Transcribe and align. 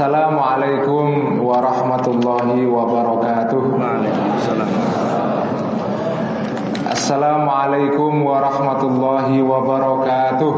Assalamualaikum 0.00 1.44
warahmatullahi 1.44 2.64
wabarakatuh. 2.64 3.64
Assalamualaikum 6.88 8.24
warahmatullahi 8.24 9.44
wabarakatuh. 9.44 10.54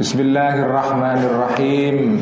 Bismillahirrahmanirrahim. 0.00 2.16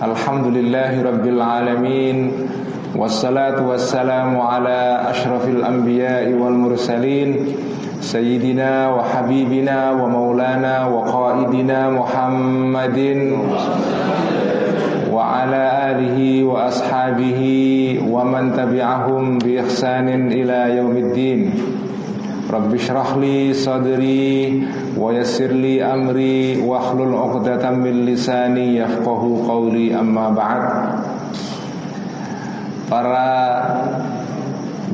Alhamdulillahi 0.00 1.04
rabbil 1.04 1.36
alamin. 1.36 2.48
Wassalamu 2.96 4.40
ala 4.40 5.10
ashrafil 5.12 5.64
anbiya'i 5.64 6.32
wal 6.36 6.56
mursalin 6.56 7.58
سيدنا 7.98 8.94
وحبيبنا 8.94 9.90
ومولانا 9.90 10.86
وقائدنا 10.86 11.90
محمد 11.90 12.98
وعلى 15.10 15.64
آله 15.90 16.18
وأصحابه 16.44 17.40
ومن 18.06 18.44
تبعهم 18.54 19.38
بإحسان 19.38 20.08
إلى 20.30 20.76
يوم 20.78 20.96
الدين. 20.96 21.40
رب 22.54 22.74
اشرح 22.74 23.16
لي 23.16 23.52
صدري 23.52 24.62
ويسر 24.94 25.50
لي 25.58 25.82
أمري 25.82 26.62
واحلل 26.62 27.14
عقدة 27.14 27.70
من 27.70 28.06
لساني 28.06 28.76
يفقه 28.78 29.22
قولي 29.48 29.90
أما 30.00 30.30
بعد. 30.30 30.64
Para 32.88 33.28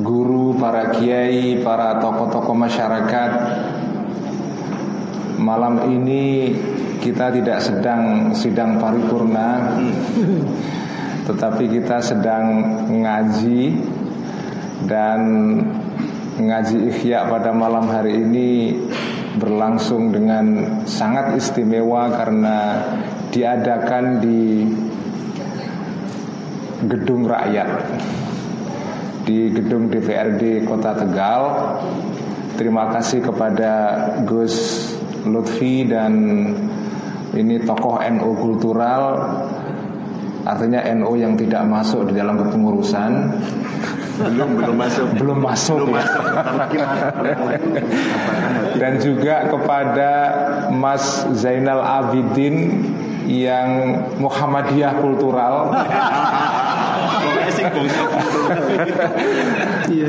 guru, 0.03 0.59
para 0.59 0.91
kiai, 0.91 1.63
para 1.63 2.03
tokoh-tokoh 2.03 2.59
masyarakat 2.59 3.31
Malam 5.39 5.87
ini 5.95 6.51
kita 6.99 7.31
tidak 7.31 7.63
sedang 7.63 8.35
sidang 8.35 8.83
paripurna 8.83 9.79
Tetapi 11.31 11.65
kita 11.71 12.03
sedang 12.03 12.45
ngaji 12.91 13.63
Dan 14.85 15.21
ngaji 16.35 16.91
ikhya 16.91 17.31
pada 17.31 17.55
malam 17.55 17.87
hari 17.87 18.19
ini 18.19 18.75
berlangsung 19.39 20.11
dengan 20.11 20.79
sangat 20.87 21.39
istimewa 21.39 22.11
karena 22.11 22.59
diadakan 23.31 24.23
di 24.23 24.43
gedung 26.89 27.27
rakyat 27.29 27.69
di 29.25 29.51
gedung 29.53 29.89
DPRD 29.89 30.69
Kota 30.69 30.93
Tegal. 30.95 31.43
Terima 32.55 32.93
kasih 32.93 33.25
kepada 33.25 33.73
Gus 34.23 34.89
Lutfi 35.27 35.89
dan 35.89 36.13
ini 37.35 37.59
tokoh 37.67 37.99
NU 37.99 38.31
kultural 38.39 39.03
artinya 40.45 40.85
NU 40.93 41.17
yang 41.17 41.35
tidak 41.41 41.65
masuk 41.65 42.13
di 42.13 42.21
dalam 42.21 42.37
kepengurusan 42.37 43.33
belum 44.15 44.51
belum 44.61 44.77
masuk 44.79 45.07
belum 45.19 45.39
masuk, 45.43 45.79
belum 45.83 45.97
ya. 45.99 46.05
masuk. 46.07 47.21
dan 48.79 48.93
juga 49.03 49.37
kepada 49.51 50.11
Mas 50.71 51.27
Zainal 51.35 51.83
Abidin 51.83 52.87
yang 53.25 53.69
Muhammadiyah 54.21 55.01
kultural 55.01 55.73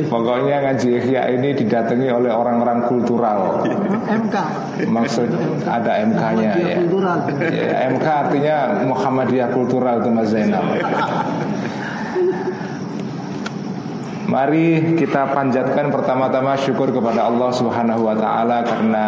Pokoknya 0.06 0.56
ngaji 0.66 0.90
Ihya 1.02 1.22
ini 1.36 1.56
didatangi 1.56 2.08
oleh 2.12 2.32
orang-orang 2.32 2.86
kultural. 2.90 3.64
MK 4.06 4.36
Maksud 4.90 5.30
ada 5.66 6.04
MK-nya 6.06 6.52
ya. 6.58 6.76
Ya, 7.52 7.90
MK 7.96 8.06
artinya 8.06 8.56
Muhammadiyah 8.84 9.50
kultural 9.56 10.04
itu 10.04 10.10
Mas 10.12 10.30
Zainal. 10.32 10.66
Mari 14.26 14.98
kita 14.98 15.38
panjatkan 15.38 15.94
pertama-tama 15.94 16.58
syukur 16.58 16.90
kepada 16.90 17.30
Allah 17.30 17.54
Subhanahu 17.54 18.10
wa 18.10 18.18
taala 18.18 18.66
karena 18.66 19.06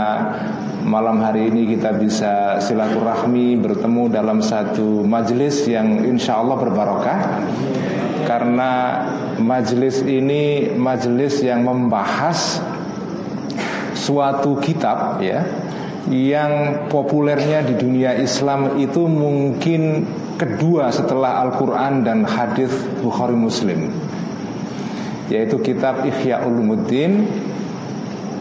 malam 0.85 1.17
hari 1.25 1.49
ini 1.49 1.73
kita 1.73 1.97
bisa 1.97 2.61
silaturahmi 2.61 3.57
bertemu 3.57 4.13
dalam 4.13 4.45
satu 4.45 5.01
majelis 5.01 5.65
yang 5.65 6.05
insya 6.05 6.37
Allah 6.37 6.61
berbarokah. 6.61 7.19
Karena 8.29 8.71
majelis 9.41 10.05
ini 10.05 10.69
majelis 10.77 11.41
yang 11.41 11.65
membahas 11.65 12.61
suatu 13.97 14.61
kitab 14.61 15.17
ya 15.17 15.41
yang 16.13 16.85
populernya 16.93 17.65
di 17.65 17.73
dunia 17.73 18.13
Islam 18.21 18.77
itu 18.77 19.09
mungkin 19.09 20.05
kedua 20.37 20.93
setelah 20.93 21.41
Al-Quran 21.41 22.05
dan 22.05 22.21
hadis 22.21 22.69
Bukhari 23.01 23.33
Muslim 23.33 23.91
yaitu 25.27 25.59
kitab 25.59 26.03
Ihya 26.07 26.43
Ulumuddin 26.47 27.27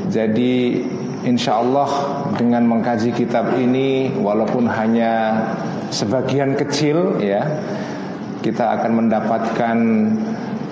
jadi 0.07 0.83
insya 1.27 1.59
Allah 1.59 1.91
dengan 2.39 2.63
mengkaji 2.71 3.11
kitab 3.11 3.59
ini 3.59 4.15
walaupun 4.15 4.71
hanya 4.71 5.43
sebagian 5.91 6.55
kecil 6.55 7.19
ya 7.19 7.43
kita 8.47 8.79
akan 8.79 8.93
mendapatkan 9.03 9.77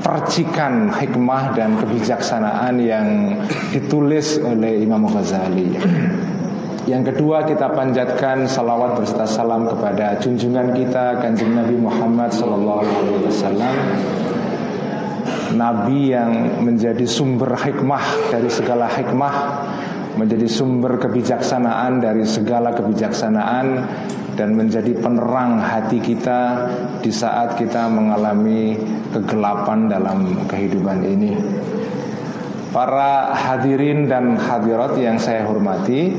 percikan 0.05 0.93
hikmah 0.95 1.59
dan 1.59 1.75
kebijaksanaan 1.81 2.79
yang 2.79 3.35
ditulis 3.73 4.37
oleh 4.39 4.85
Imam 4.85 5.09
Ghazali. 5.11 5.75
Yang 6.85 7.17
kedua 7.17 7.49
kita 7.49 7.73
panjatkan 7.73 8.45
salawat 8.45 9.01
berserta 9.01 9.25
salam 9.25 9.65
kepada 9.65 10.21
junjungan 10.21 10.77
kita 10.77 11.17
kanjeng 11.25 11.57
Nabi 11.57 11.81
Muhammad 11.81 12.29
Sallallahu 12.29 12.85
Alaihi 12.85 13.25
Wasallam 13.25 13.75
Nabi 15.55 16.13
yang 16.13 16.63
menjadi 16.65 17.07
sumber 17.07 17.55
hikmah 17.55 18.31
dari 18.33 18.51
segala 18.51 18.91
hikmah 18.91 19.35
Menjadi 20.15 20.47
sumber 20.47 20.99
kebijaksanaan 21.03 21.99
dari 21.99 22.23
segala 22.27 22.75
kebijaksanaan 22.75 23.67
Dan 24.35 24.59
menjadi 24.59 24.95
penerang 24.99 25.63
hati 25.63 25.99
kita 26.03 26.71
Di 27.03 27.11
saat 27.11 27.59
kita 27.59 27.87
mengalami 27.91 28.79
kegelapan 29.15 29.87
dalam 29.87 30.43
kehidupan 30.51 31.07
ini. 31.07 31.39
Para 32.75 33.31
hadirin 33.31 34.11
dan 34.11 34.35
hadirat 34.35 34.99
yang 34.99 35.15
saya 35.23 35.47
hormati 35.47 36.11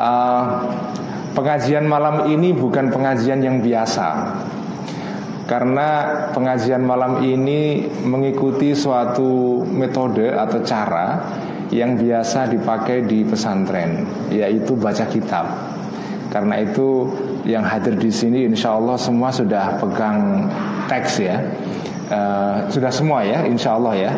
uh, 0.00 0.44
Pengajian 1.32 1.88
malam 1.88 2.28
ini 2.28 2.52
bukan 2.52 2.92
pengajian 2.92 3.40
yang 3.40 3.64
biasa 3.64 4.08
karena 5.52 5.88
pengajian 6.32 6.80
malam 6.80 7.20
ini 7.20 7.84
mengikuti 8.08 8.72
suatu 8.72 9.60
metode 9.68 10.32
atau 10.32 10.64
cara 10.64 11.20
yang 11.68 12.00
biasa 12.00 12.48
dipakai 12.48 13.04
di 13.04 13.20
pesantren, 13.20 14.08
yaitu 14.32 14.72
baca 14.80 15.04
kitab. 15.12 15.44
Karena 16.32 16.64
itu 16.64 17.04
yang 17.44 17.68
hadir 17.68 18.00
di 18.00 18.08
sini 18.08 18.48
insya 18.48 18.80
Allah 18.80 18.96
semua 18.96 19.28
sudah 19.28 19.76
pegang 19.76 20.48
teks 20.88 21.20
ya, 21.20 21.36
uh, 22.08 22.72
sudah 22.72 22.88
semua 22.88 23.20
ya, 23.20 23.44
insya 23.44 23.76
Allah 23.76 24.08
ya. 24.08 24.12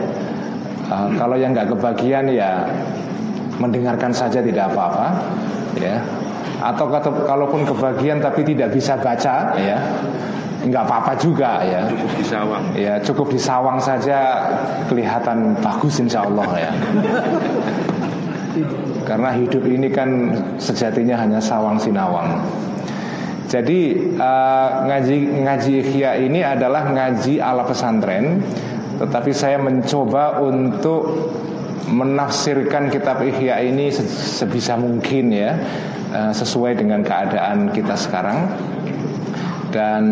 Uh, 0.87 1.19
kalau 1.19 1.35
yang 1.35 1.51
nggak 1.51 1.75
kebagian 1.75 2.31
ya 2.31 2.63
mendengarkan 3.59 4.15
saja 4.15 4.39
tidak 4.39 4.71
apa-apa, 4.71 5.19
ya. 5.83 5.99
Atau 6.63 6.87
kalaupun 7.27 7.67
kebagian 7.67 8.23
tapi 8.23 8.47
tidak 8.47 8.71
bisa 8.71 8.95
baca, 9.03 9.59
ya 9.59 9.83
nggak 10.69 10.85
apa-apa 10.85 11.13
juga 11.21 11.61
ya. 11.65 11.83
Cukup 11.89 12.13
di 12.17 12.25
sawang. 12.25 12.65
Ya 12.77 12.95
cukup 13.01 13.27
di 13.31 13.41
sawang 13.41 13.79
saja 13.81 14.19
kelihatan 14.89 15.59
bagus 15.61 16.01
insya 16.01 16.25
Allah 16.25 16.49
ya. 16.57 16.71
Karena 19.05 19.31
hidup 19.37 19.65
ini 19.69 19.93
kan 19.93 20.33
sejatinya 20.57 21.21
hanya 21.21 21.41
sawang 21.43 21.77
sinawang. 21.77 22.41
Jadi 23.45 24.11
uh, 24.17 24.69
ngaji 24.89 25.45
ngaji 25.45 25.73
ikhya 25.85 26.11
ini 26.19 26.41
adalah 26.41 26.91
ngaji 26.91 27.39
ala 27.39 27.63
pesantren, 27.69 28.41
tetapi 28.99 29.31
saya 29.31 29.61
mencoba 29.61 30.41
untuk 30.41 31.31
menafsirkan 31.85 32.89
kitab 32.89 33.21
Ihya 33.21 33.61
ini 33.61 33.93
sebisa 33.93 34.81
mungkin 34.81 35.29
ya 35.31 35.61
uh, 36.17 36.33
sesuai 36.33 36.81
dengan 36.81 37.05
keadaan 37.05 37.69
kita 37.71 37.93
sekarang 37.95 38.49
dan 39.75 40.05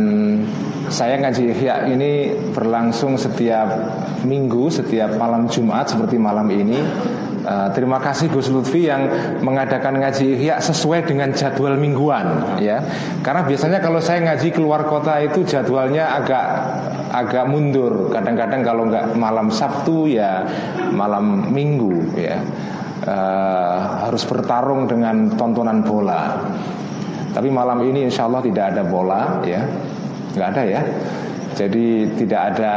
saya 0.90 1.22
ngaji 1.22 1.54
Ihya 1.54 1.86
ini 1.86 2.34
berlangsung 2.50 3.14
setiap 3.14 3.70
minggu, 4.26 4.66
setiap 4.74 5.14
malam 5.14 5.46
Jumat 5.46 5.86
seperti 5.86 6.18
malam 6.18 6.50
ini. 6.50 6.82
Uh, 7.42 7.66
terima 7.74 7.98
kasih 7.98 8.30
Gus 8.30 8.46
Lutfi 8.54 8.86
yang 8.86 9.06
mengadakan 9.42 9.98
ngaji 9.98 10.38
Ihya 10.38 10.62
sesuai 10.62 11.10
dengan 11.10 11.34
jadwal 11.34 11.74
mingguan, 11.74 12.58
ya. 12.62 12.82
Karena 13.22 13.42
biasanya 13.42 13.82
kalau 13.82 13.98
saya 13.98 14.22
ngaji 14.30 14.54
keluar 14.54 14.86
kota 14.86 15.18
itu 15.22 15.42
jadwalnya 15.42 16.22
agak 16.22 16.44
agak 17.10 17.50
mundur. 17.50 18.14
Kadang-kadang 18.14 18.62
kalau 18.62 18.86
nggak 18.86 19.18
malam 19.18 19.50
Sabtu 19.50 20.06
ya 20.06 20.46
malam 20.94 21.50
Minggu, 21.50 22.14
ya. 22.14 22.38
Uh, 23.02 24.06
harus 24.06 24.22
bertarung 24.22 24.86
dengan 24.86 25.34
tontonan 25.34 25.82
bola. 25.82 26.46
Tapi 27.32 27.49
malam 27.49 27.81
ini 27.88 28.06
insya 28.06 28.29
Allah 28.29 28.44
tidak 28.44 28.76
ada 28.76 28.82
bola 28.84 29.40
ya, 29.44 29.64
nggak 30.37 30.49
ada 30.52 30.62
ya. 30.69 30.82
Jadi 31.52 32.08
tidak 32.17 32.56
ada 32.56 32.75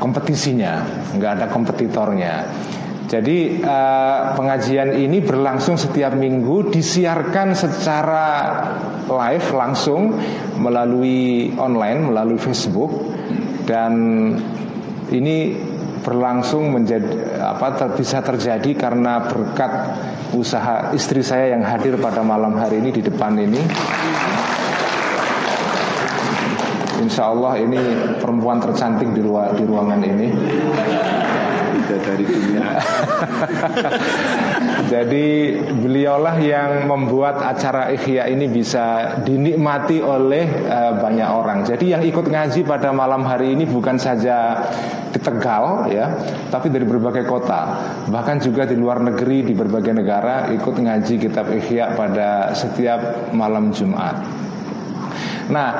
kompetisinya, 0.00 0.80
nggak 1.16 1.32
ada 1.40 1.46
kompetitornya. 1.52 2.34
Jadi 3.08 3.64
uh, 3.64 4.36
pengajian 4.36 4.92
ini 4.92 5.24
berlangsung 5.24 5.80
setiap 5.80 6.12
minggu 6.12 6.68
disiarkan 6.68 7.56
secara 7.56 8.24
live 9.08 9.48
langsung 9.56 10.12
melalui 10.60 11.48
online 11.56 12.12
melalui 12.12 12.36
Facebook 12.36 12.92
dan 13.64 13.92
ini 15.08 15.56
berlangsung 16.08 16.72
menjadi 16.72 17.36
apa 17.44 17.76
ter, 17.76 17.88
bisa 17.92 18.24
terjadi 18.24 18.72
karena 18.72 19.28
berkat 19.28 19.72
usaha 20.32 20.96
istri 20.96 21.20
saya 21.20 21.52
yang 21.52 21.60
hadir 21.60 22.00
pada 22.00 22.24
malam 22.24 22.56
hari 22.56 22.80
ini 22.80 22.96
di 22.96 23.04
depan 23.04 23.36
ini. 23.36 23.60
Insya 26.98 27.30
Allah 27.30 27.58
ini 27.62 27.78
perempuan 28.18 28.58
tercantik 28.58 29.14
di, 29.14 29.22
ruang, 29.22 29.54
di 29.54 29.64
ruangan 29.64 30.00
ini 30.02 30.26
dari 31.96 32.24
dunia. 32.24 32.66
Jadi 34.92 35.26
beliaulah 35.78 36.36
yang 36.40 36.88
membuat 36.88 37.40
acara 37.44 37.92
Ikhya 37.92 38.28
ini 38.28 38.48
bisa 38.48 39.18
dinikmati 39.24 40.00
oleh 40.00 40.48
uh, 40.68 40.96
banyak 40.98 41.28
orang. 41.28 41.58
Jadi 41.64 41.92
yang 41.96 42.02
ikut 42.04 42.28
ngaji 42.28 42.64
pada 42.64 42.92
malam 42.92 43.24
hari 43.24 43.52
ini 43.54 43.68
bukan 43.68 43.96
saja 44.00 44.68
di 45.12 45.20
Tegal 45.20 45.88
ya, 45.92 46.12
tapi 46.48 46.72
dari 46.72 46.84
berbagai 46.84 47.24
kota, 47.28 47.76
bahkan 48.08 48.40
juga 48.40 48.64
di 48.68 48.76
luar 48.76 49.00
negeri 49.00 49.44
di 49.44 49.54
berbagai 49.56 49.92
negara 49.96 50.52
ikut 50.52 50.74
ngaji 50.76 51.14
kitab 51.20 51.52
Ikhya 51.52 51.96
pada 51.96 52.52
setiap 52.52 53.32
malam 53.32 53.72
Jumat. 53.72 54.16
Nah, 55.48 55.70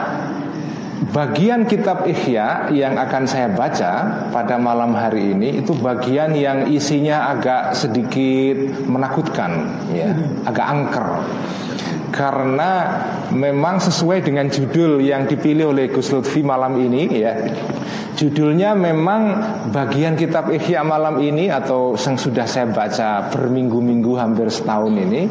Bagian 0.99 1.63
kitab 1.71 2.11
Ihya 2.11 2.75
yang 2.75 2.99
akan 2.99 3.23
saya 3.31 3.47
baca 3.55 4.27
pada 4.35 4.59
malam 4.59 4.99
hari 4.99 5.31
ini 5.31 5.63
itu 5.63 5.71
bagian 5.79 6.35
yang 6.35 6.67
isinya 6.67 7.31
agak 7.31 7.79
sedikit 7.79 8.83
menakutkan, 8.91 9.79
ya, 9.95 10.11
agak 10.43 10.67
angker. 10.67 11.09
Karena 12.11 12.99
memang 13.31 13.79
sesuai 13.79 14.27
dengan 14.27 14.51
judul 14.51 14.99
yang 14.99 15.31
dipilih 15.31 15.71
oleh 15.71 15.87
Gus 15.87 16.11
Lutfi 16.11 16.43
malam 16.43 16.75
ini, 16.83 17.07
ya. 17.15 17.47
Judulnya 18.19 18.75
memang 18.75 19.39
bagian 19.71 20.19
kitab 20.19 20.51
Ihya 20.51 20.83
malam 20.83 21.23
ini 21.23 21.47
atau 21.47 21.95
yang 21.95 22.19
sudah 22.19 22.51
saya 22.51 22.67
baca 22.75 23.31
berminggu-minggu 23.31 24.19
hampir 24.19 24.51
setahun 24.51 24.99
ini, 24.99 25.31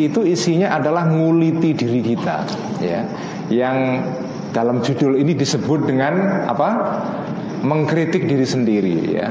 itu 0.00 0.24
isinya 0.24 0.80
adalah 0.80 1.04
nguliti 1.12 1.76
diri 1.76 2.00
kita, 2.00 2.48
ya. 2.80 3.04
Yang 3.52 3.76
dalam 4.54 4.78
judul 4.86 5.18
ini 5.18 5.34
disebut 5.34 5.90
dengan 5.90 6.46
apa? 6.46 6.68
Mengkritik 7.66 8.30
diri 8.30 8.46
sendiri 8.46 8.96
ya. 9.18 9.28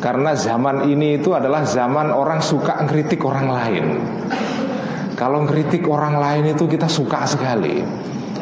Karena 0.00 0.32
zaman 0.34 0.88
ini 0.88 1.20
itu 1.20 1.36
adalah 1.36 1.62
zaman 1.62 2.10
orang 2.10 2.40
suka 2.40 2.80
ngkritik 2.82 3.20
orang 3.22 3.46
lain. 3.52 3.86
Kalau 5.14 5.44
ngkritik 5.46 5.86
orang 5.86 6.18
lain 6.18 6.56
itu 6.56 6.64
kita 6.66 6.88
suka 6.88 7.28
sekali. 7.28 7.84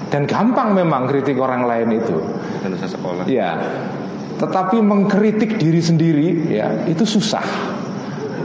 Dan 0.09 0.25
gampang 0.25 0.73
memang 0.73 1.11
kritik 1.11 1.37
orang 1.37 1.67
lain 1.67 1.99
itu. 1.99 2.17
Dan 2.63 2.79
sekolah. 2.79 3.25
Ya. 3.29 3.59
Tetapi 4.41 4.81
mengkritik 4.81 5.61
diri 5.61 5.83
sendiri 5.85 6.29
ya 6.49 6.89
itu 6.89 7.05
susah. 7.05 7.45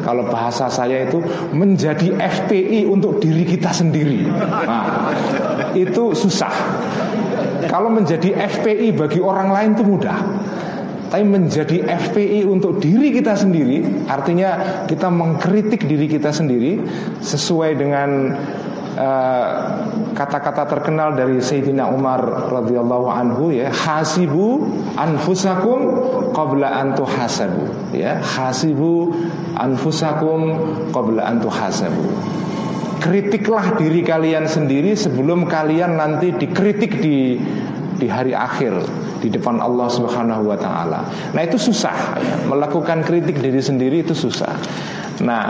Kalau 0.03 0.27
bahasa 0.29 0.69
saya 0.69 1.07
itu 1.09 1.17
menjadi 1.55 2.13
FPI 2.19 2.85
untuk 2.85 3.17
diri 3.17 3.41
kita 3.41 3.73
sendiri. 3.73 4.29
Nah, 4.29 5.09
itu 5.73 6.13
susah. 6.13 6.53
Kalau 7.67 7.89
menjadi 7.91 8.35
FPI 8.35 8.95
bagi 8.95 9.19
orang 9.23 9.49
lain 9.51 9.69
itu 9.75 9.83
mudah. 9.83 10.17
Tapi 11.05 11.21
menjadi 11.21 11.85
FPI 11.85 12.49
untuk 12.49 12.81
diri 12.81 13.13
kita 13.13 13.37
sendiri 13.37 14.09
Artinya 14.09 14.83
kita 14.89 15.05
mengkritik 15.07 15.85
diri 15.85 16.09
kita 16.09 16.33
sendiri 16.33 16.81
Sesuai 17.21 17.77
dengan 17.77 18.33
eh, 18.97 19.47
kata-kata 20.17 20.65
uh, 20.65 20.69
terkenal 20.75 21.13
dari 21.13 21.37
Sayyidina 21.43 21.91
Umar 21.93 22.49
radhiyallahu 22.49 23.07
anhu 23.11 23.53
ya 23.53 23.69
hasibu 23.69 24.65
anfusakum 24.97 25.79
qabla 26.31 26.71
an 26.71 26.95
tuhasabu 26.95 27.67
ya 27.91 28.15
hasibu 28.23 29.11
anfusakum 29.59 30.55
qabla 30.95 31.27
an 31.27 31.43
tuhasabu 31.43 32.07
kritiklah 33.01 33.75
diri 33.79 34.01
kalian 34.01 34.45
sendiri 34.45 34.93
sebelum 34.95 35.47
kalian 35.47 35.97
nanti 35.99 36.33
dikritik 36.35 36.99
di 36.99 37.39
di 37.95 38.07
hari 38.11 38.35
akhir 38.35 38.83
di 39.23 39.31
depan 39.31 39.63
Allah 39.63 39.87
Subhanahu 39.87 40.51
wa 40.51 40.57
taala. 40.59 41.07
Nah, 41.31 41.41
itu 41.41 41.55
susah 41.57 41.97
ya. 42.19 42.35
Melakukan 42.45 43.01
kritik 43.07 43.39
diri 43.39 43.63
sendiri 43.63 44.03
itu 44.03 44.13
susah. 44.13 44.53
Nah, 45.23 45.47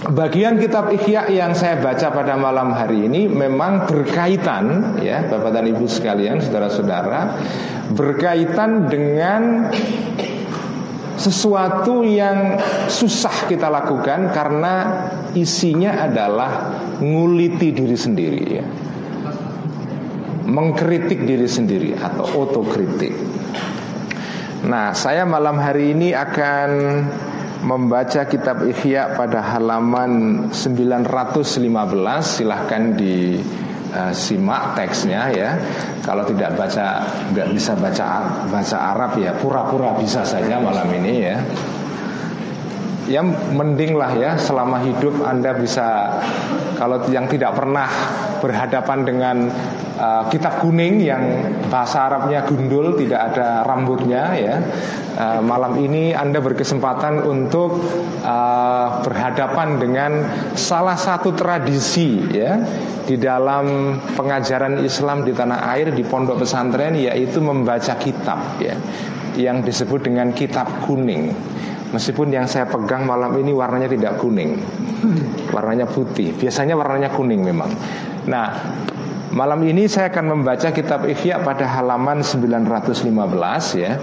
Bagian 0.00 0.56
kitab 0.56 0.88
Ihya 0.88 1.28
yang 1.28 1.52
saya 1.52 1.76
baca 1.76 2.08
pada 2.08 2.32
malam 2.32 2.72
hari 2.72 3.04
ini 3.04 3.28
memang 3.28 3.84
berkaitan 3.84 4.96
ya 4.96 5.28
Bapak 5.28 5.52
dan 5.52 5.68
Ibu 5.68 5.84
sekalian, 5.84 6.40
saudara-saudara, 6.40 7.36
berkaitan 7.92 8.88
dengan 8.88 9.68
sesuatu 11.20 12.00
yang 12.00 12.56
susah 12.88 13.44
kita 13.44 13.68
lakukan 13.68 14.32
karena 14.32 15.04
isinya 15.34 16.06
adalah 16.06 16.80
nguliti 16.98 17.74
diri 17.74 17.96
sendiri 17.98 18.42
ya. 18.50 18.66
Mengkritik 20.50 21.22
diri 21.26 21.46
sendiri 21.46 21.94
atau 21.94 22.26
otokritik. 22.46 23.14
Nah, 24.66 24.92
saya 24.92 25.24
malam 25.24 25.56
hari 25.56 25.94
ini 25.94 26.12
akan 26.12 26.70
membaca 27.64 28.24
kitab 28.24 28.64
Ihya 28.64 29.16
pada 29.16 29.40
halaman 29.40 30.46
915 30.52 31.06
silahkan 32.24 32.96
di 32.96 33.40
uh, 33.92 34.12
simak 34.12 34.76
teksnya 34.76 35.30
ya. 35.32 35.50
Kalau 36.04 36.24
tidak 36.24 36.56
baca 36.56 37.04
nggak 37.32 37.48
bisa 37.52 37.72
baca 37.76 38.04
bahasa 38.48 38.76
Arab 38.96 39.20
ya 39.20 39.36
pura-pura 39.36 39.92
bisa 40.00 40.24
saja 40.24 40.56
malam 40.60 40.88
ini 40.96 41.14
ya. 41.20 41.36
Yang 43.10 43.26
mending 43.50 43.98
lah 43.98 44.14
ya 44.14 44.30
selama 44.38 44.86
hidup 44.86 45.26
Anda 45.26 45.58
bisa 45.58 46.22
kalau 46.78 47.02
yang 47.10 47.26
tidak 47.26 47.58
pernah 47.58 47.90
berhadapan 48.40 49.04
dengan 49.04 49.36
uh, 50.00 50.24
kitab 50.32 50.64
kuning 50.64 51.04
yang 51.04 51.22
bahasa 51.68 52.08
Arabnya 52.08 52.48
gundul 52.48 52.96
tidak 52.96 53.20
ada 53.30 53.62
rambutnya 53.68 54.32
ya 54.32 54.56
uh, 55.20 55.40
malam 55.44 55.76
ini 55.76 56.16
anda 56.16 56.40
berkesempatan 56.40 57.20
untuk 57.28 57.84
uh, 58.24 59.04
berhadapan 59.04 59.76
dengan 59.76 60.12
salah 60.56 60.96
satu 60.96 61.36
tradisi 61.36 62.16
ya 62.32 62.56
di 63.04 63.20
dalam 63.20 64.00
pengajaran 64.16 64.80
Islam 64.80 65.28
di 65.28 65.36
tanah 65.36 65.68
air 65.76 65.92
di 65.92 66.02
pondok 66.02 66.48
pesantren 66.48 66.96
yaitu 66.96 67.44
membaca 67.44 67.92
kitab 68.00 68.56
ya 68.56 68.74
yang 69.36 69.62
disebut 69.62 70.08
dengan 70.08 70.32
kitab 70.32 70.66
kuning 70.88 71.36
Meskipun 71.90 72.30
yang 72.30 72.46
saya 72.46 72.70
pegang 72.70 73.02
malam 73.02 73.34
ini 73.38 73.50
warnanya 73.50 73.90
tidak 73.90 74.22
kuning 74.22 74.62
Warnanya 75.50 75.90
putih 75.90 76.30
Biasanya 76.38 76.78
warnanya 76.78 77.10
kuning 77.10 77.42
memang 77.42 77.74
Nah 78.30 78.46
Malam 79.30 79.62
ini 79.62 79.86
saya 79.86 80.10
akan 80.10 80.42
membaca 80.42 80.74
kitab 80.74 81.06
Ihya 81.06 81.46
pada 81.46 81.62
halaman 81.62 82.26
915 82.26 83.14
ya. 83.78 83.94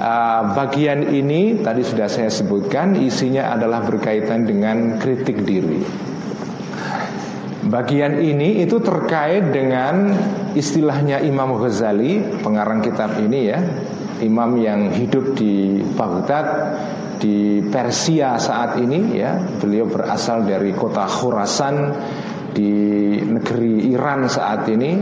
Uh, 0.00 0.56
bagian 0.56 1.12
ini 1.12 1.60
tadi 1.60 1.84
sudah 1.84 2.08
saya 2.08 2.32
sebutkan 2.32 2.96
isinya 2.96 3.52
adalah 3.52 3.84
berkaitan 3.84 4.48
dengan 4.48 4.96
kritik 4.96 5.44
diri. 5.44 5.84
Bagian 7.68 8.16
ini 8.16 8.64
itu 8.64 8.80
terkait 8.80 9.52
dengan 9.52 10.16
istilahnya 10.56 11.20
Imam 11.20 11.52
Ghazali, 11.60 12.40
pengarang 12.40 12.80
kitab 12.80 13.20
ini 13.20 13.52
ya. 13.52 13.60
Imam 14.24 14.56
yang 14.56 14.88
hidup 14.88 15.36
di 15.36 15.84
Baghdad 15.84 16.80
di 17.22 17.62
Persia 17.62 18.34
saat 18.42 18.82
ini 18.82 19.14
ya. 19.14 19.38
Beliau 19.38 19.86
berasal 19.86 20.42
dari 20.42 20.74
kota 20.74 21.06
Khurasan 21.06 21.94
di 22.50 22.74
negeri 23.22 23.94
Iran 23.94 24.26
saat 24.26 24.66
ini 24.66 24.98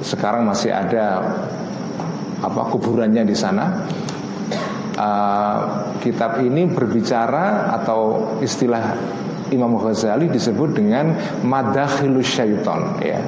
sekarang 0.00 0.48
masih 0.48 0.72
ada 0.72 1.20
apa 2.40 2.62
kuburannya 2.72 3.28
di 3.28 3.36
sana. 3.36 3.84
Uh, 4.92 5.56
kitab 6.04 6.44
ini 6.44 6.68
berbicara 6.68 7.72
atau 7.80 8.36
istilah 8.44 8.92
Imam 9.48 9.76
Ghazali 9.80 10.28
disebut 10.28 10.76
dengan 10.76 11.16
madakhilus 11.44 12.28
syaiton 12.28 13.00
ya 13.00 13.20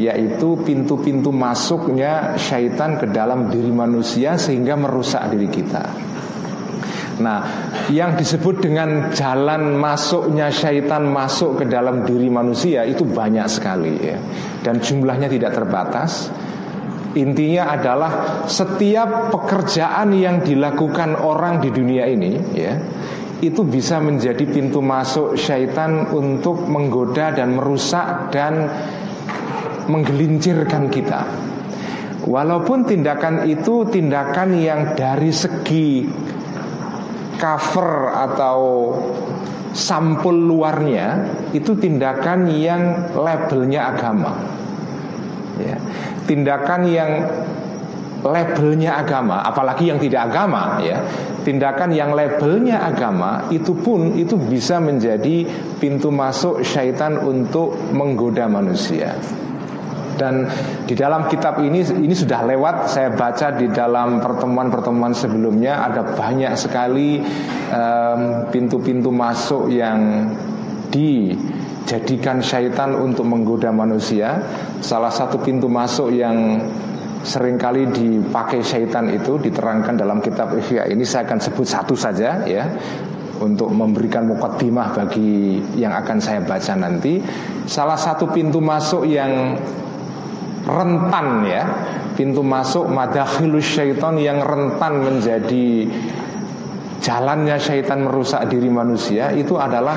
yaitu 0.00 0.56
pintu-pintu 0.64 1.28
masuknya 1.28 2.40
syaitan 2.40 2.96
ke 2.96 3.04
dalam 3.12 3.52
diri 3.52 3.68
manusia 3.68 4.40
sehingga 4.40 4.80
merusak 4.80 5.28
diri 5.28 5.48
kita. 5.52 6.09
Nah, 7.20 7.40
yang 7.92 8.16
disebut 8.16 8.64
dengan 8.64 9.12
jalan 9.12 9.76
masuknya 9.76 10.48
syaitan 10.48 11.04
masuk 11.04 11.60
ke 11.60 11.64
dalam 11.68 12.08
diri 12.08 12.32
manusia 12.32 12.88
itu 12.88 13.04
banyak 13.04 13.44
sekali 13.46 13.94
ya. 14.00 14.18
Dan 14.64 14.80
jumlahnya 14.80 15.28
tidak 15.28 15.52
terbatas. 15.52 16.32
Intinya 17.10 17.74
adalah 17.74 18.10
setiap 18.46 19.34
pekerjaan 19.34 20.14
yang 20.14 20.46
dilakukan 20.46 21.18
orang 21.18 21.58
di 21.58 21.74
dunia 21.74 22.06
ini 22.06 22.38
ya 22.54 22.74
itu 23.40 23.64
bisa 23.64 23.98
menjadi 23.98 24.44
pintu 24.44 24.84
masuk 24.84 25.32
syaitan 25.34 26.12
untuk 26.12 26.68
menggoda 26.68 27.32
dan 27.32 27.56
merusak 27.56 28.28
dan 28.28 28.68
menggelincirkan 29.88 30.92
kita. 30.92 31.24
Walaupun 32.20 32.84
tindakan 32.84 33.48
itu 33.48 33.88
tindakan 33.88 34.60
yang 34.60 34.92
dari 34.92 35.32
segi 35.32 36.04
cover 37.40 38.12
atau 38.12 38.58
sampul 39.72 40.34
luarnya 40.34 41.24
itu 41.56 41.72
tindakan 41.78 42.46
yang 42.52 43.10
labelnya 43.16 43.96
agama. 43.96 44.32
Ya. 45.56 45.76
Tindakan 46.28 46.82
yang 46.86 47.10
labelnya 48.20 49.00
agama, 49.00 49.40
apalagi 49.40 49.88
yang 49.88 49.98
tidak 49.98 50.30
agama 50.30 50.78
ya. 50.84 51.00
Tindakan 51.40 51.96
yang 51.96 52.12
labelnya 52.12 52.84
agama 52.84 53.48
itu 53.48 53.72
pun 53.72 54.12
itu 54.20 54.36
bisa 54.36 54.76
menjadi 54.76 55.48
pintu 55.80 56.12
masuk 56.12 56.60
syaitan 56.60 57.16
untuk 57.16 57.72
menggoda 57.96 58.44
manusia. 58.44 59.16
Dan 60.20 60.44
di 60.84 60.92
dalam 60.92 61.32
kitab 61.32 61.64
ini 61.64 61.80
ini 61.80 62.12
sudah 62.12 62.44
lewat 62.44 62.92
saya 62.92 63.08
baca 63.16 63.56
di 63.56 63.72
dalam 63.72 64.20
pertemuan-pertemuan 64.20 65.16
sebelumnya 65.16 65.80
ada 65.80 66.04
banyak 66.12 66.52
sekali 66.60 67.24
pintu-pintu 68.52 69.08
um, 69.08 69.16
masuk 69.16 69.72
yang 69.72 70.28
dijadikan 70.92 72.44
syaitan 72.44 72.92
untuk 72.92 73.24
menggoda 73.24 73.72
manusia. 73.72 74.44
Salah 74.84 75.08
satu 75.08 75.40
pintu 75.40 75.72
masuk 75.72 76.12
yang 76.12 76.68
sering 77.24 77.56
kali 77.56 77.88
dipakai 77.88 78.60
syaitan 78.60 79.08
itu 79.08 79.40
diterangkan 79.40 79.96
dalam 79.96 80.20
kitab 80.20 80.52
Ihya 80.56 80.88
ini 80.88 81.04
saya 81.04 81.28
akan 81.28 81.40
sebut 81.40 81.64
satu 81.68 81.92
saja 81.96 82.44
ya 82.48 82.64
untuk 83.40 83.72
memberikan 83.72 84.28
mukaddimah 84.28 84.92
bagi 84.92 85.60
yang 85.80 85.96
akan 85.96 86.20
saya 86.20 86.44
baca 86.44 86.76
nanti. 86.76 87.24
Salah 87.64 87.96
satu 87.96 88.28
pintu 88.28 88.60
masuk 88.60 89.08
yang 89.08 89.56
rentan 90.70 91.26
ya. 91.46 91.64
Pintu 92.14 92.44
masuk 92.44 92.90
madakhilus 92.90 93.80
syaitan 93.80 94.18
yang 94.20 94.44
rentan 94.44 95.00
menjadi 95.00 95.88
jalannya 97.00 97.56
syaitan 97.56 98.04
merusak 98.04 98.44
diri 98.52 98.68
manusia 98.68 99.32
itu 99.32 99.56
adalah 99.56 99.96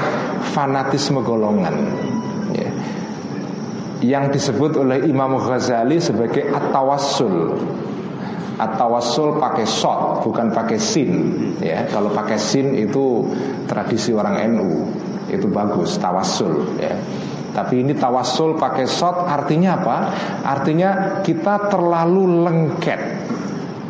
fanatisme 0.55 1.19
golongan. 1.21 1.75
Ya. 2.53 2.69
yang 4.03 4.29
disebut 4.29 4.75
oleh 4.77 5.07
Imam 5.07 5.39
Ghazali 5.39 5.97
sebagai 5.99 6.47
at-tawassul. 6.51 7.55
At-tawassul 8.53 9.41
pakai 9.41 9.65
shot 9.65 10.21
bukan 10.21 10.53
pakai 10.53 10.77
sin 10.77 11.11
ya. 11.59 11.89
Kalau 11.89 12.13
pakai 12.13 12.37
sin 12.37 12.77
itu 12.77 13.25
tradisi 13.65 14.13
orang 14.13 14.39
NU 14.53 14.69
itu 15.33 15.49
bagus 15.49 15.97
tawassul 15.97 16.77
ya 16.77 16.93
tapi 17.53 17.85
ini 17.85 17.93
tawasul 17.93 18.57
pakai 18.57 18.89
shot 18.89 19.29
artinya 19.29 19.77
apa? 19.77 19.97
Artinya 20.41 21.21
kita 21.21 21.69
terlalu 21.69 22.49
lengket 22.49 23.01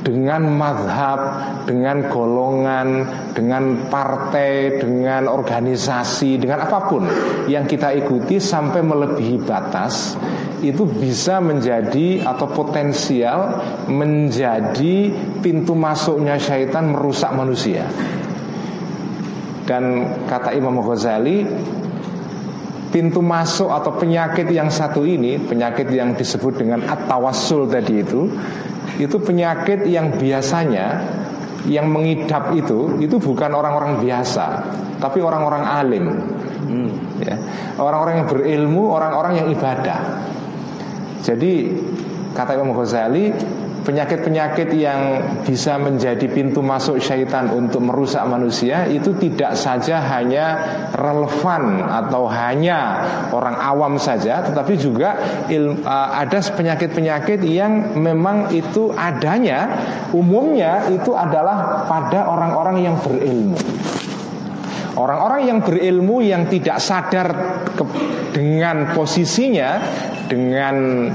dengan 0.03 0.51
madhab, 0.51 1.19
dengan 1.63 2.11
golongan, 2.11 3.07
dengan 3.31 3.87
partai, 3.87 4.83
dengan 4.83 5.31
organisasi, 5.31 6.43
dengan 6.43 6.67
apa 6.67 6.91
pun 6.91 7.07
yang 7.47 7.63
kita 7.63 7.95
ikuti 7.95 8.37
sampai 8.37 8.83
melebihi 8.83 9.39
batas 9.47 10.19
itu 10.59 10.83
bisa 10.87 11.39
menjadi 11.39 12.23
atau 12.23 12.47
potensial 12.51 13.63
menjadi 13.87 15.11
pintu 15.39 15.75
masuknya 15.75 16.35
syaitan 16.35 16.91
merusak 16.91 17.31
manusia. 17.31 17.87
Dan 19.63 20.03
kata 20.27 20.51
Imam 20.51 20.83
Ghazali 20.83 21.47
pintu 22.93 23.25
masuk 23.25 23.73
atau 23.73 23.97
penyakit 23.97 24.45
yang 24.53 24.69
satu 24.69 25.01
ini, 25.01 25.41
penyakit 25.41 25.89
yang 25.89 26.13
disebut 26.13 26.61
dengan 26.61 26.85
at-tawassul 26.85 27.65
tadi 27.65 28.05
itu, 28.05 28.29
itu 29.01 29.17
penyakit 29.17 29.89
yang 29.89 30.13
biasanya 30.13 31.01
yang 31.65 31.89
mengidap 31.89 32.53
itu 32.53 33.01
itu 33.01 33.17
bukan 33.17 33.49
orang-orang 33.57 33.97
biasa, 33.97 34.45
tapi 35.01 35.25
orang-orang 35.25 35.63
alim. 35.65 36.05
Hmm. 36.69 36.91
Ya. 37.17 37.35
Orang-orang 37.81 38.23
yang 38.23 38.27
berilmu, 38.29 38.93
orang-orang 38.93 39.33
yang 39.41 39.47
ibadah. 39.49 39.99
Jadi 41.25 41.73
kata 42.37 42.59
Imam 42.59 42.77
Ghazali 42.77 43.33
penyakit-penyakit 43.83 44.71
yang 44.73 45.01
bisa 45.43 45.75
menjadi 45.75 46.23
pintu 46.31 46.63
masuk 46.63 46.97
syaitan 47.03 47.51
untuk 47.51 47.83
merusak 47.83 48.23
manusia 48.25 48.87
itu 48.87 49.11
tidak 49.19 49.59
saja 49.59 49.99
hanya 49.99 50.57
relevan 50.95 51.83
atau 51.85 52.25
hanya 52.31 52.79
orang 53.29 53.59
awam 53.59 53.99
saja, 53.99 54.41
tetapi 54.47 54.73
juga 54.79 55.19
il, 55.51 55.83
uh, 55.83 56.09
ada 56.15 56.39
penyakit-penyakit 56.39 57.43
yang 57.43 57.93
memang 57.99 58.49
itu 58.55 58.95
adanya 58.95 59.69
umumnya 60.15 60.87
itu 60.89 61.11
adalah 61.13 61.85
pada 61.85 62.25
orang-orang 62.31 62.87
yang 62.87 62.95
berilmu. 63.03 63.59
Orang-orang 64.93 65.49
yang 65.49 65.59
berilmu 65.65 66.21
yang 66.21 66.45
tidak 66.45 66.77
sadar 66.77 67.33
ke, 67.73 67.83
dengan 68.29 68.93
posisinya, 68.93 69.81
dengan 70.29 71.09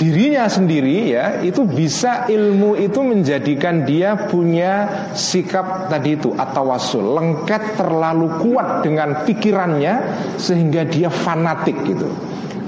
dirinya 0.00 0.48
sendiri 0.48 1.12
ya 1.12 1.44
itu 1.44 1.68
bisa 1.68 2.24
ilmu 2.24 2.72
itu 2.80 3.04
menjadikan 3.04 3.84
dia 3.84 4.16
punya 4.32 4.88
sikap 5.12 5.92
tadi 5.92 6.16
itu 6.16 6.32
atau 6.32 6.72
wasul 6.72 7.20
lengket 7.20 7.76
terlalu 7.76 8.32
kuat 8.40 8.80
dengan 8.80 9.28
pikirannya 9.28 9.94
sehingga 10.40 10.88
dia 10.88 11.12
fanatik 11.12 11.76
gitu. 11.84 12.08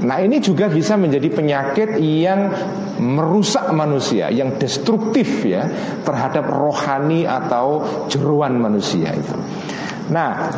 Nah 0.05 0.21
ini 0.21 0.45
juga 0.45 0.69
bisa 0.69 1.01
menjadi 1.01 1.33
penyakit 1.33 1.97
yang 2.05 2.53
merusak 3.01 3.65
manusia, 3.73 4.29
yang 4.29 4.61
destruktif 4.61 5.47
ya 5.49 5.65
terhadap 6.05 6.45
rohani 6.53 7.25
atau 7.25 7.81
jeruan 8.13 8.61
manusia 8.61 9.09
itu. 9.09 9.35
Nah 10.13 10.53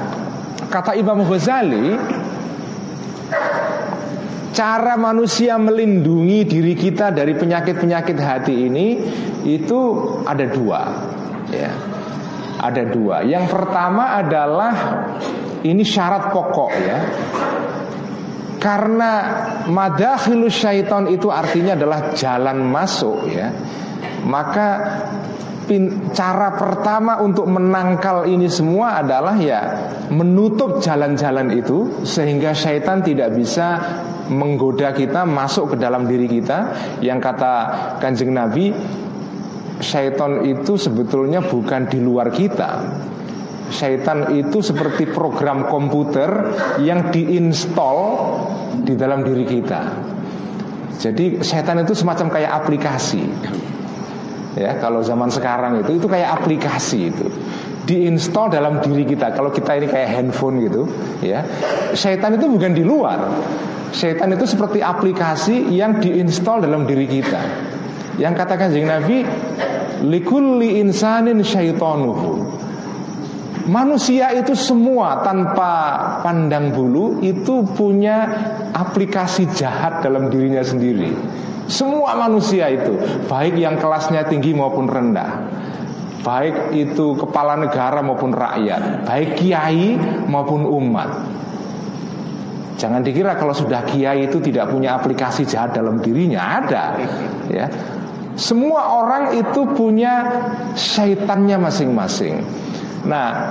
kata 0.75 0.99
Imam 0.99 1.23
Ghazali 1.23 1.95
cara 4.55 4.95
manusia 4.95 5.59
melindungi 5.59 6.47
diri 6.47 6.79
kita 6.79 7.11
dari 7.11 7.35
penyakit-penyakit 7.35 8.17
hati 8.23 8.55
ini 8.71 8.87
itu 9.43 9.81
ada 10.23 10.47
dua 10.47 10.81
ya. 11.51 11.71
Ada 12.65 12.83
dua. 12.89 13.21
Yang 13.29 13.53
pertama 13.53 14.17
adalah 14.17 14.73
ini 15.61 15.85
syarat 15.85 16.33
pokok 16.33 16.73
ya. 16.81 16.99
Karena 18.57 19.11
madakhilus 19.69 20.65
syaiton 20.65 21.13
itu 21.13 21.29
artinya 21.29 21.77
adalah 21.77 22.17
jalan 22.17 22.65
masuk 22.65 23.29
ya. 23.29 23.53
Maka 24.25 24.69
cara 26.17 26.57
pertama 26.57 27.21
untuk 27.21 27.49
menangkal 27.49 28.29
ini 28.29 28.49
semua 28.49 29.01
adalah 29.01 29.37
ya 29.37 29.93
menutup 30.09 30.81
jalan-jalan 30.81 31.53
itu 31.57 32.05
sehingga 32.05 32.53
syaitan 32.53 33.01
tidak 33.01 33.33
bisa 33.37 33.81
menggoda 34.31 34.97
kita 34.97 35.29
masuk 35.29 35.75
ke 35.75 35.77
dalam 35.77 36.09
diri 36.09 36.29
kita. 36.29 36.73
Yang 37.05 37.19
kata 37.21 37.53
kanjeng 38.01 38.33
Nabi 38.33 38.73
syaitan 39.83 40.47
itu 40.47 40.79
sebetulnya 40.81 41.45
bukan 41.45 41.89
di 41.91 41.99
luar 42.01 42.31
kita. 42.33 42.71
Syaitan 43.73 44.37
itu 44.37 44.61
seperti 44.61 45.09
program 45.09 45.67
komputer 45.67 46.29
yang 46.85 47.11
diinstal 47.11 47.99
di 48.85 48.95
dalam 48.95 49.25
diri 49.25 49.45
kita. 49.49 49.83
Jadi 51.01 51.43
syaitan 51.43 51.83
itu 51.83 51.97
semacam 51.97 52.29
kayak 52.31 52.53
aplikasi. 52.65 53.25
Ya 54.55 54.79
kalau 54.79 55.03
zaman 55.03 55.35
sekarang 55.35 55.83
itu 55.83 55.99
itu 55.99 56.07
kayak 56.07 56.39
aplikasi 56.39 57.11
itu 57.11 57.27
diinstal 57.85 58.49
dalam 58.49 58.81
diri 58.81 59.05
kita. 59.05 59.33
Kalau 59.37 59.53
kita 59.53 59.77
ini 59.77 59.87
kayak 59.89 60.09
handphone 60.09 60.65
gitu 60.65 60.89
ya. 61.21 61.45
Setan 61.93 62.37
itu 62.37 62.49
bukan 62.49 62.73
di 62.73 62.85
luar. 62.85 63.21
Setan 63.95 64.35
itu 64.35 64.45
seperti 64.49 64.83
aplikasi 64.83 65.71
yang 65.71 66.01
diinstal 66.01 66.65
dalam 66.65 66.89
diri 66.89 67.07
kita. 67.07 67.41
Yang 68.19 68.35
katakan 68.43 68.69
jeng 68.75 68.89
Nabi 68.91 69.23
likulli 70.05 70.83
insanin 70.83 71.41
syaitanuhu. 71.45 72.63
Manusia 73.65 74.29
itu 74.37 74.53
semua 74.53 75.25
tanpa 75.25 75.73
pandang 76.21 76.69
bulu 76.69 77.25
itu 77.25 77.65
punya 77.73 78.29
aplikasi 78.77 79.49
jahat 79.57 80.05
dalam 80.05 80.29
dirinya 80.29 80.61
sendiri. 80.61 81.17
Semua 81.65 82.13
manusia 82.13 82.69
itu, 82.69 82.93
baik 83.25 83.57
yang 83.57 83.81
kelasnya 83.81 84.29
tinggi 84.29 84.53
maupun 84.53 84.85
rendah. 84.85 85.49
Baik 86.25 86.73
itu 86.73 87.15
kepala 87.21 87.61
negara 87.61 88.01
maupun 88.01 88.33
rakyat, 88.33 89.05
baik 89.05 89.37
kiai 89.39 89.95
maupun 90.27 90.65
umat. 90.65 91.13
Jangan 92.75 93.07
dikira 93.07 93.39
kalau 93.39 93.55
sudah 93.55 93.87
kiai 93.87 94.27
itu 94.27 94.43
tidak 94.43 94.73
punya 94.73 94.99
aplikasi 94.99 95.47
jahat 95.47 95.79
dalam 95.79 96.03
dirinya, 96.03 96.65
ada. 96.65 96.99
Ya. 97.47 97.71
Semua 98.35 98.99
orang 98.99 99.39
itu 99.39 99.63
punya 99.79 100.27
syaitannya 100.75 101.55
masing-masing. 101.55 102.43
Nah, 103.07 103.47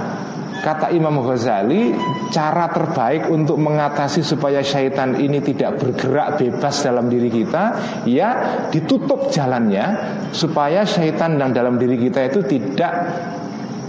kata 0.63 0.95
Imam 0.95 1.19
Ghazali, 1.19 1.91
cara 2.31 2.71
terbaik 2.71 3.27
untuk 3.27 3.59
mengatasi 3.59 4.23
supaya 4.23 4.63
syaitan 4.63 5.19
ini 5.19 5.43
tidak 5.43 5.75
bergerak 5.75 6.39
bebas 6.39 6.87
dalam 6.87 7.11
diri 7.11 7.27
kita, 7.27 7.63
ya 8.07 8.29
ditutup 8.71 9.27
jalannya 9.27 9.85
supaya 10.31 10.87
syaitan 10.87 11.35
yang 11.35 11.51
dalam 11.51 11.75
diri 11.75 11.99
kita 11.99 12.31
itu 12.31 12.47
tidak 12.47 12.93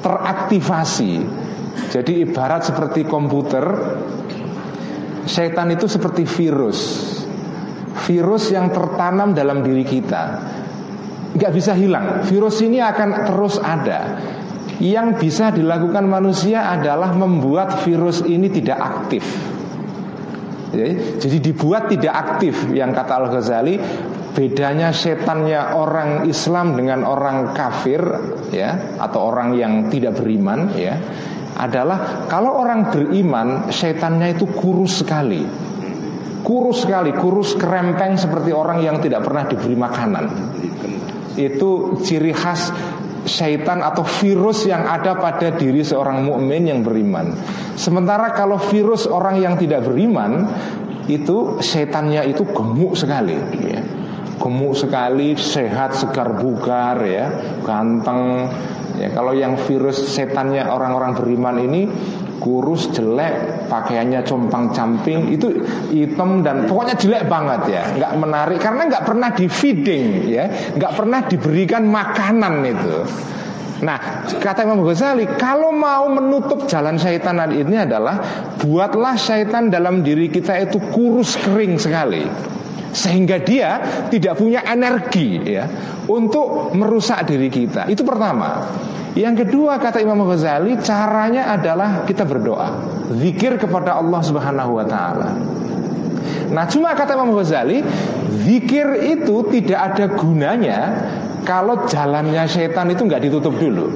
teraktivasi. 0.02 1.22
Jadi 1.94 2.26
ibarat 2.26 2.66
seperti 2.66 3.06
komputer, 3.06 3.64
syaitan 5.30 5.70
itu 5.70 5.86
seperti 5.86 6.26
virus. 6.26 6.80
Virus 8.04 8.50
yang 8.50 8.74
tertanam 8.74 9.30
dalam 9.30 9.62
diri 9.62 9.86
kita 9.86 10.22
nggak 11.34 11.52
bisa 11.54 11.74
hilang. 11.74 12.22
Virus 12.26 12.62
ini 12.62 12.78
akan 12.78 13.26
terus 13.26 13.58
ada. 13.58 14.18
Yang 14.82 15.08
bisa 15.22 15.54
dilakukan 15.54 16.06
manusia 16.06 16.70
adalah 16.74 17.14
membuat 17.14 17.86
virus 17.86 18.26
ini 18.26 18.50
tidak 18.50 18.78
aktif. 18.78 19.24
Jadi 21.22 21.38
dibuat 21.38 21.86
tidak 21.86 22.14
aktif 22.14 22.66
yang 22.74 22.90
kata 22.90 23.12
Al 23.14 23.26
Ghazali 23.30 23.78
bedanya 24.34 24.90
setannya 24.90 25.78
orang 25.78 26.26
Islam 26.26 26.74
dengan 26.74 27.06
orang 27.06 27.54
kafir 27.54 28.02
ya 28.50 28.98
atau 28.98 29.30
orang 29.30 29.54
yang 29.54 29.86
tidak 29.86 30.18
beriman 30.18 30.74
ya 30.74 30.98
adalah 31.54 32.26
kalau 32.26 32.58
orang 32.58 32.90
beriman 32.90 33.70
setannya 33.70 34.34
itu 34.34 34.50
kurus 34.50 35.06
sekali 35.06 35.46
kurus 36.42 36.82
sekali 36.82 37.14
kurus 37.14 37.54
kerempeng 37.54 38.18
seperti 38.18 38.50
orang 38.50 38.82
yang 38.82 38.98
tidak 38.98 39.22
pernah 39.22 39.46
diberi 39.46 39.78
makanan 39.78 40.24
itu 41.38 41.98
ciri 42.02 42.34
khas 42.34 42.74
syaitan 43.24 43.80
atau 43.80 44.04
virus 44.04 44.68
yang 44.68 44.84
ada 44.84 45.16
pada 45.16 45.52
diri 45.56 45.80
seorang 45.80 46.24
mukmin 46.24 46.68
yang 46.68 46.80
beriman. 46.84 47.34
Sementara 47.74 48.32
kalau 48.36 48.60
virus 48.60 49.08
orang 49.08 49.40
yang 49.40 49.54
tidak 49.56 49.84
beriman 49.84 50.48
itu 51.08 51.60
setannya 51.60 52.24
itu 52.28 52.44
gemuk 52.48 52.96
sekali 52.96 53.36
ya. 53.64 53.80
Gemuk 54.34 54.74
sekali, 54.74 55.38
sehat, 55.38 55.94
segar 55.94 56.36
bugar 56.36 56.98
ya, 57.06 57.26
ganteng. 57.62 58.50
Ya, 58.94 59.10
kalau 59.10 59.34
yang 59.34 59.58
virus 59.66 59.98
setannya 60.10 60.62
orang-orang 60.66 61.18
beriman 61.18 61.56
ini 61.58 61.82
kurus 62.42 62.90
jelek 62.90 63.66
pakaiannya 63.70 64.26
compang 64.26 64.72
camping 64.74 65.30
itu 65.30 65.62
hitam 65.90 66.42
dan 66.42 66.66
pokoknya 66.66 66.94
jelek 66.98 67.24
banget 67.30 67.60
ya. 67.70 67.82
Nggak 67.94 68.12
menarik 68.18 68.58
karena 68.58 68.82
nggak 68.90 69.04
pernah 69.04 69.28
di 69.34 69.46
feeding 69.46 70.06
ya. 70.28 70.44
Nggak 70.74 70.92
pernah 70.94 71.20
diberikan 71.26 71.82
makanan 71.86 72.54
itu. 72.66 72.96
Nah, 73.84 74.24
kata 74.40 74.64
Imam 74.64 74.80
Ghazali, 74.86 75.28
kalau 75.36 75.68
mau 75.74 76.08
menutup 76.08 76.64
jalan 76.70 76.96
syaitan 76.96 77.36
ini 77.52 77.84
adalah 77.84 78.22
buatlah 78.56 79.18
syaitan 79.18 79.68
dalam 79.68 80.00
diri 80.00 80.32
kita 80.32 80.56
itu 80.62 80.80
kurus 80.94 81.36
kering 81.42 81.76
sekali 81.76 82.24
sehingga 82.94 83.42
dia 83.42 83.82
tidak 84.08 84.38
punya 84.38 84.62
energi 84.62 85.42
ya 85.42 85.66
untuk 86.06 86.72
merusak 86.72 87.26
diri 87.26 87.50
kita. 87.50 87.90
Itu 87.90 88.06
pertama. 88.06 88.70
Yang 89.14 89.46
kedua 89.46 89.78
kata 89.78 90.02
Imam 90.02 90.26
Ghazali 90.26 90.74
caranya 90.82 91.54
adalah 91.54 92.02
kita 92.02 92.26
berdoa, 92.26 92.82
zikir 93.14 93.58
kepada 93.62 93.98
Allah 93.98 94.20
Subhanahu 94.26 94.82
wa 94.82 94.86
taala. 94.86 95.30
Nah, 96.50 96.64
cuma 96.66 96.98
kata 96.98 97.14
Imam 97.14 97.30
Ghazali, 97.30 97.78
zikir 98.42 99.14
itu 99.14 99.46
tidak 99.54 99.80
ada 99.94 100.06
gunanya 100.18 100.78
kalau 101.46 101.86
jalannya 101.86 102.42
setan 102.50 102.90
itu 102.90 103.06
nggak 103.06 103.22
ditutup 103.22 103.54
dulu. 103.54 103.86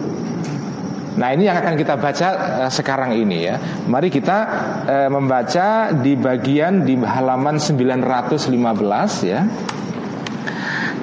Nah 1.18 1.35
ini 1.35 1.50
yang 1.50 1.59
akan 1.59 1.74
kita 1.74 1.98
baca 1.98 2.28
uh, 2.64 2.70
sekarang 2.70 3.18
ini 3.18 3.50
ya. 3.50 3.59
Mari 3.90 4.07
kita 4.07 4.38
uh, 4.87 5.11
membaca 5.11 5.90
di 5.90 6.14
bagian 6.14 6.87
di 6.87 6.94
halaman 6.94 7.59
915 7.59 8.54
ya 9.26 9.42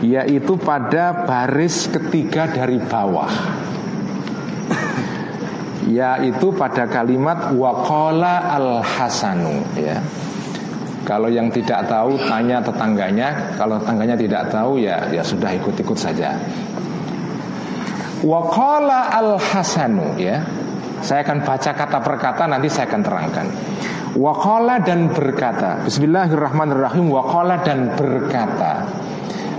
Yaitu 0.05 0.55
pada 0.55 1.27
baris 1.27 1.91
ketiga 1.91 2.47
dari 2.47 2.79
bawah. 2.79 3.31
Yaitu 5.85 6.55
pada 6.55 6.87
kalimat 6.87 7.51
Waqala 7.51 8.55
al-hasanu 8.55 9.67
ya. 9.75 9.99
Kalau 11.05 11.29
yang 11.29 11.53
tidak 11.53 11.85
tahu 11.85 12.17
tanya 12.17 12.65
tetangganya, 12.65 13.53
kalau 13.61 13.77
tetangganya 13.77 14.17
tidak 14.17 14.43
tahu 14.49 14.81
ya 14.81 15.05
ya 15.13 15.21
sudah 15.21 15.53
ikut-ikut 15.53 15.93
saja. 15.93 16.33
Waqala 18.25 19.13
al-hasanu 19.13 20.17
ya. 20.17 20.41
Saya 21.05 21.21
akan 21.21 21.45
baca 21.45 21.71
kata 21.77 22.01
per 22.01 22.15
kata 22.17 22.43
nanti 22.49 22.73
saya 22.73 22.89
akan 22.89 23.01
terangkan. 23.05 23.47
Waqala 24.17 24.81
dan 24.81 25.13
berkata. 25.13 25.85
Bismillahirrahmanirrahim. 25.85 27.05
Waqala 27.13 27.61
dan 27.61 27.93
berkata. 27.93 28.89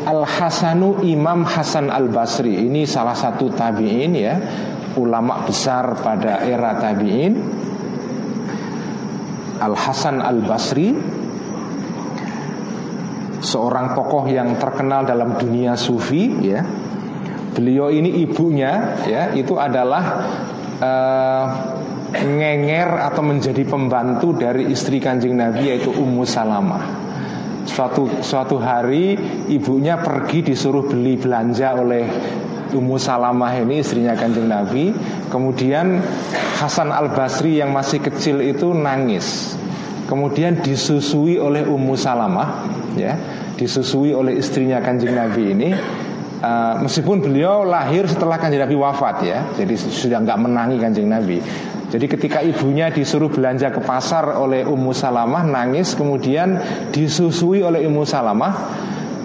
Al-Hasanu 0.06 1.02
Imam 1.02 1.42
Hasan 1.42 1.90
Al-Basri 1.90 2.62
Ini 2.62 2.86
salah 2.86 3.18
satu 3.18 3.50
tabi'in 3.50 4.14
ya 4.14 4.38
Ulama 4.94 5.42
besar 5.42 5.98
pada 5.98 6.46
era 6.46 6.78
tabi'in 6.78 7.34
Al-Hasan 9.58 10.22
Al-Basri 10.22 10.94
Seorang 13.42 13.98
tokoh 13.98 14.30
yang 14.30 14.54
terkenal 14.62 15.02
dalam 15.02 15.34
dunia 15.42 15.74
sufi 15.74 16.38
ya 16.38 16.62
Beliau 17.56 17.88
ini 17.88 18.20
ibunya 18.20 19.00
ya 19.08 19.32
itu 19.32 19.56
adalah 19.56 20.04
uh, 20.76 21.44
ngenger 22.12 23.00
atau 23.08 23.22
menjadi 23.24 23.64
pembantu 23.64 24.36
dari 24.36 24.68
istri 24.68 25.00
kanjeng 25.00 25.40
Nabi 25.40 25.72
yaitu 25.72 25.88
Ummu 25.88 26.28
Salamah. 26.28 26.84
Suatu 27.64 28.20
suatu 28.20 28.60
hari 28.60 29.16
ibunya 29.48 29.96
pergi 29.96 30.52
disuruh 30.52 30.84
beli 30.84 31.16
belanja 31.16 31.80
oleh 31.80 32.04
Ummu 32.76 33.00
Salamah 33.00 33.56
ini 33.56 33.80
istrinya 33.80 34.12
kanjeng 34.12 34.52
Nabi. 34.52 34.92
Kemudian 35.32 35.98
Hasan 36.60 36.92
Al 36.92 37.08
Basri 37.16 37.56
yang 37.56 37.72
masih 37.72 38.04
kecil 38.04 38.44
itu 38.44 38.76
nangis. 38.76 39.56
Kemudian 40.06 40.62
disusui 40.62 41.40
oleh 41.40 41.66
Ummu 41.66 41.98
Salamah, 41.98 42.62
ya, 42.94 43.18
disusui 43.58 44.14
oleh 44.14 44.38
istrinya 44.38 44.78
kanjeng 44.78 45.18
Nabi 45.18 45.42
ini 45.50 45.70
uh, 46.40 46.80
meskipun 46.82 47.22
beliau 47.22 47.62
lahir 47.64 48.08
setelah 48.08 48.40
kanjeng 48.40 48.64
Nabi 48.64 48.76
wafat 48.76 49.16
ya, 49.24 49.38
jadi 49.54 49.74
sudah 49.76 50.18
nggak 50.24 50.38
menangi 50.40 50.76
kanjeng 50.80 51.08
Nabi. 51.08 51.38
Jadi 51.86 52.06
ketika 52.10 52.42
ibunya 52.42 52.90
disuruh 52.90 53.30
belanja 53.30 53.70
ke 53.70 53.78
pasar 53.78 54.34
oleh 54.34 54.66
Ummu 54.66 54.90
Salamah 54.90 55.46
nangis, 55.46 55.94
kemudian 55.94 56.58
disusui 56.90 57.62
oleh 57.62 57.86
Ummu 57.86 58.02
Salamah 58.02 58.52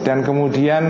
dan 0.06 0.22
kemudian 0.22 0.84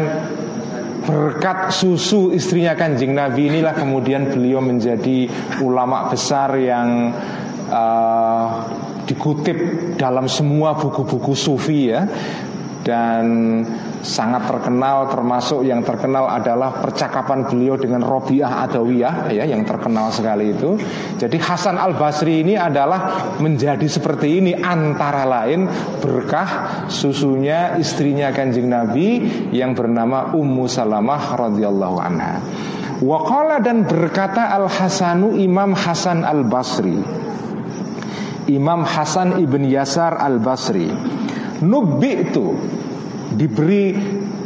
berkat 1.02 1.74
susu 1.74 2.30
istrinya 2.36 2.78
kanjeng 2.78 3.18
Nabi 3.18 3.50
inilah 3.50 3.74
kemudian 3.74 4.30
beliau 4.30 4.62
menjadi 4.62 5.26
ulama 5.66 6.12
besar 6.12 6.54
yang 6.62 7.10
uh, 7.72 8.48
dikutip 9.10 9.58
dalam 9.98 10.30
semua 10.30 10.78
buku-buku 10.78 11.34
sufi 11.34 11.90
ya 11.90 12.06
dan 12.86 13.26
sangat 14.02 14.50
terkenal 14.50 15.10
termasuk 15.10 15.62
yang 15.62 15.86
terkenal 15.86 16.26
adalah 16.26 16.82
percakapan 16.82 17.46
beliau 17.46 17.78
dengan 17.78 18.02
Robiah 18.02 18.66
Adawiyah 18.66 19.30
ya 19.30 19.46
yang 19.46 19.62
terkenal 19.66 20.10
sekali 20.10 20.54
itu. 20.54 20.78
Jadi 21.22 21.38
Hasan 21.38 21.78
Al 21.78 21.94
Basri 21.96 22.42
ini 22.42 22.58
adalah 22.58 23.34
menjadi 23.38 23.86
seperti 23.86 24.42
ini 24.42 24.52
antara 24.58 25.26
lain 25.26 25.70
berkah 26.02 26.84
susunya 26.90 27.78
istrinya 27.78 28.34
Kanjeng 28.34 28.70
Nabi 28.70 29.08
yang 29.54 29.78
bernama 29.78 30.34
Ummu 30.34 30.66
Salamah 30.66 31.38
radhiyallahu 31.38 31.98
anha. 32.02 32.42
Waqala 33.02 33.62
dan 33.62 33.86
berkata 33.86 34.54
Al 34.54 34.70
Hasanu 34.70 35.38
Imam 35.38 35.74
Hasan 35.74 36.22
Al 36.22 36.46
Basri. 36.46 36.98
Imam 38.50 38.82
Hasan 38.84 39.38
ibn 39.38 39.64
Yasar 39.70 40.18
Al 40.18 40.42
Basri 40.42 40.90
Nubi 41.62 42.26
itu 42.26 42.58
diberi 43.36 43.96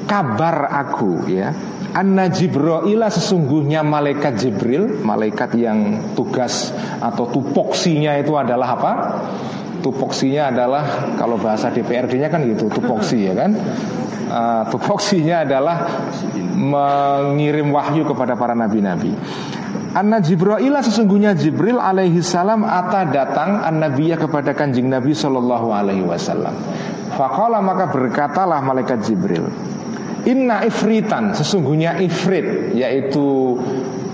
kabar 0.06 0.70
aku 0.70 1.26
ya 1.30 1.50
Anna 1.96 2.28
Jibrila 2.28 3.08
sesungguhnya 3.08 3.80
malaikat 3.80 4.36
Jibril 4.36 5.00
Malaikat 5.00 5.56
yang 5.56 6.12
tugas 6.12 6.76
atau 7.00 7.32
tupoksinya 7.32 8.20
itu 8.20 8.36
adalah 8.36 8.68
apa? 8.76 8.92
tupoksinya 9.86 10.50
adalah 10.50 11.14
kalau 11.22 11.38
bahasa 11.38 11.70
DPRD-nya 11.70 12.34
kan 12.34 12.42
gitu, 12.50 12.74
tupoksi 12.74 13.30
ya 13.30 13.38
kan. 13.38 13.54
Uh, 14.26 14.64
tupoksinya 14.74 15.46
adalah 15.46 15.86
mengirim 16.58 17.70
wahyu 17.70 18.02
kepada 18.10 18.34
para 18.34 18.58
nabi-nabi. 18.58 19.14
Anna 19.94 20.20
Jibril 20.20 20.58
sesungguhnya 20.82 21.38
Jibril 21.38 21.80
alaihi 21.80 22.20
salam 22.20 22.66
ata 22.66 23.08
datang 23.14 23.64
an 23.64 23.80
kepada 23.96 24.52
kanjeng 24.52 24.92
Nabi 24.92 25.16
sallallahu 25.16 25.72
alaihi 25.72 26.04
wasallam. 26.04 26.52
Faqala 27.16 27.64
maka 27.64 27.88
berkatalah 27.90 28.60
malaikat 28.60 29.00
Jibril, 29.08 29.48
Inna 30.28 30.66
ifritan 30.68 31.32
sesungguhnya 31.32 32.02
ifrit 32.02 32.76
yaitu 32.76 33.56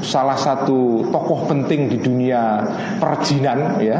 salah 0.03 0.35
satu 0.35 1.07
tokoh 1.07 1.47
penting 1.49 1.87
di 1.87 1.97
dunia 1.97 2.61
perjinan 2.99 3.81
ya. 3.81 3.97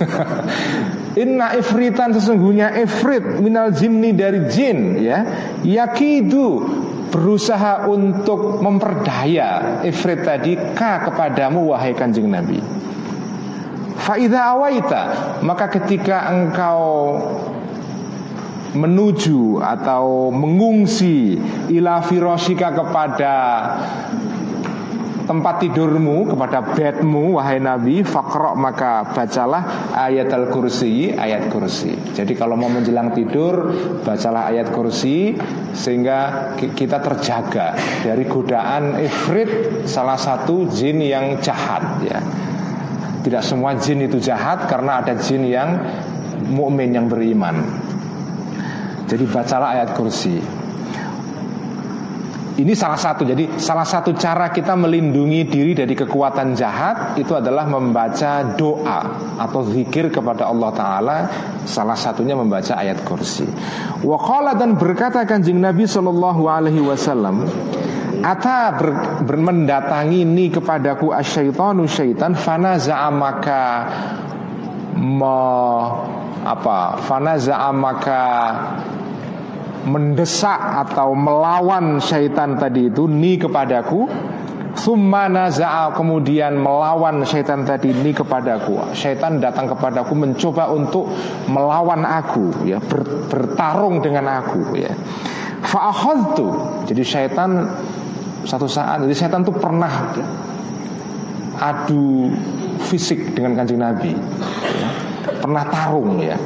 Inna 1.22 1.58
ifritan 1.58 2.14
sesungguhnya 2.14 2.78
ifrit 2.78 3.42
minal 3.42 3.74
jinni 3.74 4.14
dari 4.14 4.46
jin 4.52 5.00
ya. 5.00 5.18
Yakidu 5.66 6.62
berusaha 7.10 7.90
untuk 7.90 8.62
memperdaya 8.62 9.82
Ifrit 9.82 10.22
tadi 10.22 10.54
ka 10.78 11.10
kepadamu 11.10 11.74
wahai 11.74 11.92
kanjeng 11.92 12.30
Nabi. 12.30 12.62
Faida 14.00 14.56
awaita 14.56 15.02
maka 15.44 15.68
ketika 15.68 16.32
engkau 16.32 17.20
menuju 18.74 19.58
atau 19.58 20.30
mengungsi 20.30 21.34
ila 21.74 22.02
firosika 22.06 22.70
kepada 22.70 23.34
tempat 25.30 25.62
tidurmu 25.62 26.26
kepada 26.26 26.74
bedmu 26.74 27.38
wahai 27.38 27.62
Nabi 27.62 28.02
fakro 28.02 28.58
maka 28.58 29.06
bacalah 29.14 29.94
ayat 29.94 30.26
al 30.34 30.50
kursi 30.50 31.14
ayat 31.14 31.46
kursi. 31.54 31.94
Jadi 31.94 32.34
kalau 32.34 32.58
mau 32.58 32.66
menjelang 32.66 33.14
tidur 33.14 33.70
bacalah 34.02 34.50
ayat 34.50 34.74
kursi 34.74 35.38
sehingga 35.70 36.50
kita 36.58 36.98
terjaga 36.98 37.78
dari 38.02 38.26
godaan 38.26 38.98
ifrit 38.98 39.86
salah 39.86 40.18
satu 40.18 40.66
jin 40.66 40.98
yang 40.98 41.38
jahat 41.38 42.02
ya. 42.02 42.18
Tidak 43.22 43.44
semua 43.46 43.78
jin 43.78 44.02
itu 44.02 44.18
jahat 44.18 44.66
karena 44.66 44.98
ada 44.98 45.14
jin 45.14 45.46
yang 45.46 45.78
mukmin 46.50 46.90
yang 46.90 47.06
beriman 47.06 47.86
jadi 49.10 49.24
bacalah 49.26 49.74
ayat 49.74 49.98
kursi 49.98 50.38
ini 52.60 52.76
salah 52.76 53.00
satu. 53.00 53.24
Jadi 53.24 53.56
salah 53.56 53.88
satu 53.88 54.12
cara 54.12 54.52
kita 54.52 54.76
melindungi 54.76 55.48
diri 55.48 55.72
dari 55.72 55.96
kekuatan 55.96 56.52
jahat 56.52 57.16
itu 57.16 57.32
adalah 57.32 57.64
membaca 57.64 58.44
doa 58.52 59.00
atau 59.40 59.64
zikir 59.64 60.12
kepada 60.12 60.44
Allah 60.44 60.70
Taala. 60.76 61.16
Salah 61.64 61.96
satunya 61.96 62.36
membaca 62.36 62.76
ayat 62.76 63.00
kursi. 63.00 63.48
Wakala 64.04 64.52
dan 64.60 64.76
berkata 64.76 65.24
kanjeng 65.24 65.56
Nabi 65.56 65.88
Shallallahu 65.88 66.42
Alaihi 66.44 66.84
Wasallam. 66.84 67.48
Ata 68.20 68.76
ber, 68.76 68.88
ber, 69.24 69.36
mendatangi 69.40 70.28
ini 70.28 70.52
kepadaku 70.52 71.16
asyaitanu 71.16 71.88
syaitan 71.88 72.36
fanaza 72.36 73.08
maka 73.08 73.64
me, 74.92 75.40
apa 76.44 77.00
fanaza 77.00 77.56
maka 77.72 78.24
mendesak 79.86 80.60
atau 80.86 81.16
melawan 81.16 82.02
syaitan 82.02 82.56
tadi 82.60 82.92
itu 82.92 83.08
ni 83.08 83.40
kepadaku. 83.40 84.08
Summa 84.70 85.26
naza'a 85.26 85.90
kemudian 85.98 86.54
melawan 86.54 87.26
syaitan 87.26 87.66
tadi 87.66 87.90
ini 87.90 88.14
kepadaku. 88.14 88.94
Syaitan 88.94 89.42
datang 89.42 89.66
kepadaku 89.66 90.14
mencoba 90.14 90.70
untuk 90.70 91.10
melawan 91.50 92.06
aku 92.06 92.64
ya 92.64 92.78
ber, 92.78 93.02
Bertarung 93.26 93.98
dengan 93.98 94.30
aku 94.30 94.78
ya. 94.78 94.94
Fa'akhadtu 95.60 96.46
Jadi 96.88 97.02
syaitan 97.04 97.66
satu 98.46 98.64
saat 98.70 99.04
Jadi 99.04 99.14
syaitan 99.14 99.42
itu 99.42 99.52
pernah 99.52 99.90
adu 101.60 102.32
fisik 102.88 103.36
dengan 103.36 103.58
kanjeng 103.58 103.82
Nabi 103.82 104.14
ya. 104.78 104.88
Pernah 105.42 105.66
tarung 105.66 106.22
ya 106.22 106.38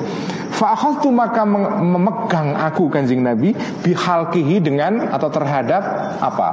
Fa'akhadtu 0.55 1.11
maka 1.11 1.43
memegang 1.47 2.55
aku 2.55 2.87
kanjeng 2.87 3.27
Nabi 3.27 3.53
bihalkihi 3.83 4.63
dengan 4.63 5.11
atau 5.11 5.29
terhadap 5.29 5.83
apa? 6.23 6.49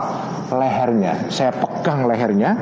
lehernya. 0.51 1.31
Saya 1.31 1.55
pegang 1.55 2.03
lehernya. 2.09 2.59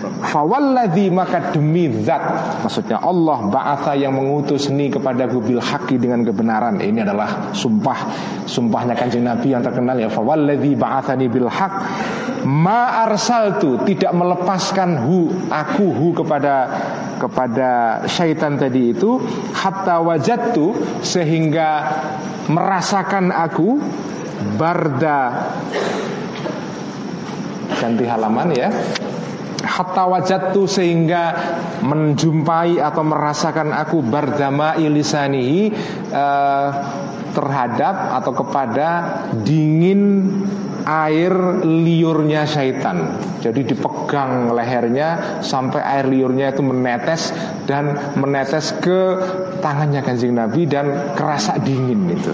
Fawalladhi 0.00 1.08
maka 1.12 1.52
demi 1.52 1.88
zat 2.04 2.20
Maksudnya 2.64 3.00
Allah 3.00 3.48
ba'atha 3.48 3.96
yang 3.96 4.16
mengutus 4.16 4.68
ni 4.72 4.92
kepada 4.92 5.28
bil 5.28 5.60
haqi 5.60 5.96
dengan 5.96 6.24
kebenaran 6.24 6.80
Ini 6.80 7.04
adalah 7.04 7.52
sumpah 7.52 7.98
Sumpahnya 8.44 8.96
kanjeng 8.96 9.24
Nabi 9.24 9.52
yang 9.52 9.64
terkenal 9.64 9.96
ya 9.96 10.08
Fawalladhi 10.08 10.76
ba'athani 10.76 11.26
bil 11.28 11.48
haq 11.48 11.72
Ma 12.48 13.04
arsaltu 13.04 13.80
Tidak 13.84 14.12
melepaskan 14.12 15.04
hu 15.04 15.28
Aku 15.52 15.88
hu 15.92 16.16
kepada 16.16 16.68
Kepada 17.20 18.00
syaitan 18.08 18.56
tadi 18.56 18.96
itu 18.96 19.20
Hatta 19.52 20.00
wajattu 20.00 20.79
Sehingga 21.00 21.70
merasakan 22.50 23.30
aku 23.30 23.80
Barda. 24.56 25.52
Ganti 27.76 28.04
halaman 28.08 28.48
ya. 28.56 28.68
Hatta 29.60 30.08
wajatu 30.08 30.64
sehingga 30.64 31.36
menjumpai 31.84 32.80
atau 32.80 33.04
merasakan 33.04 33.76
aku 33.76 34.00
bardama 34.00 34.76
ilisanihi 34.80 35.72
uh, 36.12 36.68
terhadap 37.32 38.20
atau 38.22 38.32
kepada 38.34 38.88
dingin 39.42 40.30
air 40.84 41.32
liurnya 41.64 42.48
syaitan. 42.48 43.20
Jadi 43.40 43.72
dipegang 43.74 44.52
lehernya 44.52 45.40
sampai 45.44 45.80
air 45.80 46.06
liurnya 46.08 46.52
itu 46.52 46.62
menetes 46.64 47.32
dan 47.64 48.16
menetes 48.16 48.76
ke 48.80 49.20
tangannya 49.60 50.00
kanjeng 50.04 50.36
Nabi 50.36 50.64
dan 50.66 51.14
kerasa 51.16 51.60
dingin 51.60 52.10
itu. 52.10 52.32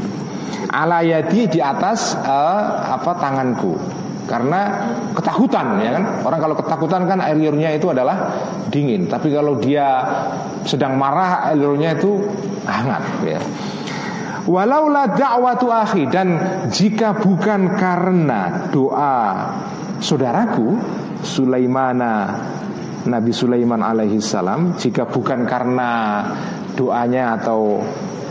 Alayadi 0.66 1.46
di 1.46 1.60
atas 1.62 2.18
uh, 2.26 2.90
apa 2.90 3.16
tanganku 3.22 3.78
karena 4.26 4.90
ketakutan 5.14 5.78
ya 5.78 5.90
kan 5.94 6.04
orang 6.26 6.40
kalau 6.42 6.54
ketakutan 6.58 7.02
kan 7.06 7.18
air 7.22 7.38
liurnya 7.38 7.78
itu 7.78 7.94
adalah 7.94 8.34
dingin 8.74 9.06
tapi 9.06 9.30
kalau 9.30 9.54
dia 9.62 10.02
sedang 10.66 10.98
marah 10.98 11.54
liurnya 11.54 11.94
itu 11.94 12.26
hangat 12.66 13.06
ya 13.22 13.38
Walaulah 14.46 15.18
da'watu 15.18 15.74
akhi 15.74 16.06
dan 16.06 16.38
jika 16.70 17.18
bukan 17.18 17.74
karena 17.74 18.70
doa 18.70 19.14
saudaraku 19.98 20.78
Sulaimana 21.26 22.30
Nabi 23.10 23.34
Sulaiman 23.34 23.82
alaihi 23.82 24.22
salam 24.22 24.78
jika 24.78 25.10
bukan 25.10 25.46
karena 25.50 26.22
doanya 26.78 27.42
atau 27.42 27.82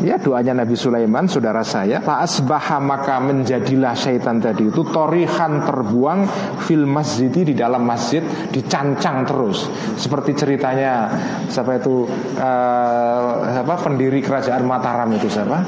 ya 0.03 0.19
doanya 0.19 0.63
Nabi 0.63 0.75
Sulaiman 0.75 1.27
saudara 1.27 1.63
saya 1.63 2.03
asbaha 2.03 2.79
maka 2.83 3.19
menjadilah 3.23 3.95
syaitan 3.95 4.39
tadi 4.43 4.71
itu 4.71 4.83
torihan 4.87 5.63
terbuang 5.63 6.27
fil 6.63 6.83
masjid 6.87 7.31
di 7.31 7.55
dalam 7.55 7.83
masjid 7.87 8.23
dicancang 8.51 9.23
terus. 9.23 9.67
Seperti 9.99 10.35
ceritanya 10.35 11.11
siapa 11.47 11.79
itu 11.79 12.07
uh, 12.39 13.63
apa 13.63 13.75
pendiri 13.79 14.19
kerajaan 14.19 14.63
Mataram 14.67 15.11
itu 15.15 15.31
siapa 15.31 15.63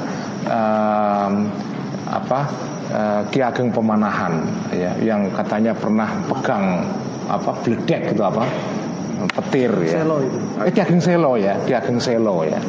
uh, 0.48 1.30
apa 2.08 2.40
uh, 2.90 3.20
Ki 3.28 3.44
Ageng 3.44 3.68
Pemanahan 3.68 4.40
ya 4.72 4.96
yang 5.04 5.28
katanya 5.32 5.76
pernah 5.76 6.08
pegang 6.26 6.82
apa 7.28 7.52
bledek 7.60 8.16
gitu 8.16 8.24
apa 8.24 8.48
petir 9.38 9.72
ya. 9.84 10.02
Selo 10.02 10.16
itu. 10.24 10.38
Eh, 10.64 10.72
Ki 10.72 10.80
Ageng 10.80 11.02
Selo 11.02 11.32
ya, 11.36 11.54
Ki 11.68 11.72
Ageng 11.76 12.00
Selo 12.00 12.42
ya. 12.48 12.60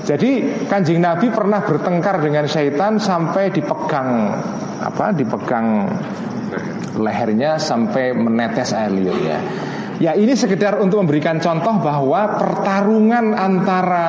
Jadi 0.00 0.64
kanjeng 0.66 0.98
Nabi 1.04 1.28
pernah 1.30 1.60
bertengkar 1.62 2.24
dengan 2.24 2.48
syaitan 2.48 2.96
sampai 2.96 3.52
dipegang 3.52 4.32
apa? 4.80 5.12
Dipegang 5.12 5.86
lehernya 6.98 7.60
sampai 7.60 8.16
menetes 8.16 8.74
air 8.74 8.90
liurnya. 8.90 9.38
Ya 9.38 9.40
ini 10.00 10.32
sekedar 10.32 10.80
untuk 10.80 11.04
memberikan 11.04 11.36
contoh 11.44 11.76
bahwa 11.76 12.40
pertarungan 12.40 13.36
antara 13.36 14.08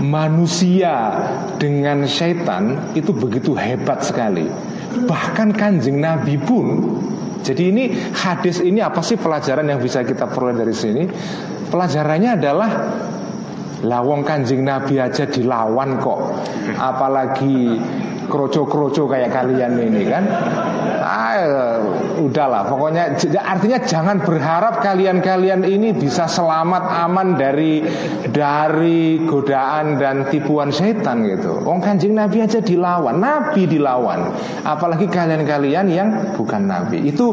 manusia 0.00 1.12
dengan 1.60 2.08
syaitan 2.08 2.96
itu 2.96 3.12
begitu 3.12 3.52
hebat 3.52 4.00
sekali. 4.00 4.48
Bahkan 4.96 5.52
kanjeng 5.52 6.00
Nabi 6.00 6.40
pun 6.40 6.66
jadi 7.44 7.68
ini 7.68 7.92
hadis 8.16 8.64
ini 8.64 8.80
apa 8.80 9.04
sih 9.04 9.20
pelajaran 9.20 9.68
yang 9.68 9.76
bisa 9.76 10.00
kita 10.08 10.24
peroleh 10.24 10.56
dari 10.56 10.72
sini? 10.72 11.04
Pelajarannya 11.68 12.30
adalah 12.32 12.70
Lawong 13.76 14.24
kanjeng 14.24 14.64
Nabi 14.64 14.96
aja 14.96 15.28
dilawan 15.28 16.00
kok 16.00 16.20
Apalagi 16.80 17.76
kroco-kroco 18.26 19.08
kayak 19.08 19.30
kalian 19.32 19.78
ini 19.78 20.02
kan. 20.06 20.24
Ah, 21.06 21.78
udahlah, 22.18 22.66
pokoknya 22.66 23.14
artinya 23.44 23.78
jangan 23.84 24.18
berharap 24.24 24.82
kalian-kalian 24.82 25.62
ini 25.62 25.94
bisa 25.94 26.26
selamat 26.26 26.82
aman 27.06 27.38
dari 27.38 27.84
dari 28.30 29.22
godaan 29.22 30.00
dan 30.00 30.26
tipuan 30.32 30.74
setan 30.74 31.22
gitu. 31.28 31.62
Wong 31.62 31.78
Kanjeng 31.78 32.18
Nabi 32.18 32.42
aja 32.42 32.58
dilawan, 32.58 33.22
Nabi 33.22 33.70
dilawan. 33.70 34.34
Apalagi 34.66 35.06
kalian-kalian 35.06 35.86
yang 35.86 36.08
bukan 36.34 36.66
nabi. 36.66 37.06
Itu 37.06 37.32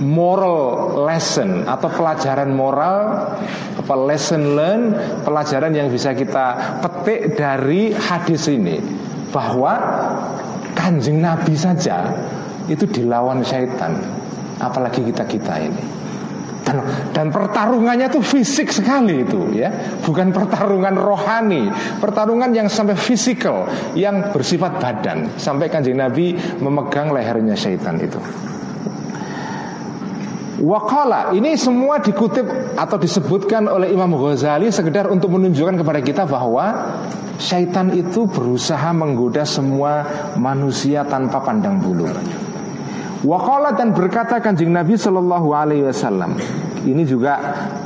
moral 0.00 0.94
lesson 1.04 1.66
atau 1.66 1.90
pelajaran 1.90 2.54
moral 2.54 3.36
apa 3.76 3.94
lesson 4.06 4.54
learn, 4.54 4.82
pelajaran 5.26 5.74
yang 5.74 5.90
bisa 5.90 6.14
kita 6.14 6.78
petik 6.80 7.34
dari 7.36 7.92
hadis 7.92 8.46
ini 8.46 9.09
bahwa 9.30 9.74
kanjeng 10.74 11.22
Nabi 11.22 11.54
saja 11.54 12.10
itu 12.70 12.86
dilawan 12.86 13.42
syaitan 13.42 13.98
apalagi 14.60 15.02
kita 15.06 15.24
kita 15.26 15.54
ini. 15.58 15.84
Dan, 16.60 16.76
dan 17.16 17.26
pertarungannya 17.32 18.12
tuh 18.12 18.20
fisik 18.20 18.68
sekali 18.70 19.24
itu 19.24 19.56
ya. 19.56 19.72
Bukan 20.04 20.30
pertarungan 20.30 20.92
rohani 20.94 21.72
pertarungan 21.98 22.52
yang 22.52 22.68
sampai 22.68 22.94
fisikal 22.94 23.66
yang 23.96 24.30
bersifat 24.30 24.78
badan. 24.78 25.34
Sampai 25.40 25.72
kanjeng 25.72 25.98
Nabi 25.98 26.36
memegang 26.60 27.10
lehernya 27.10 27.56
syaitan 27.56 27.96
itu 27.98 28.20
Wakala 30.60 31.32
ini 31.32 31.56
semua 31.56 32.04
dikutip 32.04 32.76
atau 32.76 33.00
disebutkan 33.00 33.64
oleh 33.64 33.96
Imam 33.96 34.12
Ghazali 34.12 34.68
sekedar 34.68 35.08
untuk 35.08 35.32
menunjukkan 35.32 35.80
kepada 35.80 36.00
kita 36.04 36.22
bahwa 36.28 37.00
syaitan 37.40 37.88
itu 37.96 38.28
berusaha 38.28 38.92
menggoda 38.92 39.48
semua 39.48 40.04
manusia 40.36 41.00
tanpa 41.08 41.40
pandang 41.40 41.80
bulu. 41.80 42.04
Wakala 43.24 43.72
dan 43.72 43.96
berkata 43.96 44.36
kanjeng 44.44 44.72
Nabi 44.72 45.00
Shallallahu 45.00 45.48
Alaihi 45.56 45.84
Wasallam. 45.88 46.36
Ini 46.80 47.04
juga 47.08 47.36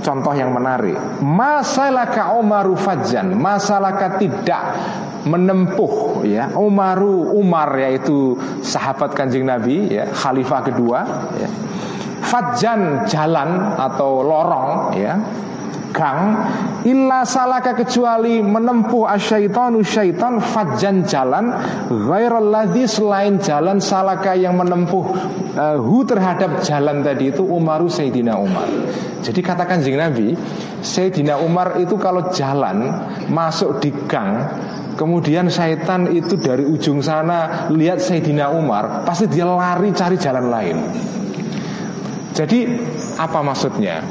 contoh 0.03 0.35
yang 0.35 0.55
menarik. 0.55 0.95
Masalaka 1.23 2.39
Umaru 2.39 2.79
Fajan, 2.79 3.35
masalaka 3.35 4.19
tidak 4.19 4.63
menempuh 5.27 6.23
ya 6.27 6.53
Umaru 6.55 7.35
Umar 7.35 7.75
yaitu 7.81 8.39
sahabat 8.61 9.17
kanjeng 9.17 9.49
Nabi 9.49 9.89
ya 9.89 10.05
khalifah 10.13 10.61
kedua 10.69 10.99
ya 11.41 11.49
Fajan 12.25 13.05
jalan 13.05 13.77
atau 13.77 14.25
lorong 14.25 14.97
ya. 14.97 15.15
Gang. 15.95 16.35
Illa 16.91 17.23
salaka 17.23 17.79
kecuali 17.79 18.43
menempuh 18.43 19.07
asyaitonu 19.07 19.79
syaitan 19.87 20.43
fajan 20.43 21.07
jalan. 21.07 21.55
Ghairalladzi 21.87 22.91
selain 22.91 23.39
jalan 23.39 23.79
salaka 23.79 24.35
yang 24.35 24.59
menempuh 24.59 25.05
uh, 25.55 25.79
hu 25.79 26.03
terhadap 26.03 26.67
jalan 26.67 27.07
tadi 27.07 27.31
itu 27.31 27.47
Umaru 27.47 27.87
Sayyidina 27.87 28.35
Umar. 28.35 28.67
Jadi 29.25 29.41
katakan 29.41 29.81
jing 29.81 29.97
Nabi 29.97 30.37
Sayyidina 30.85 31.41
Umar 31.41 31.81
itu 31.81 31.97
kalau 31.97 32.29
jalan 32.29 32.93
masuk 33.33 33.81
di 33.81 33.89
gang 34.05 34.53
Kemudian 35.01 35.49
syaitan 35.49 36.07
itu 36.13 36.37
dari 36.37 36.69
ujung 36.69 37.01
sana 37.01 37.67
lihat 37.73 38.05
Sayyidina 38.05 38.53
Umar 38.53 39.03
Pasti 39.09 39.25
dia 39.33 39.49
lari 39.49 39.97
cari 39.97 40.21
jalan 40.21 40.47
lain 40.53 40.77
jadi 42.35 42.67
apa 43.15 43.39
maksudnya? 43.47 44.03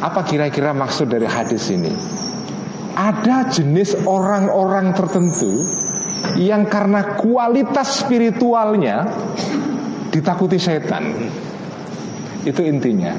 Apa 0.00 0.24
kira-kira 0.24 0.72
maksud 0.72 1.12
dari 1.12 1.28
hadis 1.28 1.68
ini? 1.68 1.92
Ada 2.96 3.52
jenis 3.52 3.94
orang-orang 4.08 4.96
tertentu 4.96 5.68
yang 6.40 6.66
karena 6.66 7.20
kualitas 7.20 8.00
spiritualnya 8.00 9.06
ditakuti 10.08 10.56
setan. 10.56 11.28
Itu 12.48 12.64
intinya. 12.64 13.12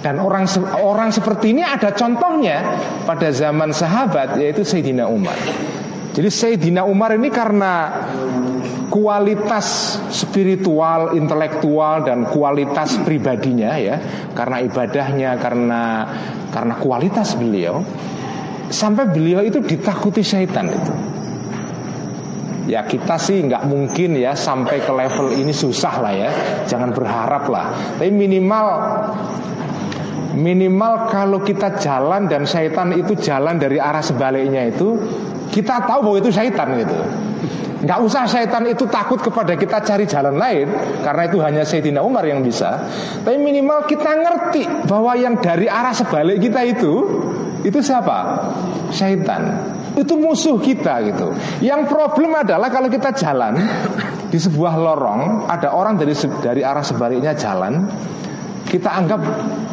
Dan 0.00 0.16
orang 0.22 0.48
orang 0.80 1.12
seperti 1.12 1.52
ini 1.52 1.60
ada 1.60 1.92
contohnya 1.92 2.62
pada 3.04 3.28
zaman 3.34 3.74
sahabat 3.74 4.38
yaitu 4.40 4.64
Sayyidina 4.64 5.10
Umar. 5.10 5.36
Jadi 6.10 6.26
Sayyidina 6.26 6.82
Umar 6.82 7.14
ini 7.14 7.30
karena 7.30 7.86
kualitas 8.90 9.94
spiritual, 10.10 11.14
intelektual 11.14 12.02
dan 12.02 12.26
kualitas 12.26 12.98
pribadinya 13.06 13.78
ya, 13.78 13.96
karena 14.34 14.58
ibadahnya, 14.66 15.38
karena 15.38 15.82
karena 16.50 16.74
kualitas 16.82 17.38
beliau 17.38 17.86
sampai 18.70 19.06
beliau 19.10 19.42
itu 19.46 19.62
ditakuti 19.62 20.22
syaitan 20.26 20.66
itu. 20.66 20.92
Ya 22.70 22.86
kita 22.86 23.18
sih 23.18 23.42
nggak 23.46 23.66
mungkin 23.66 24.14
ya 24.14 24.34
sampai 24.34 24.78
ke 24.82 24.90
level 24.94 25.34
ini 25.34 25.54
susah 25.54 25.94
lah 26.02 26.14
ya, 26.14 26.30
jangan 26.66 26.90
berharap 26.90 27.46
lah. 27.50 27.70
Tapi 27.98 28.10
minimal 28.10 28.66
minimal 30.34 31.10
kalau 31.10 31.42
kita 31.42 31.78
jalan 31.80 32.30
dan 32.30 32.46
syaitan 32.46 32.94
itu 32.94 33.16
jalan 33.18 33.58
dari 33.58 33.78
arah 33.82 34.02
sebaliknya 34.02 34.70
itu 34.70 34.98
kita 35.50 35.82
tahu 35.82 36.06
bahwa 36.06 36.18
itu 36.22 36.30
syaitan 36.30 36.68
gitu. 36.78 36.96
Nggak 37.80 37.98
usah 38.04 38.28
syaitan 38.28 38.60
itu 38.68 38.84
takut 38.92 39.16
kepada 39.24 39.56
kita 39.56 39.80
cari 39.80 40.04
jalan 40.04 40.36
lain 40.36 40.68
Karena 41.00 41.22
itu 41.24 41.40
hanya 41.40 41.64
Sayyidina 41.64 42.04
Umar 42.04 42.28
yang 42.28 42.44
bisa 42.44 42.76
Tapi 43.24 43.40
minimal 43.40 43.88
kita 43.88 44.20
ngerti 44.20 44.84
bahwa 44.84 45.16
yang 45.16 45.40
dari 45.40 45.64
arah 45.64 45.96
sebalik 45.96 46.44
kita 46.44 46.60
itu 46.68 46.92
Itu 47.64 47.80
siapa? 47.80 48.52
Syaitan 48.92 49.64
Itu 49.96 50.20
musuh 50.20 50.60
kita 50.60 51.08
gitu 51.08 51.32
Yang 51.64 51.88
problem 51.88 52.36
adalah 52.36 52.68
kalau 52.68 52.92
kita 52.92 53.16
jalan 53.16 53.56
Di 54.28 54.36
sebuah 54.36 54.76
lorong 54.76 55.48
Ada 55.48 55.72
orang 55.72 55.96
dari 55.96 56.12
dari 56.44 56.60
arah 56.60 56.84
sebaliknya 56.84 57.32
jalan 57.32 57.88
Kita 58.70 59.02
anggap 59.02 59.18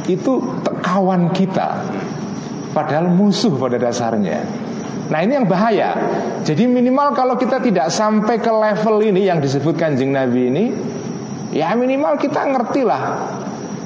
itu 0.10 0.42
kawan 0.82 1.30
kita. 1.30 1.86
Padahal 2.74 3.14
musuh 3.14 3.54
pada 3.54 3.78
dasarnya. 3.78 4.42
Nah 5.08 5.20
ini 5.24 5.40
yang 5.40 5.48
bahaya. 5.48 5.94
Jadi 6.44 6.68
minimal 6.68 7.14
kalau 7.16 7.38
kita 7.38 7.62
tidak 7.64 7.88
sampai 7.92 8.40
ke 8.40 8.52
level 8.52 9.04
ini 9.04 9.28
Yang 9.28 9.52
disebutkan 9.52 9.96
jeng 10.00 10.16
Nabi 10.16 10.48
ini 10.52 10.66
Ya 11.52 11.72
minimal 11.76 12.20
kita 12.20 12.44
ngerti 12.44 12.84
lah 12.84 13.16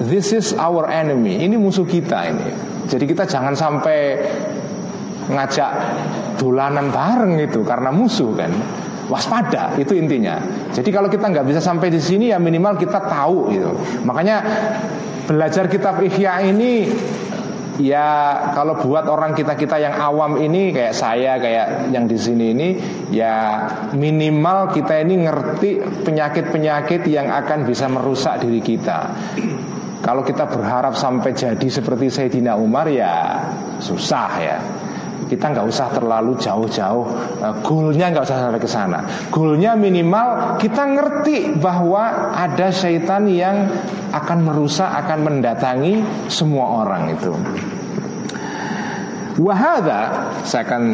This 0.01 0.33
is 0.33 0.57
our 0.57 0.89
enemy. 0.89 1.45
Ini 1.45 1.61
musuh 1.61 1.85
kita 1.85 2.25
ini. 2.25 2.49
Jadi 2.89 3.05
kita 3.05 3.29
jangan 3.29 3.53
sampai 3.53 4.17
Ngajak 5.29 5.71
dolanan 6.41 6.89
bareng 6.89 7.37
itu 7.37 7.61
Karena 7.61 7.93
musuh 7.93 8.33
kan 8.33 8.49
Waspada 9.11 9.75
itu 9.75 9.91
intinya. 9.99 10.39
Jadi 10.71 10.87
kalau 10.87 11.11
kita 11.11 11.27
nggak 11.27 11.43
bisa 11.43 11.59
sampai 11.59 11.91
di 11.91 11.99
sini 11.99 12.31
ya 12.31 12.39
minimal 12.39 12.79
kita 12.79 13.03
tahu 13.03 13.51
gitu. 13.51 13.75
Makanya 14.07 14.39
belajar 15.27 15.67
kitab 15.67 15.99
Ihya 15.99 16.47
ini 16.47 16.87
ya 17.83 18.07
kalau 18.55 18.79
buat 18.79 19.11
orang 19.11 19.35
kita 19.35 19.59
kita 19.59 19.83
yang 19.83 19.99
awam 19.99 20.39
ini 20.39 20.71
kayak 20.71 20.95
saya 20.95 21.35
kayak 21.43 21.91
yang 21.91 22.07
di 22.07 22.15
sini 22.15 22.55
ini 22.55 22.69
ya 23.11 23.67
minimal 23.91 24.71
kita 24.71 25.03
ini 25.03 25.27
ngerti 25.27 25.83
penyakit-penyakit 26.07 27.03
yang 27.11 27.27
akan 27.27 27.67
bisa 27.67 27.91
merusak 27.91 28.39
diri 28.39 28.63
kita. 28.63 29.11
Kalau 30.01 30.25
kita 30.25 30.49
berharap 30.49 30.97
sampai 30.97 31.35
jadi 31.35 31.67
seperti 31.67 32.09
Sayyidina 32.09 32.57
Umar 32.57 32.89
ya 32.89 33.37
susah 33.77 34.31
ya 34.39 34.57
kita 35.31 35.47
nggak 35.47 35.63
usah 35.63 35.87
terlalu 35.95 36.35
jauh-jauh 36.35 37.05
uh, 37.39 37.55
goalnya 37.63 38.11
nggak 38.11 38.27
usah 38.27 38.51
sampai 38.51 38.59
ke 38.59 38.67
sana. 38.67 38.99
Goalnya 39.31 39.79
minimal 39.79 40.59
kita 40.59 40.83
ngerti 40.91 41.55
bahwa 41.55 42.35
ada 42.35 42.67
syaitan 42.75 43.23
yang 43.31 43.71
akan 44.11 44.43
merusak 44.43 44.91
akan 44.91 45.23
mendatangi 45.23 46.03
semua 46.27 46.83
orang 46.83 47.15
itu. 47.15 47.31
Wahada 49.39 50.27
Saya 50.43 50.67
akan 50.67 50.91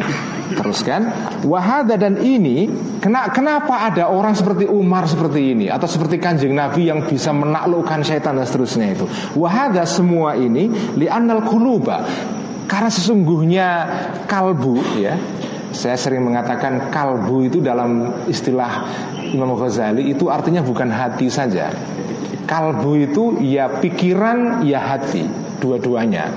teruskan. 0.54 1.10
Wahada 1.42 1.98
dan 1.98 2.22
ini 2.22 2.70
Kenapa 3.02 3.90
ada 3.90 4.06
orang 4.06 4.38
seperti 4.38 4.70
Umar 4.70 5.10
seperti 5.10 5.54
ini? 5.54 5.66
Atau 5.66 5.90
seperti 5.90 6.22
kanjeng 6.22 6.54
Nabi 6.54 6.86
yang 6.86 7.02
bisa 7.02 7.34
menaklukkan 7.34 8.06
syaitan 8.06 8.38
dan 8.38 8.46
seterusnya 8.46 8.94
itu? 8.94 9.06
Wahada 9.34 9.82
semua 9.82 10.38
ini 10.38 10.70
Li'annal 10.94 11.42
kuluba 11.42 12.06
karena 12.68 12.92
sesungguhnya 12.92 13.66
kalbu 14.28 15.00
ya 15.00 15.16
saya 15.72 15.96
sering 16.00 16.24
mengatakan 16.24 16.92
kalbu 16.92 17.48
itu 17.48 17.58
dalam 17.60 18.24
istilah 18.28 18.88
Imam 19.32 19.52
Ghazali 19.52 20.08
itu 20.08 20.32
artinya 20.32 20.64
bukan 20.64 20.88
hati 20.88 21.28
saja. 21.28 21.68
Kalbu 22.48 22.90
itu 22.96 23.24
ya 23.44 23.68
pikiran 23.68 24.64
ya 24.64 24.80
hati, 24.80 25.28
dua-duanya. 25.60 26.32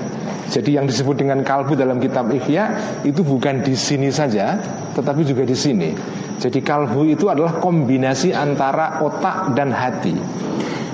Jadi 0.52 0.76
yang 0.76 0.84
disebut 0.84 1.24
dengan 1.24 1.40
kalbu 1.40 1.72
dalam 1.72 1.96
kitab 1.96 2.28
Ihya 2.28 2.76
itu 3.08 3.24
bukan 3.24 3.64
di 3.64 3.72
sini 3.72 4.12
saja, 4.12 4.60
tetapi 4.92 5.24
juga 5.24 5.48
di 5.48 5.56
sini. 5.56 5.96
Jadi 6.36 6.60
kalbu 6.60 7.08
itu 7.08 7.32
adalah 7.32 7.56
kombinasi 7.56 8.36
antara 8.36 9.00
otak 9.00 9.56
dan 9.56 9.72
hati. 9.72 10.12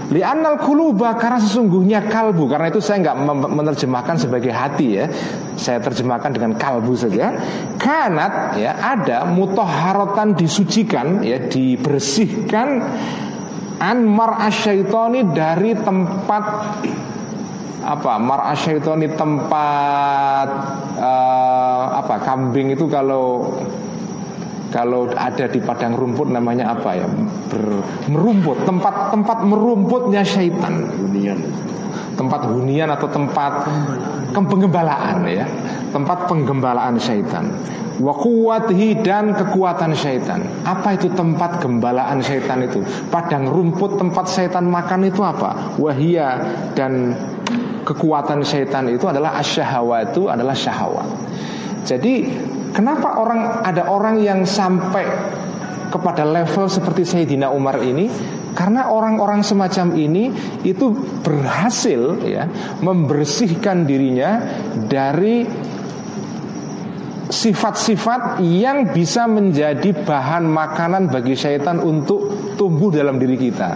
Li'annal 0.08 0.56
kuluba 0.64 1.20
karena 1.20 1.36
sesungguhnya 1.36 2.08
kalbu. 2.08 2.48
Karena 2.48 2.72
itu 2.72 2.80
saya 2.80 3.04
nggak 3.04 3.16
menerjemahkan 3.52 4.16
sebagai 4.16 4.52
hati 4.52 5.04
ya. 5.04 5.06
Saya 5.60 5.84
terjemahkan 5.84 6.32
dengan 6.32 6.56
kalbu 6.56 6.96
saja. 6.96 7.36
Kanat 7.76 8.56
ya 8.56 8.72
ada 8.80 9.28
mutoharotan 9.28 10.32
disucikan 10.32 11.20
ya 11.20 11.44
Dibersihkan 11.48 12.68
Anmar 13.78 14.42
asyaitoni 14.42 15.22
dari 15.30 15.70
tempat 15.78 16.44
apa 17.78 18.18
mar 18.18 18.42
asyaitoni 18.50 19.06
tempat 19.14 20.48
uh, 20.98 21.84
apa 21.94 22.20
kambing 22.26 22.74
itu 22.74 22.90
kalau 22.90 23.54
kalau 24.78 25.10
ada 25.10 25.50
di 25.50 25.58
padang 25.58 25.98
rumput 25.98 26.30
namanya 26.30 26.70
apa 26.70 26.94
ya? 26.94 27.06
Ber, 27.50 27.82
merumput. 28.06 28.62
Tempat 28.62 29.10
tempat 29.10 29.42
merumputnya 29.42 30.22
syaitan. 30.22 30.86
Hunian. 30.94 31.42
Tempat 32.14 32.46
hunian 32.46 32.86
atau 32.94 33.10
tempat 33.10 33.66
penggembalaan 34.30 35.26
ya. 35.26 35.50
Tempat 35.90 36.30
penggembalaan 36.30 36.94
syaitan. 36.94 37.50
Wakuwatihi 37.98 39.02
dan 39.02 39.34
kekuatan 39.34 39.98
syaitan. 39.98 40.46
Apa 40.62 40.94
itu 40.94 41.10
tempat 41.10 41.58
gembalaan 41.58 42.22
syaitan 42.22 42.62
itu? 42.62 42.78
Padang 43.10 43.50
rumput 43.50 43.98
tempat 43.98 44.30
syaitan 44.30 44.62
makan 44.62 45.10
itu 45.10 45.26
apa? 45.26 45.74
Wahia 45.74 46.38
dan 46.78 47.18
kekuatan 47.82 48.46
syaitan 48.46 48.86
itu 48.86 49.10
adalah 49.10 49.42
asyahawatu 49.42 50.30
adalah 50.30 50.54
syahwat. 50.54 51.10
Jadi 51.82 52.30
Kenapa 52.78 53.18
orang 53.18 53.66
ada 53.66 53.90
orang 53.90 54.22
yang 54.22 54.46
sampai 54.46 55.02
kepada 55.90 56.22
level 56.22 56.70
seperti 56.70 57.02
Sayyidina 57.02 57.50
Umar 57.50 57.82
ini? 57.82 58.06
Karena 58.54 58.86
orang-orang 58.94 59.42
semacam 59.42 59.98
ini 59.98 60.30
itu 60.62 60.94
berhasil 61.26 62.22
ya 62.22 62.46
membersihkan 62.78 63.82
dirinya 63.82 64.38
dari 64.86 65.42
sifat-sifat 67.26 68.46
yang 68.46 68.94
bisa 68.94 69.26
menjadi 69.26 69.90
bahan 70.06 70.46
makanan 70.46 71.10
bagi 71.10 71.34
syaitan 71.34 71.82
untuk 71.82 72.54
tumbuh 72.54 72.94
dalam 72.94 73.18
diri 73.18 73.34
kita. 73.34 73.74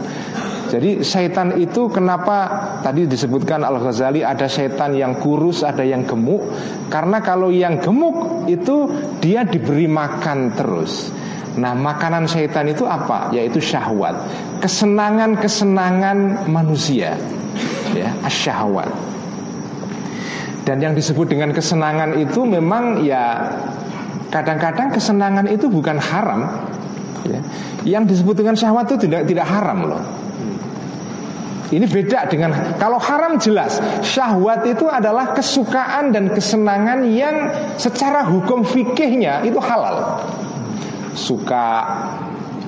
Jadi 0.73 1.05
syaitan 1.05 1.53
itu 1.61 1.93
kenapa 1.93 2.49
tadi 2.81 3.05
disebutkan 3.05 3.61
Al 3.61 3.77
Ghazali 3.77 4.25
ada 4.25 4.49
syaitan 4.49 4.97
yang 4.97 5.21
kurus, 5.21 5.61
ada 5.61 5.85
yang 5.85 6.09
gemuk. 6.09 6.41
Karena 6.89 7.21
kalau 7.21 7.53
yang 7.53 7.77
gemuk 7.77 8.49
itu 8.49 8.89
dia 9.21 9.45
diberi 9.45 9.85
makan 9.85 10.57
terus. 10.57 11.13
Nah, 11.61 11.77
makanan 11.77 12.25
syaitan 12.25 12.65
itu 12.73 12.89
apa? 12.89 13.29
Yaitu 13.37 13.61
syahwat. 13.61 14.17
Kesenangan-kesenangan 14.65 16.49
manusia. 16.49 17.21
Ya, 17.93 18.09
asyahwat. 18.25 18.89
Dan 20.65 20.81
yang 20.81 20.97
disebut 20.97 21.29
dengan 21.29 21.53
kesenangan 21.53 22.17
itu 22.17 22.49
memang 22.49 23.05
ya 23.05 23.53
kadang-kadang 24.33 24.89
kesenangan 24.89 25.53
itu 25.53 25.69
bukan 25.69 26.01
haram. 26.01 26.49
Ya. 27.29 27.45
Yang 27.85 28.17
disebut 28.17 28.41
dengan 28.41 28.57
syahwat 28.57 28.89
itu 28.89 29.05
tidak 29.05 29.29
tidak 29.29 29.45
haram 29.45 29.93
loh. 29.93 30.22
Ini 31.73 31.89
beda 31.89 32.29
dengan 32.29 32.53
kalau 32.77 33.01
haram 33.01 33.41
jelas 33.41 33.81
syahwat 34.05 34.69
itu 34.69 34.85
adalah 34.93 35.33
kesukaan 35.33 36.13
dan 36.13 36.29
kesenangan 36.29 37.09
yang 37.09 37.49
secara 37.81 38.29
hukum 38.29 38.61
fikihnya 38.61 39.41
itu 39.41 39.57
halal. 39.57 40.21
Suka 41.17 41.81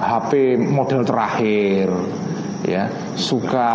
HP 0.01 0.57
model 0.57 1.05
terakhir, 1.05 1.93
ya. 2.64 2.88
Suka 3.12 3.69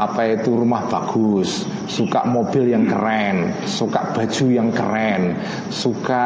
apa 0.00 0.32
itu 0.32 0.56
rumah 0.56 0.88
bagus, 0.88 1.68
suka 1.84 2.24
mobil 2.24 2.72
yang 2.72 2.88
keren, 2.88 3.52
suka 3.68 4.16
baju 4.16 4.46
yang 4.48 4.72
keren, 4.72 5.36
suka 5.68 6.24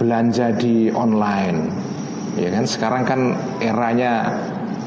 belanja 0.00 0.48
di 0.56 0.88
online, 0.96 1.68
ya 2.40 2.48
kan? 2.56 2.64
Sekarang 2.64 3.02
kan 3.04 3.20
eranya 3.60 4.32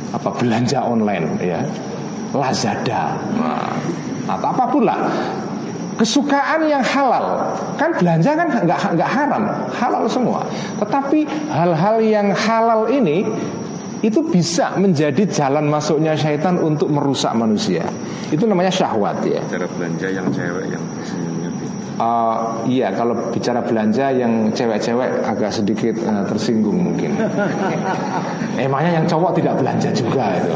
apa 0.10 0.34
belanja 0.42 0.82
online 0.82 1.38
ya 1.38 1.62
Lazada. 2.34 3.18
Nah, 3.36 3.74
atau 4.30 4.48
apa 4.54 4.64
pun 4.70 4.84
lah 4.86 5.00
kesukaan 6.00 6.64
yang 6.72 6.80
halal. 6.80 7.52
Kan 7.76 7.92
belanja 8.00 8.32
kan 8.38 8.48
nggak 8.64 8.80
nggak 8.96 9.10
haram. 9.10 9.44
Halal 9.76 10.08
semua. 10.08 10.48
Tetapi 10.80 11.28
hal-hal 11.52 11.98
yang 12.00 12.32
halal 12.32 12.88
ini 12.88 13.28
itu 14.00 14.24
bisa 14.32 14.80
menjadi 14.80 15.28
jalan 15.28 15.68
masuknya 15.68 16.16
syaitan 16.16 16.56
untuk 16.56 16.88
merusak 16.88 17.36
manusia. 17.36 17.84
Itu 18.32 18.48
namanya 18.48 18.72
syahwat 18.72 19.20
ya. 19.28 19.44
Cara 19.52 19.68
belanja 19.68 20.08
yang 20.08 20.28
cewek 20.32 20.66
yang 20.72 20.84
Uh, 22.00 22.64
iya, 22.64 22.96
kalau 22.96 23.12
bicara 23.36 23.60
belanja 23.60 24.08
yang 24.16 24.56
cewek-cewek 24.56 25.20
agak 25.20 25.52
sedikit 25.52 26.00
uh, 26.08 26.24
tersinggung 26.32 26.80
mungkin. 26.80 27.12
Emangnya 28.56 29.04
yang 29.04 29.04
cowok 29.04 29.36
tidak 29.36 29.60
belanja 29.60 29.92
juga 29.92 30.32
itu. 30.40 30.56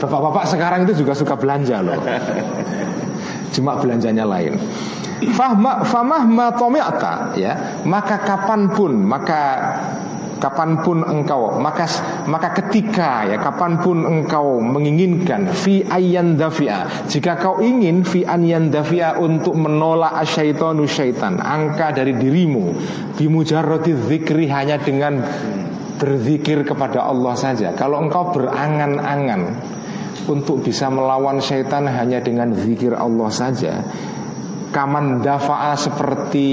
Bapak-bapak 0.00 0.48
sekarang 0.48 0.88
itu 0.88 1.04
juga 1.04 1.12
suka 1.12 1.36
belanja 1.36 1.84
loh. 1.84 2.00
Cuma 3.52 3.76
belanjanya 3.76 4.24
lain. 4.24 4.56
Fahma 5.36 5.84
famah 5.84 6.24
matomiata 6.24 7.36
ya, 7.36 7.84
maka 7.84 8.24
kapan 8.24 8.72
pun 8.72 9.04
maka 9.04 9.42
kapan 10.40 10.80
pun 10.80 11.04
engkau 11.04 11.60
maka 11.60 11.84
maka 12.24 12.56
ketika 12.56 13.28
ya 13.28 13.36
kapan 13.36 13.76
pun 13.76 14.08
engkau 14.08 14.58
menginginkan 14.64 15.52
fi 15.52 15.84
ayyan 15.84 16.40
dafia 16.40 16.88
jika 17.06 17.36
kau 17.36 17.60
ingin 17.60 18.02
fi 18.08 18.24
ayyan 18.24 18.72
dafia 18.72 19.20
untuk 19.20 19.52
menolak 19.54 20.16
asyaitonu 20.24 20.88
syaitan 20.88 21.36
angka 21.38 21.92
dari 21.92 22.16
dirimu 22.16 22.72
bimujarrati 23.20 23.92
zikri 24.08 24.48
hanya 24.48 24.80
dengan 24.80 25.20
berzikir 26.00 26.64
kepada 26.64 27.04
Allah 27.04 27.36
saja 27.36 27.76
kalau 27.76 28.00
engkau 28.00 28.32
berangan-angan 28.32 29.60
untuk 30.28 30.62
bisa 30.62 30.88
melawan 30.88 31.42
syaitan 31.42 31.86
hanya 31.88 32.22
dengan 32.22 32.54
zikir 32.54 32.94
Allah 32.94 33.30
saja. 33.32 33.82
Kaman 34.70 35.26
dafa'a 35.26 35.74
seperti 35.74 36.50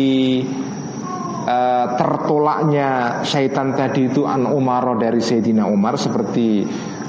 uh, 1.46 1.86
tertolaknya 1.96 3.22
syaitan 3.22 3.78
tadi 3.78 4.10
itu 4.10 4.26
an 4.26 4.50
Umar 4.50 4.98
dari 4.98 5.22
Sayyidina 5.22 5.70
Umar 5.70 5.96
seperti 6.02 6.66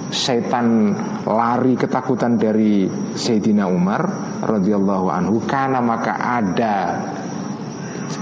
syaitan 0.08 0.96
lari 1.28 1.76
ketakutan 1.76 2.40
dari 2.40 2.88
Sayyidina 3.12 3.68
Umar 3.68 4.08
radhiyallahu 4.40 5.06
anhu 5.12 5.44
karena 5.44 5.84
maka 5.84 6.16
ada 6.16 6.76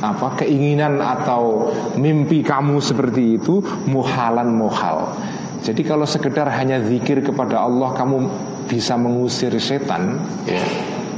apa 0.03 0.43
keinginan 0.43 0.99
atau 0.99 1.71
mimpi 1.95 2.43
kamu 2.43 2.83
seperti 2.83 3.39
itu 3.39 3.63
muhalan 3.87 4.51
muhal 4.51 5.15
jadi 5.67 5.83
kalau 5.83 6.07
sekedar 6.07 6.47
hanya 6.47 6.79
zikir 6.79 7.27
kepada 7.27 7.67
Allah 7.67 7.91
kamu 7.99 8.31
bisa 8.71 8.95
mengusir 8.95 9.51
setan 9.59 10.23
ya. 10.47 10.63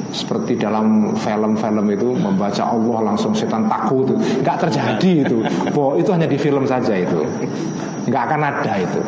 Seperti 0.08 0.56
dalam 0.56 1.12
film-film 1.20 1.84
itu 1.92 2.16
membaca 2.16 2.64
Allah 2.64 3.12
langsung 3.12 3.36
setan 3.36 3.68
takut 3.68 4.08
Nggak 4.40 4.56
terjadi 4.64 5.28
itu 5.28 5.44
Bahwa 5.76 6.00
itu 6.00 6.08
hanya 6.16 6.24
di 6.24 6.40
film 6.40 6.64
saja 6.64 6.96
itu 6.96 7.28
Nggak 8.08 8.22
akan 8.24 8.40
ada 8.40 8.72
itu 8.80 9.00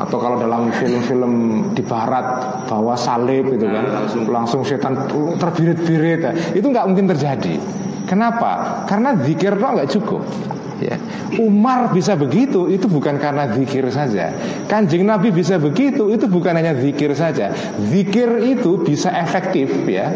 Atau 0.00 0.16
kalau 0.24 0.40
dalam 0.40 0.72
film-film 0.72 1.32
di 1.76 1.84
barat 1.84 2.24
Bawa 2.64 2.96
salib 2.96 3.52
itu 3.52 3.68
kan 3.68 4.08
Langsung, 4.24 4.64
setan 4.64 5.04
terbirit-birit. 5.36 6.56
Itu 6.56 6.64
nggak 6.72 6.88
mungkin 6.88 7.04
terjadi 7.12 7.60
Kenapa? 8.08 8.88
Karena 8.88 9.12
zikir 9.20 9.52
itu 9.52 9.64
nggak 9.68 9.90
cukup 10.00 10.24
ya. 10.84 10.96
Umar 11.40 11.90
bisa 11.90 12.14
begitu 12.14 12.68
itu 12.68 12.84
bukan 12.84 13.16
karena 13.16 13.48
zikir 13.56 13.88
saja. 13.88 14.30
Kanjeng 14.68 15.08
Nabi 15.08 15.32
bisa 15.32 15.56
begitu 15.56 16.12
itu 16.12 16.28
bukan 16.28 16.54
hanya 16.60 16.76
zikir 16.76 17.16
saja. 17.16 17.50
Zikir 17.88 18.44
itu 18.44 18.84
bisa 18.84 19.08
efektif 19.10 19.72
ya. 19.88 20.12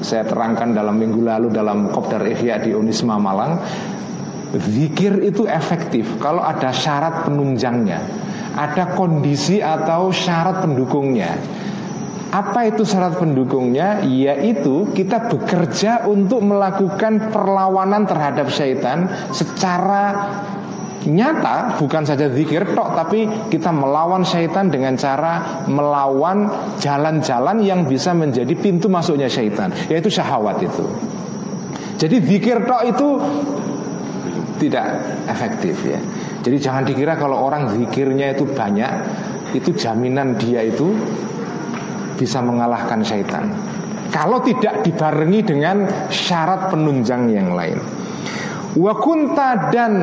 Saya 0.00 0.24
terangkan 0.24 0.72
dalam 0.72 0.96
minggu 0.96 1.20
lalu 1.20 1.52
dalam 1.52 1.92
Kopdar 1.92 2.24
Ihya 2.24 2.64
di 2.64 2.72
Unisma 2.72 3.20
Malang. 3.20 3.60
Zikir 4.50 5.22
itu 5.22 5.46
efektif 5.46 6.18
kalau 6.18 6.42
ada 6.42 6.74
syarat 6.74 7.22
penunjangnya 7.22 8.02
Ada 8.58 8.98
kondisi 8.98 9.62
atau 9.62 10.10
syarat 10.10 10.66
pendukungnya 10.66 11.38
apa 12.30 12.70
itu 12.70 12.86
syarat 12.86 13.18
pendukungnya? 13.18 14.06
Yaitu 14.06 14.94
kita 14.94 15.26
bekerja 15.26 16.06
untuk 16.06 16.46
melakukan 16.46 17.34
perlawanan 17.34 18.06
terhadap 18.06 18.46
syaitan 18.54 19.10
secara 19.34 20.30
nyata 21.00 21.80
bukan 21.80 22.04
saja 22.04 22.28
zikir 22.28 22.76
tok 22.76 22.92
tapi 22.92 23.24
kita 23.48 23.72
melawan 23.72 24.20
syaitan 24.20 24.68
dengan 24.68 25.00
cara 25.00 25.64
melawan 25.64 26.52
jalan-jalan 26.76 27.64
yang 27.64 27.88
bisa 27.88 28.12
menjadi 28.12 28.52
pintu 28.52 28.92
masuknya 28.92 29.24
syaitan 29.24 29.72
yaitu 29.88 30.12
syahwat 30.12 30.60
itu 30.60 30.84
jadi 31.96 32.16
zikir 32.20 32.68
tok 32.68 32.82
itu 32.84 33.08
tidak 34.60 35.00
efektif 35.32 35.80
ya 35.88 35.96
jadi 36.44 36.56
jangan 36.60 36.84
dikira 36.84 37.16
kalau 37.16 37.48
orang 37.48 37.72
zikirnya 37.80 38.36
itu 38.36 38.44
banyak 38.44 38.92
itu 39.56 39.72
jaminan 39.72 40.36
dia 40.36 40.68
itu 40.68 40.92
bisa 42.16 42.42
mengalahkan 42.42 43.04
syaitan. 43.04 43.50
Kalau 44.10 44.42
tidak 44.42 44.82
dibarengi 44.82 45.40
dengan 45.46 45.86
syarat 46.10 46.74
penunjang 46.74 47.30
yang 47.30 47.54
lain. 47.54 47.78
Wakunta 48.70 49.70
dan 49.74 49.98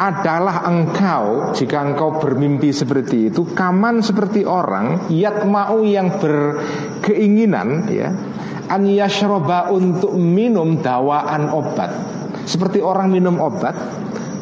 adalah 0.00 0.64
engkau 0.64 1.52
jika 1.52 1.84
engkau 1.84 2.16
bermimpi 2.16 2.72
seperti 2.72 3.28
itu 3.28 3.52
kaman 3.52 4.00
seperti 4.00 4.48
orang 4.48 5.12
yat 5.12 5.44
mau 5.44 5.84
yang 5.84 6.16
berkeinginan 6.16 7.84
ya 7.92 8.08
an 8.72 8.88
yashroba 8.88 9.68
untuk 9.68 10.16
minum 10.16 10.80
dawaan 10.80 11.52
obat 11.52 11.92
seperti 12.48 12.80
orang 12.80 13.12
minum 13.12 13.36
obat 13.44 13.76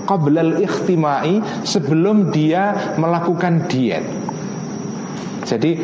qablal 0.06 0.62
ikhtimai 0.62 1.66
sebelum 1.66 2.30
dia 2.30 2.94
melakukan 2.94 3.66
diet. 3.66 4.06
Jadi 5.42 5.74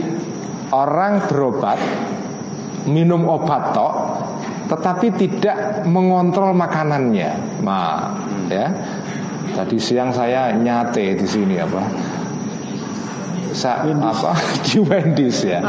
orang 0.73 1.29
berobat 1.29 1.79
minum 2.89 3.29
obat 3.29 3.77
tok 3.77 3.95
tetapi 4.73 5.13
tidak 5.21 5.85
mengontrol 5.85 6.57
makanannya. 6.57 7.61
Nah, 7.61 8.17
ya. 8.49 8.73
Tadi 9.53 9.77
siang 9.77 10.17
saya 10.17 10.57
nyate 10.57 11.13
di 11.13 11.27
sini 11.29 11.61
apa? 11.61 11.83
Sa 13.53 13.85
apa 13.85 14.33
di 14.65 14.81
Wendy's 14.81 15.45
ya. 15.45 15.61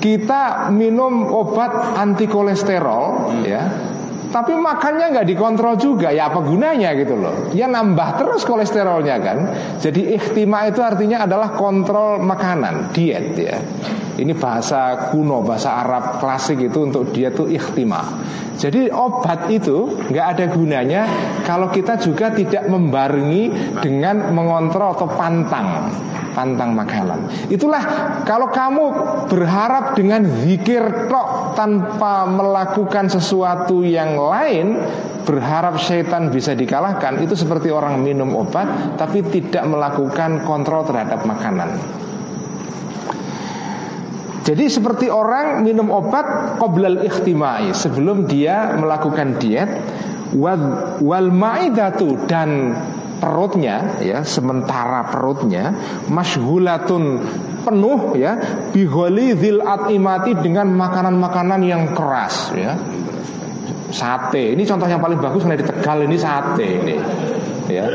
Kita 0.00 0.72
minum 0.72 1.28
obat 1.28 2.00
anti 2.00 2.24
kolesterol 2.24 3.44
ya 3.44 3.60
tapi 4.36 4.52
makannya 4.52 5.16
nggak 5.16 5.28
dikontrol 5.32 5.80
juga. 5.80 6.12
Ya 6.12 6.28
apa 6.28 6.44
gunanya 6.44 6.92
gitu 6.92 7.16
loh? 7.16 7.48
Ya 7.56 7.64
nambah 7.64 8.20
terus 8.20 8.44
kolesterolnya 8.44 9.16
kan? 9.24 9.38
Jadi 9.80 10.12
ikhtima 10.12 10.68
itu 10.68 10.84
artinya 10.84 11.24
adalah 11.24 11.56
kontrol 11.56 12.20
makanan 12.20 12.92
diet 12.92 13.32
ya. 13.32 13.56
Ini 14.20 14.36
bahasa 14.36 15.08
kuno 15.08 15.40
bahasa 15.40 15.80
Arab 15.80 16.20
klasik 16.20 16.60
itu 16.60 16.84
untuk 16.84 17.16
diet 17.16 17.32
itu 17.32 17.48
ikhtima. 17.48 18.04
Jadi 18.60 18.92
obat 18.92 19.48
itu 19.48 20.04
nggak 20.12 20.26
ada 20.36 20.44
gunanya 20.52 21.02
kalau 21.48 21.72
kita 21.72 21.96
juga 21.96 22.32
tidak 22.32 22.68
membarengi 22.68 23.52
dengan 23.80 24.36
mengontrol 24.36 24.96
atau 24.96 25.08
pantang 25.16 25.88
pantang 26.36 26.76
makanan. 26.76 27.48
Itulah 27.48 27.80
kalau 28.28 28.52
kamu 28.52 28.84
berharap 29.32 29.96
dengan 29.96 30.28
zikir 30.44 31.08
tok 31.08 31.56
tanpa 31.56 32.28
melakukan 32.28 33.08
sesuatu 33.08 33.80
yang 33.80 34.20
lain, 34.28 34.78
berharap 35.22 35.78
syaitan 35.78 36.30
bisa 36.30 36.54
dikalahkan, 36.54 37.22
itu 37.22 37.34
seperti 37.34 37.70
orang 37.70 38.02
minum 38.02 38.34
obat 38.34 38.98
tapi 38.98 39.22
tidak 39.26 39.64
melakukan 39.66 40.42
kontrol 40.44 40.86
terhadap 40.86 41.22
makanan. 41.26 41.78
Jadi 44.46 44.70
seperti 44.70 45.10
orang 45.10 45.66
minum 45.66 45.90
obat 45.90 46.54
qoblal 46.62 47.02
ikhtimai 47.02 47.74
sebelum 47.74 48.30
dia 48.30 48.78
melakukan 48.78 49.42
diet 49.42 49.66
wal, 50.38 51.28
maidatu 51.34 52.14
dan 52.30 52.78
perutnya 53.18 53.98
ya 53.98 54.22
sementara 54.22 55.10
perutnya 55.10 55.74
mashulatun 56.06 57.26
penuh 57.66 58.14
ya 58.14 58.38
biholi 58.70 59.34
zil 59.34 59.66
atimati 59.66 60.38
dengan 60.38 60.70
makanan-makanan 60.70 61.60
yang 61.66 61.90
keras 61.90 62.54
ya 62.54 62.78
sate. 63.90 64.54
Ini 64.54 64.62
contoh 64.66 64.86
yang 64.88 65.02
paling 65.02 65.18
bagus 65.20 65.42
di 65.46 65.64
Tegal 65.64 65.98
ini 66.06 66.16
sate 66.18 66.66
ini. 66.66 66.96
Ya. 67.66 67.86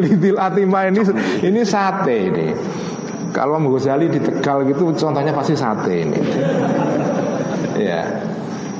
Zil 0.00 0.36
atima 0.40 0.88
ini 0.88 1.00
ini 1.44 1.60
sate 1.64 2.16
ini. 2.32 2.46
Kalau 3.32 3.60
Ghazali 3.68 4.08
di 4.08 4.20
Tegal 4.20 4.64
gitu 4.64 4.92
contohnya 4.96 5.32
pasti 5.36 5.52
sate 5.56 5.92
ini. 5.92 6.20
Ya. 7.76 8.00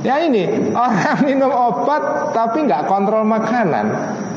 Ya 0.05 0.23
ini 0.23 0.71
orang 0.71 1.25
minum 1.27 1.51
obat 1.51 2.33
tapi 2.33 2.65
nggak 2.65 2.89
kontrol 2.89 3.27
makanan. 3.27 3.87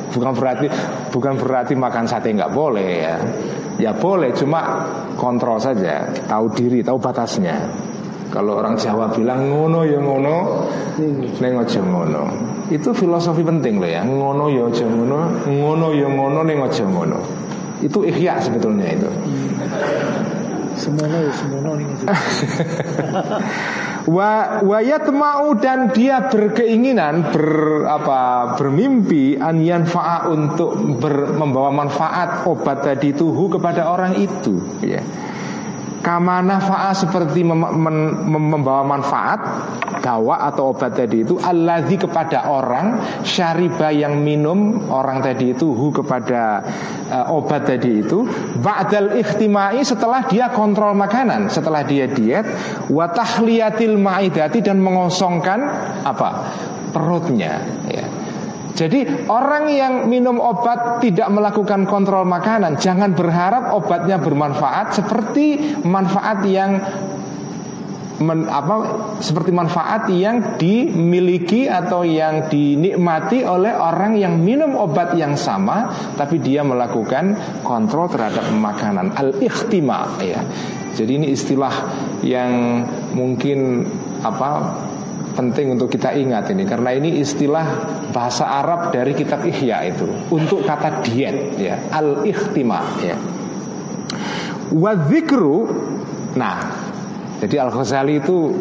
Bukan 0.10 0.34
berarti 0.34 0.66
bukan 1.14 1.38
berarti 1.38 1.78
makan 1.78 2.10
sate 2.10 2.34
nggak 2.36 2.52
boleh 2.52 2.90
ya. 3.06 3.16
Ya 3.80 3.92
boleh 3.96 4.36
cuma 4.36 4.84
kontrol 5.16 5.56
saja 5.64 6.04
tahu 6.28 6.52
diri 6.52 6.84
tahu 6.84 7.00
batasnya 7.00 7.56
kalau 8.30 8.62
orang 8.62 8.78
Jawa 8.78 9.10
bilang 9.10 9.50
ngono 9.50 9.82
ya 9.86 9.98
ngono. 9.98 10.36
Neng 11.42 11.54
aja 11.58 11.82
ngono. 11.82 12.24
Itu 12.70 12.94
filosofi 12.94 13.42
penting 13.42 13.82
loh 13.82 13.90
ya. 13.90 14.06
Ngono 14.06 14.54
ya 14.54 14.70
aja 14.70 14.86
ngono 14.86 15.20
ngono 15.50 15.88
ya 15.98 16.08
ngono 16.08 16.40
neng 16.46 16.62
aja 16.62 16.86
ngono. 16.86 17.20
Itu 17.82 18.06
ikhya 18.06 18.38
sebetulnya 18.38 18.86
itu. 18.94 19.10
Semono 20.78 21.18
ya 21.20 21.34
semono 21.36 21.76
nih 21.76 21.88
Wa 24.16 24.64
wayatma'u 24.64 25.60
dan 25.60 25.92
dia 25.92 26.32
berkeinginan 26.32 27.30
ber 27.36 27.84
apa 27.86 28.56
bermimpi 28.56 29.38
an 29.38 29.60
yanfa'a 29.60 30.32
untuk 30.32 30.72
ber, 30.98 31.36
membawa 31.36 31.70
manfaat 31.70 32.48
obat 32.48 32.82
tadi 32.82 33.12
tuhu 33.12 33.52
kepada 33.52 33.92
orang 33.92 34.18
itu 34.18 34.58
ya. 34.82 35.04
Kama 36.00 36.40
nafa'a 36.40 36.96
seperti 36.96 37.44
mem 37.44 37.60
mem 37.60 37.98
membawa 38.56 38.88
manfaat 38.88 39.40
dawa 40.00 40.48
atau 40.48 40.72
obat 40.72 40.96
tadi 40.96 41.28
itu 41.28 41.36
alladzi 41.44 42.00
kepada 42.00 42.48
orang 42.48 43.04
syariba 43.28 43.92
yang 43.92 44.24
minum 44.24 44.88
orang 44.88 45.20
tadi 45.20 45.52
itu 45.52 45.76
hu 45.76 45.92
kepada 45.92 46.64
uh, 47.12 47.36
obat 47.36 47.68
tadi 47.68 48.00
itu 48.00 48.24
ba'dal 48.64 49.20
ikhtimai 49.20 49.84
setelah 49.84 50.24
dia 50.32 50.48
kontrol 50.56 50.96
makanan 50.96 51.52
setelah 51.52 51.84
dia 51.84 52.08
diet 52.08 52.48
wa 52.88 53.12
tahliyatil 53.12 54.00
maidati 54.00 54.64
dan 54.64 54.80
mengosongkan 54.80 55.60
apa? 56.08 56.48
Perutnya 56.90 57.62
ya 57.86 58.19
jadi 58.78 59.26
orang 59.26 59.66
yang 59.74 59.94
minum 60.06 60.38
obat 60.38 61.02
tidak 61.02 61.30
melakukan 61.34 61.90
kontrol 61.90 62.26
makanan 62.26 62.78
Jangan 62.78 63.18
berharap 63.18 63.74
obatnya 63.74 64.22
bermanfaat 64.22 64.94
Seperti 64.94 65.78
manfaat 65.82 66.46
yang 66.46 66.78
men, 68.22 68.46
apa, 68.46 68.76
Seperti 69.26 69.50
manfaat 69.50 70.08
yang 70.14 70.62
dimiliki 70.62 71.66
Atau 71.66 72.06
yang 72.06 72.46
dinikmati 72.46 73.42
oleh 73.42 73.74
orang 73.74 74.14
yang 74.22 74.38
minum 74.38 74.78
obat 74.78 75.18
yang 75.18 75.34
sama 75.34 75.90
Tapi 76.14 76.38
dia 76.38 76.62
melakukan 76.62 77.34
kontrol 77.66 78.06
terhadap 78.06 78.54
makanan 78.54 79.18
Al-ikhtima 79.18 80.14
ya. 80.22 80.46
Jadi 80.94 81.16
ini 81.16 81.28
istilah 81.32 81.72
yang 82.28 82.84
mungkin 83.16 83.88
apa 84.20 84.89
penting 85.34 85.76
untuk 85.78 85.92
kita 85.92 86.14
ingat 86.14 86.50
ini. 86.54 86.64
Karena 86.64 86.94
ini 86.94 87.20
istilah 87.22 87.66
bahasa 88.14 88.48
Arab 88.48 88.94
dari 88.94 89.18
kitab 89.18 89.46
Ihya 89.46 89.86
itu. 89.90 90.06
Untuk 90.34 90.66
kata 90.66 91.04
diet 91.06 91.58
ya. 91.60 91.76
Al 91.94 92.24
ikhtima 92.26 92.82
ya 93.02 93.18
wadzikru 94.74 95.66
nah. 96.38 96.88
Jadi 97.40 97.56
Al 97.56 97.72
Ghazali 97.72 98.20
itu 98.20 98.52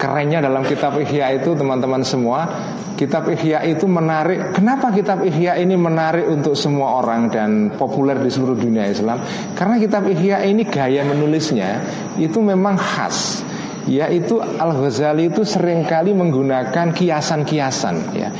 kerennya 0.00 0.40
dalam 0.40 0.64
kitab 0.64 0.96
Ihya 0.96 1.36
itu 1.36 1.52
teman-teman 1.52 2.00
semua 2.00 2.48
Kitab 2.96 3.28
Ihya 3.28 3.60
itu 3.68 3.84
menarik. 3.84 4.56
Kenapa 4.56 4.88
kitab 4.88 5.20
Ihya 5.20 5.60
ini 5.60 5.76
menarik 5.76 6.24
untuk 6.32 6.56
semua 6.56 7.02
orang 7.04 7.28
Dan 7.28 7.76
populer 7.76 8.16
di 8.16 8.32
seluruh 8.32 8.56
dunia 8.56 8.88
Islam? 8.88 9.20
Karena 9.52 9.76
kitab 9.76 10.08
Ihya 10.08 10.48
ini 10.48 10.64
gaya 10.64 11.04
menulisnya 11.04 11.84
Itu 12.16 12.40
memang 12.40 12.80
khas 12.80 13.44
yaitu 13.92 14.40
Al 14.40 14.72
Ghazali 14.72 15.28
itu 15.28 15.44
sering 15.44 15.84
kali 15.84 16.16
menggunakan 16.16 16.96
kiasan-kiasan 16.96 17.96
ya 18.16 18.30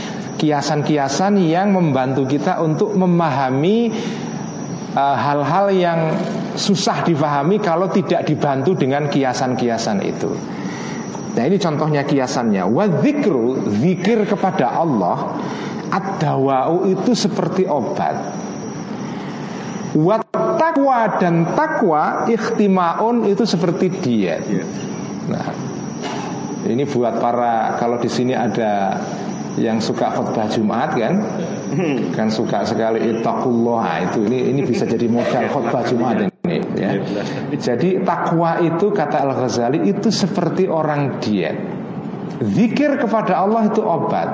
kiasan-kiasan 0.43 1.39
yang 1.39 1.71
membantu 1.71 2.27
kita 2.27 2.59
untuk 2.59 2.99
memahami 2.99 3.95
uh, 4.99 5.15
hal-hal 5.15 5.71
uh, 5.71 5.75
yang 5.75 6.01
susah 6.59 7.07
dipahami 7.07 7.63
kalau 7.63 7.87
tidak 7.87 8.27
dibantu 8.27 8.75
dengan 8.75 9.07
kiasan-kiasan 9.07 10.03
itu. 10.03 10.35
Nah 11.33 11.45
ini 11.49 11.57
contohnya 11.63 12.03
kiasannya. 12.05 12.67
Wadzikru 12.67 13.71
zikir 13.81 14.27
kepada 14.29 14.77
Allah 14.77 15.39
ad-dawa'u 15.95 16.91
itu 16.91 17.15
seperti 17.17 17.65
obat. 17.65 18.19
Wat 19.97 20.25
takwa 20.59 21.21
dan 21.21 21.53
takwa 21.53 22.27
ikhtimaun 22.29 23.29
itu 23.29 23.45
seperti 23.45 23.93
diet. 23.93 24.43
Yeah. 24.49 24.92
Nah, 25.31 25.47
ini 26.67 26.83
buat 26.87 27.19
para 27.19 27.79
kalau 27.79 27.99
di 27.99 28.11
sini 28.11 28.35
ada 28.35 28.99
yang 29.61 29.79
suka 29.83 30.09
khutbah 30.17 30.49
Jumat 30.49 30.97
kan, 30.97 31.15
kan 32.17 32.29
suka 32.33 32.65
sekali 32.65 33.05
itakullah 33.13 33.85
nah, 33.85 33.99
itu 34.01 34.25
ini 34.25 34.49
ini 34.49 34.61
bisa 34.65 34.89
jadi 34.89 35.05
modal 35.11 35.45
khutbah 35.53 35.85
Jumat 35.85 36.17
ini. 36.25 36.59
Ya. 36.77 36.99
Jadi 37.53 38.03
takwa 38.03 38.59
itu 38.65 38.91
kata 38.91 39.23
Al 39.23 39.33
Ghazali 39.37 39.79
itu 39.87 40.09
seperti 40.09 40.67
orang 40.67 41.21
diet. 41.23 41.55
Zikir 42.43 42.99
kepada 42.99 43.45
Allah 43.45 43.71
itu 43.71 43.79
obat. 43.85 44.29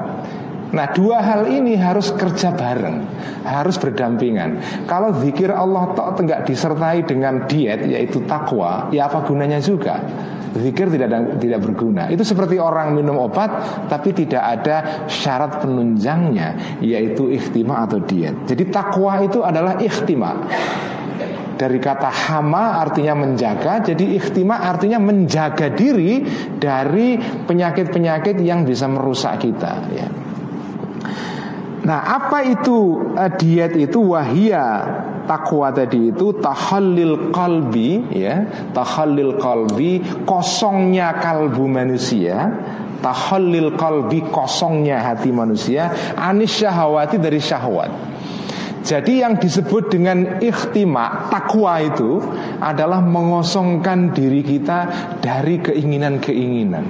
Nah 0.68 0.92
dua 0.92 1.24
hal 1.24 1.48
ini 1.48 1.80
harus 1.80 2.12
kerja 2.12 2.52
bareng 2.52 3.00
Harus 3.40 3.80
berdampingan. 3.80 4.60
Kalau 4.84 5.16
zikir 5.16 5.48
Allah 5.48 5.96
tok 5.96 6.20
tidak 6.20 6.44
disertai 6.44 7.08
dengan 7.08 7.48
diet 7.48 7.88
Yaitu 7.88 8.20
takwa 8.28 8.92
Ya 8.92 9.08
apa 9.08 9.24
gunanya 9.24 9.64
juga? 9.64 10.04
Zikir 10.48 10.88
tidak 10.88 11.40
tidak 11.40 11.60
berguna. 11.60 12.08
Itu 12.08 12.24
seperti 12.24 12.60
orang 12.60 12.92
minum 12.92 13.16
obat 13.16 13.48
Tapi 13.88 14.12
tidak 14.12 14.44
ada 14.44 14.76
syarat 15.08 15.64
penunjangnya 15.64 16.80
Yaitu 16.84 17.32
ikhtima 17.32 17.88
atau 17.88 18.04
diet. 18.04 18.36
Jadi 18.44 18.68
takwa 18.68 19.24
itu 19.24 19.40
adalah 19.40 19.80
ikhtima. 19.80 20.36
Dari 21.58 21.82
kata 21.82 22.12
hama 22.12 22.78
artinya 22.78 23.16
menjaga 23.16 23.80
Jadi 23.80 24.20
ikhtima 24.20 24.68
artinya 24.68 25.00
menjaga 25.00 25.72
diri 25.72 26.22
Dari 26.60 27.16
penyakit-penyakit 27.48 28.36
yang 28.44 28.68
bisa 28.68 28.84
merusak 28.84 29.42
kita 29.42 29.72
ya. 29.96 30.27
Nah, 31.88 32.04
apa 32.04 32.44
itu 32.44 33.00
uh, 33.16 33.32
diet 33.40 33.72
itu 33.80 34.12
wahia 34.12 34.84
takwa 35.24 35.72
tadi 35.72 36.12
itu 36.12 36.36
tahallil 36.36 37.32
kalbi 37.32 38.04
ya, 38.12 38.44
tahallil 38.76 39.40
kalbi 39.40 40.04
kosongnya 40.28 41.16
kalbu 41.16 41.64
manusia, 41.64 42.52
tahallil 43.00 43.72
kalbi 43.80 44.20
kosongnya 44.20 45.00
hati 45.00 45.32
manusia, 45.32 45.88
anis 46.12 46.60
syahwati 46.60 47.16
dari 47.16 47.40
syahwat. 47.40 47.88
Jadi 48.84 49.24
yang 49.24 49.40
disebut 49.40 49.88
dengan 49.88 50.44
ikhtima 50.44 51.32
takwa 51.32 51.80
itu 51.80 52.20
adalah 52.60 53.00
mengosongkan 53.00 54.12
diri 54.12 54.44
kita 54.44 54.78
dari 55.24 55.60
keinginan-keinginan. 55.60 56.84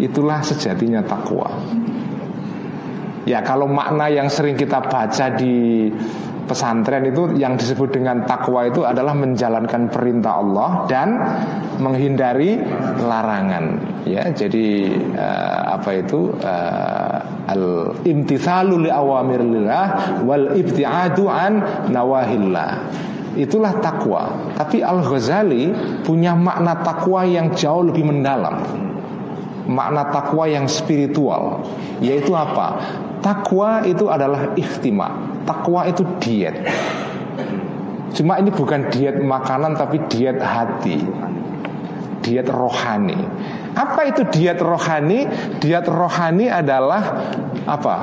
Itulah 0.00 0.40
sejatinya 0.40 1.04
takwa. 1.04 1.79
Ya 3.28 3.44
kalau 3.44 3.68
makna 3.68 4.08
yang 4.08 4.32
sering 4.32 4.56
kita 4.56 4.80
baca 4.80 5.36
di 5.36 5.88
pesantren 6.48 7.06
itu 7.06 7.38
yang 7.38 7.54
disebut 7.54 7.94
dengan 7.94 8.26
takwa 8.26 8.66
itu 8.66 8.82
adalah 8.82 9.14
menjalankan 9.14 9.86
perintah 9.86 10.42
Allah 10.42 10.70
dan 10.90 11.08
menghindari 11.78 12.58
larangan. 12.98 13.78
Ya, 14.02 14.26
jadi 14.34 14.90
uh, 15.14 15.78
apa 15.78 15.90
itu 16.02 16.34
uh, 16.42 17.22
al 17.46 17.94
imtithalu 18.02 18.88
li 18.88 18.90
awamirillah 18.90 19.86
wal 20.26 20.58
ibtiadu 20.58 21.30
an 21.30 21.62
nawahillah. 21.92 22.70
Itulah 23.38 23.78
takwa. 23.78 24.50
Tapi 24.58 24.82
Al 24.82 25.06
Ghazali 25.06 25.70
punya 26.02 26.34
makna 26.34 26.82
takwa 26.82 27.22
yang 27.22 27.54
jauh 27.54 27.86
lebih 27.86 28.02
mendalam 28.02 28.58
makna 29.70 30.10
takwa 30.10 30.50
yang 30.50 30.66
spiritual 30.66 31.62
yaitu 32.02 32.34
apa 32.34 32.82
Takwa 33.20 33.84
itu 33.84 34.08
adalah 34.08 34.56
ikhtima. 34.56 35.08
Takwa 35.44 35.84
itu 35.88 36.04
diet. 36.20 36.56
Cuma 38.10 38.42
ini 38.42 38.50
bukan 38.50 38.90
diet 38.90 39.22
makanan 39.22 39.78
Tapi 39.78 39.96
diet 40.10 40.40
hati. 40.40 40.98
Diet 42.20 42.48
rohani. 42.52 43.16
Apa 43.72 44.12
itu 44.12 44.28
diet 44.28 44.60
rohani? 44.60 45.24
Diet 45.60 45.86
rohani 45.88 46.48
adalah 46.48 47.32
Apa? 47.64 47.96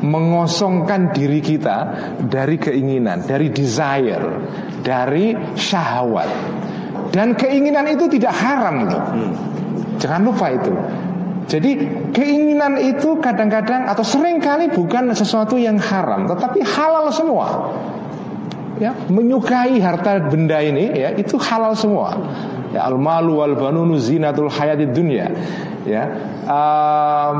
Mengosongkan 0.00 1.12
diri 1.12 1.44
kita 1.44 1.92
Dari 2.24 2.56
keinginan 2.56 3.20
Dari 3.28 3.52
desire 3.52 4.24
Dari 4.80 5.36
syahwat. 5.52 6.30
Dan 7.12 7.36
keinginan 7.36 7.84
itu 7.90 8.06
tidak 8.06 8.32
haram 8.32 8.86
loh. 8.86 9.04
Jangan 10.00 10.22
lupa 10.24 10.46
itu 10.56 10.72
jadi 11.50 11.70
keinginan 12.14 12.78
itu 12.78 13.18
kadang-kadang 13.18 13.90
atau 13.90 14.06
sering 14.06 14.38
kali 14.38 14.70
bukan 14.70 15.10
sesuatu 15.10 15.58
yang 15.58 15.82
haram, 15.82 16.30
tetapi 16.30 16.62
halal 16.62 17.10
semua. 17.10 17.74
Ya, 18.78 18.96
menyukai 19.12 19.76
harta 19.76 20.24
benda 20.30 20.56
ini 20.62 20.88
ya 20.94 21.12
itu 21.12 21.36
halal 21.36 21.76
semua. 21.76 22.16
Ya 22.70 22.86
al 22.86 22.96
malu 22.96 23.42
wal 23.42 23.58
banunu 23.58 23.98
zinatul 23.98 24.48
hayatid 24.48 24.94
dunya. 24.94 25.26
Ya. 25.84 26.06
Um, 26.46 27.36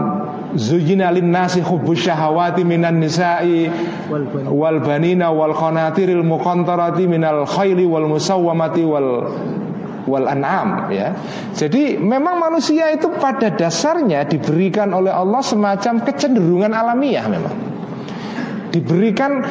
zujina 0.59 1.09
lin 1.15 1.31
nasi 1.31 1.63
hubbus 1.63 2.05
syahawati 2.05 2.67
minan 2.67 2.99
nisa'i 3.01 3.71
wal 4.51 4.83
banina 4.83 5.31
wal 5.33 5.55
qanatiril 5.55 6.27
muqantarati 6.27 7.07
minal 7.07 7.47
khayli 7.47 7.87
wal 7.89 8.11
musawwamati 8.11 8.83
wal 8.85 9.31
wal 10.09 10.29
an'am 10.29 10.89
ya. 10.93 11.13
Jadi 11.53 11.99
memang 12.01 12.41
manusia 12.41 12.93
itu 12.95 13.11
pada 13.21 13.53
dasarnya 13.53 14.25
diberikan 14.25 14.93
oleh 14.97 15.13
Allah 15.13 15.43
semacam 15.45 16.05
kecenderungan 16.05 16.73
alamiah 16.73 17.27
memang. 17.29 17.57
Diberikan 18.71 19.43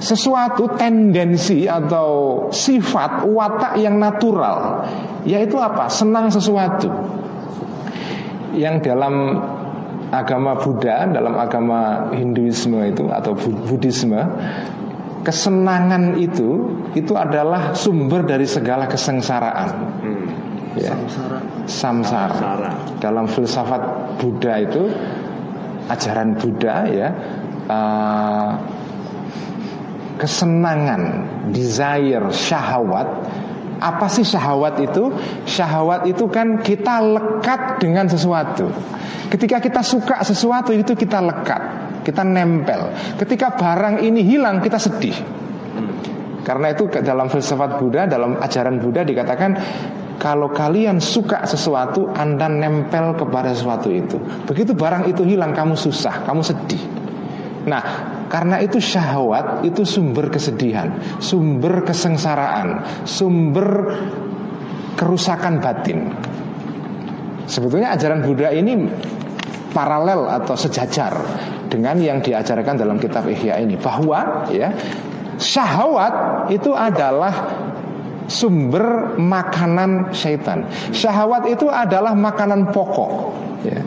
sesuatu 0.00 0.78
tendensi 0.80 1.68
atau 1.68 2.48
sifat 2.48 3.28
watak 3.28 3.76
yang 3.76 4.00
natural 4.00 4.88
yaitu 5.28 5.60
apa? 5.60 5.92
Senang 5.92 6.32
sesuatu. 6.32 6.88
Yang 8.56 8.90
dalam 8.90 9.38
agama 10.10 10.58
Buddha, 10.58 11.06
dalam 11.06 11.38
agama 11.38 12.10
Hinduisme 12.10 12.82
itu 12.90 13.06
atau 13.12 13.36
Buddhisme 13.38 14.18
kesenangan 15.20 16.16
itu 16.16 16.80
itu 16.96 17.12
adalah 17.14 17.76
sumber 17.76 18.24
dari 18.24 18.48
segala 18.48 18.88
kesengsaraan. 18.88 19.70
Hmm. 20.00 20.26
Ya. 20.78 20.94
Samsara. 20.94 21.38
Samsara. 21.66 22.36
Samsara. 22.38 22.72
Dalam 23.02 23.26
filsafat 23.26 23.82
Buddha 24.22 24.54
itu 24.62 24.86
ajaran 25.90 26.38
Buddha 26.38 26.86
ya 26.86 27.08
uh, 27.66 28.50
kesenangan, 30.20 31.02
desire, 31.50 32.28
syahwat 32.28 33.08
apa 33.80 34.06
sih 34.12 34.22
syahwat 34.22 34.76
itu? 34.84 35.08
Syahwat 35.48 36.04
itu 36.04 36.28
kan 36.28 36.60
kita 36.60 37.00
lekat 37.00 37.80
dengan 37.80 38.06
sesuatu. 38.06 38.68
Ketika 39.32 39.58
kita 39.58 39.80
suka 39.80 40.20
sesuatu 40.20 40.70
itu 40.76 40.92
kita 40.92 41.18
lekat, 41.24 41.62
kita 42.04 42.20
nempel. 42.20 42.92
Ketika 43.16 43.56
barang 43.56 44.04
ini 44.04 44.20
hilang 44.20 44.60
kita 44.60 44.76
sedih. 44.76 45.16
Karena 46.44 46.72
itu 46.72 46.88
dalam 47.04 47.28
filsafat 47.28 47.78
Buddha, 47.78 48.08
dalam 48.08 48.40
ajaran 48.40 48.80
Buddha 48.80 49.04
dikatakan 49.04 49.50
kalau 50.20 50.52
kalian 50.52 51.00
suka 51.00 51.48
sesuatu, 51.48 52.12
Anda 52.12 52.44
nempel 52.52 53.16
kepada 53.16 53.56
sesuatu 53.56 53.88
itu. 53.88 54.20
Begitu 54.44 54.76
barang 54.76 55.08
itu 55.08 55.24
hilang, 55.24 55.56
kamu 55.56 55.72
susah, 55.72 56.28
kamu 56.28 56.44
sedih. 56.44 56.82
Nah, 57.64 58.09
karena 58.30 58.62
itu 58.62 58.78
syahwat 58.78 59.66
itu 59.66 59.82
sumber 59.82 60.30
kesedihan, 60.30 61.18
sumber 61.18 61.82
kesengsaraan, 61.82 62.86
sumber 63.02 63.90
kerusakan 64.94 65.58
batin. 65.58 66.14
Sebetulnya 67.50 67.90
ajaran 67.98 68.22
Buddha 68.22 68.54
ini 68.54 68.86
paralel 69.74 70.30
atau 70.30 70.54
sejajar 70.54 71.10
dengan 71.66 71.98
yang 71.98 72.22
diajarkan 72.22 72.78
dalam 72.78 73.02
kitab 73.02 73.26
Ihya 73.26 73.58
ini 73.58 73.74
bahwa 73.74 74.46
ya 74.54 74.70
syahwat 75.34 76.46
itu 76.54 76.70
adalah 76.70 77.34
sumber 78.30 79.18
makanan 79.18 80.14
syaitan. 80.14 80.70
Syahwat 80.94 81.50
itu 81.50 81.66
adalah 81.66 82.14
makanan 82.14 82.70
pokok 82.70 83.12
ya. 83.66 83.82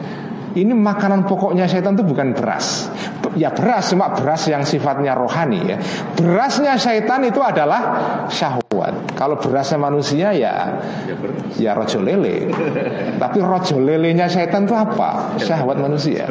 Ini 0.53 0.69
makanan 0.69 1.25
pokoknya 1.25 1.65
syaitan 1.65 1.97
itu 1.97 2.05
bukan 2.05 2.37
beras. 2.37 2.85
Ya 3.33 3.49
beras, 3.49 3.89
cuma 3.89 4.13
beras 4.13 4.45
yang 4.45 4.61
sifatnya 4.61 5.17
rohani 5.17 5.65
ya. 5.65 5.77
Berasnya 6.13 6.77
syaitan 6.77 7.25
itu 7.25 7.41
adalah 7.41 7.81
syahwat. 8.29 9.17
Kalau 9.17 9.41
berasnya 9.41 9.81
manusia 9.81 10.29
ya 10.33 10.77
Ya 11.57 11.73
rojo 11.73 11.97
lele. 12.05 12.53
Tapi 13.17 13.41
rojo 13.41 13.81
lelenya 13.81 14.29
syaitan 14.29 14.69
itu 14.69 14.77
apa? 14.77 15.33
Syahwat 15.41 15.81
manusia. 15.81 16.29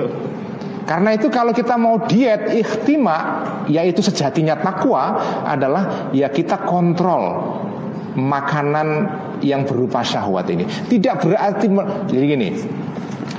Karena 0.86 1.18
itu 1.18 1.26
kalau 1.26 1.54
kita 1.54 1.78
mau 1.78 2.06
diet 2.10 2.50
ikhtima 2.58 3.46
Yaitu 3.70 4.02
sejatinya 4.02 4.58
takwa 4.58 5.14
Adalah 5.46 6.10
ya 6.10 6.26
kita 6.26 6.66
kontrol 6.66 7.38
Makanan 8.18 8.88
yang 9.42 9.62
berupa 9.62 10.02
syahwat 10.02 10.50
ini. 10.50 10.66
Tidak 10.66 11.22
berarti 11.22 11.66
Jadi 12.10 12.24
gini 12.26 12.48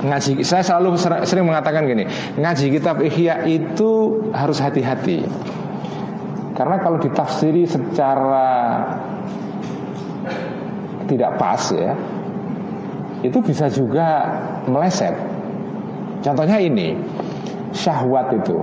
ngaji 0.04 0.44
saya 0.44 0.60
selalu 0.60 1.00
sering 1.24 1.48
mengatakan 1.48 1.88
gini 1.88 2.04
ngaji 2.36 2.66
kitab 2.76 3.00
Ihya 3.00 3.48
itu 3.48 4.22
harus 4.36 4.60
hati-hati. 4.60 5.24
Karena 6.54 6.78
kalau 6.78 7.02
ditafsiri 7.02 7.66
secara 7.66 8.78
tidak 11.10 11.34
pas 11.40 11.62
ya 11.74 11.98
itu 13.24 13.38
bisa 13.40 13.66
juga 13.72 14.28
meleset. 14.68 15.16
Contohnya 16.22 16.60
ini 16.60 16.94
syahwat 17.74 18.38
itu. 18.38 18.58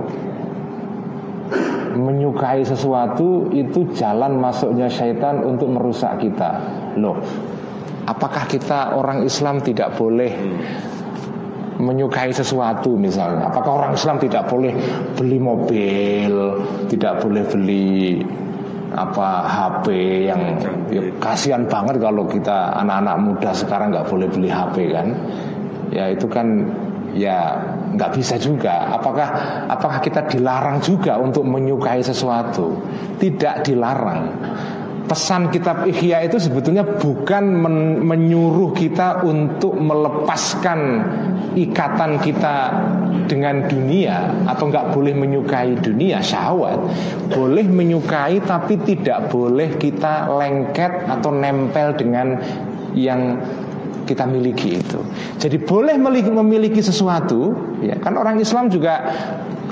Menyukai 1.92 2.64
sesuatu 2.64 3.52
itu 3.52 3.84
jalan 3.92 4.40
masuknya 4.40 4.88
syaitan 4.88 5.44
untuk 5.44 5.68
merusak 5.68 6.24
kita. 6.24 6.56
Loh 6.96 7.20
apakah 8.06 8.44
kita 8.50 8.98
orang 8.98 9.22
Islam 9.22 9.62
tidak 9.62 9.94
boleh 9.94 10.32
menyukai 11.82 12.30
sesuatu 12.30 12.94
misalnya. 12.94 13.50
Apakah 13.50 13.82
orang 13.82 13.92
Islam 13.98 14.22
tidak 14.22 14.46
boleh 14.46 14.70
beli 15.18 15.38
mobil, 15.42 16.32
tidak 16.86 17.18
boleh 17.18 17.42
beli 17.50 18.22
apa 18.92 19.28
HP 19.48 19.86
yang 20.28 20.42
ya, 20.92 21.02
kasihan 21.18 21.64
banget 21.66 21.98
kalau 21.98 22.28
kita 22.28 22.76
anak-anak 22.76 23.16
muda 23.24 23.50
sekarang 23.56 23.90
nggak 23.90 24.06
boleh 24.06 24.28
beli 24.30 24.48
HP 24.48 24.94
kan? 24.94 25.06
Ya 25.90 26.08
itu 26.14 26.30
kan 26.30 26.70
ya 27.12 27.58
nggak 27.98 28.14
bisa 28.14 28.38
juga. 28.38 28.94
Apakah 28.94 29.28
apakah 29.66 29.98
kita 29.98 30.30
dilarang 30.30 30.78
juga 30.78 31.18
untuk 31.18 31.42
menyukai 31.42 32.00
sesuatu? 32.00 32.78
Tidak 33.18 33.66
dilarang 33.66 34.22
pesan 35.06 35.50
kitab 35.50 35.84
Ihya 35.84 36.24
itu 36.26 36.38
sebetulnya 36.38 36.86
bukan 36.86 37.44
men 37.58 37.76
menyuruh 38.06 38.72
kita 38.76 39.26
untuk 39.26 39.74
melepaskan 39.76 40.80
ikatan 41.58 42.22
kita 42.22 42.56
dengan 43.28 43.68
dunia 43.68 44.32
atau 44.48 44.72
nggak 44.72 44.96
boleh 44.96 45.12
menyukai 45.12 45.76
dunia 45.78 46.24
syahwat 46.24 46.80
boleh 47.28 47.66
menyukai 47.66 48.40
tapi 48.44 48.80
tidak 48.82 49.28
boleh 49.28 49.76
kita 49.76 50.28
lengket 50.32 51.08
atau 51.08 51.30
nempel 51.34 51.92
dengan 51.96 52.40
yang 52.92 53.40
kita 54.04 54.26
miliki 54.26 54.82
itu. 54.82 55.00
Jadi 55.38 55.62
boleh 55.62 55.94
memiliki 55.96 56.82
sesuatu, 56.82 57.54
ya 57.80 57.96
kan 58.02 58.18
orang 58.18 58.42
Islam 58.42 58.68
juga 58.68 58.98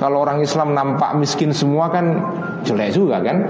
kalau 0.01 0.25
orang 0.25 0.41
Islam 0.41 0.73
nampak 0.73 1.13
miskin 1.19 1.53
semua 1.53 1.91
kan 1.93 2.17
jelek 2.65 2.97
juga 2.97 3.21
kan 3.21 3.45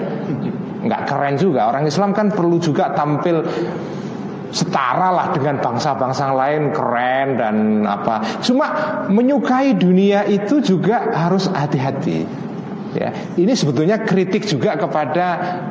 nggak 0.81 1.01
keren 1.07 1.35
juga. 1.37 1.69
Orang 1.69 1.85
Islam 1.85 2.11
kan 2.11 2.33
perlu 2.33 2.57
juga 2.57 2.91
tampil 2.91 3.45
setara 4.51 5.09
lah 5.15 5.27
dengan 5.31 5.63
bangsa-bangsa 5.63 6.35
lain 6.35 6.75
keren 6.75 7.27
dan 7.39 7.55
apa. 7.87 8.43
Cuma 8.43 8.67
menyukai 9.07 9.77
dunia 9.79 10.27
itu 10.27 10.59
juga 10.59 11.07
harus 11.15 11.47
hati-hati. 11.47 12.27
Ya, 12.91 13.15
ini 13.39 13.55
sebetulnya 13.55 14.03
kritik 14.03 14.43
juga 14.43 14.75
kepada 14.75 15.27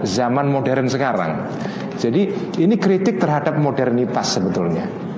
zaman 0.08 0.48
modern 0.48 0.88
sekarang. 0.88 1.52
Jadi 2.00 2.56
ini 2.56 2.80
kritik 2.80 3.20
terhadap 3.20 3.60
modernitas 3.60 4.40
sebetulnya. 4.40 5.09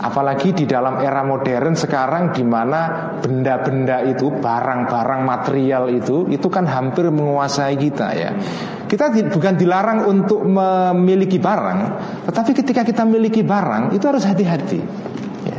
Apalagi 0.00 0.56
di 0.56 0.64
dalam 0.64 0.96
era 1.04 1.20
modern 1.20 1.76
sekarang 1.76 2.32
di 2.32 2.40
mana 2.40 3.12
benda-benda 3.20 4.00
itu, 4.08 4.32
barang-barang 4.32 5.22
material 5.28 5.92
itu, 5.92 6.24
itu 6.32 6.48
kan 6.48 6.64
hampir 6.64 7.12
menguasai 7.12 7.76
kita 7.76 8.08
ya. 8.16 8.32
Kita 8.88 9.12
bukan 9.28 9.54
dilarang 9.60 10.08
untuk 10.08 10.40
memiliki 10.40 11.36
barang, 11.36 11.78
tetapi 12.24 12.50
ketika 12.56 12.80
kita 12.80 13.04
memiliki 13.04 13.44
barang 13.44 13.92
itu 13.92 14.04
harus 14.08 14.24
hati-hati. 14.24 14.80
Ya. 15.44 15.58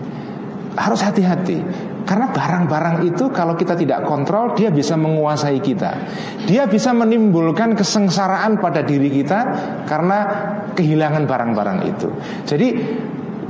Harus 0.74 1.06
hati-hati. 1.06 1.62
Karena 2.02 2.34
barang-barang 2.34 3.06
itu 3.06 3.30
kalau 3.30 3.54
kita 3.54 3.78
tidak 3.78 4.10
kontrol 4.10 4.58
dia 4.58 4.74
bisa 4.74 4.98
menguasai 4.98 5.62
kita. 5.62 5.92
Dia 6.50 6.66
bisa 6.66 6.98
menimbulkan 6.98 7.78
kesengsaraan 7.78 8.58
pada 8.58 8.82
diri 8.82 9.14
kita 9.14 9.40
karena 9.86 10.18
kehilangan 10.74 11.30
barang-barang 11.30 11.80
itu. 11.86 12.10
Jadi 12.50 12.68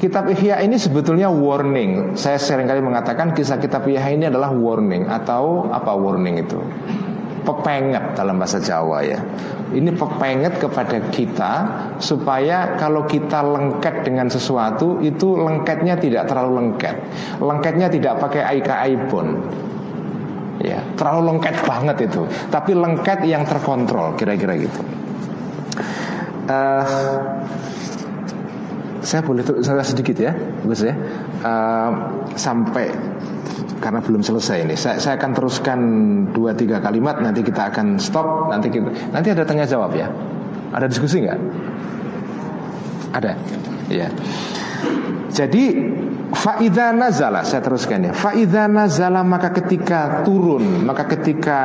Kitab 0.01 0.33
Ihya 0.33 0.65
ini 0.65 0.81
sebetulnya 0.81 1.29
warning. 1.29 2.17
Saya 2.17 2.41
sering 2.41 2.65
kali 2.65 2.81
mengatakan 2.81 3.37
kisah 3.37 3.61
kitab 3.61 3.85
Ihya 3.85 4.09
ini 4.09 4.25
adalah 4.33 4.49
warning 4.49 5.05
atau 5.05 5.69
apa 5.69 5.93
warning 5.93 6.41
itu? 6.41 6.57
Pepenget 7.45 8.17
dalam 8.17 8.41
bahasa 8.41 8.57
Jawa 8.57 9.05
ya. 9.05 9.21
Ini 9.69 9.93
pepenget 9.93 10.57
kepada 10.57 11.05
kita 11.13 11.53
supaya 12.01 12.81
kalau 12.81 13.05
kita 13.05 13.45
lengket 13.45 14.01
dengan 14.01 14.25
sesuatu 14.25 15.05
itu 15.05 15.37
lengketnya 15.37 15.93
tidak 16.01 16.25
terlalu 16.25 16.65
lengket. 16.65 16.97
Lengketnya 17.37 17.93
tidak 17.93 18.17
pakai 18.25 18.41
aika 18.57 18.81
aibon. 18.81 19.37
Ya, 20.65 20.81
terlalu 20.97 21.37
lengket 21.37 21.61
banget 21.61 22.09
itu. 22.09 22.25
Tapi 22.49 22.73
lengket 22.73 23.21
yang 23.29 23.45
terkontrol 23.45 24.17
kira-kira 24.17 24.57
gitu. 24.57 24.81
Uh, 26.49 27.21
saya 29.01 29.21
boleh 29.25 29.41
saya 29.65 29.81
sedikit 29.81 30.17
ya, 30.17 30.31
Gus 30.65 30.85
ya, 30.85 30.93
uh, 31.41 31.91
sampai 32.37 32.89
karena 33.81 33.99
belum 33.99 34.21
selesai 34.21 34.61
ini. 34.61 34.77
Saya, 34.77 35.01
saya 35.01 35.17
akan 35.17 35.31
teruskan 35.33 35.79
dua 36.29 36.53
tiga 36.53 36.77
kalimat, 36.77 37.17
nanti 37.17 37.41
kita 37.41 37.73
akan 37.73 37.97
stop, 37.97 38.53
nanti 38.53 38.69
kita, 38.69 39.09
nanti 39.09 39.27
ada 39.33 39.43
tanya 39.43 39.65
jawab 39.65 39.91
ya. 39.97 40.07
Ada 40.71 40.87
diskusi 40.87 41.19
nggak? 41.25 41.39
Ada, 43.11 43.31
ya. 43.91 44.07
Jadi 45.31 45.63
Fa'idha 46.31 46.95
nazala 46.95 47.43
Saya 47.43 47.63
teruskan 47.63 48.07
ya 48.07 48.13
Fa'idha 48.15 48.67
nazala 48.67 49.23
maka 49.23 49.51
ketika 49.51 50.23
turun 50.23 50.83
Maka 50.83 51.07
ketika 51.07 51.59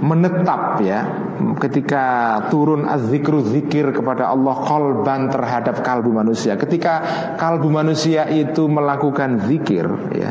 menetap 0.00 0.80
ya 0.84 1.25
ketika 1.60 2.04
turun 2.48 2.84
az-zikru 2.88 3.42
zikir 3.44 3.92
kepada 3.92 4.30
Allah 4.32 4.56
kolban 4.66 5.28
terhadap 5.32 5.80
kalbu 5.80 6.12
manusia. 6.12 6.56
Ketika 6.56 7.02
kalbu 7.36 7.68
manusia 7.68 8.28
itu 8.28 8.66
melakukan 8.68 9.44
zikir 9.46 9.86
ya 10.12 10.30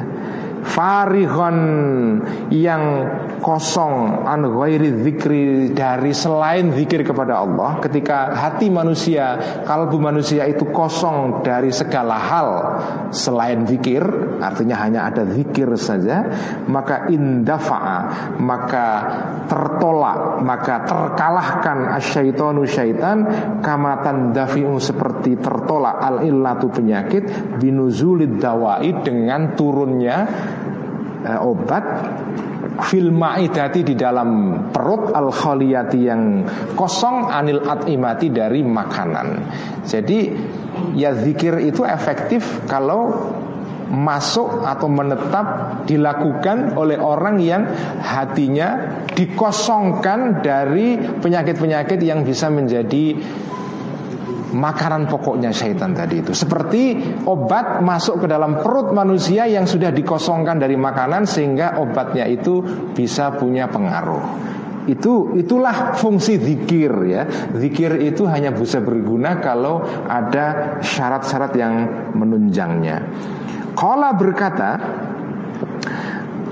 farihon 0.66 1.58
yang 2.50 2.84
kosong 3.40 4.26
an 4.26 4.42
ghairi 4.50 4.90
zikri 5.06 5.70
dari 5.72 6.12
selain 6.12 6.74
zikir 6.74 7.06
kepada 7.06 7.46
Allah 7.46 7.78
ketika 7.86 8.34
hati 8.34 8.74
manusia 8.74 9.38
kalbu 9.64 10.02
manusia 10.02 10.50
itu 10.50 10.66
kosong 10.74 11.46
dari 11.46 11.70
segala 11.70 12.18
hal 12.18 12.50
selain 13.14 13.70
zikir 13.70 14.02
artinya 14.42 14.82
hanya 14.82 15.08
ada 15.08 15.24
zikir 15.30 15.70
saja 15.78 16.26
maka 16.66 17.06
indafa'a 17.14 17.98
maka 18.42 18.88
tertolak 19.46 20.42
maka 20.42 20.82
terkalahkan 20.90 21.94
asyaitonu 22.02 22.66
syaitan 22.66 23.24
kamatan 23.62 24.34
dafi'u 24.34 24.82
seperti 24.82 25.38
tertolak 25.38 26.02
al 26.02 26.26
illatu 26.26 26.74
penyakit 26.74 27.56
binuzulid 27.62 28.42
dawai 28.42 29.06
dengan 29.06 29.54
turunnya 29.54 30.18
uh, 31.26 31.42
obat 31.42 31.84
fil 32.88 33.10
maidati 33.10 33.82
di 33.82 33.96
dalam 33.98 34.62
perut 34.70 35.12
al 35.16 35.32
khaliyati 35.32 36.00
yang 36.06 36.46
kosong 36.78 37.32
anil 37.32 37.64
atimati 37.66 38.30
dari 38.30 38.62
makanan. 38.62 39.28
Jadi 39.86 40.32
ya 40.96 41.16
zikir 41.16 41.60
itu 41.64 41.88
efektif 41.88 42.66
kalau 42.68 43.34
masuk 43.86 44.66
atau 44.66 44.90
menetap 44.90 45.46
dilakukan 45.86 46.74
oleh 46.74 46.98
orang 46.98 47.38
yang 47.38 47.70
hatinya 48.02 49.02
dikosongkan 49.14 50.42
dari 50.42 50.98
penyakit-penyakit 50.98 52.02
yang 52.02 52.26
bisa 52.26 52.50
menjadi 52.50 53.16
makanan 54.56 55.12
pokoknya 55.12 55.52
syaitan 55.52 55.92
tadi 55.92 56.24
itu. 56.24 56.32
Seperti 56.32 56.96
obat 57.28 57.84
masuk 57.84 58.24
ke 58.24 58.28
dalam 58.32 58.64
perut 58.64 58.96
manusia 58.96 59.44
yang 59.46 59.68
sudah 59.68 59.92
dikosongkan 59.92 60.58
dari 60.58 60.80
makanan 60.80 61.28
sehingga 61.28 61.76
obatnya 61.78 62.24
itu 62.24 62.64
bisa 62.96 63.36
punya 63.36 63.68
pengaruh. 63.68 64.24
Itu 64.86 65.34
itulah 65.36 65.98
fungsi 65.98 66.40
zikir 66.40 66.94
ya. 67.10 67.26
Zikir 67.58 68.00
itu 68.00 68.24
hanya 68.30 68.56
bisa 68.56 68.80
berguna 68.80 69.44
kalau 69.44 69.84
ada 70.08 70.80
syarat-syarat 70.80 71.52
yang 71.58 71.74
menunjangnya. 72.14 72.98
Kala 73.76 74.16
berkata 74.16 74.80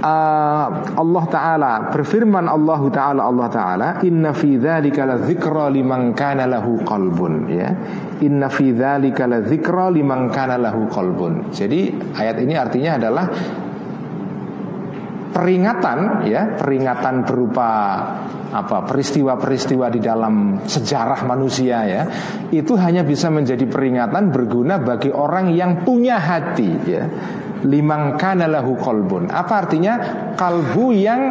uh, 0.03 0.65
Allah 0.99 1.25
Ta'ala 1.31 1.71
Berfirman 1.89 2.45
Allah 2.45 2.81
Ta'ala 2.91 3.21
Allah 3.23 3.47
Ta'ala 3.47 3.87
Inna 4.03 4.35
fi 4.35 4.59
dhalika 4.59 5.07
la 5.07 5.17
zikra 5.23 5.71
liman 5.71 6.11
kana 6.11 6.43
lahu 6.45 6.83
qalbun 6.83 7.47
ya. 7.47 7.71
Inna 8.21 8.51
fi 8.51 8.75
dhalika 8.75 9.25
la 9.25 9.39
zikra 9.41 9.87
liman 9.89 10.27
kana 10.29 10.59
lahu 10.59 10.91
qalbun. 10.91 11.49
Jadi 11.55 11.95
ayat 12.19 12.37
ini 12.43 12.53
artinya 12.59 12.91
adalah 12.99 13.25
peringatan 15.33 16.29
ya 16.29 16.61
peringatan 16.61 17.25
berupa 17.25 17.69
apa 18.53 18.85
peristiwa-peristiwa 18.85 19.89
di 19.89 19.97
dalam 19.97 20.61
sejarah 20.61 21.25
manusia 21.25 21.77
ya. 21.87 22.03
Itu 22.53 22.77
hanya 22.77 23.01
bisa 23.01 23.33
menjadi 23.33 23.65
peringatan 23.65 24.29
berguna 24.29 24.77
bagi 24.77 25.09
orang 25.09 25.49
yang 25.55 25.81
punya 25.81 26.21
hati 26.21 26.69
ya 26.85 27.03
limang 27.63 28.19
kana 28.19 28.47
lahu 28.47 28.75
kolbun 28.79 29.31
apa 29.31 29.65
artinya? 29.65 29.93
Kalbu 30.35 30.85
yang 30.93 31.21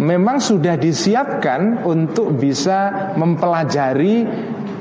memang 0.00 0.40
sudah 0.40 0.74
disiapkan 0.80 1.84
untuk 1.84 2.34
bisa 2.34 3.12
mempelajari 3.14 4.26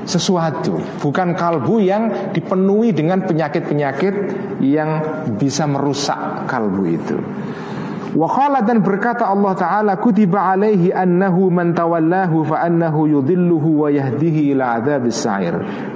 sesuatu. 0.04 0.80
Bukan 1.00 1.36
kalbu 1.36 1.80
yang 1.80 2.34
dipenuhi 2.36 2.92
dengan 2.92 3.24
penyakit-penyakit 3.24 4.16
yang 4.64 4.90
bisa 5.40 5.68
merusak 5.68 6.48
kalbu 6.48 6.84
itu. 6.88 7.18
Wa 8.14 8.30
dan 8.62 8.86
berkata 8.86 9.26
Allah 9.26 9.58
Ta'ala 9.58 9.94
Kutiba 9.98 10.54
alaihi 10.54 10.94
annahu 10.94 11.50
man 11.50 11.74
tawallahu 11.74 12.46
fa 12.46 12.62
annahu 12.62 13.10
yudilluhu 13.10 13.70
wa 13.82 13.90
yahdihi 13.90 14.54
ila 14.54 14.78
adzabis 14.78 15.18
sa'ir. 15.18 15.56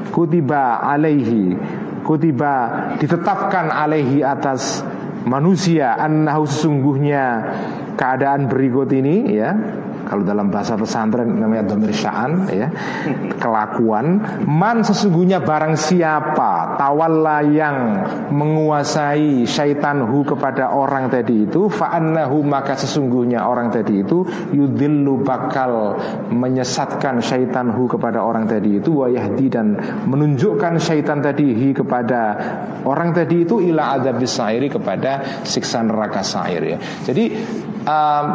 Kutiba 0.10 0.82
alaihi 0.82 1.54
Kutiba 2.02 2.54
ditetapkan 2.98 3.70
alaihi 3.70 4.26
atas 4.26 4.82
manusia 5.28 6.00
annahu 6.00 6.48
sesungguhnya 6.48 7.24
keadaan 8.00 8.48
berikut 8.48 8.88
ini 8.96 9.36
ya 9.36 9.52
kalau 10.08 10.24
dalam 10.24 10.50
bahasa 10.50 10.80
pesantren 10.80 11.38
namanya 11.38 11.68
sya'an 11.92 12.48
ya 12.50 12.68
kelakuan 13.38 14.24
man 14.48 14.82
sesungguhnya 14.82 15.44
barang 15.44 15.76
siapa 15.76 16.80
tawalla 16.80 17.44
yang 17.46 17.78
menguasai 18.32 19.44
syaitanhu 19.46 20.24
kepada 20.24 20.74
orang 20.74 21.12
tadi 21.12 21.46
itu 21.46 21.68
fa'annahu 21.68 22.42
maka 22.48 22.80
sesungguhnya 22.80 23.44
orang 23.44 23.70
tadi 23.70 24.02
itu 24.02 24.24
yudhillu 24.56 25.22
bakal 25.22 26.00
menyesatkan 26.32 27.20
syaitanhu 27.20 27.86
kepada 27.92 28.24
orang 28.24 28.48
tadi 28.48 28.80
itu 28.80 29.04
wa 29.04 29.08
yahdi 29.12 29.52
dan 29.52 29.76
menunjukkan 30.08 30.80
syaitan 30.80 31.20
tadi 31.20 31.52
hi 31.54 31.70
kepada 31.76 32.22
orang 32.88 33.12
tadi 33.12 33.44
itu 33.44 33.60
ila 33.60 34.00
adzabis 34.00 34.32
sa'iri 34.40 34.68
kepada 34.72 35.44
siksa 35.44 35.84
neraka 35.84 36.24
sa'ir 36.24 36.64
ya. 36.64 36.78
Jadi 37.04 37.26
um, 37.88 38.26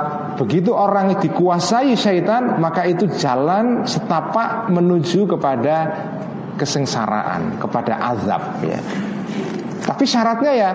begitu 0.41 0.73
orang 0.73 1.21
dikuasai 1.21 1.93
syaitan 1.95 2.57
maka 2.59 2.89
itu 2.89 3.05
jalan 3.21 3.85
setapak 3.85 4.73
menuju 4.73 5.29
kepada 5.29 5.77
kesengsaraan 6.57 7.61
kepada 7.61 8.01
azab 8.01 8.65
ya 8.65 8.81
tapi 9.83 10.07
syaratnya 10.07 10.53
ya 10.55 10.71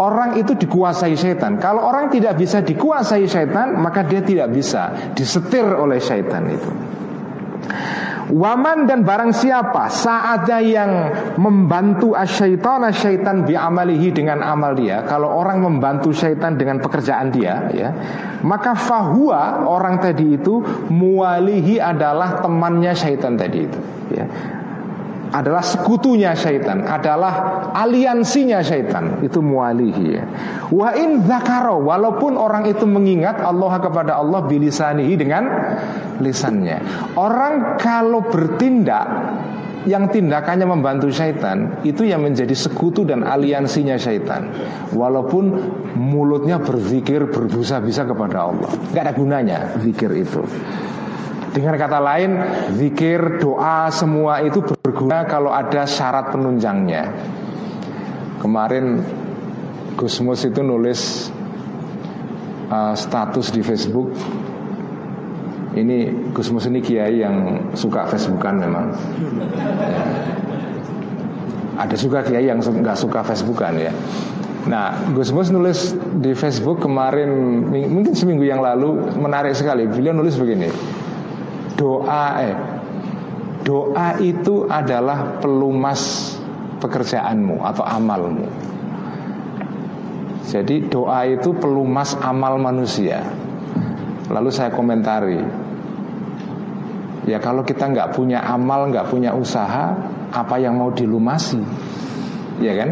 orang 0.00 0.40
itu 0.40 0.56
dikuasai 0.56 1.12
syaitan. 1.12 1.60
Kalau 1.60 1.84
orang 1.84 2.08
tidak 2.08 2.40
bisa 2.40 2.64
dikuasai 2.64 3.28
syaitan, 3.28 3.76
maka 3.76 4.00
dia 4.08 4.24
tidak 4.24 4.48
bisa 4.48 5.12
disetir 5.12 5.68
oleh 5.68 6.00
syaitan 6.00 6.48
itu. 6.48 6.70
Waman 8.26 8.90
dan 8.90 9.06
barang 9.06 9.30
siapa 9.30 9.86
saatnya 9.86 10.58
yang 10.58 10.92
membantu 11.38 12.18
asyaitan 12.18 12.90
syaitan 12.90 13.46
bi'amalihi 13.46 14.10
dengan 14.10 14.42
amal 14.42 14.74
dia. 14.74 15.06
Kalau 15.06 15.30
orang 15.30 15.62
membantu 15.62 16.10
syaitan 16.10 16.58
dengan 16.58 16.82
pekerjaan 16.82 17.30
dia 17.30 17.70
ya 17.70 17.90
Maka 18.42 18.74
fahuwa 18.74 19.66
orang 19.66 20.02
tadi 20.02 20.36
itu 20.36 20.58
mualihi 20.90 21.78
adalah 21.78 22.42
temannya 22.42 22.92
syaitan 22.92 23.38
tadi 23.38 23.58
itu 23.66 23.80
ya 24.10 24.26
adalah 25.32 25.62
sekutunya 25.62 26.34
syaitan, 26.36 26.86
adalah 26.86 27.66
aliansinya 27.74 28.62
syaitan. 28.62 29.22
Itu 29.22 29.42
mualihi 29.42 30.06
ya. 30.06 30.24
Wa 30.70 30.94
in 30.94 31.24
zakaro, 31.26 31.82
walaupun 31.82 32.38
orang 32.38 32.66
itu 32.70 32.86
mengingat 32.86 33.42
Allah 33.42 33.78
kepada 33.82 34.18
Allah 34.18 34.44
bilisanihi 34.46 35.14
dengan 35.18 35.42
lisannya. 36.22 36.78
Orang 37.18 37.80
kalau 37.80 38.22
bertindak 38.26 39.06
yang 39.86 40.10
tindakannya 40.10 40.66
membantu 40.66 41.08
syaitan 41.14 41.78
itu 41.86 42.02
yang 42.02 42.26
menjadi 42.26 42.52
sekutu 42.58 43.06
dan 43.06 43.22
aliansinya 43.22 43.94
syaitan 43.94 44.50
walaupun 44.90 45.54
mulutnya 45.94 46.58
berzikir 46.58 47.30
berbusa-bisa 47.30 48.02
kepada 48.02 48.50
Allah 48.50 48.70
nggak 48.90 49.02
ada 49.06 49.14
gunanya 49.14 49.58
zikir 49.78 50.10
itu 50.10 50.42
dengan 51.56 51.80
kata 51.80 51.96
lain, 52.04 52.36
zikir, 52.76 53.40
doa, 53.40 53.88
semua 53.88 54.44
itu 54.44 54.60
berguna 54.60 55.24
kalau 55.24 55.48
ada 55.48 55.88
syarat 55.88 56.28
penunjangnya. 56.28 57.08
Kemarin 58.44 59.00
Gusmus 59.96 60.44
itu 60.44 60.60
nulis 60.60 61.32
uh, 62.68 62.92
status 62.92 63.48
di 63.56 63.64
Facebook. 63.64 64.12
Ini 65.72 66.28
Gusmus 66.36 66.68
ini 66.68 66.84
kiai 66.84 67.24
yang 67.24 67.72
suka 67.72 68.04
Facebookan 68.04 68.60
memang. 68.60 68.92
Ya. 69.56 70.00
Ada 71.80 71.96
juga 71.96 72.20
kiai 72.20 72.52
yang 72.52 72.60
nggak 72.60 73.00
suka 73.00 73.24
Facebookan 73.24 73.80
ya. 73.80 73.92
Nah, 74.68 74.92
Gusmus 75.16 75.48
nulis 75.48 75.96
di 76.20 76.36
Facebook 76.36 76.84
kemarin, 76.84 77.32
mungkin 77.72 78.12
seminggu 78.12 78.44
yang 78.44 78.60
lalu 78.60 79.16
menarik 79.16 79.56
sekali. 79.56 79.88
Beliau 79.88 80.12
nulis 80.12 80.36
begini 80.36 80.68
doa 81.76 82.24
eh 82.40 82.56
doa 83.66 84.16
itu 84.22 84.64
adalah 84.70 85.42
pelumas 85.42 86.32
pekerjaanmu 86.78 87.66
atau 87.66 87.82
amalmu. 87.82 88.46
Jadi 90.46 90.86
doa 90.86 91.26
itu 91.26 91.50
pelumas 91.58 92.14
amal 92.22 92.62
manusia. 92.62 93.26
Lalu 94.30 94.50
saya 94.54 94.70
komentari, 94.70 95.42
ya 97.26 97.42
kalau 97.42 97.66
kita 97.66 97.90
nggak 97.90 98.14
punya 98.14 98.42
amal, 98.46 98.86
nggak 98.90 99.10
punya 99.10 99.34
usaha, 99.34 99.98
apa 100.30 100.54
yang 100.62 100.78
mau 100.78 100.94
dilumasi, 100.94 101.58
ya 102.62 102.74
kan? 102.78 102.90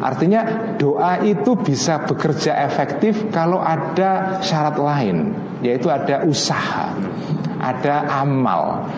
Artinya 0.00 0.72
doa 0.80 1.20
itu 1.20 1.52
bisa 1.60 2.08
bekerja 2.08 2.56
efektif 2.64 3.28
kalau 3.28 3.60
ada 3.60 4.40
syarat 4.40 4.80
lain, 4.80 5.36
yaitu 5.60 5.92
ada 5.92 6.24
usaha 6.24 6.96
ada 7.60 8.08
amal. 8.08 8.88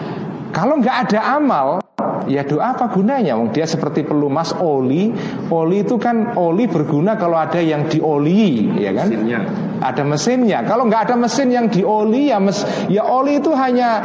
Kalau 0.53 0.79
nggak 0.79 1.09
ada 1.09 1.21
amal, 1.41 1.83
ya 2.29 2.45
doa 2.47 2.77
apa 2.77 2.93
gunanya? 2.93 3.35
Wong 3.35 3.51
dia 3.51 3.67
seperti 3.67 4.05
pelumas 4.07 4.55
oli. 4.61 5.11
Oli 5.51 5.83
itu 5.83 5.97
kan 5.99 6.37
oli 6.39 6.69
berguna 6.69 7.17
kalau 7.19 7.41
ada 7.41 7.59
yang 7.59 7.89
dioli, 7.89 8.71
ya 8.79 8.93
kan? 8.95 9.09
Mesinnya. 9.11 9.41
Ada 9.83 10.03
mesinnya. 10.07 10.59
Kalau 10.69 10.87
nggak 10.87 11.11
ada 11.11 11.17
mesin 11.19 11.49
yang 11.51 11.67
dioli, 11.67 12.31
ya 12.31 12.39
mes, 12.39 12.63
ya 12.87 13.03
oli 13.03 13.43
itu 13.43 13.51
hanya 13.57 14.05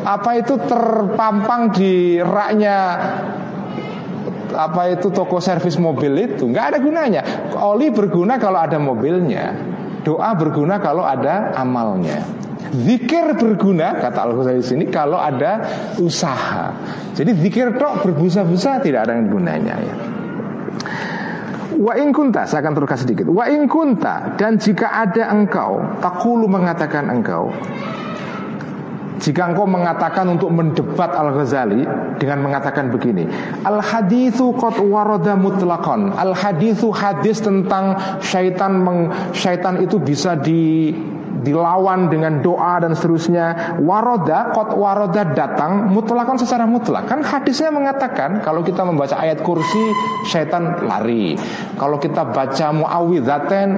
apa 0.00 0.40
itu 0.40 0.56
terpampang 0.64 1.76
di 1.76 2.16
raknya 2.24 2.76
apa 4.50 4.90
itu 4.90 5.14
toko 5.14 5.38
servis 5.38 5.78
mobil 5.78 6.10
itu 6.16 6.44
nggak 6.48 6.74
ada 6.74 6.78
gunanya. 6.82 7.22
Oli 7.56 7.90
berguna 7.90 8.36
kalau 8.36 8.60
ada 8.60 8.78
mobilnya. 8.78 9.54
Doa 10.00 10.32
berguna 10.32 10.80
kalau 10.80 11.04
ada 11.04 11.52
amalnya. 11.60 12.24
Zikir 12.70 13.34
berguna 13.34 13.98
kata 13.98 14.18
Al 14.22 14.32
Ghazali 14.38 14.62
sini 14.62 14.84
kalau 14.92 15.18
ada 15.18 15.64
usaha. 15.98 16.70
Jadi 17.18 17.34
zikir 17.42 17.74
tok 17.74 18.06
berbusa-busa 18.06 18.78
tidak 18.78 19.10
ada 19.10 19.18
gunanya 19.26 19.74
ya. 19.74 19.94
Wa 21.80 21.96
in 21.96 22.12
kunta, 22.12 22.44
saya 22.44 22.60
akan 22.60 22.76
teruskan 22.76 23.00
sedikit. 23.00 23.26
Wa 23.26 23.48
in 23.48 23.64
kunta 23.66 24.36
dan 24.36 24.60
jika 24.60 24.92
ada 24.92 25.32
engkau, 25.32 25.80
takulu 25.98 26.44
mengatakan 26.44 27.08
engkau 27.08 27.48
jika 29.20 29.52
engkau 29.52 29.68
mengatakan 29.68 30.32
untuk 30.32 30.48
mendebat 30.48 31.12
Al-Ghazali 31.12 31.84
dengan 32.16 32.40
mengatakan 32.40 32.88
begini, 32.88 33.28
Al-hadithu 33.68 34.56
qad 34.56 34.80
warada 34.80 35.36
mutlaqan. 35.36 36.16
Al-hadithu 36.16 36.88
hadis 36.88 37.44
tentang 37.44 38.00
syaitan 38.24 38.80
meng, 38.80 39.12
syaitan 39.36 39.76
itu 39.84 40.00
bisa 40.00 40.40
di 40.40 40.96
dilawan 41.40 42.12
dengan 42.12 42.40
doa 42.44 42.80
dan 42.80 42.92
seterusnya. 42.96 43.76
Waroda 43.82 44.52
kot 44.52 44.76
waroda 44.76 45.32
datang 45.32 45.90
mutlakan 45.90 46.36
secara 46.36 46.64
mutlak. 46.64 47.08
Kan 47.08 47.24
hadisnya 47.24 47.72
mengatakan 47.72 48.44
kalau 48.44 48.60
kita 48.64 48.84
membaca 48.84 49.16
ayat 49.16 49.40
kursi 49.42 49.92
syaitan 50.28 50.84
lari. 50.84 51.36
Kalau 51.80 51.96
kita 51.96 52.28
baca 52.30 52.66
muawidzaten 52.72 53.68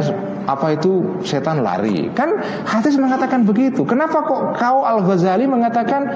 apa 0.46 0.74
itu 0.74 1.22
setan 1.22 1.62
lari. 1.62 2.10
Kan 2.12 2.42
hadis 2.66 2.98
mengatakan 2.98 3.46
begitu. 3.46 3.86
Kenapa 3.86 4.26
kok 4.26 4.58
kau 4.58 4.82
al 4.82 5.06
ghazali 5.06 5.46
mengatakan 5.46 6.10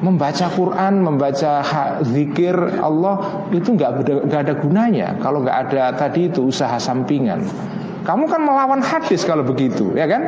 membaca 0.00 0.46
Quran, 0.52 1.00
membaca 1.00 1.64
zikir 2.04 2.52
Allah 2.84 3.48
itu 3.52 3.72
nggak 3.72 4.28
ada 4.28 4.54
gunanya. 4.60 5.16
Kalau 5.24 5.40
nggak 5.40 5.58
ada 5.68 5.96
tadi 5.96 6.28
itu 6.28 6.44
usaha 6.52 6.76
sampingan. 6.76 7.40
Kamu 8.06 8.30
kan 8.30 8.38
melawan 8.38 8.78
hadis 8.86 9.26
kalau 9.26 9.42
begitu, 9.42 9.90
ya 9.98 10.06
kan? 10.06 10.22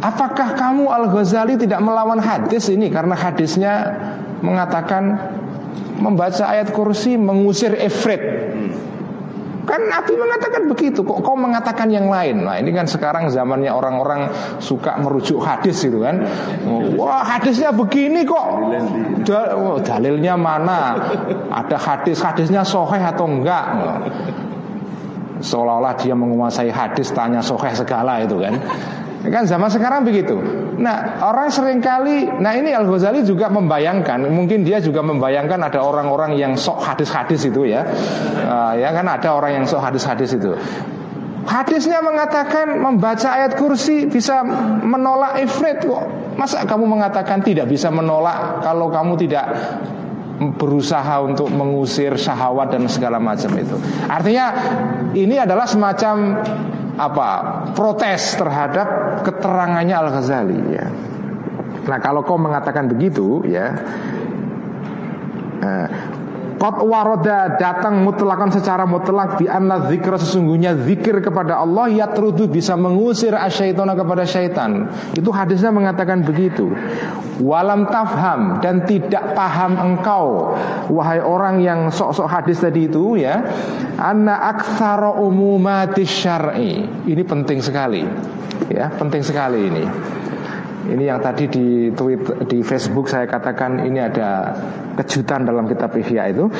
Apakah 0.00 0.56
kamu 0.56 0.88
Al-Ghazali 0.88 1.60
tidak 1.60 1.84
melawan 1.84 2.18
hadis 2.18 2.72
ini 2.72 2.88
karena 2.88 3.12
hadisnya 3.14 3.72
mengatakan 4.40 5.20
membaca 6.00 6.48
ayat 6.48 6.74
kursi 6.74 7.14
mengusir 7.14 7.76
ifrit. 7.76 8.18
Kan 9.62 9.78
Nabi 9.86 10.18
mengatakan 10.18 10.66
begitu, 10.66 11.06
kok 11.06 11.22
kau 11.22 11.38
mengatakan 11.38 11.86
yang 11.86 12.10
lain? 12.10 12.42
Nah 12.42 12.58
ini 12.58 12.74
kan 12.74 12.90
sekarang 12.90 13.30
zamannya 13.30 13.70
orang-orang 13.70 14.26
suka 14.58 14.98
merujuk 14.98 15.38
hadis 15.38 15.86
itu 15.86 16.02
kan. 16.02 16.26
Wah 16.98 17.22
hadisnya 17.22 17.70
begini 17.70 18.26
kok. 18.26 18.46
Oh, 19.54 19.78
dalilnya 19.78 20.34
mana? 20.34 20.98
Ada 21.46 21.78
hadis, 21.78 22.18
hadisnya 22.18 22.66
soheh 22.66 22.98
atau 22.98 23.30
enggak? 23.30 23.64
Seolah-olah 25.42 25.98
dia 25.98 26.14
menguasai 26.14 26.70
hadis 26.70 27.10
tanya 27.10 27.42
soheh 27.42 27.74
segala 27.74 28.22
itu 28.22 28.38
kan. 28.38 28.54
Kan 29.22 29.46
zaman 29.46 29.70
sekarang 29.70 30.02
begitu. 30.02 30.34
Nah 30.82 31.22
orang 31.22 31.46
sering 31.54 31.78
kali 31.78 32.26
nah 32.42 32.58
ini 32.58 32.74
Al 32.74 32.90
Ghazali 32.90 33.22
juga 33.22 33.46
membayangkan 33.46 34.26
mungkin 34.26 34.66
dia 34.66 34.82
juga 34.82 34.98
membayangkan 35.06 35.62
ada 35.62 35.78
orang-orang 35.78 36.34
yang 36.34 36.58
sok 36.58 36.82
hadis-hadis 36.82 37.46
itu 37.46 37.70
ya. 37.70 37.86
Uh, 38.42 38.74
ya 38.74 38.90
kan 38.90 39.06
ada 39.06 39.30
orang 39.34 39.62
yang 39.62 39.64
sok 39.70 39.78
hadis-hadis 39.78 40.34
itu. 40.34 40.58
Hadisnya 41.42 41.98
mengatakan 42.02 42.78
membaca 42.78 43.34
ayat 43.34 43.58
kursi 43.58 44.06
bisa 44.06 44.46
menolak 44.82 45.42
ifrit 45.42 45.82
kok. 45.82 46.06
Masa 46.38 46.62
kamu 46.66 46.86
mengatakan 46.86 47.42
tidak 47.42 47.66
bisa 47.70 47.90
menolak 47.90 48.62
kalau 48.62 48.90
kamu 48.90 49.18
tidak 49.26 49.46
berusaha 50.58 51.22
untuk 51.22 51.46
mengusir 51.54 52.18
syahwat 52.18 52.74
dan 52.74 52.90
segala 52.90 53.22
macam 53.22 53.54
itu. 53.54 53.78
Artinya 54.10 54.46
ini 55.14 55.38
adalah 55.38 55.70
semacam 55.70 56.42
apa 56.98 57.28
protes 57.72 58.36
terhadap 58.36 59.20
keterangannya 59.24 59.94
Al 59.96 60.08
Ghazali 60.12 60.60
ya. 60.74 60.86
Nah 61.82 61.98
kalau 61.98 62.22
kau 62.26 62.38
mengatakan 62.38 62.90
begitu 62.90 63.42
ya 63.48 63.74
eh, 65.62 65.86
Qad 66.62 66.78
waroda 66.78 67.58
datang 67.58 68.06
mutlakan 68.06 68.54
secara 68.54 68.86
mutlak 68.86 69.34
di 69.34 69.50
anna 69.50 69.90
zikra 69.90 70.14
sesungguhnya 70.14 70.78
zikir 70.86 71.18
kepada 71.18 71.58
Allah 71.58 71.90
ya 71.90 72.06
terudu 72.06 72.46
bisa 72.46 72.78
mengusir 72.78 73.34
asyaitona 73.34 73.98
kepada 73.98 74.22
syaitan. 74.22 74.86
Itu 75.10 75.34
hadisnya 75.34 75.74
mengatakan 75.74 76.22
begitu. 76.22 76.70
Walam 77.42 77.90
tafham 77.90 78.62
dan 78.62 78.86
tidak 78.86 79.34
paham 79.34 79.74
engkau 79.74 80.54
wahai 80.86 81.18
orang 81.18 81.66
yang 81.66 81.90
sok-sok 81.90 82.30
hadis 82.30 82.62
tadi 82.62 82.86
itu 82.86 83.18
ya. 83.18 83.42
Anna 83.98 84.54
aktsara 84.54 85.18
umumatis 85.18 86.14
syar'i. 86.14 86.86
Ini 87.10 87.22
penting 87.26 87.58
sekali. 87.58 88.06
Ya, 88.70 88.86
penting 88.86 89.26
sekali 89.26 89.66
ini. 89.66 89.84
Ini 90.82 91.04
yang 91.14 91.22
tadi 91.22 91.46
di 91.46 91.66
tweet 91.94 92.50
di 92.50 92.58
Facebook 92.66 93.06
saya 93.06 93.28
katakan 93.30 93.86
ini 93.86 94.02
ada 94.02 94.50
kejutan 94.98 95.46
dalam 95.46 95.70
kitab 95.70 95.94
Ihya 95.94 96.34
itu. 96.34 96.50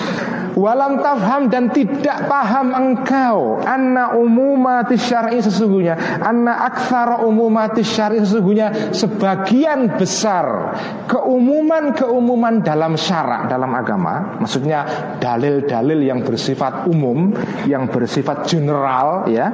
Walam 0.52 1.00
tafham 1.00 1.48
dan 1.48 1.72
tidak 1.72 2.28
paham 2.28 2.76
engkau 2.76 3.64
anna 3.64 4.12
umumati 4.14 5.00
syar'i 5.00 5.40
sesungguhnya 5.40 6.20
anna 6.20 6.68
aktsara 6.68 7.24
umumati 7.24 7.80
syar'i 7.80 8.20
sesungguhnya 8.20 8.92
sebagian 8.92 9.96
besar 9.96 10.76
keumuman-keumuman 11.08 12.60
dalam 12.60 13.00
syarak 13.00 13.48
dalam 13.48 13.72
agama, 13.72 14.38
maksudnya 14.38 14.84
dalil-dalil 15.18 16.04
yang 16.04 16.20
bersifat 16.20 16.84
umum, 16.84 17.32
yang 17.64 17.88
bersifat 17.88 18.44
general 18.44 19.24
ya 19.32 19.48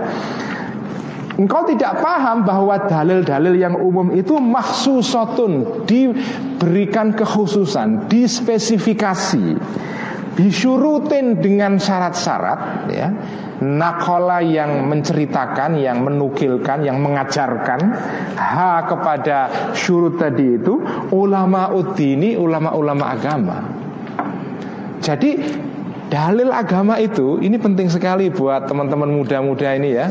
Engkau 1.39 1.63
tidak 1.71 2.03
paham 2.03 2.43
bahwa 2.43 2.75
dalil-dalil 2.91 3.55
yang 3.55 3.79
umum 3.79 4.11
itu 4.11 4.43
maksusotun 4.43 5.87
diberikan 5.87 7.15
kekhususan, 7.15 8.11
dispesifikasi, 8.11 9.55
disyurutin 10.35 11.39
dengan 11.39 11.79
syarat-syarat 11.79 12.91
ya. 12.91 13.15
Nakola 13.59 14.43
yang 14.43 14.91
menceritakan, 14.91 15.79
yang 15.79 16.03
menukilkan, 16.03 16.83
yang 16.83 16.99
mengajarkan 16.99 17.87
ha 18.35 18.83
kepada 18.87 19.71
syurut 19.79 20.19
tadi 20.19 20.59
itu 20.59 20.83
ulama 21.15 21.71
udini, 21.71 22.35
ulama-ulama 22.35 23.15
agama. 23.15 23.59
Jadi 24.99 25.39
dalil 26.11 26.51
agama 26.51 26.99
itu 26.99 27.39
ini 27.39 27.55
penting 27.63 27.87
sekali 27.87 28.27
buat 28.27 28.67
teman-teman 28.67 29.11
muda-muda 29.11 29.75
ini 29.79 29.91
ya 29.95 30.11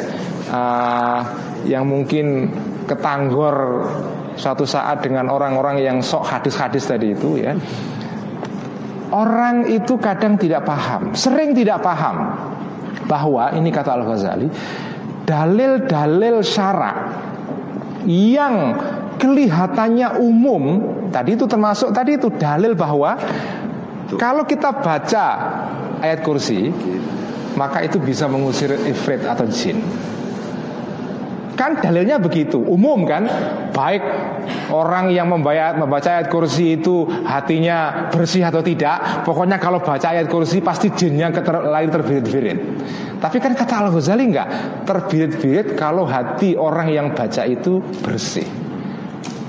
uh, 0.50 1.20
yang 1.68 1.88
mungkin 1.88 2.52
ketanggor 2.88 3.88
suatu 4.38 4.64
saat 4.64 5.04
dengan 5.04 5.28
orang-orang 5.28 5.82
yang 5.82 5.98
sok 6.00 6.24
hadis-hadis 6.28 6.88
tadi 6.88 7.14
itu 7.14 7.42
ya. 7.42 7.54
Orang 9.08 9.72
itu 9.72 9.96
kadang 10.04 10.36
tidak 10.36 10.68
paham, 10.68 11.16
sering 11.16 11.56
tidak 11.56 11.80
paham 11.80 12.36
bahwa 13.08 13.56
ini 13.56 13.72
kata 13.72 13.96
Al 13.96 14.04
Ghazali, 14.04 14.48
dalil-dalil 15.24 16.44
syarak 16.44 16.98
yang 18.04 18.76
kelihatannya 19.16 20.20
umum 20.20 20.64
tadi 21.10 21.40
itu 21.40 21.48
termasuk 21.48 21.96
tadi 21.96 22.20
itu 22.20 22.32
dalil 22.36 22.76
bahwa 22.76 23.16
kalau 24.16 24.48
kita 24.48 24.76
baca 24.80 25.26
ayat 26.00 26.20
kursi 26.24 26.72
maka 27.58 27.82
itu 27.84 27.98
bisa 27.98 28.30
mengusir 28.30 28.70
ifrit 28.86 29.26
atau 29.26 29.50
jin. 29.50 29.82
Kan 31.58 31.82
dalilnya 31.82 32.22
begitu, 32.22 32.62
umum 32.62 33.02
kan? 33.10 33.26
Baik 33.74 34.06
orang 34.70 35.10
yang 35.10 35.34
membayar, 35.34 35.74
membaca 35.74 36.22
ayat 36.22 36.30
kursi 36.30 36.78
itu 36.78 37.10
hatinya 37.26 38.08
bersih 38.14 38.46
atau 38.46 38.62
tidak 38.62 39.26
Pokoknya 39.26 39.58
kalau 39.58 39.82
baca 39.82 40.14
ayat 40.14 40.30
kursi 40.30 40.62
pasti 40.62 40.94
jinnya 40.94 41.34
keter, 41.34 41.66
lain 41.66 41.90
terbirit-birit. 41.90 42.60
Tapi 43.18 43.38
kan 43.42 43.58
kata 43.58 43.90
Al-Ghazali 43.90 44.24
enggak? 44.30 44.50
Terbirit-birit 44.86 45.74
kalau 45.74 46.06
hati 46.06 46.54
orang 46.54 46.94
yang 46.94 47.08
baca 47.18 47.42
itu 47.50 47.82
bersih. 48.06 48.46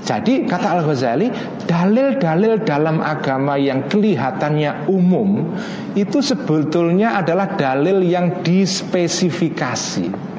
Jadi 0.09 0.49
kata 0.49 0.81
Al-Ghazali 0.81 1.29
Dalil-dalil 1.69 2.65
dalam 2.65 2.97
agama 2.97 3.61
yang 3.61 3.85
kelihatannya 3.85 4.89
umum 4.89 5.53
Itu 5.93 6.25
sebetulnya 6.25 7.13
adalah 7.21 7.53
dalil 7.53 8.01
yang 8.01 8.41
dispesifikasi 8.41 10.38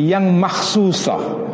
yang 0.00 0.32
maksusah 0.36 1.52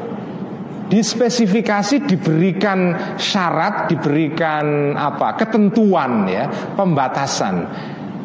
dispesifikasi 0.89 2.09
diberikan 2.09 2.97
syarat 3.20 3.93
diberikan 3.93 4.97
apa 4.97 5.36
ketentuan 5.36 6.24
ya 6.24 6.49
pembatasan 6.74 7.68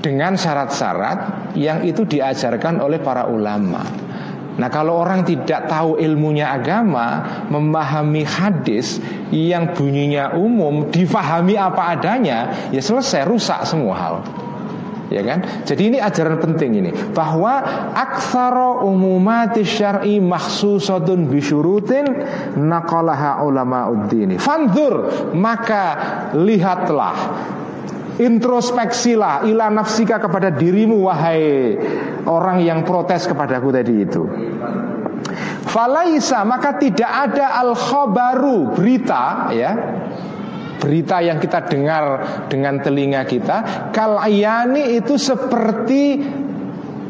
dengan 0.03 0.35
syarat-syarat 0.35 1.51
yang 1.55 1.83
itu 1.83 2.03
diajarkan 2.03 2.83
oleh 2.83 2.99
para 2.99 3.27
ulama. 3.27 3.83
Nah 4.53 4.69
kalau 4.69 5.01
orang 5.01 5.25
tidak 5.25 5.65
tahu 5.65 5.97
ilmunya 5.97 6.53
agama 6.53 7.25
Memahami 7.49 8.21
hadis 8.21 9.01
Yang 9.33 9.73
bunyinya 9.81 10.37
umum 10.37 10.93
Difahami 10.93 11.57
apa 11.57 11.97
adanya 11.97 12.69
Ya 12.69 12.77
selesai 12.77 13.25
rusak 13.25 13.65
semua 13.65 13.95
hal 13.97 14.15
ya 15.13 15.21
kan? 15.21 15.39
Jadi 15.61 15.93
ini 15.93 15.97
ajaran 16.01 16.41
penting 16.41 16.81
ini 16.81 16.91
bahwa 17.13 17.61
aksara 17.93 18.81
umumati 18.81 19.61
syar'i 19.61 20.17
mahsusatun 20.17 21.29
bisyurutin 21.29 22.05
naqalaha 22.57 23.45
ulama 23.45 23.93
uddini. 23.93 24.41
Fanzur 24.41 25.29
maka 25.37 25.85
lihatlah 26.33 27.15
introspeksilah 28.17 29.45
ila 29.49 29.69
nafsika 29.69 30.17
kepada 30.21 30.53
dirimu 30.53 31.05
wahai 31.05 31.77
orang 32.25 32.61
yang 32.61 32.81
protes 32.81 33.29
kepadaku 33.29 33.69
tadi 33.73 33.93
itu. 34.01 34.23
Falaisa 35.65 36.43
maka 36.45 36.77
tidak 36.77 37.09
ada 37.09 37.57
al 37.57 37.73
khabaru 37.73 38.75
berita 38.75 39.49
ya 39.55 39.71
berita 40.81 41.21
yang 41.21 41.37
kita 41.37 41.65
dengar 41.69 42.03
dengan 42.49 42.79
telinga 42.81 43.23
kita 43.25 43.89
kalayani 43.91 44.97
itu 44.97 45.15
seperti 45.15 46.19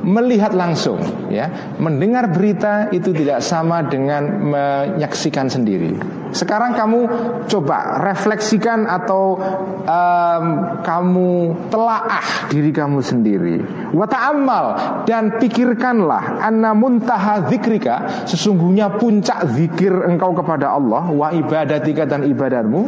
melihat 0.04 0.52
langsung 0.52 1.00
ya. 1.32 1.76
Mendengar 1.80 2.30
berita 2.30 2.92
itu 2.92 3.16
tidak 3.16 3.40
sama 3.40 3.88
dengan 3.88 4.52
menyaksikan 4.52 5.48
sendiri. 5.48 5.96
Sekarang 6.36 6.76
kamu 6.76 7.02
coba 7.48 8.04
refleksikan 8.04 8.84
atau 8.86 9.40
um, 9.88 10.46
kamu 10.84 11.30
telaah 11.72 12.52
diri 12.52 12.72
kamu 12.76 13.00
sendiri. 13.00 13.58
Wa 13.96 14.06
ta'ammal 14.06 14.66
dan 15.08 15.40
pikirkanlah 15.40 16.44
anna 16.44 16.76
muntaha 16.76 17.48
zikrika 17.48 18.28
sesungguhnya 18.28 19.00
puncak 19.00 19.56
zikir 19.56 19.94
engkau 20.10 20.36
kepada 20.36 20.76
Allah 20.76 21.08
wa 21.10 21.32
ibadatika 21.32 22.04
dan 22.04 22.28
ibadatmu 22.28 22.82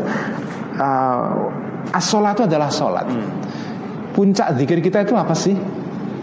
uh, 0.80 1.96
as-sholat 1.96 2.36
itu 2.40 2.44
adalah 2.48 2.70
sholat. 2.72 3.08
Puncak 4.16 4.56
zikir 4.56 4.80
kita 4.80 5.04
itu 5.04 5.16
apa 5.16 5.36
sih? 5.36 5.56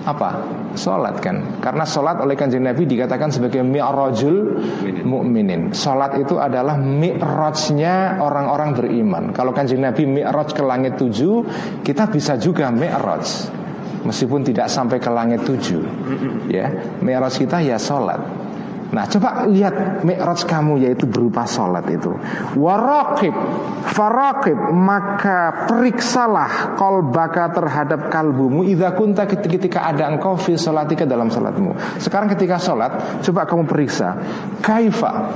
Apa? 0.02 0.42
Sholat 0.74 1.20
kan? 1.22 1.60
Karena 1.60 1.84
sholat 1.84 2.18
oleh 2.18 2.34
kanjeng 2.34 2.64
Nabi 2.64 2.88
dikatakan 2.88 3.28
sebagai 3.28 3.60
mi'rajul 3.60 4.58
mu'minin. 5.04 5.76
Sholat 5.76 6.16
itu 6.18 6.40
adalah 6.40 6.74
mi'rajnya 6.80 8.18
orang-orang 8.18 8.74
beriman. 8.74 9.24
Kalau 9.36 9.52
kanjeng 9.52 9.84
Nabi 9.84 10.08
mi'raj 10.08 10.56
ke 10.56 10.64
langit 10.64 10.96
tujuh 10.98 11.44
Kita 11.84 12.08
bisa 12.08 12.40
juga 12.40 12.72
mi'raj. 12.72 13.52
Meskipun 14.02 14.42
tidak 14.42 14.66
sampai 14.66 14.98
ke 14.98 15.10
langit 15.12 15.46
tujuh. 15.46 15.84
Ya, 16.50 16.98
mi'raj 16.98 17.38
kita 17.38 17.62
ya 17.62 17.78
sholat 17.78 18.41
Nah 18.92 19.08
coba 19.08 19.48
lihat 19.48 20.04
mi'raj 20.04 20.44
kamu 20.44 20.84
yaitu 20.84 21.08
berupa 21.08 21.48
sholat 21.48 21.88
itu. 21.88 22.12
Warakib 22.60 23.32
Farakib 23.88 24.56
Maka 24.72 25.64
periksalah 25.64 26.76
kolbaka 26.76 27.56
terhadap 27.56 28.12
kalbumu. 28.12 28.68
Idha 28.68 28.92
kunta 28.92 29.24
ketika 29.24 29.88
ada 29.88 30.12
engkau 30.12 30.36
fi 30.36 30.60
sholatika 30.60 31.08
dalam 31.08 31.32
sholatmu. 31.32 31.72
Sekarang 31.96 32.28
ketika 32.36 32.60
sholat 32.60 33.24
Coba 33.24 33.48
kamu 33.48 33.64
periksa. 33.64 34.20
Kaifa? 34.60 35.32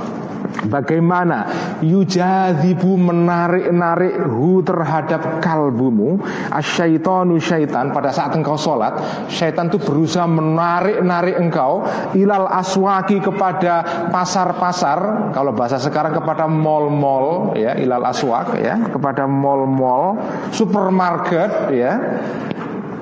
Bagaimana 0.47 1.45
yujazibu 1.85 2.97
menarik-narik 2.97 4.25
hu 4.25 4.65
terhadap 4.65 5.43
kalbumu? 5.43 6.17
Asyaitonu 6.49 7.37
syaitan 7.37 7.93
Pada 7.93 8.09
saat 8.09 8.33
engkau 8.33 8.57
sholat 8.57 9.27
Syaitan 9.29 9.69
itu 9.69 9.77
berusaha 9.77 10.25
menarik-narik 10.25 11.37
engkau. 11.37 11.85
Ilal 12.17 12.49
aswaki 12.49 13.21
kepada 13.21 13.46
kepada 13.47 14.11
pasar-pasar, 14.11 15.31
kalau 15.31 15.55
bahasa 15.55 15.79
sekarang 15.79 16.11
kepada 16.11 16.51
mall-mall 16.51 17.55
ya, 17.55 17.79
ilal 17.79 18.03
aswak 18.11 18.59
ya, 18.59 18.75
kepada 18.91 19.23
mall-mall, 19.23 20.19
supermarket 20.51 21.71
ya. 21.71 21.95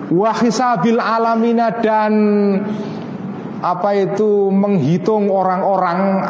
Wahisabil 0.06 1.02
alamina 1.02 1.82
dan 1.82 2.14
apa 3.58 3.90
itu 3.98 4.54
menghitung 4.54 5.34
orang-orang 5.34 6.22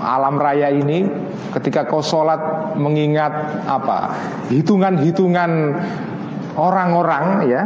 alam 0.00 0.40
raya 0.40 0.72
ini 0.72 1.04
ketika 1.52 1.84
kau 1.84 2.00
sholat 2.00 2.72
mengingat 2.80 3.60
apa 3.68 4.16
hitungan-hitungan 4.48 5.76
orang-orang 6.56 7.48
ya 7.48 7.62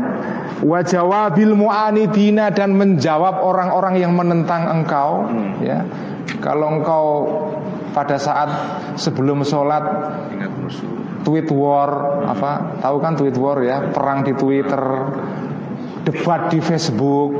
wajawabil 0.63 1.53
mu'anidina 1.59 2.55
dan 2.55 2.75
menjawab 2.79 3.43
orang-orang 3.43 3.99
yang 4.01 4.13
menentang 4.15 4.67
engkau 4.71 5.27
ya. 5.61 5.85
Kalau 6.43 6.83
engkau 6.83 7.05
pada 7.95 8.19
saat 8.19 8.51
sebelum 8.99 9.47
sholat 9.47 9.83
Ingat 10.35 10.53
musuh. 10.59 10.91
tweet 11.23 11.49
war 11.55 12.23
apa 12.29 12.79
tahu 12.83 12.97
kan 12.99 13.15
tweet 13.19 13.35
war 13.39 13.59
ya 13.63 13.91
perang 13.95 14.27
di 14.27 14.35
Twitter 14.37 14.83
debat 16.07 16.51
di 16.51 16.59
Facebook 16.63 17.31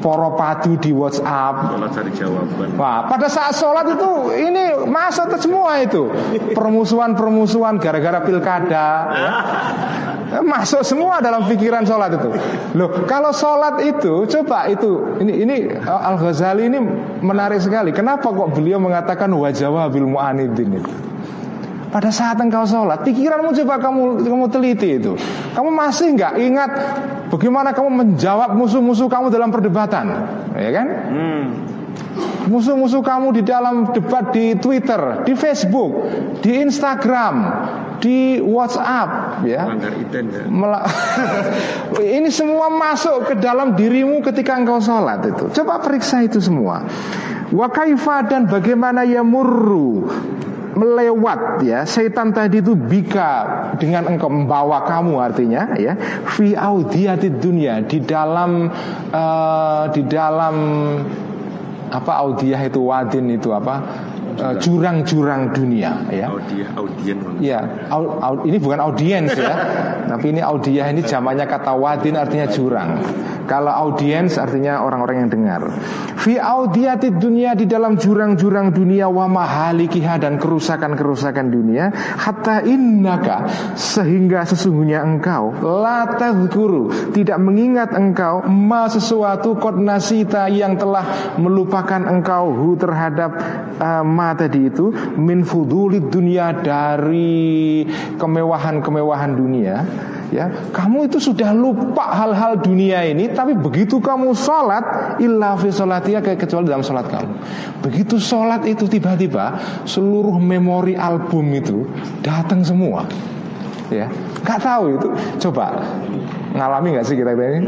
poro 0.00 0.36
padu 0.36 0.76
di 0.76 0.92
WhatsApp 0.92 1.72
Sholat 1.72 1.90
cari 1.92 2.10
jawaban. 2.12 2.68
Wah, 2.76 3.08
pada 3.08 3.26
saat 3.26 3.52
sholat 3.56 3.86
itu 3.90 4.10
ini 4.36 4.86
masuk 4.88 5.32
ke 5.32 5.36
semua 5.40 5.80
itu 5.80 6.08
permusuhan-permusuhan 6.52 7.80
gara-gara 7.80 8.20
pilkada, 8.22 8.86
ya. 9.12 9.30
masuk 10.44 10.84
semua 10.84 11.20
dalam 11.24 11.48
pikiran 11.48 11.84
sholat 11.84 12.14
itu. 12.16 12.30
Loh, 12.76 13.04
kalau 13.08 13.32
sholat 13.32 13.82
itu 13.84 14.28
coba 14.28 14.68
itu 14.68 15.20
ini 15.24 15.32
ini 15.42 15.56
Al 15.84 16.16
Ghazali 16.20 16.68
ini 16.68 16.78
menarik 17.24 17.60
sekali. 17.60 17.90
Kenapa 17.90 18.28
kok 18.28 18.52
beliau 18.52 18.80
mengatakan 18.80 19.32
wajah 19.32 19.88
bil 19.88 20.08
mu'anidin 20.08 20.80
itu? 20.80 21.15
Pada 21.86 22.10
saat 22.10 22.36
engkau 22.42 22.66
sholat, 22.66 23.06
pikiranmu 23.06 23.54
coba 23.62 23.78
kamu 23.78 24.26
kamu 24.26 24.46
teliti 24.50 24.98
itu. 24.98 25.14
Kamu 25.54 25.70
masih 25.70 26.18
nggak 26.18 26.34
ingat 26.42 26.70
bagaimana 27.30 27.70
kamu 27.70 27.90
menjawab 28.02 28.58
musuh-musuh 28.58 29.06
kamu 29.06 29.30
dalam 29.30 29.54
perdebatan, 29.54 30.06
ya 30.58 30.70
kan? 30.74 30.86
Hmm. 30.90 31.44
Musuh-musuh 32.46 33.02
kamu 33.02 33.38
di 33.38 33.42
dalam 33.42 33.90
debat 33.90 34.30
di 34.30 34.54
Twitter, 34.58 35.26
di 35.26 35.34
Facebook, 35.34 35.92
di 36.42 36.62
Instagram, 36.62 37.34
di 37.98 38.38
WhatsApp, 38.38 39.42
ya. 39.46 39.66
Ya. 39.66 40.80
Ini 42.22 42.30
semua 42.30 42.70
masuk 42.70 43.30
ke 43.30 43.34
dalam 43.38 43.74
dirimu 43.74 44.22
ketika 44.22 44.54
engkau 44.54 44.78
sholat 44.78 45.26
itu. 45.26 45.50
Coba 45.50 45.82
periksa 45.82 46.22
itu 46.22 46.38
semua. 46.38 46.86
Wa 47.50 47.70
kaifa 47.70 48.26
dan 48.26 48.50
bagaimana 48.50 49.06
ya 49.06 49.22
murru 49.22 50.06
melewat 50.76 51.64
ya. 51.64 51.82
Setan 51.88 52.36
tadi 52.36 52.60
itu 52.60 52.76
bika 52.76 53.32
dengan 53.80 54.06
engkau 54.12 54.28
membawa 54.28 54.84
kamu 54.84 55.16
artinya 55.18 55.74
ya. 55.80 55.96
Fi 56.28 56.52
audiyatid 56.52 57.40
dunia 57.40 57.82
di 57.82 58.04
dalam 58.04 58.68
eh, 59.10 59.84
di 59.96 60.02
dalam 60.04 60.54
apa 61.86 62.12
audiyah 62.18 62.60
itu 62.66 62.82
wadin 62.82 63.30
itu 63.30 63.54
apa 63.54 64.05
jurang-jurang 64.60 65.52
dunia 65.52 66.04
ya 66.12 66.28
audien. 66.76 67.18
Ya, 67.40 67.60
au- 67.88 68.20
au- 68.20 68.44
ini 68.44 68.56
bukan 68.60 68.78
audiens 68.80 69.32
ya, 69.34 69.54
tapi 70.10 70.32
ini 70.32 70.40
audiah 70.40 70.88
ini 70.92 71.02
zamannya 71.04 71.44
kata 71.48 71.72
wadin 71.76 72.16
artinya 72.16 72.46
jurang. 72.48 73.00
Kalau 73.46 73.70
audiens 73.70 74.34
artinya 74.42 74.82
orang-orang 74.82 75.22
yang 75.22 75.30
dengar. 75.30 75.62
Fi 76.18 76.34
audiyati 76.34 77.14
dunia 77.14 77.54
di 77.54 77.70
dalam 77.70 77.94
jurang-jurang 77.94 78.74
dunia 78.74 79.06
wa 79.06 79.30
mahalikiha 79.30 80.18
dan 80.18 80.42
kerusakan-kerusakan 80.42 81.54
dunia 81.54 81.94
hatta 81.94 82.66
innaka 82.66 83.46
sehingga 83.78 84.42
sesungguhnya 84.42 85.06
engkau 85.06 85.54
la 85.62 86.18
tadhkuru 86.18 87.14
tidak 87.14 87.38
mengingat 87.38 87.94
engkau 87.94 88.42
ma 88.50 88.90
sesuatu 88.90 89.54
qad 89.54 89.78
nasita 89.78 90.50
yang 90.50 90.74
telah 90.74 91.38
melupakan 91.38 92.02
engkau 92.02 92.50
hu 92.50 92.74
terhadap 92.74 93.30
uh, 93.78 94.02
ma 94.02 94.25
tadi 94.34 94.66
itu 94.72 94.90
min 95.20 95.46
fudulid 95.46 96.10
dunia 96.10 96.56
dari 96.64 97.84
kemewahan-kemewahan 98.18 99.36
dunia 99.36 99.76
ya 100.34 100.50
kamu 100.74 101.06
itu 101.06 101.22
sudah 101.22 101.54
lupa 101.54 102.10
hal-hal 102.10 102.58
dunia 102.58 103.06
ini 103.06 103.30
tapi 103.30 103.54
begitu 103.54 104.02
kamu 104.02 104.34
sholat 104.34 105.18
illa 105.22 105.54
fi 105.54 105.70
sholatia 105.70 106.18
kayak 106.22 106.40
kecuali 106.42 106.66
dalam 106.66 106.82
sholat 106.82 107.06
kamu. 107.06 107.34
Begitu 107.84 108.18
sholat 108.18 108.66
itu 108.66 108.90
tiba-tiba 108.90 109.58
seluruh 109.86 110.38
memori 110.40 110.98
album 110.98 111.46
itu 111.54 111.86
datang 112.22 112.66
semua 112.66 113.06
ya. 113.92 114.10
Nggak 114.42 114.60
tahu 114.62 114.84
itu. 114.98 115.08
Coba 115.46 115.78
ngalami 116.56 116.88
nggak 116.96 117.06
sih 117.06 117.16
kita 117.16 117.32
ini 117.36 117.60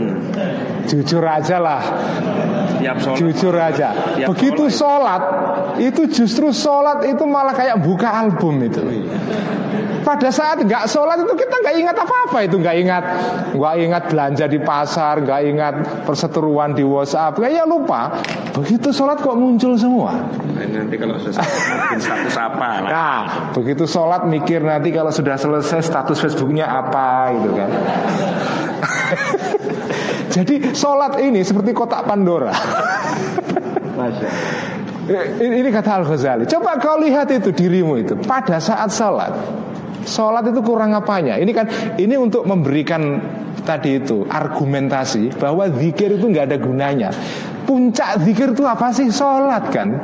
jujur 0.88 1.22
aja 1.22 1.56
lah. 1.60 1.82
Jujur 3.18 3.54
aja. 3.58 4.16
Tiap 4.16 4.28
begitu 4.32 4.70
sholat. 4.70 5.22
itu 5.78 6.10
justru 6.10 6.50
sholat 6.50 7.06
itu 7.06 7.22
malah 7.22 7.54
kayak 7.54 7.78
buka 7.78 8.10
album 8.10 8.58
itu. 8.66 8.82
Pada 10.02 10.32
saat 10.32 10.64
nggak 10.64 10.88
sholat 10.88 11.20
itu 11.20 11.34
kita 11.36 11.54
nggak 11.60 11.76
ingat 11.84 11.96
apa-apa 12.00 12.38
itu 12.48 12.56
nggak 12.56 12.76
ingat 12.80 13.04
nggak 13.52 13.74
ingat 13.84 14.02
belanja 14.08 14.44
di 14.48 14.58
pasar 14.62 15.20
nggak 15.20 15.40
ingat 15.52 15.74
perseteruan 16.08 16.72
di 16.72 16.82
WhatsApp. 16.82 17.36
Kayak 17.36 17.62
ya 17.62 17.64
lupa. 17.68 18.16
Begitu 18.56 18.90
sholat 18.90 19.20
kok 19.20 19.36
muncul 19.36 19.76
semua? 19.76 20.16
Nah, 20.18 20.66
nanti 20.66 20.96
kalau 20.98 21.14
selesai 21.20 22.00
status 22.00 22.34
apa 22.40 22.68
lah. 22.82 22.90
Nah, 22.98 23.20
begitu 23.54 23.84
sholat 23.86 24.26
mikir 24.26 24.64
nanti 24.64 24.90
kalau 24.90 25.12
sudah 25.12 25.36
selesai 25.38 25.84
status 25.84 26.18
Facebooknya 26.18 26.66
apa 26.66 27.30
gitu 27.38 27.50
kan. 27.54 27.70
Jadi 30.34 30.76
sholat 30.76 31.18
ini 31.22 31.40
seperti 31.42 31.72
kotak 31.72 32.04
Pandora. 32.04 32.52
Ini, 35.08 35.64
ini 35.64 35.68
kata 35.72 35.90
Al 35.98 36.04
Ghazali. 36.04 36.44
Coba 36.44 36.76
kau 36.76 37.00
lihat 37.00 37.32
itu 37.32 37.48
dirimu 37.48 37.96
itu 37.96 38.14
pada 38.28 38.60
saat 38.60 38.92
sholat. 38.92 39.32
Sholat 40.04 40.52
itu 40.52 40.60
kurang 40.60 40.92
apanya? 40.92 41.40
Ini 41.40 41.52
kan 41.56 41.66
ini 41.96 42.14
untuk 42.20 42.44
memberikan 42.44 43.20
tadi 43.64 44.00
itu 44.00 44.28
argumentasi 44.28 45.36
bahwa 45.40 45.68
zikir 45.72 46.20
itu 46.20 46.28
nggak 46.28 46.52
ada 46.52 46.58
gunanya. 46.60 47.10
Puncak 47.68 48.24
zikir 48.24 48.56
itu 48.56 48.64
apa 48.64 48.92
sih? 48.92 49.08
Sholat 49.12 49.68
kan. 49.72 49.96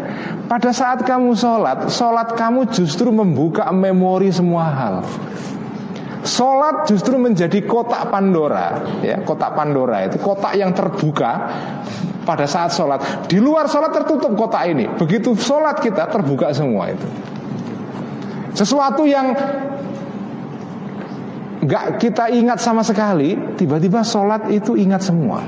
Pada 0.49 0.73
saat 0.73 1.05
kamu 1.05 1.33
sholat, 1.33 1.89
sholat 1.89 2.37
kamu 2.37 2.69
justru 2.69 3.09
membuka 3.09 3.65
memori 3.73 4.29
semua 4.29 4.69
hal. 4.69 4.97
Sholat 6.25 6.89
justru 6.89 7.21
menjadi 7.21 7.61
kotak 7.69 8.09
Pandora, 8.09 8.81
ya 9.05 9.21
kotak 9.21 9.53
Pandora 9.53 10.09
itu 10.09 10.17
kotak 10.17 10.57
yang 10.57 10.73
terbuka 10.73 11.53
pada 12.25 12.49
saat 12.49 12.73
sholat. 12.73 13.29
Di 13.29 13.37
luar 13.37 13.69
sholat 13.69 13.93
tertutup 13.93 14.33
kotak 14.33 14.73
ini. 14.73 14.89
Begitu 14.89 15.37
sholat 15.37 15.85
kita 15.85 16.09
terbuka 16.09 16.49
semua 16.57 16.89
itu. 16.89 17.05
Sesuatu 18.57 19.05
yang 19.05 19.37
nggak 21.61 22.01
kita 22.01 22.33
ingat 22.33 22.57
sama 22.57 22.81
sekali, 22.81 23.37
tiba-tiba 23.61 24.01
sholat 24.01 24.49
itu 24.49 24.81
ingat 24.81 25.05
semua. 25.05 25.45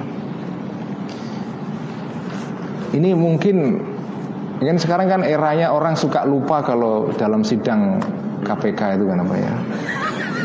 Ini 2.93 3.17
mungkin 3.17 3.81
kan 4.61 4.77
sekarang 4.77 5.09
kan 5.09 5.23
eranya 5.25 5.73
orang 5.73 5.97
suka 5.97 6.25
lupa 6.29 6.61
kalau 6.65 7.13
dalam 7.17 7.45
sidang 7.45 8.01
KPK 8.45 9.01
itu 9.01 9.05
kan 9.09 9.19
apa 9.21 9.35
ya? 9.37 9.55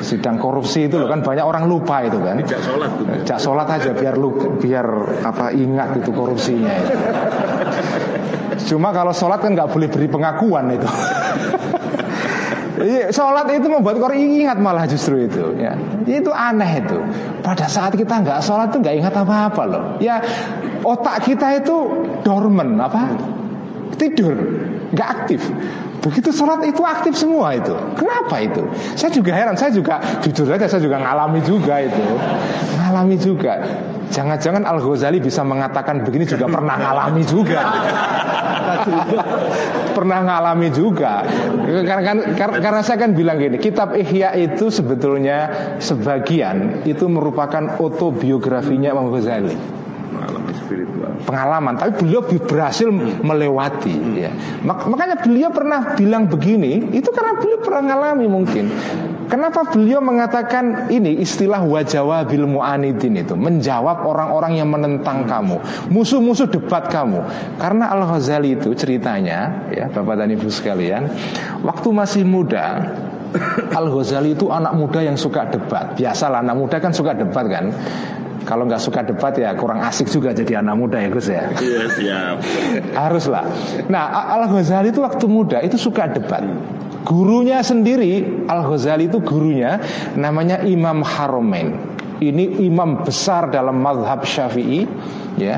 Sidang 0.02 0.42
korupsi 0.42 0.90
itu 0.90 0.98
loh 0.98 1.06
kan 1.06 1.22
banyak 1.22 1.46
orang 1.46 1.70
lupa 1.70 2.02
itu 2.02 2.18
kan. 2.18 2.42
Tidak 2.42 2.62
sholat 2.66 2.90
tuh. 2.98 3.06
Jak 3.24 3.40
sholat 3.40 3.68
aja 3.70 3.92
biar 3.94 4.18
lu 4.18 4.34
biar 4.58 4.86
apa 5.22 5.54
ingat 5.54 6.02
itu 6.02 6.10
korupsinya 6.10 6.74
itu. 6.74 6.96
Cuma 8.74 8.90
kalau 8.92 9.14
sholat 9.14 9.40
kan 9.42 9.54
nggak 9.54 9.70
boleh 9.70 9.88
beri 9.88 10.08
pengakuan 10.10 10.74
itu. 10.74 10.90
Iya, 12.82 13.14
sholat 13.14 13.46
itu 13.54 13.70
membuat 13.70 14.02
orang 14.02 14.18
ingat 14.18 14.58
malah 14.58 14.90
justru 14.90 15.22
itu 15.30 15.54
ya. 15.62 15.78
Itu 16.10 16.34
aneh 16.34 16.82
itu. 16.82 16.98
Pada 17.46 17.70
saat 17.70 17.94
kita 17.94 18.26
nggak 18.26 18.42
sholat 18.42 18.74
tuh 18.74 18.82
nggak 18.82 18.96
ingat 18.98 19.14
apa-apa 19.14 19.64
loh. 19.70 19.84
Ya 20.02 20.18
otak 20.82 21.30
kita 21.30 21.62
itu 21.62 21.78
dormant 22.26 22.82
apa? 22.82 23.14
Tidur, 24.02 24.34
nggak 24.98 25.10
aktif. 25.14 25.46
Begitu 26.02 26.34
sholat 26.34 26.66
itu 26.66 26.82
aktif 26.82 27.14
semua 27.14 27.54
itu. 27.54 27.78
Kenapa 27.94 28.42
itu? 28.42 28.66
Saya 28.98 29.14
juga 29.14 29.32
heran. 29.38 29.54
Saya 29.54 29.70
juga 29.70 30.02
jujur 30.26 30.50
aja 30.50 30.66
saya 30.66 30.82
juga 30.82 30.98
ngalami 30.98 31.46
juga 31.46 31.86
itu. 31.86 32.02
Ngalami 32.82 33.16
juga. 33.22 33.62
Jangan-jangan 34.12 34.68
Al 34.68 34.82
Ghazali 34.82 35.24
bisa 35.24 35.46
mengatakan 35.46 36.04
begini 36.04 36.28
juga 36.28 36.50
pernah 36.50 36.76
ngalami 36.76 37.24
juga. 37.24 37.62
pernah 39.98 40.20
ngalami 40.26 40.68
juga. 40.74 41.24
Karena, 41.86 42.04
kan- 42.04 42.28
karena, 42.36 42.58
karena 42.60 42.82
saya 42.82 42.98
kan 43.00 43.12
bilang 43.14 43.38
gini, 43.40 43.62
kitab 43.62 43.94
Ihya 43.96 44.36
itu 44.36 44.74
sebetulnya 44.74 45.48
sebagian 45.80 46.84
itu 46.84 47.08
merupakan 47.08 47.78
autobiografinya 47.80 48.92
Imam 48.92 49.14
Ghazali. 49.14 49.81
Pengalaman 50.12 50.54
spiritual. 50.60 51.12
pengalaman, 51.24 51.74
tapi 51.80 51.92
beliau 52.04 52.22
berhasil 52.28 52.88
melewati. 53.24 53.96
Ya. 54.20 54.32
Mak- 54.62 54.92
makanya 54.92 55.24
beliau 55.24 55.50
pernah 55.54 55.96
bilang 55.96 56.28
begini, 56.28 56.92
itu 56.92 57.10
karena 57.16 57.40
beliau 57.40 57.60
pernah 57.64 57.82
ngalami 57.94 58.28
mungkin. 58.28 58.66
Kenapa 59.32 59.64
beliau 59.64 60.04
mengatakan 60.04 60.92
ini 60.92 61.24
istilah 61.24 61.64
wajawa 61.64 62.28
bil 62.28 62.52
mu'anidin 62.52 63.24
itu 63.24 63.32
menjawab 63.40 64.04
orang-orang 64.04 64.60
yang 64.60 64.68
menentang 64.68 65.24
kamu, 65.24 65.64
musuh-musuh 65.88 66.52
debat 66.52 66.92
kamu. 66.92 67.24
Karena 67.56 67.96
Al 67.96 68.04
Ghazali 68.12 68.60
itu 68.60 68.76
ceritanya, 68.76 69.72
ya 69.72 69.88
Bapak 69.88 70.20
dan 70.20 70.36
Ibu 70.36 70.52
sekalian, 70.52 71.08
waktu 71.64 71.88
masih 71.96 72.28
muda 72.28 72.92
Al 73.72 73.88
Ghazali 73.88 74.36
itu 74.36 74.52
anak 74.52 74.76
muda 74.76 75.00
yang 75.00 75.16
suka 75.16 75.48
debat. 75.48 75.96
Biasalah 75.96 76.44
anak 76.44 76.56
muda 76.60 76.78
kan 76.84 76.92
suka 76.92 77.16
debat 77.16 77.46
kan. 77.48 77.72
Kalau 78.42 78.66
nggak 78.66 78.82
suka 78.82 79.06
debat 79.06 79.38
ya 79.38 79.54
kurang 79.54 79.86
asik 79.86 80.10
juga 80.10 80.34
jadi 80.34 80.66
anak 80.66 80.76
muda 80.76 80.98
ya 80.98 81.10
Gus 81.14 81.30
ya. 81.30 81.54
Iya 81.62 81.84
siap. 81.94 82.36
Haruslah. 82.98 83.46
Nah, 83.88 84.34
Al 84.34 84.50
Ghazali 84.50 84.90
itu 84.90 85.00
waktu 85.06 85.26
muda 85.30 85.62
itu 85.62 85.78
suka 85.78 86.10
debat. 86.10 86.42
Gurunya 87.06 87.62
sendiri 87.62 88.46
Al 88.50 88.66
Ghazali 88.66 89.08
itu 89.10 89.22
gurunya 89.22 89.78
namanya 90.18 90.66
Imam 90.66 91.06
Haromain. 91.06 91.91
Ini 92.22 92.62
imam 92.70 93.02
besar 93.02 93.50
dalam 93.50 93.82
madhab 93.82 94.22
Syafi'i, 94.22 94.86
ya. 95.42 95.58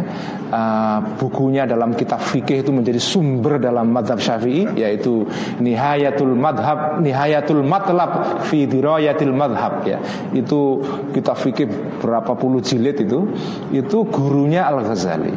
Uh, 0.53 1.19
bukunya 1.19 1.67
dalam 1.67 1.91
kitab 1.91 2.23
fikih 2.23 2.63
itu 2.63 2.71
menjadi 2.71 3.03
sumber 3.03 3.59
dalam 3.59 3.91
madhab 3.91 4.15
Syafi'i, 4.15 4.71
yaitu 4.79 5.27
Nihayatul 5.59 6.31
Madhab, 6.39 7.03
Nihayatul 7.03 7.67
Matlab 7.67 8.47
fi 8.47 8.63
Dirayatil 8.63 9.35
Madhab, 9.35 9.83
ya. 9.83 9.99
Itu 10.31 10.79
kitab 11.11 11.35
fikih 11.43 11.99
berapa 11.99 12.31
puluh 12.39 12.63
jilid 12.63 12.95
itu, 12.95 13.27
itu 13.75 13.97
gurunya 14.07 14.63
Al 14.63 14.87
Ghazali. 14.87 15.35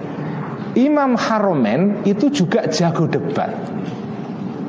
Imam 0.78 1.18
Haromen 1.18 2.06
itu 2.06 2.30
juga 2.30 2.70
jago 2.70 3.10
debat. 3.10 3.50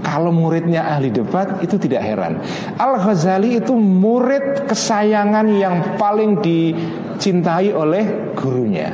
Kalau 0.06 0.30
muridnya 0.30 0.86
ahli 0.86 1.10
debat 1.10 1.60
itu 1.66 1.76
tidak 1.82 2.06
heran. 2.06 2.40
Al 2.78 3.02
Ghazali 3.02 3.58
itu 3.58 3.74
murid 3.74 4.70
kesayangan 4.70 5.48
yang 5.58 5.98
paling 5.98 6.38
dicintai 6.40 7.74
oleh 7.74 8.34
gurunya. 8.38 8.94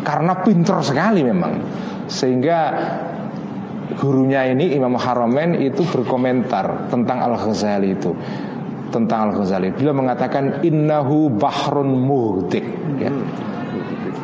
Karena 0.00 0.40
pinter 0.40 0.80
sekali 0.80 1.20
memang. 1.24 1.60
Sehingga 2.08 2.58
gurunya 4.00 4.48
ini 4.48 4.72
Imam 4.76 4.96
Haromen 4.96 5.60
itu 5.60 5.84
berkomentar 5.84 6.88
tentang 6.88 7.20
Al 7.20 7.36
Ghazali 7.36 7.88
itu. 7.92 8.12
Tentang 8.88 9.28
Al 9.28 9.32
Ghazali. 9.36 9.76
Beliau 9.76 9.92
mengatakan 9.92 10.64
innahu 10.64 11.30
bahrun 11.36 12.00
muhdik. 12.00 12.64
Ya. 12.96 13.12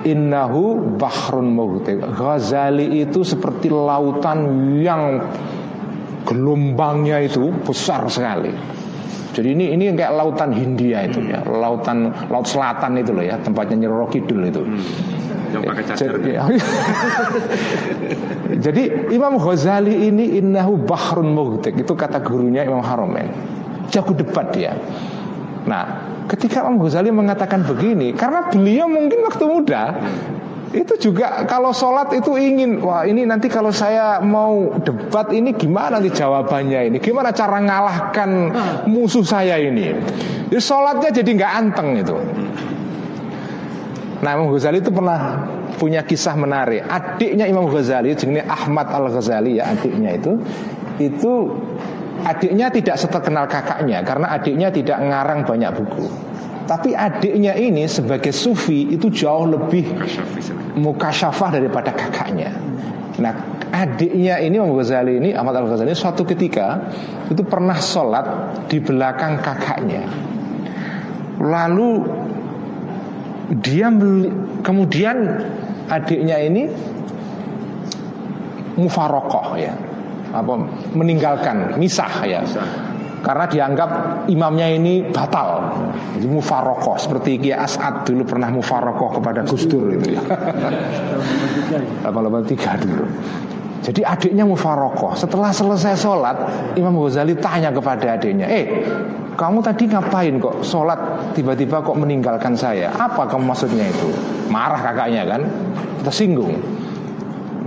Innahu 0.01 0.97
bahrun 0.97 1.53
muhtik. 1.53 2.01
Ghazali 2.01 3.05
itu 3.05 3.21
seperti 3.21 3.69
lautan 3.69 4.49
yang 4.81 5.21
gelombangnya 6.25 7.25
itu 7.25 7.49
besar 7.65 8.05
sekali. 8.11 8.53
Jadi 9.31 9.55
ini 9.55 9.65
ini 9.79 9.85
kayak 9.95 10.11
lautan 10.11 10.51
Hindia 10.51 11.07
itu 11.07 11.23
ya, 11.23 11.39
lautan 11.47 12.11
laut 12.29 12.51
selatan 12.51 12.99
itu 12.99 13.15
loh 13.15 13.23
ya, 13.23 13.39
tempatnya 13.39 13.87
Nyiro 13.87 14.11
Kidul 14.11 14.51
itu. 14.51 14.63
Yang 15.51 15.63
pakai. 15.67 15.83
Jadi, 15.95 16.31
jadi 18.67 18.83
Imam 19.15 19.39
Ghazali 19.39 20.11
ini 20.11 20.39
innahu 20.39 20.83
bahrun 20.83 21.31
mughtik 21.31 21.79
itu 21.79 21.95
kata 21.95 22.23
gurunya 22.23 22.67
Imam 22.67 22.83
Haromen. 22.83 23.31
Jago 23.91 24.15
debat 24.15 24.51
dia. 24.55 24.75
Nah, 25.67 26.07
ketika 26.31 26.67
Imam 26.67 26.83
Ghazali 26.83 27.11
mengatakan 27.15 27.67
begini, 27.67 28.15
karena 28.15 28.51
beliau 28.51 28.87
mungkin 28.87 29.27
waktu 29.27 29.45
muda 29.47 29.83
itu 30.71 31.11
juga 31.11 31.43
kalau 31.51 31.75
sholat 31.75 32.15
itu 32.15 32.39
ingin 32.39 32.79
wah 32.79 33.03
ini 33.03 33.27
nanti 33.27 33.51
kalau 33.51 33.75
saya 33.75 34.23
mau 34.23 34.71
debat 34.87 35.27
ini 35.35 35.51
gimana 35.51 35.99
nanti 35.99 36.15
jawabannya 36.15 36.95
ini? 36.95 36.97
Gimana 37.03 37.35
cara 37.35 37.59
ngalahkan 37.59 38.31
musuh 38.87 39.27
saya 39.27 39.59
ini? 39.59 39.91
Jadi 40.47 40.63
sholatnya 40.63 41.11
jadi 41.11 41.31
nggak 41.35 41.53
anteng 41.59 41.99
itu. 41.99 42.15
Nah 44.23 44.31
Imam 44.37 44.53
Ghazali 44.55 44.79
itu 44.79 44.95
pernah 44.95 45.43
punya 45.75 46.07
kisah 46.07 46.39
menarik. 46.39 46.87
Adiknya 46.87 47.51
Imam 47.51 47.67
Ghazali 47.67 48.15
jenisnya 48.15 48.47
Ahmad 48.47 48.95
Al-Ghazali 48.95 49.59
ya 49.59 49.75
adiknya 49.75 50.13
itu 50.13 50.37
Itu 51.01 51.57
adiknya 52.21 52.69
tidak 52.69 53.01
seterkenal 53.01 53.49
kakaknya 53.49 54.05
Karena 54.05 54.29
adiknya 54.37 54.69
tidak 54.69 55.01
ngarang 55.01 55.49
banyak 55.49 55.73
buku 55.73 56.05
Tapi 56.71 56.95
adiknya 56.95 57.59
ini 57.59 57.91
sebagai 57.91 58.31
sufi 58.31 58.95
itu 58.95 59.11
jauh 59.11 59.43
lebih 59.43 59.91
mukasyafah 60.79 61.59
daripada 61.59 61.91
kakaknya. 61.91 62.55
Nah 63.19 63.35
adiknya 63.75 64.39
ini 64.39 64.55
Imam 64.55 64.79
Ghazali 64.79 65.19
ini 65.19 65.35
Ahmad 65.35 65.59
Al-Ghazali 65.59 65.91
suatu 65.99 66.23
ketika 66.23 66.95
Itu 67.27 67.43
pernah 67.43 67.75
sholat 67.75 68.27
di 68.71 68.79
belakang 68.79 69.43
kakaknya. 69.43 70.07
Lalu 71.43 72.07
dia 73.59 73.91
kemudian 74.63 75.43
adiknya 75.91 76.39
ini 76.39 76.71
mufarokoh 78.79 79.59
ya 79.59 79.75
apa 80.31 80.55
meninggalkan 80.95 81.75
misah 81.83 82.23
ya 82.23 82.47
karena 83.21 83.45
dianggap 83.47 83.91
imamnya 84.33 84.69
ini 84.73 85.05
batal. 85.13 85.77
Jadi 86.17 86.27
mufarokoh 86.27 86.97
seperti 86.97 87.37
Kiai 87.37 87.57
As'ad 87.61 88.09
dulu 88.09 88.25
pernah 88.25 88.49
mufarokoh 88.49 89.21
kepada 89.21 89.45
Gus 89.45 89.69
Dur 89.69 89.93
itu 89.93 90.17
ya. 90.17 90.23
883 92.05 92.83
dulu. 92.85 93.05
Jadi 93.81 94.01
adiknya 94.05 94.45
mufarokoh. 94.45 95.17
Setelah 95.17 95.53
selesai 95.57 95.97
sholat 95.97 96.37
Imam 96.77 97.01
Ghazali 97.01 97.33
tanya 97.41 97.73
kepada 97.73 98.13
adiknya 98.17 98.45
Eh 98.45 98.65
kamu 99.41 99.65
tadi 99.65 99.89
ngapain 99.89 100.37
kok 100.37 100.61
sholat? 100.61 101.33
Tiba-tiba 101.33 101.81
kok 101.81 101.97
meninggalkan 101.97 102.53
saya? 102.53 102.93
Apa 102.93 103.25
kamu 103.25 103.49
maksudnya 103.49 103.89
itu? 103.89 104.13
Marah 104.53 104.85
kakaknya 104.85 105.25
kan? 105.25 105.43
Tersinggung 106.05 106.61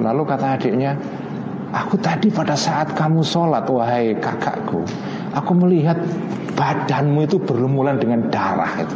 Lalu 0.06 0.22
kata 0.26 0.54
adiknya 0.54 0.93
Aku 1.74 1.97
tadi 1.97 2.30
pada 2.30 2.54
saat 2.54 2.93
kamu 2.93 3.26
sholat 3.26 3.66
Wahai 3.66 4.14
kakakku 4.14 4.86
Aku 5.34 5.52
melihat 5.58 5.98
badanmu 6.54 7.26
itu 7.26 7.42
berlumuran 7.42 7.98
dengan 7.98 8.30
darah 8.30 8.74
itu. 8.78 8.96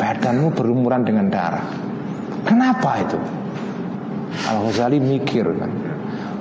Badanmu 0.00 0.54
berlumuran 0.56 1.04
dengan 1.04 1.28
darah. 1.28 1.64
Kenapa 2.48 3.02
itu? 3.04 3.18
Al-Ghazali 4.48 4.98
mikir 5.02 5.44
kan. 5.58 5.70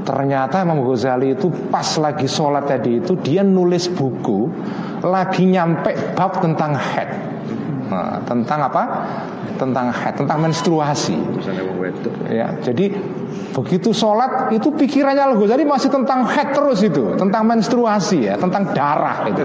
Ternyata 0.08 0.64
Imam 0.64 0.88
Ghazali 0.88 1.36
itu 1.36 1.52
pas 1.68 2.00
lagi 2.00 2.32
sholat 2.32 2.64
tadi 2.64 3.04
itu 3.04 3.20
Dia 3.20 3.44
nulis 3.44 3.92
buku 3.92 4.48
Lagi 5.04 5.44
nyampe 5.44 6.16
bab 6.16 6.40
tentang 6.40 6.80
head 6.80 7.26
nah, 7.90 8.22
Tentang 8.24 8.60
apa? 8.68 8.84
Tentang 9.58 9.90
head, 9.90 10.14
tentang 10.14 10.40
menstruasi. 10.44 11.18
Ya 12.30 12.54
Jadi 12.62 12.94
begitu 13.56 13.90
sholat 13.96 14.54
itu 14.54 14.70
pikirannya 14.70 15.34
Al-Ghazali 15.34 15.66
masih 15.66 15.90
tentang 15.90 16.28
head 16.30 16.54
terus 16.54 16.84
itu 16.84 17.16
Tentang 17.18 17.48
menstruasi 17.48 18.28
ya, 18.30 18.36
tentang 18.38 18.76
darah 18.76 19.26
itu. 19.26 19.42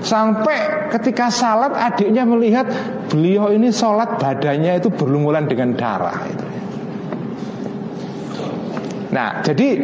Sampai 0.00 0.88
ketika 0.94 1.28
salat 1.28 1.76
adiknya 1.76 2.24
melihat 2.24 2.68
Beliau 3.12 3.52
ini 3.52 3.68
sholat 3.70 4.16
badannya 4.16 4.80
itu 4.80 4.88
berlumuran 4.90 5.46
dengan 5.46 5.76
darah 5.76 6.18
itu. 6.26 6.46
Nah, 9.14 9.38
jadi 9.46 9.78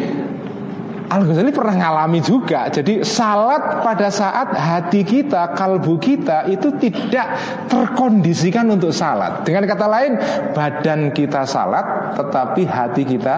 Al-Ghazali 1.10 1.50
pernah 1.50 1.74
ngalami 1.74 2.22
juga. 2.22 2.70
Jadi 2.70 3.02
salat 3.02 3.82
pada 3.82 4.14
saat 4.14 4.54
hati 4.54 5.02
kita, 5.02 5.58
kalbu 5.58 5.98
kita 5.98 6.46
Itu 6.46 6.78
tidak 6.78 7.34
terkondisikan 7.66 8.70
untuk 8.70 8.94
salat. 8.94 9.42
Dengan 9.42 9.66
kata 9.66 9.86
lain 9.90 10.12
Badan 10.54 11.10
kita 11.10 11.42
salat 11.50 12.14
Tetapi 12.14 12.62
hati 12.62 13.02
kita 13.02 13.36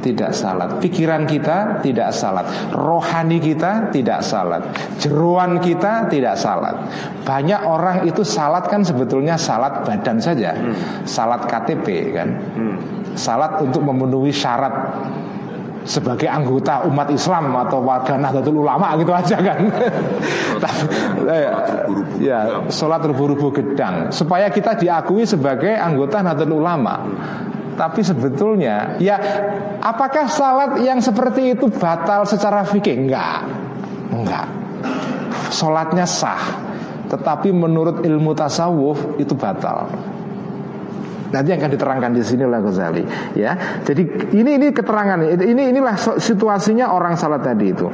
tidak 0.00 0.30
salat. 0.32 0.78
Pikiran 0.78 1.26
kita 1.26 1.82
tidak 1.82 2.14
salat. 2.14 2.46
Rohani 2.72 3.42
kita 3.42 3.90
tidak 3.92 4.22
salat. 4.22 4.62
Jeruan 5.02 5.58
kita 5.60 6.08
tidak 6.08 6.38
salat. 6.38 6.78
Banyak 7.26 7.60
orang 7.66 8.06
itu 8.06 8.22
salat 8.22 8.70
kan 8.70 8.86
sebetulnya 8.86 9.36
salat 9.36 9.84
badan 9.84 10.22
saja. 10.22 10.54
Salat 11.04 11.44
KTP 11.50 12.14
kan. 12.14 12.28
Hmm. 12.56 12.76
Salat 13.18 13.58
untuk 13.60 13.82
memenuhi 13.82 14.30
syarat 14.30 14.94
sebagai 15.88 16.28
anggota 16.28 16.84
umat 16.84 17.08
Islam 17.08 17.56
atau 17.56 17.80
warga 17.80 18.20
Nahdlatul 18.20 18.60
Ulama 18.60 18.92
gitu 19.00 19.08
aja 19.16 19.40
kan. 19.40 19.60
ya, 21.24 21.52
ya, 22.20 22.38
sholat 22.68 23.00
rubuh-rubuh 23.08 23.56
gedang 23.56 24.12
supaya 24.12 24.52
kita 24.52 24.76
diakui 24.76 25.24
sebagai 25.24 25.72
anggota 25.72 26.20
Nahdlatul 26.20 26.60
Ulama. 26.60 27.08
Tapi 27.78 28.04
sebetulnya 28.04 28.98
ya 29.00 29.16
apakah 29.80 30.28
salat 30.28 30.82
yang 30.82 31.00
seperti 31.00 31.56
itu 31.56 31.72
batal 31.72 32.28
secara 32.28 32.68
fikih? 32.68 33.08
Enggak. 33.08 33.48
Enggak. 34.12 34.46
Salatnya 35.48 36.04
sah. 36.04 36.68
Tetapi 37.08 37.48
menurut 37.54 38.04
ilmu 38.04 38.36
tasawuf 38.36 39.16
itu 39.16 39.32
batal. 39.32 39.88
Nanti 41.28 41.50
akan 41.52 41.68
diterangkan 41.68 42.10
di 42.16 42.22
sini 42.24 42.42
oleh 42.48 42.60
Ghazali 42.64 43.04
ya. 43.36 43.82
Jadi 43.84 44.32
ini 44.36 44.56
ini 44.56 44.66
keterangan 44.72 45.20
ini 45.24 45.62
inilah 45.72 45.94
situasinya 46.16 46.88
orang 46.92 47.20
salat 47.20 47.44
tadi 47.44 47.66
itu 47.68 47.86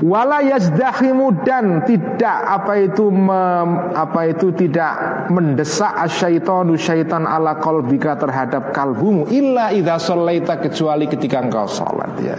wala 0.00 0.40
yazdahimu 0.40 1.44
dan 1.44 1.84
tidak 1.84 2.38
apa 2.48 2.72
itu 2.80 3.12
mem, 3.12 3.92
apa 3.92 4.32
itu 4.32 4.52
tidak 4.56 5.26
mendesak 5.28 5.92
asyaitonu 6.08 6.74
syaitan 6.80 7.28
ala 7.28 7.60
qalbika 7.60 8.16
terhadap 8.16 8.72
kalbumu 8.72 9.28
illa 9.28 9.70
idza 9.70 10.00
shallaita 10.00 10.60
kecuali 10.60 11.04
ketika 11.06 11.44
engkau 11.44 11.68
salat 11.68 12.12
ya. 12.20 12.36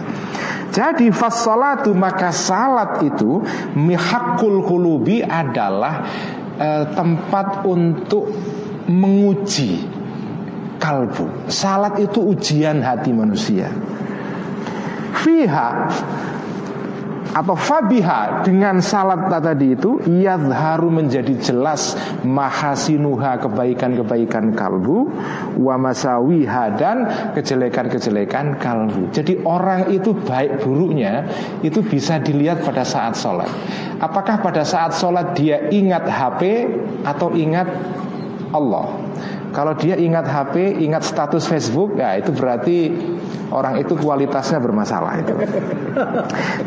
Jadi 0.72 1.12
fassalatu 1.12 1.92
maka 1.92 2.32
salat 2.32 3.04
itu 3.04 3.44
mihakul 3.76 4.64
kulubi 4.64 5.20
adalah 5.22 6.08
eh, 6.56 6.84
tempat 6.96 7.62
untuk 7.68 8.32
menguji 8.90 9.86
kalbu. 10.82 11.46
Salat 11.46 12.02
itu 12.02 12.18
ujian 12.18 12.82
hati 12.82 13.14
manusia. 13.14 13.70
Fiha 15.22 15.70
atau 17.32 17.56
fabiha 17.56 18.44
dengan 18.44 18.84
salat 18.84 19.32
tadi 19.32 19.72
itu 19.72 19.96
yadharu 20.04 20.92
menjadi 20.92 21.32
jelas 21.40 21.96
mahasinuha 22.28 23.40
kebaikan-kebaikan 23.40 24.52
kalbu 24.52 25.08
wa 25.56 25.74
masawiha 25.80 26.76
dan 26.76 26.96
kejelekan-kejelekan 27.32 28.60
kalbu. 28.60 29.08
Jadi 29.16 29.40
orang 29.48 29.88
itu 29.88 30.12
baik 30.12 30.60
buruknya 30.60 31.24
itu 31.64 31.80
bisa 31.80 32.20
dilihat 32.20 32.60
pada 32.68 32.84
saat 32.84 33.16
sholat. 33.16 33.48
Apakah 33.96 34.44
pada 34.44 34.66
saat 34.66 34.92
sholat 34.92 35.32
dia 35.32 35.72
ingat 35.72 36.04
HP 36.04 36.68
atau 37.08 37.32
ingat 37.32 37.64
Allah? 38.52 39.01
Kalau 39.52 39.76
dia 39.76 40.00
ingat 40.00 40.24
HP, 40.24 40.80
ingat 40.80 41.04
status 41.04 41.44
Facebook, 41.44 42.00
ya 42.00 42.16
itu 42.16 42.32
berarti 42.32 42.88
orang 43.52 43.84
itu 43.84 43.94
kualitasnya 44.00 44.58
bermasalah 44.58 45.20
itu. 45.20 45.32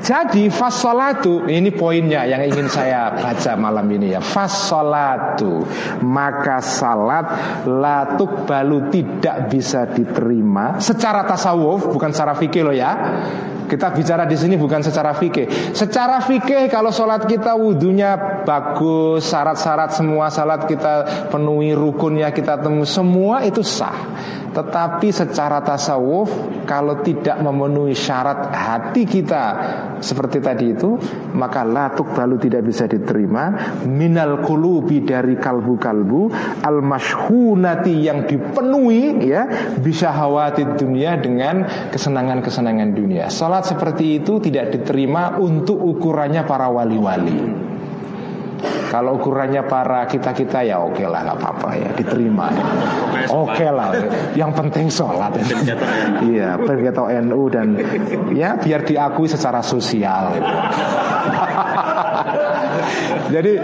Jadi 0.08 0.54
fasolatu 0.54 1.50
ini 1.50 1.74
poinnya 1.74 2.30
yang 2.30 2.46
ingin 2.46 2.70
saya 2.70 3.18
baca 3.18 3.58
malam 3.58 3.90
ini 3.90 4.14
ya. 4.14 4.22
Fasolatu 4.22 5.66
maka 6.06 6.62
salat 6.62 7.26
latuk 7.66 8.46
balu 8.46 8.94
tidak 8.94 9.50
bisa 9.50 9.90
diterima 9.90 10.78
secara 10.78 11.26
tasawuf 11.26 11.90
bukan 11.90 12.14
secara 12.14 12.38
fikih 12.38 12.64
loh 12.70 12.76
ya. 12.78 12.92
Kita 13.66 13.90
bicara 13.98 14.30
di 14.30 14.38
sini 14.38 14.62
bukan 14.62 14.86
secara 14.86 15.18
fikih. 15.18 15.74
Secara 15.74 16.22
fikih 16.22 16.70
kalau 16.70 16.94
sholat 16.94 17.26
kita 17.26 17.58
wudhunya 17.58 18.46
bagus, 18.46 19.26
syarat-syarat 19.26 19.90
semua 19.90 20.30
salat 20.30 20.70
kita 20.70 21.26
penuhi 21.34 21.74
rukunnya 21.74 22.30
kita 22.30 22.62
semua 22.84 23.48
itu 23.48 23.64
sah. 23.64 23.96
Tetapi 24.56 25.12
secara 25.12 25.60
tasawuf 25.60 26.32
kalau 26.64 27.04
tidak 27.04 27.36
memenuhi 27.44 27.92
syarat 27.92 28.56
hati 28.56 29.04
kita 29.04 29.46
seperti 30.00 30.40
tadi 30.40 30.72
itu, 30.72 30.96
maka 31.36 31.68
latuk 31.68 32.16
balu 32.16 32.40
tidak 32.40 32.64
bisa 32.64 32.88
diterima. 32.88 33.76
Minal 33.84 34.40
kulubi 34.48 35.04
dari 35.04 35.36
kalbu-kalbu 35.36 36.32
al 36.64 36.80
mashhunati 36.80 38.00
yang 38.00 38.24
dipenuhi 38.24 39.28
ya 39.28 39.76
bisa 39.76 40.16
hawati 40.16 40.80
dunia 40.80 41.20
dengan 41.20 41.68
kesenangan-kesenangan 41.92 42.96
dunia. 42.96 43.28
Salat 43.28 43.68
seperti 43.68 44.24
itu 44.24 44.40
tidak 44.40 44.72
diterima 44.72 45.36
untuk 45.36 45.84
ukurannya 45.84 46.48
para 46.48 46.72
wali-wali. 46.72 47.75
Kalau 48.90 49.20
ukurannya 49.20 49.66
para 49.68 50.08
kita 50.08 50.32
kita 50.32 50.64
ya 50.64 50.80
oke 50.80 50.96
okay 51.02 51.08
lah 51.10 51.28
nggak 51.28 51.38
apa-apa 51.42 51.70
ya 51.76 51.90
diterima 51.98 52.48
ya. 52.54 52.66
Oke 53.34 53.60
okay 53.60 53.70
lah. 53.74 53.92
Yang 54.38 54.52
penting 54.56 54.88
sholat. 54.88 55.36
Iya, 56.24 56.56
bergeto 56.62 57.10
NU 57.10 57.42
dan 57.52 57.76
ya 58.32 58.56
biar 58.56 58.88
diakui 58.88 59.28
secara 59.28 59.60
sosial. 59.60 60.32
Jadi 63.36 63.58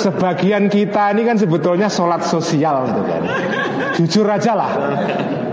sebagian 0.00 0.70
kita 0.70 1.12
ini 1.12 1.22
kan 1.26 1.36
sebetulnya 1.36 1.90
sholat 1.90 2.24
sosial 2.24 2.88
gitu 2.88 3.02
kan. 3.04 3.22
Jujur 3.98 4.26
aja 4.30 4.52
lah. 4.54 4.70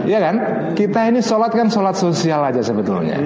Iya 0.06 0.20
kan? 0.20 0.36
Kita 0.74 1.08
ini 1.10 1.20
sholat 1.22 1.52
kan 1.54 1.68
sholat 1.68 1.96
sosial 2.00 2.42
aja 2.42 2.64
sebetulnya 2.64 3.20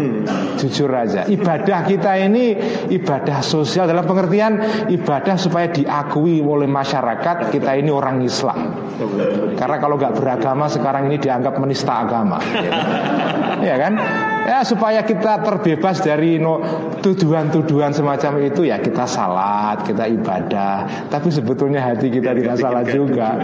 Jujur 0.60 0.90
aja 0.92 1.30
Ibadah 1.30 1.80
kita 1.88 2.18
ini 2.20 2.58
ibadah 2.92 3.40
sosial 3.46 3.86
Dalam 3.86 4.04
pengertian 4.04 4.60
ibadah 4.90 5.36
supaya 5.38 5.70
diakui 5.70 6.42
oleh 6.42 6.68
masyarakat 6.68 7.54
Kita 7.54 7.72
ini 7.78 7.94
orang 7.94 8.20
Islam 8.26 8.76
Karena 9.56 9.78
kalau 9.78 9.96
nggak 9.96 10.18
beragama 10.18 10.66
sekarang 10.68 11.08
ini 11.08 11.22
dianggap 11.22 11.56
menista 11.62 12.04
agama 12.04 12.42
Iya 13.62 13.76
kan? 13.80 13.94
Ya 14.46 14.62
supaya 14.62 15.02
kita 15.02 15.42
terbebas 15.42 16.06
dari 16.06 16.38
no, 16.38 16.62
tuduhan-tuduhan 17.02 17.98
semacam 17.98 18.46
itu 18.46 18.70
ya 18.70 18.78
kita 18.78 19.10
salat, 19.10 19.82
kita 19.90 20.06
ibadah. 20.06 21.10
Tapi 21.10 21.34
sebetulnya 21.34 21.82
hati 21.82 22.14
kita 22.14 22.38
tidak 22.38 22.62
salah 22.62 22.86
juga. 22.86 23.42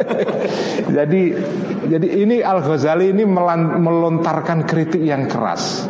jadi 0.96 1.22
jadi 1.90 2.06
ini 2.20 2.44
Al 2.44 2.60
Ghazali 2.60 3.16
ini 3.16 3.24
melontarkan 3.24 4.68
kritik 4.68 5.00
yang 5.00 5.24
keras. 5.24 5.88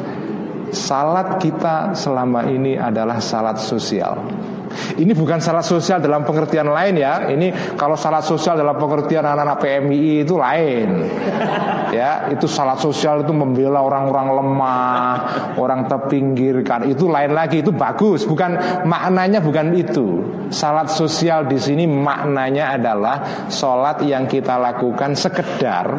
Salat 0.71 1.43
kita 1.43 1.99
selama 1.99 2.47
ini 2.47 2.79
adalah 2.79 3.19
salat 3.19 3.59
sosial. 3.59 4.23
Ini 4.71 5.13
bukan 5.19 5.43
salat 5.43 5.67
sosial 5.67 5.99
dalam 5.99 6.23
pengertian 6.23 6.71
lain 6.71 6.95
ya. 6.99 7.27
Ini 7.27 7.75
kalau 7.75 7.99
salat 7.99 8.23
sosial 8.23 8.55
dalam 8.55 8.79
pengertian 8.79 9.27
anak-anak 9.27 9.59
PMI 9.59 10.27
itu 10.27 10.35
lain. 10.39 10.89
Ya, 11.91 12.31
itu 12.31 12.47
salat 12.47 12.79
sosial 12.79 13.27
itu 13.27 13.35
membela 13.35 13.83
orang-orang 13.83 14.31
lemah, 14.31 15.15
orang 15.59 15.91
terpinggirkan. 15.91 16.87
Itu 16.87 17.11
lain 17.11 17.35
lagi, 17.35 17.67
itu 17.67 17.75
bagus. 17.75 18.23
Bukan 18.23 18.87
maknanya 18.87 19.43
bukan 19.43 19.75
itu. 19.75 20.23
Salat 20.55 20.87
sosial 20.95 21.51
di 21.51 21.59
sini 21.59 21.91
maknanya 21.91 22.79
adalah 22.79 23.17
salat 23.51 24.07
yang 24.07 24.31
kita 24.31 24.55
lakukan 24.55 25.19
sekedar 25.19 25.91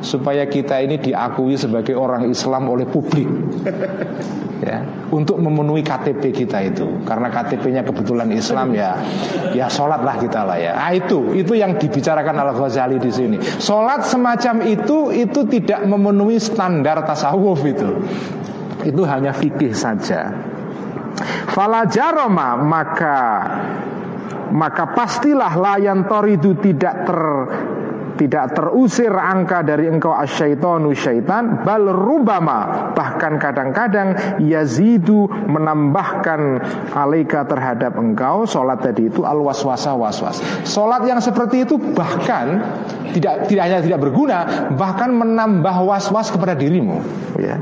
supaya 0.00 0.48
kita 0.48 0.80
ini 0.80 1.00
diakui 1.00 1.56
sebagai 1.56 1.96
orang 1.96 2.28
Islam 2.28 2.68
oleh 2.68 2.84
publik. 2.88 3.28
Ya 4.60 4.84
untuk 5.10 5.42
memenuhi 5.42 5.82
KTP 5.82 6.30
kita 6.30 6.58
itu. 6.70 6.86
Karena 7.02 7.28
KTP-nya 7.28 7.82
kebetulan 7.82 8.30
Islam 8.30 8.72
ya 8.72 8.94
ya 9.52 9.66
sholatlah 9.66 10.16
kita 10.22 10.46
lah 10.46 10.58
ya. 10.58 10.72
Nah, 10.78 10.94
itu 10.94 11.34
itu 11.34 11.58
yang 11.58 11.76
dibicarakan 11.76 12.34
Al 12.38 12.54
Ghazali 12.54 12.96
di 13.02 13.10
sini. 13.10 13.36
Sholat 13.40 14.06
semacam 14.06 14.62
itu 14.66 15.10
itu 15.10 15.40
tidak 15.50 15.82
memenuhi 15.84 16.38
standar 16.38 17.02
tasawuf 17.02 17.60
itu. 17.66 17.90
Itu 18.86 19.02
hanya 19.04 19.34
fikih 19.34 19.74
saja. 19.74 20.30
Falajaroma 21.50 22.56
maka 22.56 23.18
maka 24.50 24.94
pastilah 24.94 25.52
layan 25.58 26.06
toridu 26.06 26.58
tidak 26.58 27.06
ter 27.06 27.20
tidak 28.20 28.52
terusir 28.52 29.08
angka 29.08 29.64
dari 29.64 29.88
engkau 29.88 30.12
asyaitonu 30.12 30.92
syaitan 30.92 31.64
bal 31.64 31.88
rubama. 31.88 32.92
Bahkan 32.92 33.40
kadang-kadang 33.40 34.36
yazidu 34.44 35.24
menambahkan 35.48 36.60
alaika 36.92 37.48
terhadap 37.48 37.96
engkau 37.96 38.44
salat 38.44 38.84
tadi 38.84 39.08
itu 39.08 39.24
al 39.24 39.40
waswasa 39.40 39.96
waswas. 39.96 40.44
Salat 40.68 41.08
yang 41.08 41.24
seperti 41.24 41.64
itu 41.64 41.80
bahkan 41.96 42.60
tidak 43.16 43.48
tidak 43.48 43.62
hanya 43.72 43.80
tidak 43.80 44.04
berguna 44.04 44.68
bahkan 44.76 45.16
menambah 45.16 45.88
waswas 45.88 46.28
kepada 46.28 46.52
dirimu. 46.52 47.00
Ya 47.40 47.56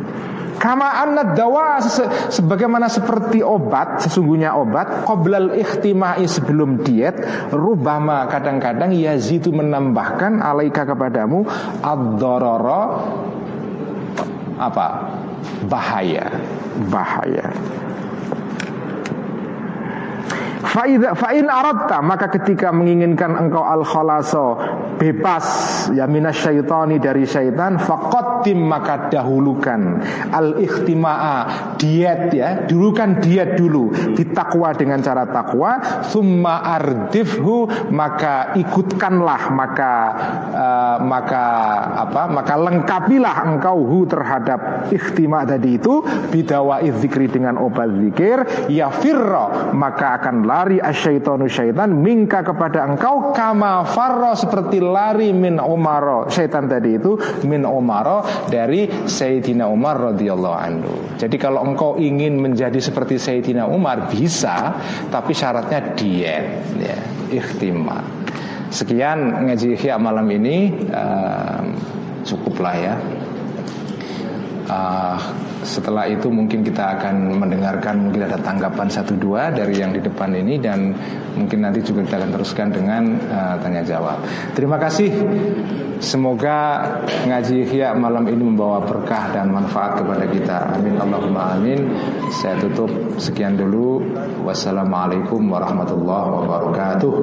Kama 0.58 0.90
anad 1.06 1.38
dawa 1.38 1.78
sebagaimana 2.34 2.90
seperti 2.90 3.46
obat, 3.46 4.02
sesungguhnya 4.02 4.58
obat 4.58 5.06
qoblal 5.06 5.54
ikhtimai 5.54 6.26
sebelum 6.26 6.82
diet, 6.82 7.14
rubama 7.54 8.26
kadang-kadang 8.26 8.90
yazidu 8.90 9.54
menambahkan 9.54 10.42
alaika 10.42 10.82
kepadamu 10.82 11.46
ad 11.78 12.22
apa? 14.58 14.88
bahaya, 15.70 16.26
bahaya. 16.90 17.46
Fa'in 20.58 21.46
aradta 21.46 22.02
maka 22.02 22.26
ketika 22.32 22.74
menginginkan 22.74 23.36
engkau 23.38 23.62
al 23.62 23.86
khalaso 23.86 24.58
bebas 24.98 25.46
ya 25.94 26.10
minasyaitani 26.10 26.98
dari 26.98 27.22
syaitan 27.24 27.78
faqaddim 27.78 28.58
maka 28.58 29.10
dahulukan. 29.12 30.02
Al 30.34 30.58
ikhtima'a 30.58 31.36
diet 31.78 32.34
ya. 32.34 32.66
Dulukan 32.66 33.22
diet 33.22 33.54
dulu 33.54 33.94
ditakwa 34.14 34.74
dengan 34.74 34.98
cara 35.00 35.24
takwa 35.30 36.02
summa 36.04 36.60
ardifhu 36.62 37.68
maka 37.94 38.56
ikutkanlah 38.58 39.52
maka 39.54 39.92
uh, 40.52 40.96
maka 41.02 41.44
apa 42.08 42.22
maka 42.30 42.54
lengkapilah 42.58 43.36
engkau 43.46 43.84
hu 43.86 43.98
terhadap 44.08 44.90
ikhtima 44.90 45.46
tadi 45.46 45.78
itu 45.78 46.02
bidawa 46.32 46.82
zikri 46.98 47.30
dengan 47.30 47.60
obat 47.60 47.92
zikir 48.00 48.68
ya 48.72 48.90
firra 48.90 49.70
maka 49.72 50.18
akan 50.18 50.47
lari 50.48 50.80
asyaitonu 50.80 51.44
syaitan 51.44 51.92
mingka 51.92 52.40
kepada 52.40 52.88
engkau 52.88 53.36
kama 53.36 53.84
farro 53.84 54.32
seperti 54.32 54.80
lari 54.80 55.36
min 55.36 55.60
Umar 55.60 56.32
syaitan 56.32 56.64
tadi 56.64 56.96
itu 56.96 57.20
min 57.44 57.68
Umar 57.68 58.24
dari 58.48 58.88
Sayyidina 58.88 59.68
Umar 59.68 60.14
radhiyallahu 60.14 60.56
anhu. 60.56 60.94
Jadi 61.20 61.36
kalau 61.36 61.60
engkau 61.68 62.00
ingin 62.00 62.40
menjadi 62.40 62.80
seperti 62.80 63.20
Sayyidina 63.20 63.68
Umar 63.68 64.08
bisa, 64.08 64.78
tapi 65.12 65.36
syaratnya 65.36 65.92
diet 65.92 66.44
ya, 66.80 66.96
ikhtima. 67.28 68.00
Sekian 68.72 69.48
ngaji 69.48 69.76
malam 70.00 70.28
ini 70.32 70.72
uh, 70.92 71.60
cukuplah 72.24 72.76
ya. 72.76 72.94
Uh, 74.68 75.16
setelah 75.64 76.04
itu 76.04 76.28
mungkin 76.28 76.60
kita 76.60 77.00
akan 77.00 77.40
mendengarkan 77.40 78.04
mungkin 78.04 78.28
ada 78.28 78.36
tanggapan 78.36 78.92
satu 78.92 79.16
dua 79.16 79.48
dari 79.48 79.80
yang 79.80 79.96
di 79.96 80.00
depan 80.04 80.36
ini 80.36 80.60
dan 80.60 80.92
mungkin 81.34 81.64
nanti 81.64 81.80
juga 81.80 82.04
kita 82.04 82.20
akan 82.20 82.30
teruskan 82.36 82.68
dengan 82.68 83.16
uh, 83.32 83.56
tanya 83.64 83.80
jawab. 83.80 84.20
Terima 84.52 84.76
kasih. 84.76 85.08
Semoga 85.98 86.84
ngaji 87.26 87.66
Ihya 87.66 87.90
malam 87.98 88.22
ini 88.30 88.44
membawa 88.44 88.84
berkah 88.86 89.34
dan 89.34 89.50
manfaat 89.50 89.98
kepada 89.98 90.30
kita. 90.30 90.78
Amin 90.78 90.94
Allahumma 90.94 91.58
amin. 91.58 91.90
Saya 92.38 92.60
tutup 92.62 92.92
sekian 93.18 93.58
dulu. 93.58 94.04
Wassalamualaikum 94.46 95.42
warahmatullahi 95.50 96.28
wabarakatuh. 96.38 97.14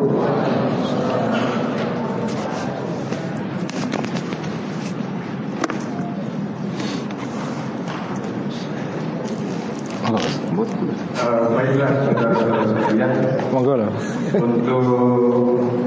Baiklah 11.65 11.91
saudara-saudara 12.05 12.63
sekalian 12.69 13.11
Monggo 13.49 13.73
loh. 13.81 13.91
Untuk 14.37 14.85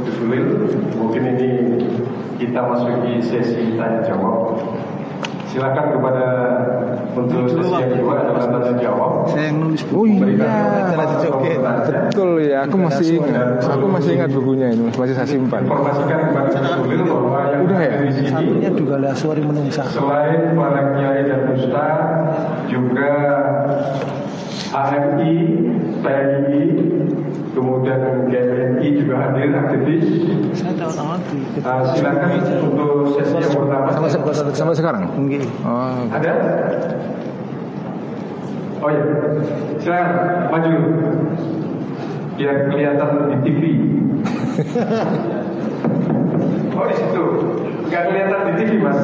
disulit 0.02 0.46
Mungkin 0.98 1.22
ini 1.38 1.50
kita 2.38 2.60
masuki 2.66 3.22
sesi 3.22 3.78
tanya 3.78 4.02
jawab 4.02 4.59
Silakan 5.48 5.86
kepada 5.96 6.26
untuk 7.16 7.48
sesi 7.48 7.72
yang 7.80 7.92
kedua 7.96 8.14
adalah 8.20 8.44
tanya 8.52 8.72
jawab. 8.76 9.12
Saya 9.32 9.48
yang 9.48 9.56
nulis 9.64 9.82
Oh 9.88 10.04
iya. 10.04 10.28
Betul 10.92 11.32
Betul 12.08 12.30
ya, 12.44 12.58
aku 12.68 12.76
masih 12.76 13.06
ingat. 13.16 13.64
Aku 13.64 13.86
masih 13.88 14.10
ingat 14.20 14.30
bukunya 14.36 14.68
ini, 14.76 14.92
masih 14.92 15.14
saya 15.16 15.28
simpan. 15.28 15.64
Informasikan 15.64 16.18
kepada 16.28 16.48
disulit 16.52 17.00
bahwa 17.08 17.40
yang 17.48 17.62
Udah 17.64 17.78
ya? 17.80 17.90
ada 17.96 18.04
di 18.04 18.12
sini 18.12 18.28
Satunya 18.28 18.70
juga 18.76 18.94
lah 19.00 19.12
suari 19.16 19.42
menungsa. 19.42 19.82
Selain 19.88 20.52
para 20.52 20.82
kiai 20.94 21.22
dan 21.24 21.42
ustaz 21.56 21.96
Juga 22.68 23.12
AMI, 24.68 25.34
TNI 26.04 26.60
Kemudian 27.59 28.30
GMI 28.30 29.02
juga 29.02 29.14
hadir 29.18 29.51
aktivis 29.51 30.06
Uh, 31.59 31.90
silakan 31.90 32.39
untuk 32.70 33.18
sesi 33.18 33.35
yang 33.35 33.51
pertama. 33.51 33.90
Sampai, 34.06 34.30
sampai 34.55 34.78
sekarang? 34.78 35.10
Nggih. 35.18 35.43
Oh, 35.66 36.06
Ada? 36.14 36.39
Oh 38.78 38.94
ya, 38.94 39.02
silakan 39.82 40.55
maju. 40.55 40.70
Biar 42.39 42.70
kelihatan 42.70 43.10
di 43.26 43.36
TV. 43.43 43.74
oh 46.78 46.86
di 46.86 46.94
situ, 46.94 47.24
nggak 47.89 48.02
kelihatan 48.12 48.40
di 48.44 48.52
TV 48.60 48.73
mas? 48.85 49.01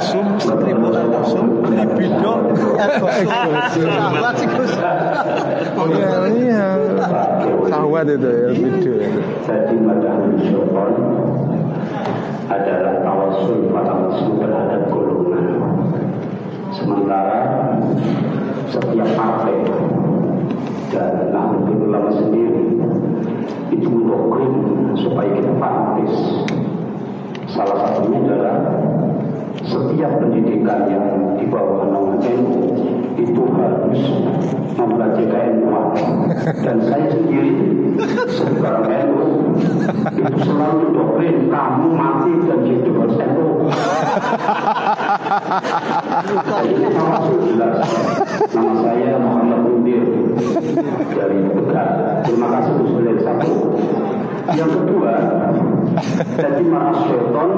Sum, 0.00 0.26
seribu 0.40 0.88
sum, 1.26 1.46
libido, 1.66 2.34
Sahabat 3.76 4.34
sih 4.38 4.48
Gus. 4.48 4.72
oh 5.76 5.86
iya, 5.92 6.10
iya. 6.32 6.64
Sahwat 7.68 8.06
itu 8.08 8.30
ya, 8.30 8.48
itu. 8.54 8.92
Jadi 9.44 9.76
madahul 9.82 10.34
syaitan 10.40 10.92
adalah 12.50 12.94
tawasul 13.04 13.70
pada 13.70 13.92
musuh 13.94 14.34
terhadap 14.40 14.82
golongan. 14.90 15.46
Sementara 16.74 17.38
setiap 18.70 19.10
partai 19.18 19.58
dan 20.90 21.30
Nahdlatul 21.30 21.86
Ulama 21.90 22.10
sendiri 22.14 22.78
itu 23.70 23.86
mendoktrin 23.86 24.54
supaya 24.98 25.30
kita 25.38 25.52
fanatis. 25.58 26.14
Salah 27.50 27.76
satunya 27.82 28.18
adalah 28.30 28.56
setiap 29.66 30.12
pendidikan 30.22 30.86
yang 30.88 31.06
di 31.36 31.44
bawah 31.50 31.84
naungan 31.90 32.22
NU 32.22 32.56
itu 33.20 33.42
harus 33.52 34.00
mempelajari 34.78 35.28
keilmuan 35.28 35.92
dan 36.64 36.76
saya 36.88 37.06
sendiri 37.12 37.52
sebagai 38.32 39.12
NU 39.12 39.24
itu 40.16 40.38
selalu 40.46 40.84
doktrin 40.96 41.52
kamu 41.52 41.88
mati 41.92 42.32
dan 42.48 42.60
hidup 42.64 42.94
harus 43.04 43.16
NU 43.20 43.48
ini 46.64 46.86
termasuk 46.88 47.38
jelas 47.50 47.76
nama 48.54 48.72
saya 48.80 49.10
Muhammad 49.20 49.60
Mundir 49.66 50.02
dari 51.12 51.38
Tegal. 51.50 51.88
Terima 52.24 52.48
kasih 52.56 52.72
Sulit 52.88 53.18
satu 53.20 53.52
yang 54.54 54.70
kedua 54.70 55.14
jadi 56.38 56.62
marah 56.66 56.96
syaitan 57.06 57.50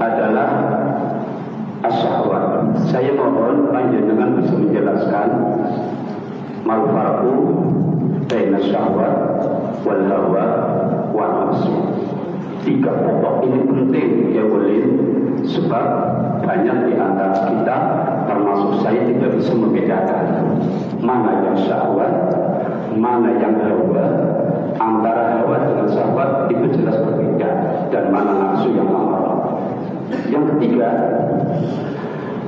adalah 0.00 0.50
asyahwat. 1.84 2.76
Saya 2.92 3.12
mohon 3.16 3.72
panjenengan 3.72 4.36
bisa 4.40 4.54
menjelaskan 4.56 5.28
mal 6.66 6.82
farqu 6.92 7.36
baina 8.28 8.60
syahwat 8.60 9.16
wal 9.84 10.02
hawa 10.04 10.46
wa 11.14 11.26
nafsu. 11.46 11.74
Tiga 12.60 12.92
pokok 12.92 13.48
ini 13.48 13.60
penting 13.64 14.10
ya 14.36 14.44
boleh 14.44 14.84
sebab 15.48 15.86
banyak 16.44 16.92
di 16.92 16.94
antara 17.00 17.48
kita 17.48 17.76
termasuk 18.28 18.84
saya 18.84 19.00
tidak 19.08 19.40
bisa 19.40 19.52
membedakan 19.56 20.24
mana 21.00 21.40
yang 21.48 21.56
syahwat, 21.64 22.12
mana 22.92 23.32
yang 23.40 23.56
hawa, 23.64 24.04
antara 24.80 25.36
hawa 25.36 25.68
dengan 25.68 25.88
syahwat 25.92 26.48
itu 26.48 26.80
jelas 26.80 26.96
berbeda 27.04 27.50
dan 27.92 28.04
mana 28.08 28.32
nafsu 28.32 28.72
yang 28.72 28.88
amarah. 28.88 29.60
Yang 30.32 30.56
ketiga, 30.56 30.88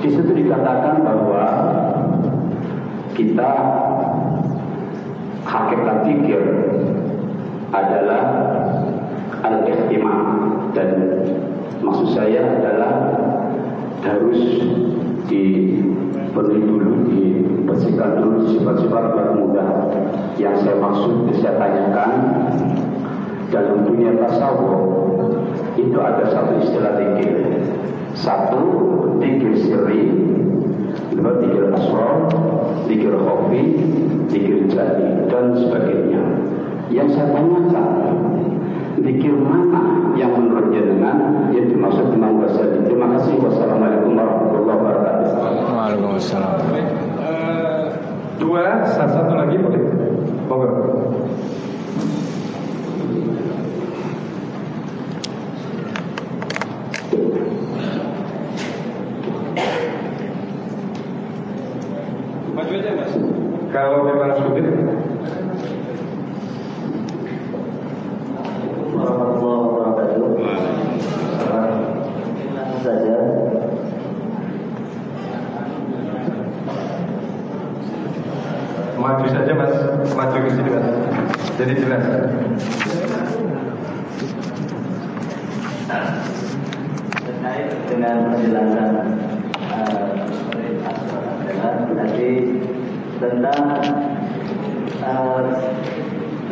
di 0.00 0.08
situ 0.08 0.32
dikatakan 0.32 1.04
bahwa 1.04 1.44
kita 3.12 3.50
hakikat 5.44 5.96
pikir 6.08 6.42
adalah 7.76 8.24
al-ihtimam 9.44 10.20
dan 10.72 10.90
maksud 11.84 12.16
saya 12.16 12.56
adalah 12.56 12.92
harus 14.00 14.40
dipenuhi 15.28 16.60
dulu, 16.64 16.90
dibersihkan 17.12 18.10
dulu 18.18 18.38
sifat-sifat 18.48 19.02
buat 19.12 19.28
mudah. 19.36 19.68
Yang 20.40 20.54
saya 20.64 20.76
maksud 20.80 21.12
saya 21.38 21.54
tanyakan 21.60 22.10
dalam 23.52 23.84
dunia 23.84 24.16
tasawuf 24.16 24.80
itu 25.76 25.98
ada 26.00 26.24
satu 26.32 26.52
istilah 26.60 26.96
dikir. 26.96 27.60
Satu 28.12 28.64
dikir 29.20 29.56
sirri, 29.56 30.04
dua 31.16 31.40
dikir 31.40 31.72
asrar, 31.72 32.28
dikir 32.84 33.16
khofi, 33.16 33.64
dikir 34.28 34.68
jadi 34.68 35.32
dan 35.32 35.56
sebagainya. 35.56 36.22
Yang 36.92 37.08
saya 37.16 37.28
tanyakan 37.32 37.88
dikir 39.00 39.32
mana 39.32 40.12
yang 40.14 40.36
menurut 40.36 40.70
jenengan 40.76 41.48
yang 41.56 41.66
dimaksud 41.72 42.12
Imam 42.12 42.44
Ghazali. 42.44 42.84
Terima 42.84 43.16
kasih. 43.16 43.40
Wassalamualaikum 43.40 44.12
warahmatullahi 44.12 44.76
wabarakatuh. 44.76 45.26
Waalaikumsalam. 45.72 46.60
Uh, 47.16 47.96
dua, 48.36 48.84
satu 48.92 49.32
lagi 49.32 49.56
boleh. 49.56 50.11
Monggo. 50.48 50.66
Maju 62.54 62.72
aja 62.76 62.92
mas. 62.98 63.12
Kalau 63.72 64.04
memang 64.04 64.32
sulit. 64.36 64.66
Warahmatullahi 68.92 69.62
wabarakatuh. 69.72 70.62
Maju 80.22 80.38
ke 80.38 80.50
sini. 80.54 80.70
Jadi 81.58 81.72
jelas. 81.82 82.04
terkait 87.22 87.70
dengan 87.90 88.30
penjelasan 88.30 89.18
eh, 89.66 89.98
tadi 91.90 92.30
tentang 93.18 93.62
eh, 95.02 95.42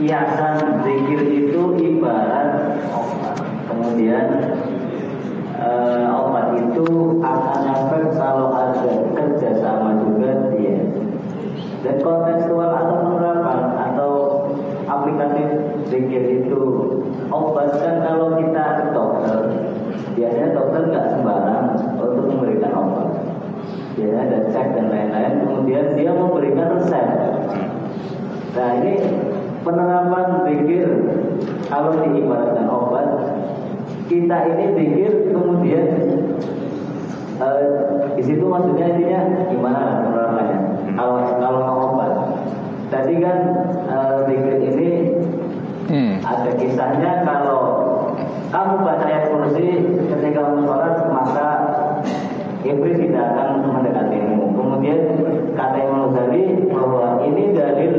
kiasan 0.02 0.82
zikir 0.82 1.20
itu 1.30 1.62
ibarat 1.78 2.74
obat. 2.90 3.38
Kemudian 3.70 4.26
eh, 5.62 6.06
obat 6.10 6.59
itu 6.59 6.86
akan 7.22 7.60
efek 7.70 8.18
kalau 8.18 8.51
ada 8.51 9.14
kerjasama 9.14 9.94
juga 10.02 10.51
dia. 10.59 10.90
Dan 11.80 11.97
kontekstual 12.05 12.76
atau 12.76 12.97
penerapan 13.09 13.60
atau 13.88 14.12
aplikatif 14.84 15.80
zikir 15.91 16.23
itu. 16.43 16.62
Obat 17.29 17.75
kan 17.83 18.01
kalau 18.07 18.39
kita 18.39 18.65
ke 18.79 18.85
dokter 18.95 19.39
biasanya 20.15 20.49
dokter 20.57 20.81
nggak 20.91 21.07
sembarang 21.12 21.67
untuk 21.99 22.25
memberikan 22.31 22.73
obat. 22.79 23.09
Biasanya 23.99 24.23
ada 24.23 24.39
cek 24.55 24.67
dan 24.79 24.87
lain-lain 24.89 25.33
kemudian 25.45 25.85
dia 25.99 26.11
memberikan 26.15 26.67
resep. 26.79 27.07
Nah 28.51 28.71
ini 28.83 28.93
penerapan 29.62 30.27
zikir 30.49 30.89
kalau 31.69 31.95
diibaratkan 32.01 32.67
obat 32.67 33.07
kita 34.11 34.37
ini 34.51 34.65
zikir 34.75 35.12
kemudian 35.31 35.87
eh, 37.39 37.67
di 38.19 38.23
situ 38.27 38.43
maksudnya 38.43 38.87
intinya 38.91 39.21
gimana 39.47 40.03
penerapannya? 40.03 40.59
Kalau 40.99 41.15
kalau 41.39 41.61
mau 41.62 41.79
obat. 41.95 42.12
Tadi 42.91 43.23
kan 43.23 43.39
eh, 43.87 44.17
zikir 44.27 44.57
ini 44.67 44.89
Hmm. 45.91 46.23
ada 46.23 46.55
kisahnya 46.55 47.27
kalau 47.27 47.62
kamu 48.55 48.75
baca 48.87 49.05
ayat 49.11 49.27
kursi 49.35 49.91
ketika 50.07 50.39
kamu 50.39 50.62
sholat 50.62 50.95
maka 51.11 51.49
iblis 52.65 52.99
tidak 53.01 53.25
akan 53.35 53.49
mendekatimu. 53.65 54.53
Kemudian 54.53 54.99
kata 55.57 55.79
Imam 55.81 56.12
Ghazali 56.12 56.69
bahwa 56.69 57.25
ini 57.25 57.57
dalil 57.57 57.95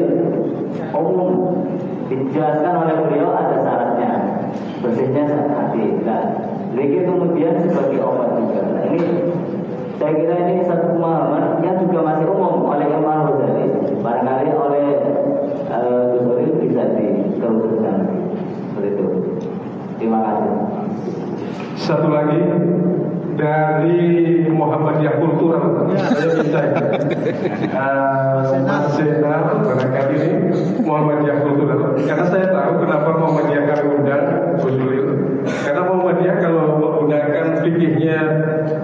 umum 0.93 1.31
dijelaskan 2.11 2.73
oleh 2.85 2.95
beliau 3.07 3.31
ada 3.33 3.57
syaratnya 3.63 4.11
bersihnya 4.83 5.25
hati. 5.49 5.85
Nah, 6.05 6.23
zikir 6.77 7.07
kemudian 7.07 7.55
sebagai 7.65 8.01
obat 8.03 8.29
juga. 8.37 8.61
Nah, 8.61 8.83
ini 8.91 9.01
saya 9.97 10.13
kira 10.17 10.35
ini 10.49 10.65
satu 10.65 10.97
pemahaman 10.97 11.61
yang 11.61 11.77
juga 11.85 11.99
masih 12.01 12.25
umum 12.29 12.65
oleh 12.69 12.87
Imam 12.89 13.29
Ghazali. 13.29 13.65
Barangkali 14.01 14.51
oleh 14.53 14.85
uh, 15.69 16.01
Gus 16.09 16.23
Dur 16.25 16.49
bisa 16.61 16.83
dikhususkan 16.97 17.97
seperti 18.73 18.89
itu. 18.97 19.05
Terima 20.01 20.17
kasih. 20.25 20.51
Satu 21.77 22.09
lagi 22.09 22.41
dari 23.37 24.01
Muhammadiyah 24.49 25.21
Kultural 25.21 25.93
saya 25.93 26.41
bisa 26.41 26.59
ya. 26.73 26.77
Uh, 27.69 28.65
Mas 28.65 28.97
Zenar 28.97 29.61
barangkali 29.61 30.15
ini 30.17 30.31
Muhammadiyah 30.81 31.37
Kultural 31.45 32.01
karena 32.01 32.25
saya 32.33 32.49
tahu 32.49 32.81
kenapa 32.81 33.09
Muhammadiyah 33.13 33.63
kami 33.69 33.87
undang 34.01 34.25
Gus 34.57 34.73
karena 35.69 35.81
Muhammadiyah 35.85 36.35
kalau 36.41 36.63
menggunakan 36.81 37.45
fikihnya 37.61 38.19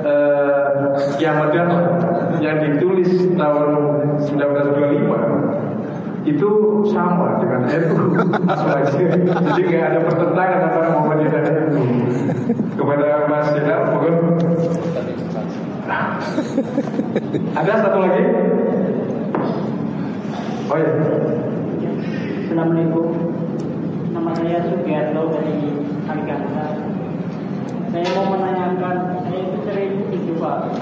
uh, 0.05 1.01
Kiamat 1.17 1.49
Datang 1.49 1.85
yang 2.45 2.61
ditulis 2.61 3.09
tahun 3.33 3.69
1925 4.21 5.46
itu 6.27 6.49
sama 6.91 7.39
dengan 7.39 7.63
NU. 7.71 7.95
Jadi 9.47 9.61
nggak 9.63 9.85
ada 9.95 9.99
pertentangan 10.03 10.59
antara 10.67 10.87
Muhammadiyah 10.99 11.31
dan 11.31 11.55
NU. 11.71 11.83
Kepada 12.75 13.07
Mas 13.31 13.47
Jenal, 13.55 13.81
mohon. 13.95 14.15
Ada 17.55 17.71
satu 17.79 17.97
lagi? 18.03 18.23
Oh 20.67 20.75
iya. 20.75 20.91
Assalamualaikum. 22.43 23.07
Nama 24.11 24.31
saya 24.35 24.57
Sugiarto 24.67 25.23
dari 25.31 25.57
Aliganta. 26.11 26.65
Saya 27.87 28.07
mau 28.19 28.35
menanyakan, 28.35 28.95
saya 29.23 29.39
itu 29.47 29.57
sering 29.63 29.93
itu 30.11 30.35
Pak. 30.35 30.75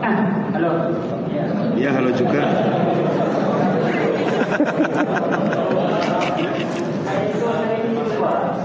Ah, 0.00 0.16
halo. 0.54 0.72
Ya. 1.30 1.44
Iya 1.78 1.90
halo 1.94 2.10
juga. 2.18 2.42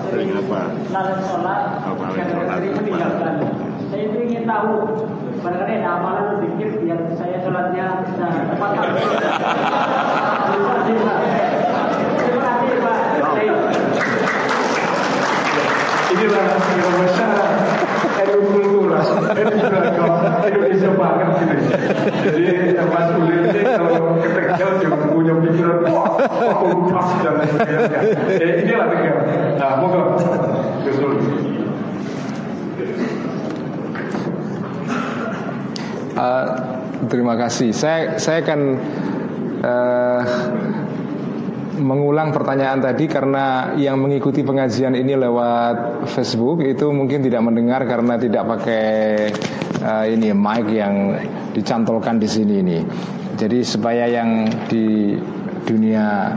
Sering 0.09 0.29
apa? 0.33 0.61
Sholat. 0.89 1.61
Sholat. 1.85 2.61
Saya 3.85 4.01
itu 4.01 4.17
ingin 4.25 4.43
tahu, 4.49 4.97
barangkali 5.45 5.73
ada 5.77 5.89
amalan 6.01 6.25
sedikit 6.41 6.69
biar 6.81 6.99
saya 7.13 7.37
sholatnya 7.45 7.85
bisa 8.09 8.25
tepat 8.49 8.69
waktu. 8.81 9.01
Terima 10.49 10.71
kasih 10.73 10.95
Pak. 11.05 11.17
Terima 12.17 12.41
kasih 12.41 12.77
Pak. 12.81 12.97
Inilah 16.15 16.47
yang 16.49 16.95
besar 17.03 17.45
Indonesia 20.49 20.89
banget 20.93 21.29
gitu. 21.41 21.55
Jadi 22.25 22.43
Mas 22.77 23.09
Ulil 23.17 23.41
ini 23.49 23.61
kalau 23.63 24.19
ke 24.21 24.29
Tegal 24.29 24.71
jangan 24.81 25.01
punya 25.11 25.33
pikiran 25.41 25.77
wah, 25.89 26.09
aku 26.21 26.67
pas 26.93 27.09
dan 27.23 27.35
sebagainya. 27.43 27.99
Eh, 28.39 28.51
inilah 28.65 28.87
Tegal. 28.91 29.17
Nah, 29.57 29.71
moga 29.81 29.99
Gus. 30.83 30.97
Eh, 36.15 36.45
terima 37.11 37.35
kasih. 37.35 37.75
Saya 37.75 38.15
saya 38.15 38.39
akan 38.39 38.59
eh, 39.59 40.21
mengulang 41.75 42.31
pertanyaan 42.31 42.79
tadi 42.79 43.05
karena 43.11 43.75
yang 43.75 43.99
mengikuti 43.99 44.41
pengajian 44.41 44.95
ini 44.95 45.19
lewat 45.19 46.07
Facebook 46.15 46.63
itu 46.63 46.87
mungkin 46.95 47.19
tidak 47.19 47.43
mendengar 47.43 47.83
karena 47.83 48.15
tidak 48.15 48.47
pakai 48.47 48.83
eh, 49.85 50.05
ini 50.17 50.33
mic 50.33 50.65
yang 50.73 51.13
dicantolkan 51.53 52.17
di 52.17 52.25
sini 52.25 52.53
ini. 52.65 52.79
Jadi 53.35 53.61
supaya 53.61 54.09
yang 54.09 54.49
di 54.65 55.13
dunia 55.65 56.33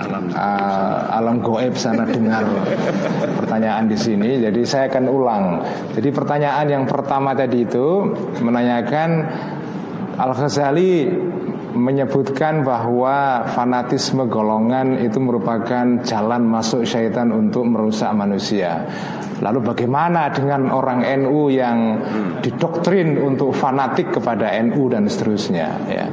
Alam. 0.00 0.32
uh, 0.32 1.12
alam 1.12 1.36
goib 1.44 1.76
sana 1.76 2.08
dengar 2.08 2.44
pertanyaan 3.36 3.88
di 3.88 3.96
sini. 3.96 4.40
Jadi 4.40 4.64
saya 4.64 4.88
akan 4.88 5.04
ulang. 5.08 5.44
Jadi 5.92 6.08
pertanyaan 6.08 6.66
yang 6.68 6.84
pertama 6.88 7.36
tadi 7.36 7.68
itu 7.68 8.08
menanyakan 8.40 9.10
Al 10.16 10.32
Ghazali 10.36 11.08
menyebutkan 11.80 12.62
bahwa 12.62 13.48
fanatisme 13.48 14.28
golongan 14.28 15.00
itu 15.00 15.16
merupakan 15.16 16.04
jalan 16.04 16.44
masuk 16.44 16.84
syaitan 16.84 17.32
untuk 17.32 17.64
merusak 17.64 18.12
manusia. 18.12 18.84
Lalu 19.40 19.64
bagaimana 19.72 20.28
dengan 20.28 20.68
orang 20.68 21.00
NU 21.24 21.48
yang 21.48 21.96
didoktrin 22.44 23.16
untuk 23.16 23.56
fanatik 23.56 24.12
kepada 24.12 24.52
NU 24.60 24.92
dan 24.92 25.08
seterusnya 25.08 25.68
ya. 25.88 26.06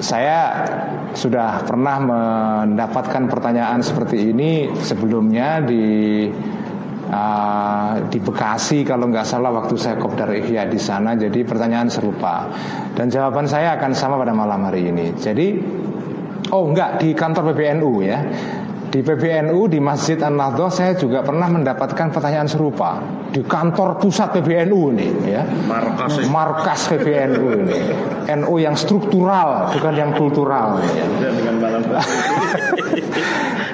Saya 0.00 0.64
sudah 1.12 1.64
pernah 1.64 1.96
mendapatkan 2.00 3.28
pertanyaan 3.28 3.84
seperti 3.84 4.32
ini 4.32 4.72
sebelumnya 4.80 5.60
di 5.60 5.84
uh, 7.10 7.92
di 8.08 8.18
Bekasi 8.22 8.86
kalau 8.86 9.10
nggak 9.10 9.26
salah 9.26 9.50
waktu 9.50 9.74
saya 9.76 9.98
kopdar 9.98 10.30
ihya 10.30 10.70
di 10.70 10.78
sana. 10.78 11.18
Jadi 11.18 11.42
pertanyaan 11.42 11.90
serupa 11.90 12.48
dan 12.94 13.10
jawaban 13.10 13.50
saya 13.50 13.76
akan 13.76 13.92
sama 13.92 14.16
pada 14.16 14.32
malam 14.32 14.62
hari 14.64 14.88
ini. 14.88 15.12
Jadi 15.18 15.58
oh 16.54 16.70
enggak 16.70 17.02
di 17.02 17.12
kantor 17.12 17.52
PBNU 17.52 17.92
ya. 18.06 18.18
Di 18.90 19.06
PBNU 19.06 19.70
di 19.70 19.78
Masjid 19.78 20.18
An-Nahdhah 20.18 20.66
saya 20.66 20.92
juga 20.98 21.22
pernah 21.22 21.46
mendapatkan 21.46 22.10
pertanyaan 22.10 22.50
serupa 22.50 22.98
di 23.30 23.38
kantor 23.46 24.02
pusat 24.02 24.34
PBNU 24.34 24.80
ini 24.98 25.30
ya. 25.30 25.46
Markas 25.46 26.18
ya. 26.18 26.26
Markas 26.26 26.80
PBNU 26.90 27.46
ini. 27.62 27.78
NU 28.34 28.54
yang 28.58 28.74
struktural 28.74 29.70
bukan 29.70 29.94
yang 29.94 30.10
kultural 30.18 30.82
ya. 30.82 31.06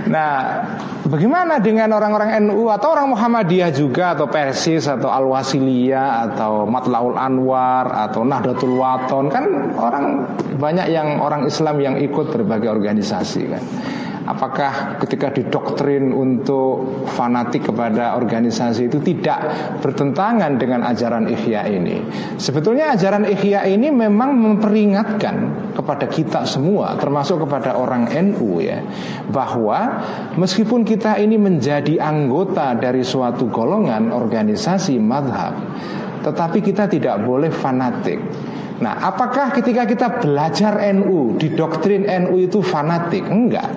Nah, 0.06 0.62
bagaimana 1.02 1.58
dengan 1.58 1.90
orang-orang 1.90 2.38
NU 2.46 2.70
atau 2.70 2.94
orang 2.94 3.10
Muhammadiyah 3.10 3.74
juga 3.74 4.14
atau 4.14 4.30
Persis 4.30 4.86
atau 4.86 5.10
Al-Wasiliyah 5.10 6.30
atau 6.30 6.62
Matlaul 6.62 7.18
Anwar 7.18 7.90
atau 7.90 8.22
Nahdlatul 8.22 8.78
Waton 8.78 9.26
kan 9.26 9.44
orang 9.74 10.30
banyak 10.62 10.94
yang 10.94 11.18
orang 11.18 11.50
Islam 11.50 11.82
yang 11.82 11.94
ikut 11.98 12.30
berbagai 12.30 12.70
organisasi 12.70 13.42
kan. 13.50 13.62
Apakah 14.26 14.98
ketika 15.00 15.30
didoktrin 15.30 16.10
untuk 16.10 17.06
fanatik 17.14 17.70
kepada 17.70 18.18
organisasi 18.18 18.90
itu 18.90 18.98
tidak 19.00 19.46
bertentangan 19.80 20.58
dengan 20.58 20.82
ajaran 20.82 21.30
Ihya 21.30 21.70
ini. 21.70 22.02
Sebetulnya 22.36 22.92
ajaran 22.92 23.24
Ihya 23.24 23.64
ini 23.70 23.88
memang 23.94 24.34
memperingatkan 24.34 25.70
kepada 25.78 26.10
kita 26.10 26.42
semua 26.44 26.98
termasuk 26.98 27.46
kepada 27.46 27.78
orang 27.78 28.10
NU 28.10 28.58
ya 28.58 28.82
bahwa 29.30 30.02
meskipun 30.34 30.82
kita 30.82 31.16
ini 31.22 31.38
menjadi 31.38 32.02
anggota 32.02 32.74
dari 32.74 33.06
suatu 33.06 33.46
golongan 33.46 34.10
organisasi 34.10 34.98
madhab 34.98 35.54
tetapi 36.26 36.58
kita 36.58 36.90
tidak 36.90 37.22
boleh 37.22 37.52
fanatik 37.54 38.18
Nah, 38.76 38.92
apakah 39.08 39.56
ketika 39.56 39.88
kita 39.88 40.08
belajar 40.20 40.76
NU, 40.92 41.40
di 41.40 41.48
doktrin 41.56 42.04
NU 42.04 42.44
itu 42.44 42.60
fanatik? 42.60 43.24
Enggak. 43.24 43.72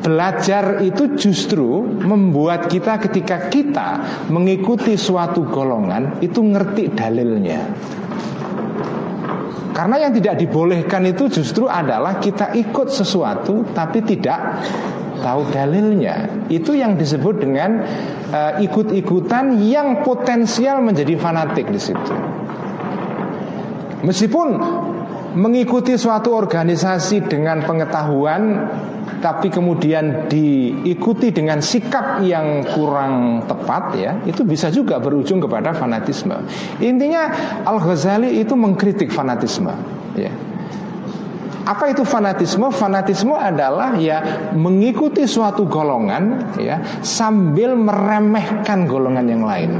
Belajar 0.00 0.80
itu 0.80 1.12
justru 1.20 1.84
membuat 1.84 2.72
kita 2.72 2.96
ketika 3.04 3.52
kita 3.52 3.88
mengikuti 4.32 4.96
suatu 4.96 5.44
golongan 5.44 6.24
itu 6.24 6.40
ngerti 6.40 6.96
dalilnya. 6.96 7.60
Karena 9.76 9.96
yang 10.08 10.12
tidak 10.16 10.40
dibolehkan 10.40 11.04
itu 11.04 11.28
justru 11.28 11.68
adalah 11.68 12.16
kita 12.16 12.52
ikut 12.56 12.88
sesuatu 12.88 13.64
tapi 13.76 14.00
tidak 14.04 14.64
tahu 15.20 15.52
dalilnya. 15.52 16.48
Itu 16.48 16.72
yang 16.72 16.96
disebut 16.96 17.44
dengan 17.44 17.84
uh, 18.32 18.56
ikut-ikutan 18.60 19.60
yang 19.60 20.00
potensial 20.00 20.80
menjadi 20.80 21.14
fanatik 21.20 21.68
di 21.68 21.80
situ. 21.80 22.14
Meskipun 24.00 24.48
mengikuti 25.36 25.94
suatu 25.94 26.34
organisasi 26.34 27.28
dengan 27.28 27.62
pengetahuan 27.62 28.42
tapi 29.18 29.50
kemudian 29.50 30.30
diikuti 30.30 31.34
dengan 31.34 31.58
sikap 31.58 32.22
yang 32.22 32.62
kurang 32.70 33.42
tepat 33.50 33.98
ya 33.98 34.12
itu 34.22 34.46
bisa 34.46 34.70
juga 34.70 35.02
berujung 35.02 35.42
kepada 35.42 35.74
fanatisme 35.74 36.38
intinya 36.78 37.28
Al 37.66 37.82
Ghazali 37.82 38.38
itu 38.38 38.54
mengkritik 38.54 39.10
fanatisme 39.10 39.74
ya 40.14 40.30
apa 41.70 41.92
itu 41.92 42.02
fanatisme? 42.02 42.66
Fanatisme 42.72 43.36
adalah 43.36 43.94
ya 43.94 44.50
mengikuti 44.58 45.22
suatu 45.28 45.70
golongan 45.70 46.56
ya 46.58 46.82
sambil 47.04 47.78
meremehkan 47.78 48.90
golongan 48.90 49.26
yang 49.30 49.46
lain. 49.46 49.70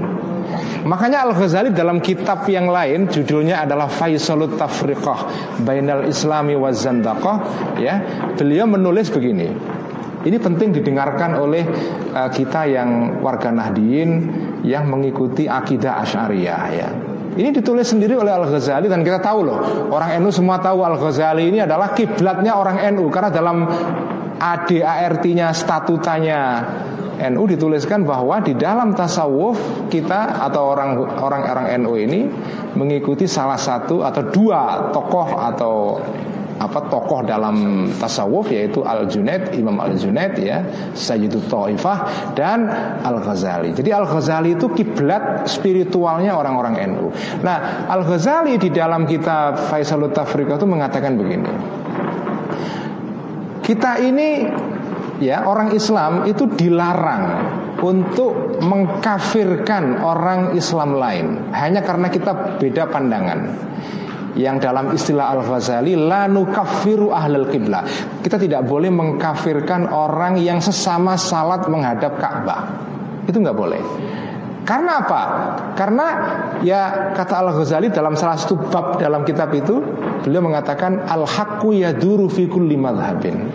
Makanya 0.84 1.28
Al-Ghazali 1.28 1.70
dalam 1.72 2.00
kitab 2.00 2.46
yang 2.48 2.72
lain 2.72 3.06
judulnya 3.08 3.62
adalah 3.64 3.86
Faisalut 3.86 4.56
Tafriqah 4.56 5.28
Bainal 5.62 6.08
Islami 6.08 6.56
wa 6.56 6.72
Zandaqah 6.72 7.36
ya. 7.78 8.00
Beliau 8.34 8.64
menulis 8.66 9.12
begini. 9.12 9.52
Ini 10.20 10.36
penting 10.36 10.76
didengarkan 10.76 11.32
oleh 11.40 11.64
uh, 12.12 12.28
kita 12.28 12.68
yang 12.68 13.22
warga 13.24 13.48
Nahdien 13.48 14.28
yang 14.68 14.92
mengikuti 14.92 15.48
akidah 15.48 16.04
Asy'ariyah 16.04 16.64
ya. 16.76 16.88
Ini 17.30 17.54
ditulis 17.56 17.88
sendiri 17.88 18.18
oleh 18.18 18.28
Al-Ghazali 18.28 18.90
dan 18.90 19.00
kita 19.06 19.22
tahu 19.22 19.48
loh, 19.48 19.58
orang 19.88 20.20
NU 20.20 20.28
semua 20.34 20.58
tahu 20.60 20.82
Al-Ghazali 20.84 21.48
ini 21.48 21.64
adalah 21.64 21.96
kiblatnya 21.96 22.52
orang 22.52 22.84
NU 22.98 23.06
karena 23.08 23.30
dalam 23.32 23.64
ADART-nya 24.40 25.52
statutanya 25.52 26.64
NU 27.28 27.44
dituliskan 27.44 28.08
bahwa 28.08 28.40
di 28.40 28.56
dalam 28.56 28.96
tasawuf 28.96 29.60
kita 29.92 30.40
atau 30.40 30.72
orang 30.72 30.96
orang 31.20 31.42
orang 31.44 31.66
NU 31.84 31.92
ini 32.00 32.20
mengikuti 32.72 33.28
salah 33.28 33.60
satu 33.60 34.00
atau 34.00 34.24
dua 34.32 34.88
tokoh 34.88 35.28
atau 35.36 36.00
apa 36.60 36.92
tokoh 36.92 37.24
dalam 37.24 37.88
tasawuf 37.96 38.52
yaitu 38.52 38.84
Al 38.84 39.08
Junaid 39.08 39.56
Imam 39.56 39.80
Al 39.80 39.96
Junaid 39.96 40.36
ya 40.40 40.60
Sayyidut 40.92 41.48
Taifah 41.48 42.32
dan 42.36 42.68
Al 43.00 43.20
Ghazali. 43.24 43.72
Jadi 43.72 43.92
Al 43.92 44.04
Ghazali 44.04 44.56
itu 44.56 44.68
kiblat 44.68 45.48
spiritualnya 45.48 46.36
orang-orang 46.36 46.84
NU. 46.92 47.08
Nah 47.40 47.88
Al 47.88 48.04
Ghazali 48.04 48.60
di 48.60 48.68
dalam 48.68 49.08
kitab 49.08 49.56
Faisalut 49.72 50.12
Tafriqah 50.12 50.60
itu 50.60 50.68
mengatakan 50.68 51.16
begini. 51.16 51.79
Kita 53.60 54.00
ini 54.00 54.48
ya 55.20 55.44
orang 55.44 55.70
Islam 55.76 56.24
itu 56.26 56.48
dilarang 56.48 57.24
untuk 57.80 58.60
mengkafirkan 58.60 60.00
orang 60.00 60.52
Islam 60.56 60.96
lain 60.96 61.26
hanya 61.52 61.80
karena 61.80 62.08
kita 62.12 62.60
beda 62.60 62.88
pandangan 62.88 63.40
yang 64.38 64.62
dalam 64.62 64.94
istilah 64.94 65.34
Al-Ghazali 65.34 65.98
la 65.98 66.30
nukaffiru 66.30 67.10
ahlal 67.10 67.50
qiblah. 67.50 67.82
Kita 68.22 68.38
tidak 68.38 68.62
boleh 68.68 68.92
mengkafirkan 68.92 69.90
orang 69.90 70.38
yang 70.38 70.62
sesama 70.62 71.18
salat 71.18 71.66
menghadap 71.66 72.14
Ka'bah. 72.20 72.60
Itu 73.26 73.42
nggak 73.42 73.58
boleh. 73.58 73.82
Karena 74.60 75.00
apa? 75.02 75.22
Karena 75.74 76.06
ya 76.60 77.12
kata 77.16 77.34
Al-Ghazali 77.40 77.88
dalam 77.90 78.14
salah 78.14 78.36
satu 78.36 78.60
bab 78.70 79.00
dalam 79.00 79.24
kitab 79.24 79.50
itu 79.56 79.80
beliau 80.22 80.44
mengatakan 80.44 81.08
al-haqqu 81.08 81.74
yaduru 81.74 82.28
fi 82.28 82.44
kulli 82.46 82.76
madhhabin. 82.76 83.50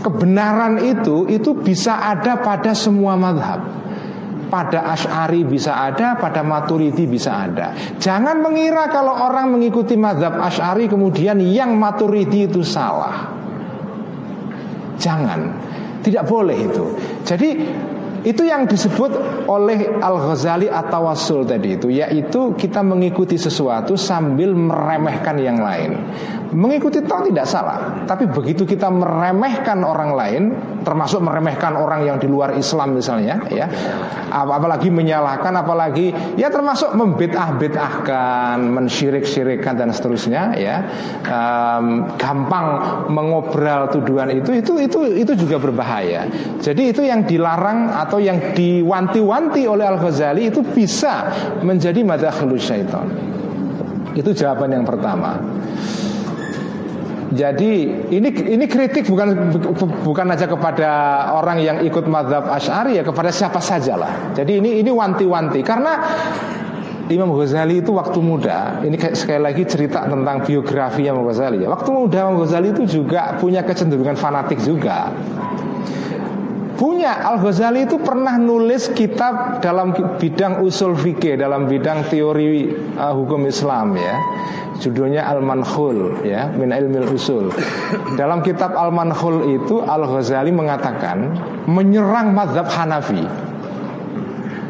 Kebenaran 0.00 0.80
itu 0.82 1.28
itu 1.28 1.52
bisa 1.58 2.00
ada 2.00 2.40
pada 2.40 2.72
semua 2.72 3.18
madhab 3.18 3.60
pada 4.48 4.88
Ash'ari 4.96 5.44
bisa 5.44 5.76
ada, 5.76 6.16
pada 6.16 6.40
Maturidi 6.40 7.04
bisa 7.04 7.44
ada. 7.46 7.76
Jangan 8.00 8.40
mengira 8.40 8.88
kalau 8.88 9.12
orang 9.12 9.52
mengikuti 9.52 9.94
madhab 9.94 10.40
Ash'ari 10.40 10.88
kemudian 10.88 11.38
yang 11.44 11.76
Maturidi 11.76 12.48
itu 12.48 12.64
salah. 12.64 13.28
Jangan, 14.98 15.52
tidak 16.02 16.26
boleh 16.26 16.56
itu. 16.58 16.84
Jadi 17.22 17.48
itu 18.24 18.42
yang 18.46 18.66
disebut 18.66 19.10
oleh 19.46 20.00
Al-Ghazali 20.00 20.66
atau 20.70 21.10
Wasul 21.10 21.44
tadi 21.44 21.76
itu 21.78 21.92
Yaitu 21.92 22.54
kita 22.54 22.82
mengikuti 22.82 23.38
sesuatu 23.38 23.94
sambil 23.94 24.54
meremehkan 24.56 25.36
yang 25.38 25.58
lain. 25.60 25.98
Mengikuti 26.48 27.04
toh 27.04 27.28
tidak 27.28 27.44
salah 27.44 28.08
Tapi 28.08 28.24
begitu 28.32 28.64
kita 28.64 28.88
meremehkan 28.88 29.84
orang 29.84 30.16
lain 30.16 30.42
Termasuk 30.80 31.20
meremehkan 31.20 31.76
orang 31.76 32.08
yang 32.08 32.16
di 32.16 32.24
luar 32.24 32.56
Islam 32.56 32.96
misalnya 32.96 33.44
ya 33.52 33.68
Apalagi 34.32 34.88
menyalahkan 34.88 35.52
Apalagi 35.52 36.08
ya 36.40 36.48
termasuk 36.48 36.96
membed'ah-bed'ahkan 36.96 38.64
Mensyirik-syirikkan 38.64 39.76
dan 39.76 39.92
seterusnya 39.92 40.56
ya 40.56 40.88
um, 41.28 42.16
Gampang 42.16 42.66
mengobral 43.12 43.92
tuduhan 43.92 44.32
itu 44.32 44.56
Itu 44.56 44.80
itu 44.80 45.04
itu 45.04 45.32
juga 45.34 45.60
berbahaya. 45.60 46.30
Jadi 46.62 46.94
itu 46.94 47.02
yang 47.04 47.26
dilarang 47.26 47.92
atau 47.92 48.17
yang 48.18 48.54
diwanti-wanti 48.54 49.64
oleh 49.64 49.86
Al-Ghazali 49.86 50.50
itu 50.50 50.60
bisa 50.62 51.30
menjadi 51.64 52.02
madakhulus 52.04 52.68
syaitan. 52.68 53.08
Itu 54.14 54.34
jawaban 54.34 54.74
yang 54.74 54.84
pertama. 54.84 55.38
Jadi 57.28 57.92
ini 58.08 58.28
ini 58.32 58.64
kritik 58.64 59.04
bukan 59.04 59.52
bukan 60.00 60.26
aja 60.32 60.48
kepada 60.48 60.90
orang 61.36 61.60
yang 61.60 61.76
ikut 61.84 62.08
madhab 62.08 62.48
Ash'ari 62.48 62.96
ya 62.96 63.04
kepada 63.04 63.28
siapa 63.28 63.60
saja 63.60 64.00
lah. 64.00 64.32
Jadi 64.32 64.64
ini 64.64 64.80
ini 64.80 64.88
wanti-wanti 64.88 65.60
karena 65.60 65.92
Imam 67.08 67.32
Ghazali 67.32 67.80
itu 67.80 67.96
waktu 67.96 68.20
muda, 68.20 68.84
ini 68.84 69.00
sekali 69.16 69.40
lagi 69.40 69.64
cerita 69.64 70.04
tentang 70.04 70.44
biografi 70.44 71.08
Imam 71.08 71.24
Ghazali 71.24 71.64
ya. 71.64 71.68
Waktu 71.72 71.88
muda 71.88 72.16
Imam 72.28 72.36
Ghazali 72.40 72.68
itu 72.72 72.84
juga 72.84 73.36
punya 73.40 73.64
kecenderungan 73.64 74.16
fanatik 74.16 74.60
juga. 74.60 75.08
Punya 76.78 77.26
Al-Ghazali 77.26 77.90
itu 77.90 77.98
pernah 77.98 78.38
nulis 78.38 78.94
kitab 78.94 79.58
dalam 79.58 79.90
bidang 80.22 80.62
usul 80.62 80.94
fikih 80.94 81.34
Dalam 81.34 81.66
bidang 81.66 82.06
teori 82.06 82.70
uh, 82.94 83.10
hukum 83.18 83.50
Islam 83.50 83.98
ya. 83.98 84.14
Judulnya 84.78 85.26
Al-Manhul 85.26 86.22
ya 86.22 86.54
Min 86.54 86.70
ilmil 86.70 87.10
usul. 87.10 87.50
Dalam 88.14 88.46
kitab 88.46 88.78
Al-Manhul 88.78 89.58
itu 89.58 89.82
Al-Ghazali 89.82 90.54
mengatakan 90.54 91.34
Menyerang 91.66 92.30
madhab 92.30 92.70
Hanafi. 92.70 93.26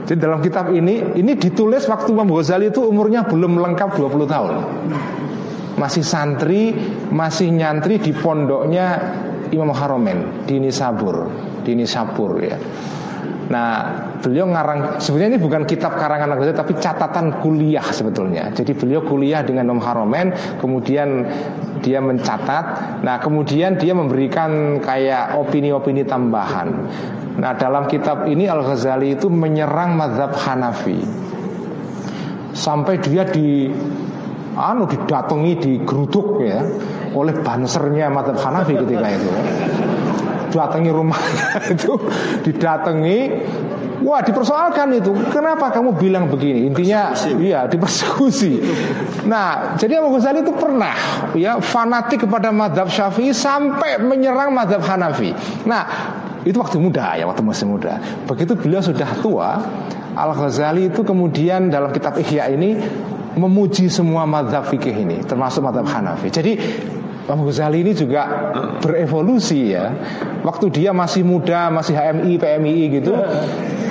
Jadi 0.09 0.17
dalam 0.17 0.41
kitab 0.41 0.73
ini 0.73 1.13
Ini 1.13 1.37
ditulis 1.37 1.85
waktu 1.93 2.09
Imam 2.17 2.33
Ghazali 2.33 2.73
itu 2.73 2.89
umurnya 2.89 3.29
belum 3.29 3.61
lengkap 3.61 4.01
20 4.01 4.33
tahun. 4.33 4.55
Masih 5.77 6.01
santri 6.01 6.73
Masih 7.13 7.53
nyantri 7.53 8.01
di 8.01 8.17
pondoknya 8.17 8.97
Imam 9.53 9.73
Haromen 9.73 10.45
Di 10.49 10.61
Nisabur 10.61 11.49
di 11.69 11.77
Nisapur 11.77 12.41
ya. 12.41 12.57
Nah, 13.49 13.73
beliau 14.21 14.45
ngarang 14.45 15.01
sebenarnya 15.01 15.37
ini 15.37 15.41
bukan 15.41 15.65
kitab 15.65 15.97
karangan 15.97 16.37
Al 16.37 16.53
tapi 16.53 16.77
catatan 16.77 17.41
kuliah 17.41 17.85
sebetulnya. 17.85 18.53
Jadi 18.53 18.77
beliau 18.77 19.01
kuliah 19.05 19.41
dengan 19.41 19.73
Imam 19.73 19.81
Haromen, 19.81 20.37
kemudian 20.61 21.25
dia 21.81 22.01
mencatat. 22.01 22.65
Nah, 23.01 23.17
kemudian 23.21 23.81
dia 23.81 23.97
memberikan 23.97 24.81
kayak 24.85 25.37
opini-opini 25.41 26.05
tambahan. 26.05 26.69
Nah, 27.41 27.57
dalam 27.57 27.89
kitab 27.89 28.29
ini 28.29 28.45
Al 28.53 28.61
Ghazali 28.65 29.17
itu 29.17 29.33
menyerang 29.33 29.97
mazhab 29.97 30.37
Hanafi. 30.37 31.01
Sampai 32.53 33.01
dia 33.01 33.25
di 33.25 33.73
anu 34.59 34.85
didatangi 34.91 35.53
di 35.57 35.73
geruduk 35.87 36.43
ya 36.43 36.59
oleh 37.25 37.35
bansernya 37.43 38.07
mazhab 38.11 38.39
Hanafi 38.39 38.79
ketika 38.79 39.07
itu. 39.11 39.31
datangi 40.49 40.89
rumahnya 40.89 41.61
itu 41.77 41.93
didatangi 42.41 43.19
Wah 43.99 44.23
dipersoalkan 44.23 44.95
itu. 44.95 45.11
Kenapa 45.35 45.75
kamu 45.75 45.99
bilang 45.99 46.31
begini? 46.31 46.71
Intinya 46.71 47.11
iya 47.39 47.67
dipersekusi. 47.67 48.63
Nah 49.27 49.75
jadi 49.75 49.99
Imam 49.99 50.15
Ghazali 50.15 50.47
itu 50.47 50.55
pernah 50.55 50.95
ya 51.35 51.59
Fanatik 51.59 52.27
kepada 52.27 52.55
madhab 52.55 52.87
syafi'i 52.87 53.35
Sampai 53.35 53.99
menyerang 53.99 54.55
madhab 54.55 54.87
Hanafi. 54.87 55.35
Nah 55.67 55.83
itu 56.47 56.55
waktu 56.63 56.79
muda 56.79 57.19
ya 57.19 57.27
Waktu 57.27 57.43
masih 57.43 57.67
muda. 57.67 57.99
Begitu 58.31 58.55
beliau 58.55 58.79
sudah 58.79 59.11
tua 59.19 59.59
Al-Ghazali 60.15 60.91
itu 60.91 61.03
kemudian 61.03 61.71
dalam 61.71 61.91
kitab 61.91 62.15
Ihya 62.19 62.55
ini 62.55 62.79
Memuji 63.35 63.87
semua 63.91 64.27
madhab 64.27 64.67
fikih 64.71 64.95
ini 64.95 65.27
Termasuk 65.27 65.67
madhab 65.67 65.91
Hanafi. 65.91 66.31
Jadi 66.31 66.53
Imam 67.29 67.45
Ghazali 67.45 67.85
ini 67.85 67.93
juga 67.93 68.25
berevolusi 68.81 69.77
ya. 69.77 69.93
Waktu 70.41 70.73
dia 70.73 70.97
masih 70.97 71.29
muda, 71.29 71.69
masih 71.69 71.93
HMI, 71.93 72.41
PMI 72.41 72.85
gitu, 72.89 73.13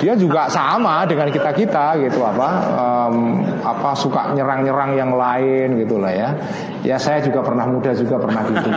dia 0.02 0.18
juga 0.18 0.50
sama 0.50 1.06
dengan 1.06 1.30
kita 1.30 1.54
kita 1.54 2.02
gitu 2.02 2.18
apa, 2.26 2.48
um, 2.74 3.46
apa 3.62 3.94
suka 3.94 4.34
nyerang-nyerang 4.34 4.98
yang 4.98 5.14
lain 5.14 5.78
gitulah 5.86 6.10
ya. 6.10 6.34
Ya 6.82 6.98
saya 6.98 7.22
juga 7.22 7.46
pernah 7.46 7.62
muda 7.70 7.94
juga 7.94 8.18
pernah 8.18 8.42
gitu. 8.42 8.70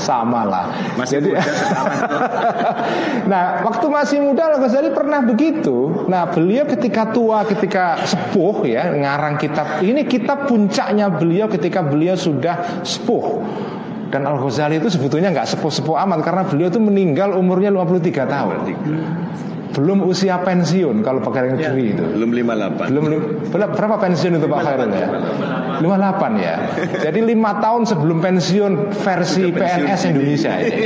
sama 0.00 0.48
lah. 0.48 0.72
Masih 0.96 1.20
Jadi, 1.20 1.36
muda, 1.36 1.42
nah 3.30 3.44
waktu 3.68 3.86
masih 3.92 4.18
muda 4.24 4.48
Al 4.48 4.58
Ghazali 4.64 4.90
pernah 4.96 5.20
begitu. 5.20 6.08
Nah 6.08 6.32
beliau 6.32 6.64
ketika 6.64 7.12
tua, 7.12 7.44
ketika 7.44 8.00
sepuh 8.08 8.64
ya 8.64 8.88
ngarang 8.90 9.36
kitab 9.36 9.84
ini 9.84 10.08
kitab 10.08 10.48
puncaknya 10.48 11.12
beliau 11.12 11.46
ketika 11.52 11.84
beliau 11.84 12.16
sudah 12.16 12.56
sepuh. 12.82 13.42
Dan 14.10 14.26
Al 14.26 14.42
Ghazali 14.42 14.82
itu 14.82 14.90
sebetulnya 14.90 15.30
nggak 15.30 15.46
sepuh-sepuh 15.54 15.94
amat 16.02 16.26
karena 16.26 16.42
beliau 16.42 16.66
itu 16.66 16.82
meninggal 16.82 17.30
umurnya 17.38 17.70
53 17.70 18.26
tahun. 18.26 18.58
Belum 19.70 20.02
usia 20.02 20.42
pensiun 20.42 21.06
kalau 21.06 21.22
pegawai 21.22 21.54
negeri 21.54 21.94
itu. 21.94 22.02
Belum 22.02 22.34
58 22.34 22.90
Belum 22.90 23.04
berapa 23.54 23.96
pensiun 24.02 24.42
itu 24.42 24.46
Pak 24.50 24.60
Khairul 24.66 24.90
ya? 24.90 25.08
58 25.78 26.42
ya. 26.42 26.54
Jadi 27.06 27.20
lima 27.22 27.62
tahun 27.62 27.86
sebelum 27.86 28.18
pensiun 28.18 28.72
versi 28.98 29.54
PNS 29.54 30.00
Indonesia 30.10 30.52
ini. 30.58 30.78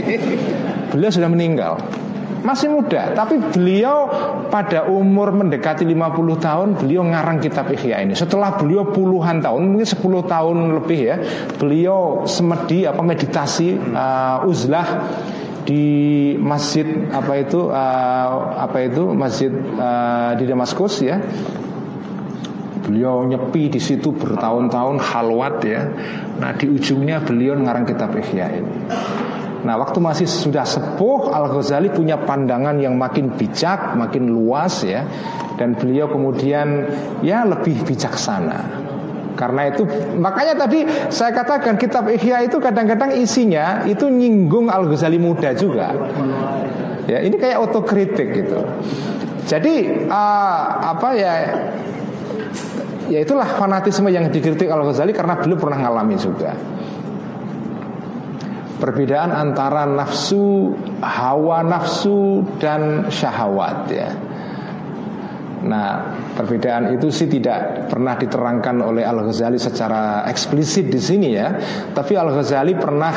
Beliau 0.92 1.10
sudah 1.10 1.32
meninggal. 1.32 1.80
Masih 2.44 2.68
muda, 2.68 3.16
tapi 3.16 3.40
beliau 3.40 4.04
pada 4.52 4.84
umur 4.84 5.32
mendekati 5.32 5.88
50 5.88 6.44
tahun 6.44 6.68
beliau 6.76 7.00
ngarang 7.08 7.40
kitab 7.40 7.72
Ihya 7.72 8.04
ini. 8.04 8.12
Setelah 8.12 8.60
beliau 8.60 8.84
puluhan 8.92 9.40
tahun, 9.40 9.72
mungkin 9.72 9.88
10 9.88 10.04
tahun 10.28 10.56
lebih 10.76 11.00
ya, 11.00 11.16
beliau 11.56 12.28
semedi 12.28 12.84
apa 12.84 13.00
meditasi 13.00 13.80
uh, 13.80 14.44
uzlah 14.44 15.08
di 15.64 16.36
masjid 16.36 16.84
apa 17.08 17.32
itu 17.40 17.72
uh, 17.72 18.60
apa 18.60 18.92
itu 18.92 19.08
masjid 19.16 19.48
uh, 19.80 20.36
di 20.36 20.44
Damaskus 20.44 21.00
ya 21.00 21.16
Beliau 22.84 23.24
nyepi 23.24 23.72
di 23.72 23.80
situ 23.80 24.12
bertahun-tahun 24.12 25.00
halwat 25.00 25.54
ya. 25.64 25.88
Nah 26.36 26.52
di 26.52 26.68
ujungnya 26.68 27.24
beliau 27.24 27.56
ngarang 27.56 27.88
kitab 27.88 28.12
Ihya 28.12 28.60
ini. 28.60 28.72
Nah 29.64 29.80
waktu 29.80 29.98
masih 29.98 30.28
sudah 30.28 30.68
sepuh 30.68 31.32
Al 31.32 31.48
Ghazali 31.48 31.88
punya 31.88 32.20
pandangan 32.20 32.76
yang 32.76 33.00
makin 33.00 33.32
bijak, 33.32 33.96
makin 33.96 34.28
luas 34.28 34.84
ya, 34.84 35.08
dan 35.56 35.72
beliau 35.72 36.06
kemudian 36.12 36.84
ya 37.24 37.48
lebih 37.48 37.80
bijaksana. 37.88 38.84
Karena 39.34 39.66
itu 39.66 39.82
makanya 40.20 40.54
tadi 40.54 40.86
saya 41.10 41.34
katakan 41.34 41.74
kitab 41.74 42.06
Ihya 42.06 42.46
itu 42.46 42.62
kadang-kadang 42.62 43.18
isinya 43.18 43.82
itu 43.88 44.06
nyinggung 44.06 44.70
Al 44.70 44.86
Ghazali 44.86 45.18
muda 45.18 45.56
juga. 45.56 45.90
Ya 47.08 47.24
ini 47.24 47.40
kayak 47.40 47.64
otokritik 47.64 48.30
gitu. 48.36 48.60
Jadi 49.44 50.06
uh, 50.08 50.62
apa 50.96 51.08
ya 51.16 51.32
ya 53.08 53.18
itulah 53.20 53.44
fanatisme 53.58 54.08
yang 54.12 54.28
dikritik 54.28 54.68
Al 54.68 54.84
Ghazali 54.86 55.16
karena 55.16 55.40
beliau 55.40 55.58
pernah 55.58 55.88
ngalami 55.88 56.16
juga. 56.20 56.54
Perbedaan 58.74 59.30
antara 59.30 59.86
nafsu, 59.86 60.74
hawa 60.98 61.62
nafsu 61.62 62.42
dan 62.58 63.06
syahwat 63.06 63.86
ya. 63.86 64.10
Nah, 65.64 66.12
perbedaan 66.36 66.92
itu 66.92 67.08
sih 67.08 67.24
tidak 67.24 67.88
pernah 67.88 68.20
diterangkan 68.20 68.84
oleh 68.84 69.00
Al 69.00 69.24
Ghazali 69.24 69.56
secara 69.56 70.28
eksplisit 70.28 70.92
di 70.92 71.00
sini 71.00 71.32
ya. 71.32 71.56
Tapi 71.96 72.12
Al 72.20 72.28
Ghazali 72.36 72.76
pernah 72.76 73.12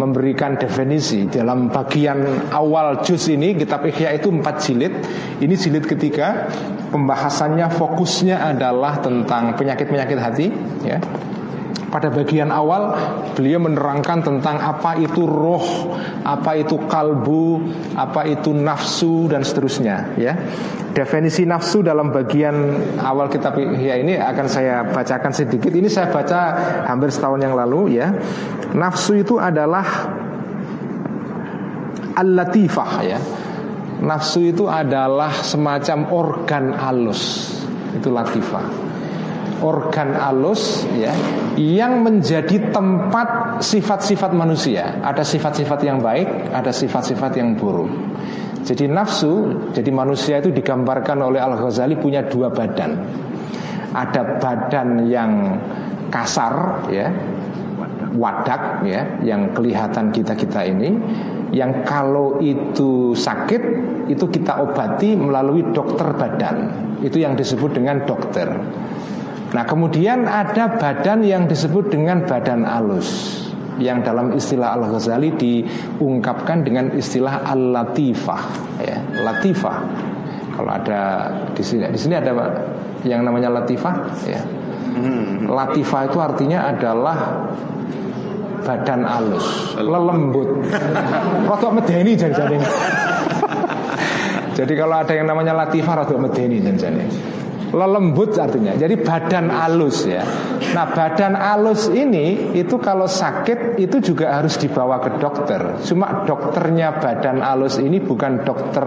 memberikan 0.00 0.56
definisi 0.56 1.28
dalam 1.28 1.68
bagian 1.68 2.48
awal 2.48 3.04
juz 3.04 3.28
ini 3.28 3.52
kitab 3.60 3.84
Ihya 3.84 4.16
itu 4.16 4.32
empat 4.32 4.56
jilid. 4.64 4.92
Ini 5.44 5.52
jilid 5.52 5.84
ketiga. 5.84 6.48
Pembahasannya 6.88 7.68
fokusnya 7.72 8.40
adalah 8.40 9.00
tentang 9.00 9.52
penyakit-penyakit 9.56 10.18
hati 10.20 10.46
ya. 10.84 10.96
Pada 11.92 12.08
bagian 12.08 12.48
awal 12.48 12.96
beliau 13.36 13.60
menerangkan 13.60 14.24
tentang 14.24 14.56
apa 14.56 14.96
itu 14.96 15.28
roh, 15.28 15.92
apa 16.24 16.56
itu 16.56 16.80
kalbu, 16.88 17.68
apa 17.92 18.24
itu 18.32 18.56
nafsu 18.56 19.28
dan 19.28 19.44
seterusnya 19.44 20.16
ya. 20.16 20.32
Definisi 20.96 21.44
nafsu 21.44 21.84
dalam 21.84 22.08
bagian 22.08 22.80
awal 22.96 23.28
kitab 23.28 23.60
Ihya 23.60 24.00
ini 24.00 24.16
akan 24.16 24.46
saya 24.48 24.88
bacakan 24.88 25.36
sedikit. 25.36 25.68
Ini 25.68 25.84
saya 25.92 26.08
baca 26.08 26.40
hampir 26.88 27.12
setahun 27.12 27.44
yang 27.44 27.52
lalu 27.52 28.00
ya. 28.00 28.08
Nafsu 28.72 29.20
itu 29.20 29.36
adalah 29.36 29.84
al-latifah 32.16 32.92
ya. 33.04 33.20
Nafsu 34.00 34.48
itu 34.48 34.64
adalah 34.64 35.44
semacam 35.44 36.08
organ 36.08 36.72
alus. 36.72 37.52
Itu 37.92 38.08
latifah 38.08 38.91
organ 39.62 40.18
alus 40.18 40.84
ya 40.98 41.14
yang 41.56 42.02
menjadi 42.02 42.74
tempat 42.74 43.60
sifat-sifat 43.62 44.34
manusia. 44.34 44.98
Ada 45.00 45.22
sifat-sifat 45.22 45.80
yang 45.86 46.02
baik, 46.02 46.52
ada 46.52 46.74
sifat-sifat 46.74 47.38
yang 47.38 47.54
buruk. 47.54 47.88
Jadi 48.62 48.86
nafsu, 48.86 49.58
jadi 49.74 49.90
manusia 49.90 50.38
itu 50.38 50.54
digambarkan 50.54 51.18
oleh 51.18 51.42
Al 51.42 51.58
Ghazali 51.58 51.98
punya 51.98 52.22
dua 52.26 52.50
badan. 52.50 52.94
Ada 53.92 54.38
badan 54.38 55.10
yang 55.10 55.58
kasar 56.08 56.86
ya, 56.88 57.10
wadak 58.14 58.86
ya, 58.86 59.18
yang 59.26 59.50
kelihatan 59.50 60.14
kita 60.14 60.38
kita 60.38 60.62
ini, 60.62 60.94
yang 61.52 61.84
kalau 61.84 62.38
itu 62.40 63.12
sakit 63.12 63.62
itu 64.08 64.24
kita 64.30 64.62
obati 64.62 65.18
melalui 65.18 65.66
dokter 65.74 66.14
badan. 66.14 66.56
Itu 67.02 67.18
yang 67.18 67.34
disebut 67.34 67.76
dengan 67.76 68.06
dokter. 68.06 68.46
Nah 69.52 69.64
kemudian 69.68 70.24
ada 70.24 70.80
badan 70.80 71.20
yang 71.20 71.44
disebut 71.44 71.92
dengan 71.92 72.24
badan 72.24 72.64
alus 72.64 73.40
yang 73.76 74.00
dalam 74.00 74.32
istilah 74.32 74.76
Al 74.76 74.88
Ghazali 74.88 75.32
diungkapkan 75.36 76.64
dengan 76.64 76.92
istilah 76.96 77.44
al 77.44 77.72
latifah 77.72 78.42
ya 78.80 78.98
latifah. 79.20 79.76
Kalau 80.52 80.72
ada 80.72 81.00
di 81.52 81.62
sini 81.64 81.84
di 81.88 81.98
sini 82.00 82.14
ada 82.16 82.32
yang 83.04 83.24
namanya 83.24 83.52
latifah 83.52 83.94
ya. 84.24 84.40
Latifah 85.48 86.00
itu 86.08 86.18
artinya 86.20 86.68
adalah 86.68 87.16
badan 88.64 89.04
alus 89.04 89.76
lelembut. 89.76 90.48
Rotok 91.48 91.72
medeni 91.76 92.16
jadi 92.16 92.36
jadi 94.56 94.72
kalau 94.76 94.96
ada 95.00 95.12
yang 95.12 95.28
namanya 95.28 95.56
latifah 95.56 96.04
rotok 96.04 96.20
medeni 96.20 96.60
jadi 96.60 97.32
lelembut 97.72 98.36
artinya. 98.36 98.76
Jadi 98.76 99.00
badan 99.00 99.48
alus 99.48 100.04
ya. 100.04 100.22
Nah, 100.72 100.92
badan 100.92 101.34
alus 101.34 101.88
ini 101.88 102.52
itu 102.52 102.76
kalau 102.78 103.08
sakit 103.08 103.80
itu 103.80 104.12
juga 104.12 104.38
harus 104.38 104.60
dibawa 104.60 105.00
ke 105.00 105.18
dokter. 105.18 105.80
Cuma 105.84 106.28
dokternya 106.28 107.00
badan 107.00 107.40
alus 107.40 107.80
ini 107.80 107.98
bukan 107.98 108.44
dokter 108.44 108.86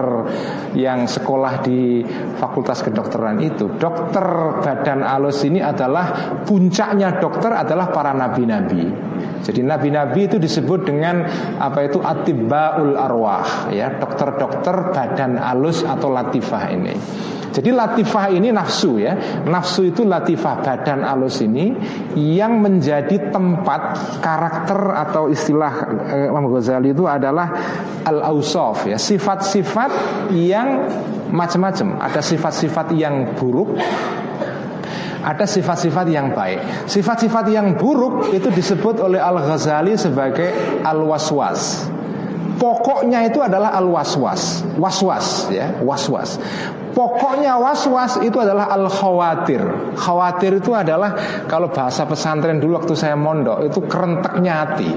yang 0.78 1.10
sekolah 1.10 1.66
di 1.66 2.06
Fakultas 2.38 2.80
Kedokteran 2.86 3.42
itu. 3.42 3.74
Dokter 3.76 4.24
badan 4.62 5.02
alus 5.02 5.42
ini 5.42 5.58
adalah 5.58 6.38
puncaknya 6.46 7.18
dokter 7.18 7.52
adalah 7.52 7.90
para 7.90 8.14
nabi-nabi. 8.14 9.15
Jadi 9.42 9.60
nabi-nabi 9.64 10.28
itu 10.28 10.36
disebut 10.36 10.86
dengan 10.88 11.26
apa 11.60 11.88
itu 11.88 11.98
atibbaul 12.00 12.96
arwah 12.96 13.72
ya, 13.72 13.96
dokter-dokter 13.98 14.94
badan 14.94 15.40
alus 15.40 15.82
atau 15.82 16.12
latifah 16.12 16.64
ini. 16.72 16.94
Jadi 17.56 17.72
latifah 17.72 18.28
ini 18.36 18.52
nafsu 18.52 19.00
ya. 19.00 19.16
Nafsu 19.48 19.88
itu 19.88 20.04
latifah 20.04 20.60
badan 20.60 21.00
alus 21.00 21.40
ini 21.40 21.72
Yang 22.12 22.52
menjadi 22.52 23.16
tempat 23.32 23.96
karakter 24.20 24.92
atau 24.92 25.32
istilah 25.32 25.72
eh, 26.04 26.28
Ghazali 26.28 26.92
itu 26.92 27.08
adalah 27.08 27.48
Al-Ausaf 28.04 28.84
ya. 28.84 29.00
Sifat-sifat 29.00 29.90
yang 30.36 30.84
macam-macam. 31.32 31.96
Ada 31.96 32.20
sifat-sifat 32.20 32.92
yang 32.92 33.32
buruk 33.40 33.72
ada 35.26 35.42
sifat-sifat 35.42 36.06
yang 36.06 36.30
baik 36.30 36.86
Sifat-sifat 36.86 37.50
yang 37.50 37.74
buruk 37.74 38.30
itu 38.30 38.46
disebut 38.46 39.02
oleh 39.02 39.18
Al-Ghazali 39.18 39.98
sebagai 39.98 40.54
Al-Waswas 40.86 41.90
Pokoknya 42.56 43.28
itu 43.28 43.44
adalah 43.44 43.76
al 43.76 43.84
waswas, 43.84 44.64
waswas 44.80 45.52
ya, 45.52 45.76
waswas. 45.84 46.40
Pokoknya 46.96 47.60
waswas 47.60 48.16
itu 48.24 48.40
adalah 48.40 48.72
al 48.72 48.88
khawatir. 48.88 49.60
Khawatir 49.92 50.64
itu 50.64 50.72
adalah 50.72 51.12
kalau 51.44 51.68
bahasa 51.68 52.08
pesantren 52.08 52.56
dulu 52.56 52.80
waktu 52.80 52.96
saya 52.96 53.12
mondok 53.12 53.60
itu 53.68 53.84
kerenteknya 53.84 54.52
hati. 54.64 54.90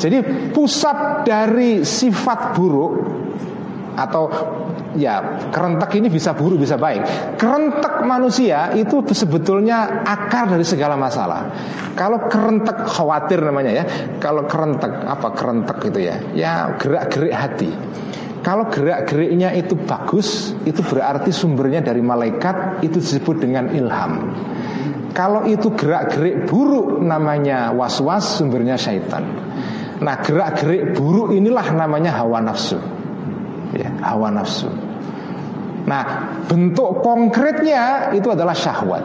Jadi 0.00 0.18
pusat 0.56 1.28
dari 1.28 1.84
sifat 1.84 2.56
buruk 2.56 2.92
atau 3.92 4.24
ya 4.96 5.48
kerentek 5.52 5.92
ini 5.96 6.08
bisa 6.12 6.36
buruk 6.36 6.60
bisa 6.60 6.76
baik. 6.76 7.36
Kerentek 7.38 8.04
manusia 8.04 8.72
itu 8.76 9.02
sebetulnya 9.12 10.04
akar 10.04 10.52
dari 10.52 10.64
segala 10.66 10.98
masalah. 10.98 11.52
Kalau 11.96 12.28
kerentek 12.28 12.88
khawatir 12.88 13.40
namanya 13.40 13.72
ya. 13.72 13.84
Kalau 14.18 14.48
kerentek 14.48 14.92
apa 15.04 15.28
kerentek 15.36 15.78
itu 15.92 16.00
ya? 16.00 16.16
Ya 16.32 16.52
gerak-gerik 16.76 17.34
hati. 17.34 17.70
Kalau 18.42 18.66
gerak-geriknya 18.66 19.54
itu 19.54 19.78
bagus, 19.78 20.50
itu 20.66 20.82
berarti 20.82 21.30
sumbernya 21.30 21.78
dari 21.78 22.02
malaikat, 22.02 22.82
itu 22.82 22.98
disebut 22.98 23.38
dengan 23.38 23.70
ilham. 23.70 24.34
Kalau 25.14 25.46
itu 25.46 25.70
gerak-gerik 25.78 26.50
buruk 26.50 26.98
namanya 26.98 27.70
was-was, 27.70 28.42
sumbernya 28.42 28.74
syaitan. 28.74 29.22
Nah, 30.02 30.18
gerak-gerik 30.18 30.98
buruk 30.98 31.30
inilah 31.30 31.70
namanya 31.70 32.18
hawa 32.18 32.42
nafsu. 32.42 32.82
Ya, 33.78 33.94
hawa 34.02 34.34
nafsu. 34.34 34.66
Nah, 35.82 36.02
bentuk 36.46 37.02
konkretnya 37.02 38.14
itu 38.14 38.30
adalah 38.30 38.54
syahwat. 38.54 39.04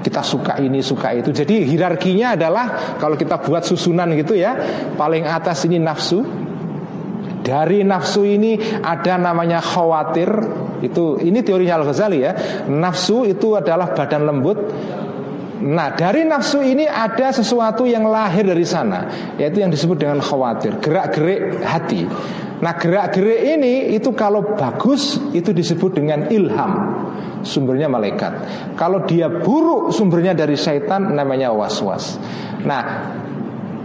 Kita 0.00 0.24
suka 0.24 0.56
ini, 0.60 0.80
suka 0.80 1.12
itu. 1.12 1.28
Jadi 1.32 1.68
hierarkinya 1.68 2.32
adalah 2.36 2.96
kalau 2.96 3.20
kita 3.20 3.40
buat 3.40 3.64
susunan 3.64 4.08
gitu 4.16 4.32
ya, 4.32 4.56
paling 4.96 5.28
atas 5.28 5.68
ini 5.68 5.76
nafsu, 5.76 6.24
dari 7.40 7.84
nafsu 7.84 8.24
ini 8.24 8.56
ada 8.80 9.16
namanya 9.16 9.60
khawatir. 9.60 10.28
Itu 10.80 11.20
ini 11.20 11.44
teorinya 11.44 11.80
Al 11.80 11.84
Ghazali 11.88 12.18
ya. 12.24 12.32
Nafsu 12.68 13.28
itu 13.28 13.56
adalah 13.56 13.92
badan 13.92 14.24
lembut. 14.24 14.58
Nah 15.60 15.92
dari 15.92 16.24
nafsu 16.24 16.64
ini 16.64 16.88
ada 16.88 17.36
sesuatu 17.36 17.84
yang 17.84 18.08
lahir 18.08 18.48
dari 18.48 18.64
sana 18.64 19.04
Yaitu 19.36 19.60
yang 19.60 19.68
disebut 19.68 20.00
dengan 20.00 20.24
khawatir. 20.24 20.80
Gerak-gerik 20.80 21.60
hati 21.60 22.08
Nah 22.60 22.76
gerak-gerik 22.76 23.40
ini 23.56 23.96
itu 23.96 24.12
kalau 24.12 24.56
bagus 24.56 25.16
Itu 25.32 25.56
disebut 25.56 25.96
dengan 25.96 26.28
ilham 26.28 26.72
Sumbernya 27.40 27.88
malaikat 27.88 28.32
Kalau 28.76 29.08
dia 29.08 29.32
buruk 29.32 29.96
sumbernya 29.96 30.36
dari 30.36 30.60
syaitan 30.60 31.16
Namanya 31.16 31.56
was-was 31.56 32.20
Nah 32.68 32.84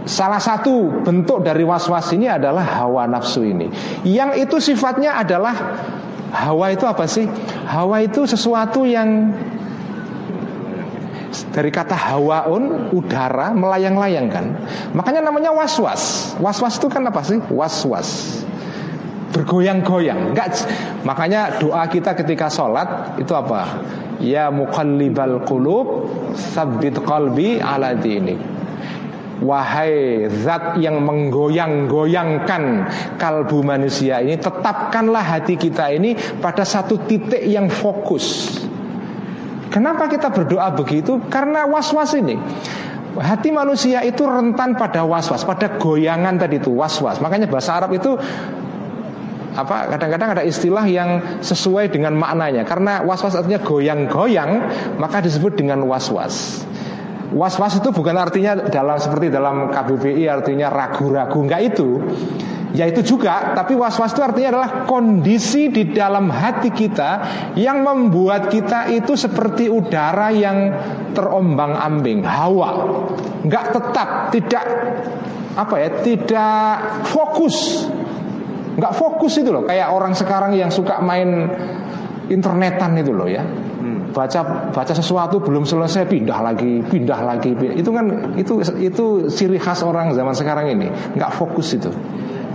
Salah 0.06 0.38
satu 0.38 1.02
bentuk 1.02 1.42
dari 1.42 1.66
was-was 1.66 2.14
ini 2.14 2.30
adalah 2.30 2.62
hawa 2.62 3.10
nafsu 3.10 3.42
ini. 3.42 3.66
Yang 4.06 4.46
itu 4.46 4.56
sifatnya 4.70 5.18
adalah 5.18 5.50
hawa 6.30 6.70
itu 6.70 6.86
apa 6.86 7.10
sih? 7.10 7.26
Hawa 7.66 8.06
itu 8.06 8.22
sesuatu 8.22 8.86
yang 8.86 9.34
dari 11.50 11.74
kata 11.74 11.98
hawaun 11.98 12.94
udara 12.94 13.50
melayang-layang 13.50 14.30
kan. 14.30 14.46
Makanya 14.94 15.26
namanya 15.26 15.50
was-was. 15.50 16.38
Was-was 16.38 16.78
itu 16.78 16.86
kan 16.86 17.02
apa 17.02 17.26
sih? 17.26 17.42
Was-was. 17.50 18.40
Bergoyang-goyang. 19.36 20.32
Enggak. 20.32 20.64
Makanya 21.04 21.60
doa 21.60 21.84
kita 21.92 22.16
ketika 22.16 22.48
sholat 22.48 23.20
itu 23.20 23.36
apa? 23.36 23.84
Ya 24.16 24.48
muqallibal 24.48 25.44
qulub, 25.44 26.08
sabbit 26.32 26.96
qalbi 27.04 27.60
ala 27.60 27.92
dinik. 27.92 28.56
Wahai 29.36 30.24
zat 30.32 30.80
yang 30.80 31.04
menggoyang-goyangkan 31.04 32.88
kalbu 33.20 33.60
manusia 33.60 34.24
ini 34.24 34.40
Tetapkanlah 34.40 35.20
hati 35.20 35.60
kita 35.60 35.92
ini 35.92 36.16
pada 36.40 36.64
satu 36.64 37.04
titik 37.04 37.44
yang 37.44 37.68
fokus 37.68 38.56
Kenapa 39.68 40.08
kita 40.08 40.32
berdoa 40.32 40.72
begitu? 40.72 41.20
Karena 41.28 41.68
was-was 41.68 42.16
ini 42.16 42.40
Hati 43.20 43.52
manusia 43.52 44.00
itu 44.08 44.24
rentan 44.24 44.72
pada 44.72 45.04
was-was 45.04 45.44
Pada 45.44 45.76
goyangan 45.76 46.40
tadi 46.40 46.56
itu 46.56 46.72
was-was 46.72 47.20
Makanya 47.20 47.44
bahasa 47.44 47.76
Arab 47.76 47.92
itu 47.92 48.16
apa 49.56 49.96
kadang-kadang 49.96 50.36
ada 50.36 50.44
istilah 50.44 50.84
yang 50.84 51.40
sesuai 51.40 51.88
dengan 51.88 52.12
maknanya 52.12 52.68
karena 52.68 53.00
was-was 53.00 53.32
artinya 53.32 53.58
goyang-goyang 53.64 54.50
maka 55.00 55.24
disebut 55.24 55.56
dengan 55.56 55.82
was-was 55.88 56.66
Was-was 57.34 57.82
itu 57.82 57.90
bukan 57.90 58.14
artinya 58.14 58.70
dalam 58.70 59.02
seperti 59.02 59.34
dalam 59.34 59.68
KBBI 59.74 60.24
artinya 60.30 60.70
ragu-ragu 60.70 61.38
enggak 61.42 61.74
itu. 61.74 61.98
Ya 62.76 62.84
itu 62.84 63.16
juga, 63.16 63.56
tapi 63.56 63.72
was-was 63.72 64.12
itu 64.12 64.20
artinya 64.20 64.48
adalah 64.52 64.70
kondisi 64.84 65.72
di 65.72 65.96
dalam 65.96 66.28
hati 66.28 66.68
kita 66.68 67.10
yang 67.56 67.80
membuat 67.80 68.52
kita 68.52 68.92
itu 68.92 69.16
seperti 69.16 69.72
udara 69.72 70.28
yang 70.28 70.76
terombang-ambing, 71.16 72.20
hawa. 72.20 73.00
Enggak 73.42 73.72
tetap, 73.72 74.08
tidak 74.30 74.64
apa 75.56 75.74
ya, 75.80 75.88
tidak 76.04 76.76
fokus. 77.08 77.88
Enggak 78.76 78.92
fokus 78.92 79.40
itu 79.40 79.48
loh, 79.48 79.64
kayak 79.64 79.88
orang 79.88 80.12
sekarang 80.12 80.52
yang 80.52 80.68
suka 80.68 81.00
main 81.00 81.48
internetan 82.28 82.92
itu 83.00 83.12
loh 83.16 83.26
ya. 83.26 83.42
Baca 84.12 84.72
baca 84.72 84.92
sesuatu 84.96 85.44
belum 85.44 85.68
selesai 85.68 86.08
pindah 86.08 86.40
lagi 86.40 86.80
pindah 86.84 87.20
lagi. 87.20 87.52
Pindah. 87.52 87.76
itu 87.76 87.90
kan 87.92 88.06
itu 88.40 88.54
itu 88.80 89.04
ciri 89.28 89.60
khas 89.60 89.84
orang 89.84 90.12
zaman 90.12 90.32
sekarang 90.32 90.72
ini. 90.72 90.88
Nggak 91.16 91.36
fokus 91.36 91.76
itu. 91.76 91.92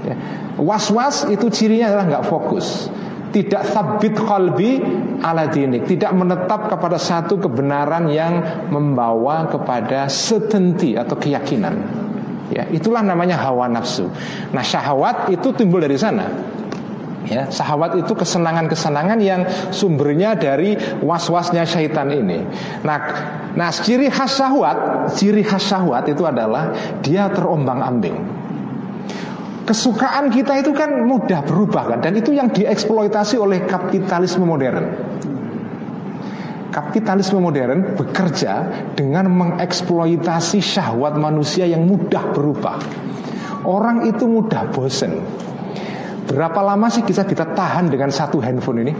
Ya. 0.01 0.17
was 0.57 0.89
was 0.89 1.29
itu 1.29 1.49
cirinya 1.53 1.93
adalah 1.93 2.05
nggak 2.17 2.25
fokus. 2.25 2.89
Tidak 3.31 3.63
sabit 3.63 4.17
kalbi 4.17 4.81
ala 5.21 5.47
dinik. 5.47 5.85
Tidak 5.87 6.11
menetap 6.11 6.67
kepada 6.67 6.97
satu 6.99 7.37
kebenaran 7.39 8.09
yang 8.11 8.33
membawa 8.73 9.47
kepada 9.47 10.09
setenti 10.11 10.97
atau 10.97 11.15
keyakinan 11.15 12.00
ya 12.51 12.67
itulah 12.69 13.01
namanya 13.01 13.39
hawa 13.39 13.71
nafsu 13.71 14.11
nah 14.51 14.61
syahwat 14.61 15.31
itu 15.31 15.49
timbul 15.55 15.79
dari 15.79 15.95
sana 15.95 16.27
Ya, 17.21 17.47
sahwat 17.53 18.01
itu 18.01 18.17
kesenangan-kesenangan 18.17 19.19
yang 19.21 19.45
sumbernya 19.69 20.33
dari 20.33 20.73
was-wasnya 21.05 21.69
syaitan 21.69 22.09
ini. 22.09 22.41
Nah, 22.81 22.99
nah 23.53 23.69
ciri 23.69 24.09
khas 24.09 24.41
syahwat, 24.41 25.07
ciri 25.15 25.45
khas 25.45 25.69
syahwat 25.69 26.09
itu 26.09 26.25
adalah 26.25 26.73
dia 27.05 27.29
terombang-ambing. 27.29 28.17
Kesukaan 29.69 30.33
kita 30.33 30.65
itu 30.65 30.73
kan 30.73 31.05
mudah 31.05 31.45
berubah 31.45 31.95
kan 31.95 31.99
dan 32.01 32.17
itu 32.17 32.33
yang 32.33 32.49
dieksploitasi 32.49 33.37
oleh 33.37 33.69
kapitalisme 33.69 34.41
modern. 34.41 35.10
Kapitalisme 36.71 37.43
modern 37.43 37.99
bekerja 37.99 38.87
dengan 38.95 39.27
mengeksploitasi 39.27 40.63
syahwat 40.63 41.19
manusia 41.19 41.67
yang 41.67 41.83
mudah 41.83 42.31
berubah. 42.31 42.79
Orang 43.67 44.07
itu 44.09 44.25
mudah 44.25 44.71
bosen 44.73 45.21
Berapa 46.31 46.63
lama 46.63 46.87
sih 46.87 47.03
kita 47.03 47.27
kita 47.27 47.43
tahan 47.51 47.91
dengan 47.91 48.07
satu 48.07 48.39
handphone 48.39 48.87
ini? 48.87 48.93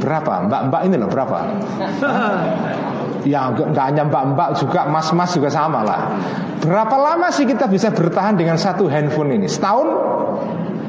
Berapa? 0.00 0.48
Mbak-mbak 0.48 0.80
ini 0.88 0.96
loh 0.96 1.08
berapa? 1.12 1.38
ya 3.32 3.52
nggak 3.52 3.84
hanya 3.92 4.08
mbak-mbak 4.08 4.56
juga 4.56 4.88
mas-mas 4.88 5.36
juga 5.36 5.52
sama 5.52 5.84
lah. 5.84 6.16
Berapa 6.64 6.96
lama 6.96 7.28
sih 7.28 7.44
kita 7.44 7.68
bisa 7.68 7.92
bertahan 7.92 8.40
dengan 8.40 8.56
satu 8.56 8.88
handphone 8.88 9.36
ini? 9.36 9.44
Setahun? 9.50 9.88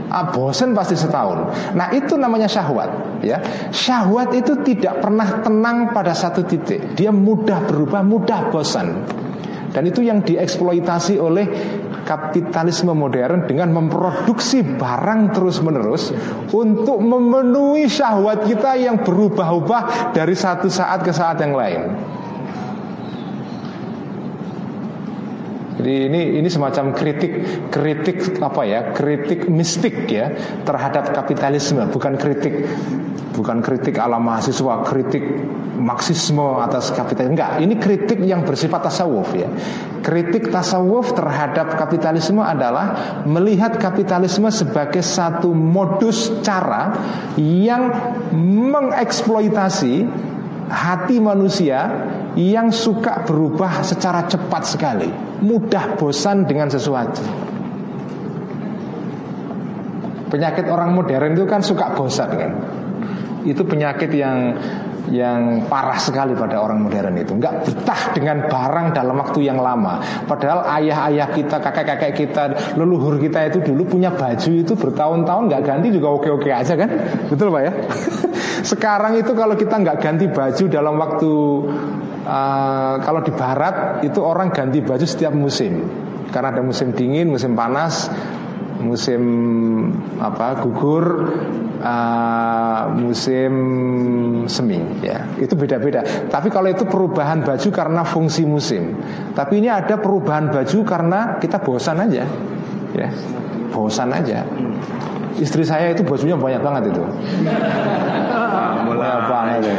Ah, 0.07 0.31
bosen 0.31 0.71
pasti 0.71 0.95
setahun. 0.95 1.51
Nah 1.75 1.91
itu 1.91 2.15
namanya 2.15 2.47
syahwat, 2.47 3.19
ya. 3.19 3.43
Syahwat 3.75 4.31
itu 4.31 4.55
tidak 4.63 5.03
pernah 5.03 5.43
tenang 5.43 5.91
pada 5.91 6.15
satu 6.15 6.47
titik. 6.47 6.95
Dia 6.95 7.11
mudah 7.11 7.67
berubah, 7.67 8.07
mudah 8.07 8.47
bosan. 8.47 9.03
Dan 9.75 9.84
itu 9.84 9.99
yang 10.07 10.23
dieksploitasi 10.23 11.19
oleh 11.19 11.45
kapitalisme 12.07 12.95
modern 12.95 13.51
dengan 13.51 13.75
memproduksi 13.75 14.63
barang 14.63 15.35
terus-menerus 15.35 16.15
untuk 16.55 17.03
memenuhi 17.03 17.91
syahwat 17.91 18.47
kita 18.47 18.79
yang 18.79 19.03
berubah-ubah 19.03 20.15
dari 20.15 20.34
satu 20.34 20.71
saat 20.71 21.03
ke 21.03 21.11
saat 21.11 21.43
yang 21.43 21.51
lain. 21.51 21.84
Jadi 25.77 26.09
ini 26.09 26.21
ini 26.41 26.49
semacam 26.49 26.89
kritik 26.97 27.33
kritik 27.69 28.41
apa 28.41 28.61
ya? 28.65 28.79
Kritik 28.97 29.45
mistik 29.45 30.09
ya 30.09 30.33
terhadap 30.65 31.13
kapitalisme. 31.13 31.85
Bukan 31.93 32.17
kritik 32.17 32.65
bukan 33.37 33.61
kritik 33.61 34.01
ala 34.01 34.17
mahasiswa 34.17 34.81
kritik 34.81 35.21
marxisme 35.77 36.57
atas 36.57 36.89
kapitalisme. 36.89 37.37
Enggak 37.37 37.51
ini 37.61 37.77
kritik 37.77 38.17
yang 38.25 38.41
bersifat 38.41 38.89
tasawuf 38.89 39.29
ya. 39.37 39.45
Kritik 40.01 40.49
tasawuf 40.49 41.13
terhadap 41.13 41.77
kapitalisme 41.77 42.41
adalah 42.41 43.21
melihat 43.29 43.77
kapitalisme 43.77 44.49
sebagai 44.49 45.05
satu 45.05 45.53
modus 45.53 46.33
cara 46.41 46.97
yang 47.37 47.93
mengeksploitasi 48.73 50.09
hati 50.67 51.21
manusia 51.21 51.85
yang 52.38 52.69
suka 52.69 53.26
berubah 53.26 53.81
secara 53.81 54.30
cepat 54.30 54.64
sekali, 54.69 55.09
mudah 55.41 55.97
bosan 55.97 56.45
dengan 56.45 56.69
sesuatu. 56.69 57.26
Penyakit 60.30 60.69
orang 60.69 60.93
modern 60.93 61.34
itu 61.34 61.49
kan 61.49 61.65
suka 61.65 61.97
bosan 61.97 62.30
kan. 62.38 62.51
Itu 63.41 63.65
penyakit 63.65 64.14
yang 64.14 64.53
yang 65.07 65.64
parah 65.72 65.95
sekali 65.95 66.35
pada 66.35 66.59
orang 66.59 66.84
modern 66.84 67.15
itu 67.15 67.31
nggak 67.39 67.64
betah 67.64 68.01
dengan 68.11 68.43
barang 68.47 68.91
dalam 68.91 69.15
waktu 69.15 69.47
yang 69.47 69.59
lama 69.59 70.03
padahal 70.27 70.68
ayah-ayah 70.80 71.31
kita 71.31 71.64
kakek-kakek 71.64 72.27
kita 72.27 72.43
leluhur 72.76 73.15
kita 73.15 73.47
itu 73.47 73.64
dulu 73.64 73.88
punya 73.88 74.11
baju 74.11 74.51
itu 74.51 74.73
bertahun-tahun 74.76 75.43
nggak 75.47 75.64
ganti 75.64 75.88
juga 75.95 76.07
oke-oke 76.11 76.51
aja 76.51 76.76
kan 76.76 76.89
betul 77.31 77.55
pak 77.55 77.61
ya 77.64 77.72
sekarang 78.76 79.15
itu 79.15 79.31
kalau 79.31 79.55
kita 79.55 79.76
nggak 79.80 79.97
ganti 80.03 80.26
baju 80.27 80.64
dalam 80.68 80.95
waktu 80.99 81.31
uh, 82.27 82.95
kalau 83.01 83.23
di 83.23 83.31
barat 83.31 84.03
itu 84.03 84.19
orang 84.19 84.51
ganti 84.51 84.83
baju 84.83 85.05
setiap 85.07 85.31
musim. 85.31 85.87
Karena 86.27 86.51
ada 86.51 86.59
musim 86.59 86.91
dingin 86.91 87.31
musim 87.31 87.55
panas 87.55 88.11
musim 88.77 89.23
apa 90.21 90.61
gugur 90.61 91.05
uh, 91.81 92.83
musim 92.93 93.53
semi 94.45 94.77
ya. 95.01 95.25
Itu 95.39 95.55
beda-beda. 95.57 96.03
Tapi 96.27 96.51
kalau 96.51 96.69
itu 96.69 96.83
perubahan 96.85 97.41
baju 97.41 97.69
karena 97.71 98.03
fungsi 98.03 98.43
musim. 98.45 98.99
Tapi 99.33 99.63
ini 99.63 99.71
ada 99.71 99.97
perubahan 99.97 100.51
baju 100.51 100.79
karena 100.83 101.39
kita 101.41 101.63
bosan 101.63 102.03
aja 102.05 102.27
ya. 102.93 103.09
Bosan 103.71 104.13
aja. 104.13 104.45
Istri 105.37 105.61
saya 105.61 105.93
itu 105.93 106.01
bajunya 106.01 106.33
banyak 106.33 106.61
banget 106.65 106.83
itu. 106.97 107.03
Banyak 108.87 109.21
banget. 109.29 109.59
ya. 109.69 109.75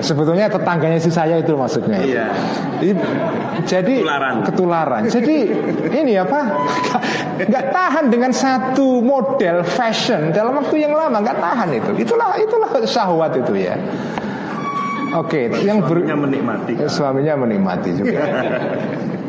Sebetulnya 0.00 0.46
tetangganya 0.48 0.98
si 0.98 1.08
saya 1.08 1.40
itu 1.40 1.56
maksudnya. 1.56 2.00
Iya. 2.00 2.26
Jadi, 3.64 4.02
Ketularan. 4.04 4.34
ketularan. 4.44 5.02
Jadi 5.08 5.36
ini 5.94 6.18
apa? 6.20 6.40
Nggak 7.40 7.64
tahan 7.72 8.04
dengan 8.12 8.30
satu 8.30 9.00
model 9.00 9.64
fashion 9.64 10.30
dalam 10.30 10.60
waktu 10.60 10.84
yang 10.84 10.92
lama 10.92 11.18
nggak 11.24 11.38
tahan 11.40 11.68
itu. 11.72 11.90
Itulah 11.96 12.36
itulah 12.36 12.70
syahwat 12.84 13.32
itu 13.40 13.54
ya. 13.56 13.74
Oke, 15.14 15.46
yang 15.62 15.78
ber- 15.78 16.02
menikmati. 16.02 16.74
suaminya 16.90 17.38
menikmati 17.38 17.90
juga. 17.94 18.22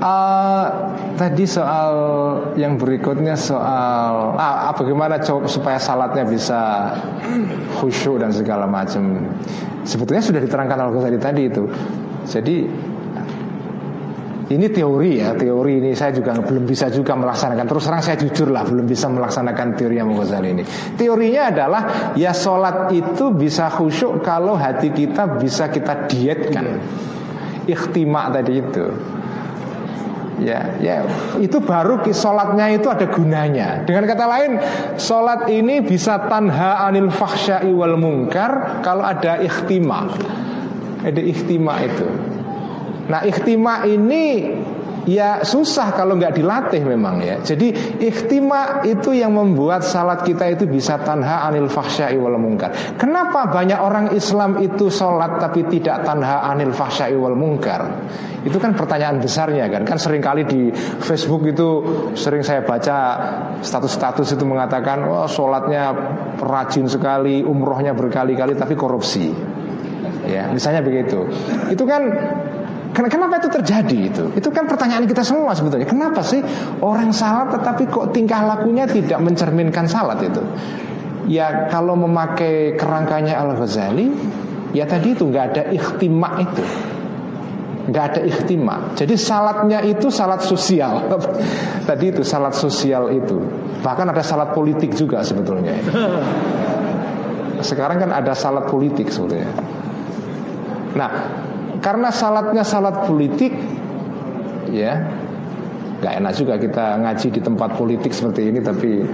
Eh, 0.00 0.66
tadi 1.20 1.44
soal 1.44 1.92
yang 2.56 2.80
berikutnya 2.80 3.36
soal 3.36 4.32
ah, 4.40 4.72
ah, 4.72 4.74
bagaimana 4.74 5.20
supaya 5.44 5.76
salatnya 5.76 6.24
bisa 6.24 6.60
khusyuk 7.76 8.24
dan 8.24 8.32
segala 8.32 8.64
macam. 8.64 9.28
Sebetulnya 9.84 10.24
sudah 10.24 10.40
diterangkan 10.40 10.78
Al 10.80 10.90
Ghazali 10.96 11.18
tadi 11.20 11.42
itu. 11.52 11.64
Jadi 12.24 12.56
ini 14.50 14.66
teori 14.72 15.20
ya, 15.20 15.36
teori 15.36 15.84
ini 15.84 15.92
saya 15.92 16.16
juga 16.16 16.32
belum 16.40 16.64
bisa 16.64 16.88
juga 16.88 17.12
melaksanakan. 17.20 17.64
Terus 17.68 17.84
terang 17.84 18.02
saya 18.02 18.16
jujur 18.16 18.48
lah, 18.48 18.64
belum 18.64 18.88
bisa 18.88 19.12
melaksanakan 19.12 19.76
teori 19.76 20.00
yang 20.00 20.16
Ghazali 20.16 20.48
ini. 20.56 20.64
Teorinya 20.96 21.52
adalah 21.52 21.82
ya 22.16 22.32
sholat 22.32 22.88
itu 22.96 23.36
bisa 23.36 23.68
khusyuk 23.68 24.24
kalau 24.24 24.56
hati 24.56 24.96
kita 24.96 25.36
bisa 25.36 25.68
kita 25.68 26.08
dietkan. 26.08 26.80
Ikhtimak 27.68 28.32
tadi 28.32 28.64
itu. 28.64 29.19
Ya, 30.40 30.72
ya, 30.80 31.04
itu 31.36 31.60
baru 31.60 32.00
sholatnya 32.08 32.72
itu 32.72 32.88
ada 32.88 33.04
gunanya. 33.12 33.84
Dengan 33.84 34.08
kata 34.08 34.24
lain, 34.24 34.56
sholat 34.96 35.52
ini 35.52 35.84
bisa 35.84 36.16
tanha 36.32 36.88
anil 36.88 37.12
fahsya'i 37.12 37.68
wal 37.68 38.00
mungkar 38.00 38.80
kalau 38.80 39.04
ada 39.04 39.36
ikhtima. 39.44 40.08
Ada 41.04 41.20
ikhtima 41.20 41.84
itu. 41.84 42.08
Nah, 43.12 43.20
ikhtima 43.26 43.84
ini 43.84 44.54
ya 45.08 45.44
susah 45.46 45.92
kalau 45.94 46.16
nggak 46.16 46.36
dilatih 46.36 46.82
memang 46.84 47.22
ya. 47.24 47.36
Jadi 47.40 47.98
ikhtima 48.00 48.84
itu 48.84 49.16
yang 49.16 49.36
membuat 49.36 49.84
salat 49.86 50.24
kita 50.26 50.48
itu 50.52 50.68
bisa 50.68 51.00
tanha 51.00 51.46
anil 51.46 51.68
fahsya'i 51.70 52.16
wal 52.20 52.36
mungkar. 52.36 52.96
Kenapa 52.96 53.48
banyak 53.48 53.80
orang 53.80 54.06
Islam 54.12 54.60
itu 54.60 54.92
sholat 54.92 55.40
tapi 55.40 55.64
tidak 55.68 56.04
tanha 56.04 56.44
anil 56.48 56.74
fahsya'i 56.74 57.16
wal 57.16 57.36
mungkar? 57.36 58.08
Itu 58.40 58.56
kan 58.56 58.72
pertanyaan 58.72 59.20
besarnya 59.20 59.68
kan. 59.68 59.84
Kan 59.84 60.00
sering 60.00 60.24
kali 60.24 60.48
di 60.48 60.72
Facebook 61.04 61.44
itu 61.44 61.68
sering 62.16 62.40
saya 62.40 62.64
baca 62.64 62.96
status-status 63.60 64.32
itu 64.32 64.44
mengatakan, 64.48 65.04
oh 65.04 65.28
sholatnya 65.28 65.92
rajin 66.40 66.88
sekali, 66.88 67.44
umrohnya 67.44 67.92
berkali-kali 67.92 68.56
tapi 68.56 68.72
korupsi. 68.80 69.28
Ya, 70.24 70.48
misalnya 70.48 70.80
begitu. 70.80 71.28
Itu 71.68 71.84
kan 71.84 72.02
Kenapa 72.90 73.38
itu 73.38 73.48
terjadi 73.54 73.98
itu? 74.10 74.24
Itu 74.34 74.50
kan 74.50 74.66
pertanyaan 74.66 75.06
kita 75.06 75.22
semua 75.22 75.54
sebetulnya. 75.54 75.86
Kenapa 75.86 76.26
sih 76.26 76.42
orang 76.82 77.14
salat 77.14 77.54
tetapi 77.54 77.86
kok 77.86 78.10
tingkah 78.10 78.42
lakunya 78.42 78.90
tidak 78.90 79.22
mencerminkan 79.22 79.86
salat 79.86 80.18
itu? 80.26 80.42
Ya 81.30 81.70
kalau 81.70 81.94
memakai 81.94 82.74
kerangkanya 82.74 83.38
Al 83.38 83.54
Ghazali, 83.54 84.10
ya 84.74 84.90
tadi 84.90 85.14
itu 85.14 85.30
nggak 85.30 85.44
ada 85.54 85.62
ikhtimak 85.70 86.34
itu, 86.42 86.64
nggak 87.94 88.04
ada 88.10 88.20
ikhtimak. 88.26 88.98
Jadi 88.98 89.14
salatnya 89.14 89.86
itu 89.86 90.10
salat 90.10 90.42
sosial. 90.42 91.06
tadi 91.88 92.10
itu 92.10 92.26
salat 92.26 92.58
sosial 92.58 93.14
itu. 93.14 93.38
Bahkan 93.86 94.10
ada 94.10 94.24
salat 94.26 94.50
politik 94.50 94.98
juga 94.98 95.22
sebetulnya. 95.22 95.78
Sekarang 97.70 98.02
kan 98.02 98.10
ada 98.10 98.34
salat 98.34 98.66
politik 98.66 99.14
sebetulnya. 99.14 99.52
Nah, 100.98 101.10
karena 101.80 102.08
salatnya 102.12 102.64
salat 102.64 103.08
politik, 103.08 103.52
ya, 104.72 105.00
nggak 106.00 106.14
enak 106.20 106.32
juga 106.36 106.54
kita 106.56 107.00
ngaji 107.00 107.26
di 107.32 107.40
tempat 107.40 107.76
politik 107.76 108.12
seperti 108.12 108.52
ini, 108.52 108.60
tapi 108.60 108.90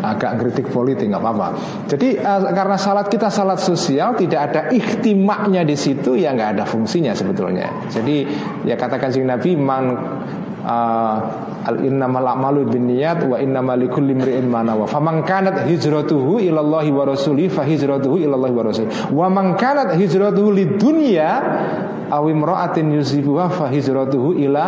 agak 0.00 0.40
kritik 0.40 0.66
politik 0.72 1.12
nggak 1.12 1.22
apa-apa. 1.22 1.48
Jadi 1.88 2.16
eh, 2.16 2.40
karena 2.56 2.76
salat 2.80 3.06
kita 3.12 3.28
salat 3.28 3.60
sosial 3.60 4.16
tidak 4.16 4.40
ada 4.50 4.60
ikhtimaknya 4.72 5.62
di 5.62 5.76
situ 5.76 6.16
ya 6.16 6.32
nggak 6.32 6.58
ada 6.58 6.64
fungsinya 6.64 7.12
sebetulnya. 7.12 7.68
Jadi 7.92 8.24
ya 8.64 8.74
katakan 8.80 9.12
sing 9.12 9.28
Nabi 9.28 9.54
man 9.56 9.92
uh, 10.64 11.16
al 11.66 11.76
innamal 11.84 12.24
a'malu 12.24 12.68
binniyat 12.68 13.24
wa 13.28 13.36
innamal 13.36 13.76
likulli 13.76 14.16
imri'in 14.16 14.48
ma 14.48 14.64
nawa. 14.64 14.88
Faman 14.88 15.24
kanat 15.24 15.68
hijratuhu 15.68 16.40
ila 16.40 16.60
Allah 16.60 16.86
wa 16.92 17.04
rasuli 17.08 17.48
fa 17.48 17.64
hijratuhu 17.64 18.20
ila 18.24 18.34
Allah 18.36 18.52
wa 18.52 18.62
rasuli. 18.64 18.88
Wa 19.12 19.26
man 19.28 19.56
kanat 19.56 19.96
hijratuhu 19.96 20.48
lidunya 20.52 21.30
aw 22.10 22.26
imra'atin 22.26 22.90
yusibuha 22.90 23.46
fa 23.54 23.70
hijratuhu 23.70 24.34
ila 24.42 24.64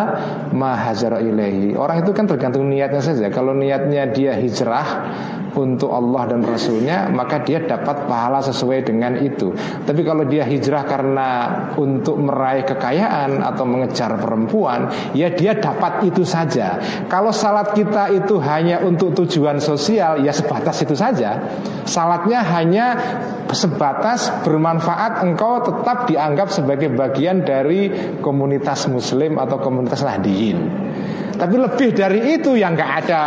ma 0.55 0.79
hajara 0.79 1.19
ilaihi. 1.19 1.75
Orang 1.75 2.07
itu 2.07 2.15
kan 2.15 2.31
tergantung 2.31 2.71
niatnya 2.71 3.03
saja. 3.03 3.27
Kalau 3.35 3.53
niatnya 3.53 4.07
dia 4.15 4.39
hijrah 4.39 4.87
untuk 5.57 5.93
Allah 5.93 6.33
dan 6.33 6.41
Rasulnya 6.45 7.13
maka 7.13 7.43
dia 7.45 7.63
dapat 7.65 8.09
pahala 8.09 8.41
sesuai 8.45 8.87
dengan 8.87 9.19
itu. 9.21 9.53
Tapi 9.57 10.01
kalau 10.03 10.25
dia 10.25 10.45
hijrah 10.47 10.85
karena 10.85 11.29
untuk 11.77 12.19
meraih 12.19 12.65
kekayaan 12.65 13.41
atau 13.43 13.65
mengejar 13.69 14.17
perempuan, 14.19 14.89
ya 15.13 15.33
dia 15.33 15.57
dapat 15.57 16.09
itu 16.09 16.25
saja. 16.25 16.81
Kalau 17.09 17.31
salat 17.31 17.73
kita 17.77 18.13
itu 18.13 18.41
hanya 18.41 18.81
untuk 18.83 19.13
tujuan 19.25 19.61
sosial, 19.61 20.21
ya 20.25 20.33
sebatas 20.33 20.81
itu 20.85 20.97
saja. 20.97 21.39
Salatnya 21.83 22.41
hanya 22.43 22.87
sebatas 23.53 24.33
bermanfaat, 24.43 25.23
engkau 25.25 25.61
tetap 25.63 26.09
dianggap 26.09 26.49
sebagai 26.49 26.93
bagian 26.93 27.45
dari 27.45 27.93
komunitas 28.25 28.89
Muslim 28.89 29.37
atau 29.37 29.61
komunitas 29.61 30.01
Nahdiyin. 30.03 30.92
Tapi 31.33 31.59
lebih 31.59 31.91
dari 31.97 32.39
itu 32.39 32.55
yang 32.55 32.79
nggak 32.79 32.93
ada 33.03 33.21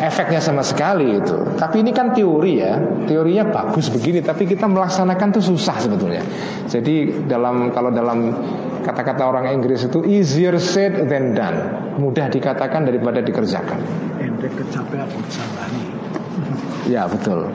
efeknya 0.00 0.40
sama 0.40 0.64
sekali 0.64 1.20
itu. 1.20 1.36
Tapi 1.60 1.84
ini 1.84 1.92
kan 1.92 2.16
teori 2.16 2.62
ya, 2.62 2.78
teorinya 3.04 3.44
bagus 3.50 3.92
begini, 3.92 4.24
tapi 4.24 4.48
kita 4.48 4.64
melaksanakan 4.64 5.28
tuh 5.34 5.44
susah 5.44 5.76
sebetulnya. 5.76 6.24
Jadi 6.70 7.26
dalam 7.28 7.68
kalau 7.74 7.92
dalam 7.92 8.32
kata-kata 8.80 9.28
orang 9.28 9.52
Inggris 9.52 9.84
itu 9.84 10.04
easier 10.08 10.56
said 10.56 11.08
than 11.08 11.36
done, 11.36 11.58
mudah 12.00 12.32
dikatakan 12.32 12.88
daripada 12.88 13.20
dikerjakan. 13.20 13.80
Kecapean 14.44 15.08
bersabari. 15.08 15.80
Ya 16.84 17.08
betul. 17.08 17.48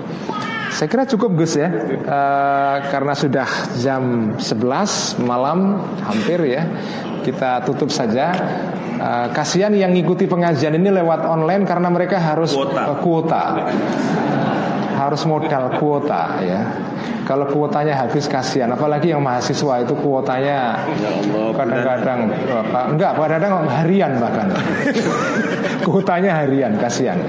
Saya 0.70 0.88
kira 0.88 1.04
cukup 1.06 1.34
Gus 1.36 1.58
ya, 1.58 1.70
Eh, 1.70 2.78
karena 2.90 3.14
sudah 3.14 3.48
jam 3.78 4.34
11 4.38 5.18
malam 5.20 5.82
hampir 6.02 6.40
ya, 6.46 6.64
kita 7.22 7.66
tutup 7.66 7.90
saja. 7.90 8.32
Eh, 8.96 9.28
kasihan 9.32 9.72
yang 9.72 9.91
ngikuti 9.91 10.26
pengajian 10.26 10.76
ini 10.76 10.91
lewat 10.91 11.24
online 11.24 11.64
karena 11.64 11.88
mereka 11.88 12.20
harus 12.20 12.54
Kuota. 12.54 12.84
eh, 12.86 12.98
kuota. 13.00 13.44
harus 15.00 15.24
modal 15.24 15.80
kuota 15.80 16.44
ya. 16.44 16.62
Kalau 17.24 17.46
kuotanya 17.46 17.94
habis 17.94 18.26
kasihan, 18.26 18.74
apalagi 18.74 19.14
yang 19.14 19.22
mahasiswa 19.22 19.86
itu 19.86 19.94
kuotanya 19.96 20.82
Ya 21.30 21.54
kadang-kadang 21.54 22.20
apa, 22.50 22.80
enggak 22.90 23.12
kadang-kadang 23.14 23.70
harian 23.70 24.12
bahkan 24.18 24.48
kuotanya 25.86 26.41
harian 26.41 26.74
kasihan 26.82 27.22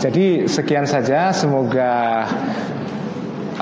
jadi 0.00 0.48
sekian 0.48 0.88
saja 0.88 1.36
semoga 1.36 2.24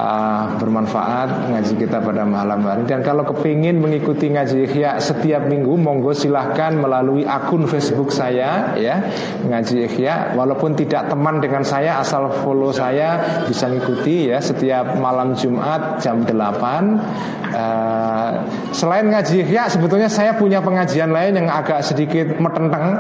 uh, 0.00 0.56
bermanfaat 0.56 1.52
ngaji 1.52 1.72
kita 1.76 2.00
pada 2.00 2.24
malam 2.24 2.64
hari 2.64 2.88
dan 2.88 3.04
kalau 3.04 3.22
kepingin 3.28 3.76
mengikuti 3.76 4.32
ngaji 4.32 4.64
Ikhya 4.64 4.96
setiap 4.96 5.44
minggu 5.44 5.76
monggo 5.76 6.16
silahkan 6.16 6.72
melalui 6.72 7.28
akun 7.28 7.68
Facebook 7.68 8.08
saya 8.10 8.72
ya 8.80 9.04
ngaji 9.44 9.92
Ikhya 9.92 10.34
walaupun 10.34 10.72
tidak 10.74 11.12
teman 11.12 11.44
dengan 11.44 11.62
saya 11.62 12.00
asal 12.00 12.32
follow 12.40 12.72
saya 12.72 13.44
bisa 13.44 13.68
ngikuti 13.68 14.32
ya 14.32 14.40
setiap 14.40 14.96
malam 14.96 15.36
Jumat 15.36 16.00
jam 16.00 16.24
8 16.24 16.32
uh, 16.32 18.30
selain 18.72 19.06
ngaji 19.12 19.44
Ikhya 19.44 19.68
sebetulnya 19.68 20.08
saya 20.08 20.34
punya 20.34 20.64
pengajian 20.64 21.12
lain 21.12 21.36
yang 21.36 21.48
agak 21.52 21.84
sedikit 21.84 22.40
metenteng 22.40 22.96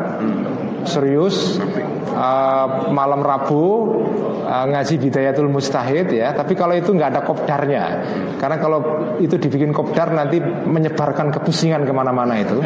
serius 0.84 1.58
uh, 2.14 2.90
malam 2.92 3.20
Rabu 3.20 3.64
uh, 4.46 4.66
ngaji 4.70 4.94
Bidayatul 4.98 5.48
Mustahid 5.48 6.10
ya. 6.10 6.32
Tapi 6.34 6.58
kalau 6.58 6.74
itu 6.76 6.90
nggak 6.92 7.10
ada 7.16 7.22
kopdarnya. 7.24 7.84
Karena 8.36 8.56
kalau 8.58 8.80
itu 9.20 9.36
dibikin 9.36 9.70
kopdar 9.70 10.12
nanti 10.12 10.40
menyebarkan 10.42 11.30
kepusingan 11.34 11.84
ke 11.84 11.92
mana-mana 11.92 12.40
itu. 12.40 12.58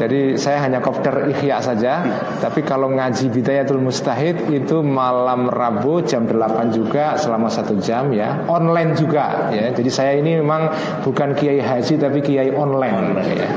Jadi 0.00 0.40
saya 0.40 0.64
hanya 0.64 0.80
kopdar 0.80 1.28
ikhya 1.28 1.60
saja. 1.60 1.92
Tapi 2.40 2.64
kalau 2.64 2.88
ngaji 2.92 3.28
Bidayatul 3.28 3.80
Mustahid 3.80 4.48
itu 4.48 4.80
malam 4.80 5.48
Rabu 5.48 6.00
jam 6.04 6.24
8 6.24 6.72
juga 6.72 7.16
selama 7.20 7.52
satu 7.52 7.76
jam 7.80 8.12
ya. 8.12 8.48
Online 8.48 8.96
juga 8.96 9.52
ya. 9.52 9.72
Jadi 9.72 9.90
saya 9.92 10.16
ini 10.16 10.40
memang 10.40 10.72
bukan 11.04 11.36
kiai 11.36 11.60
haji 11.60 11.94
tapi 12.00 12.18
kiai 12.24 12.50
online 12.52 13.06
ya. 13.36 13.48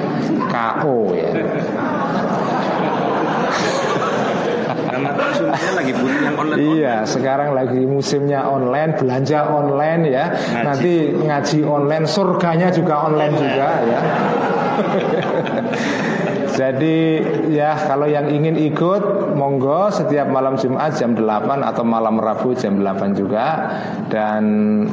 KO 0.53 1.17
ya 1.17 1.31
Lagi 5.51 5.91
yang 5.93 6.35
online. 6.39 6.59
Iya, 6.59 6.95
sekarang 7.03 7.49
lagi 7.57 7.81
musimnya 7.83 8.45
online, 8.47 8.95
belanja 8.95 9.39
online 9.51 10.01
ya. 10.07 10.25
Ngaji. 10.31 10.63
Nanti 10.63 10.93
ngaji 11.27 11.59
online, 11.67 12.05
surganya 12.07 12.67
juga 12.71 13.09
online 13.11 13.33
juga 13.35 13.67
ya. 13.83 13.99
Jadi 16.53 17.17
ya 17.49 17.73
kalau 17.73 18.05
yang 18.05 18.29
ingin 18.29 18.53
ikut 18.53 19.33
monggo 19.33 19.89
setiap 19.89 20.29
malam 20.29 20.53
Jumat 20.53 20.93
jam 20.93 21.17
8 21.17 21.49
atau 21.65 21.81
malam 21.81 22.21
Rabu 22.21 22.53
jam 22.53 22.77
8 22.77 23.17
juga. 23.17 23.45
Dan 24.05 24.43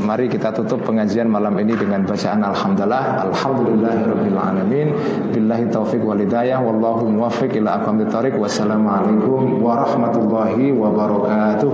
mari 0.01 0.33
kita 0.33 0.57
tutup 0.57 0.81
pengajian 0.89 1.29
malam 1.29 1.53
ini 1.61 1.77
dengan 1.77 2.09
bacaan 2.09 2.41
alhamdulillah 2.41 3.29
alhamdulillahirabbil 3.29 4.41
alamin. 4.41 4.89
Billahi 5.37 5.69
taufik 5.69 6.01
wal 6.01 6.17
hidayah. 6.17 6.65
Wallahu 6.65 7.13
muwaffiq 7.13 7.61
ila 7.61 7.85
aqwamit 7.85 8.09
thoriq 8.09 8.41
wassalamualaikum 8.41 9.61
warahmatullahi 9.61 10.73
wabarakatuh 10.73 11.73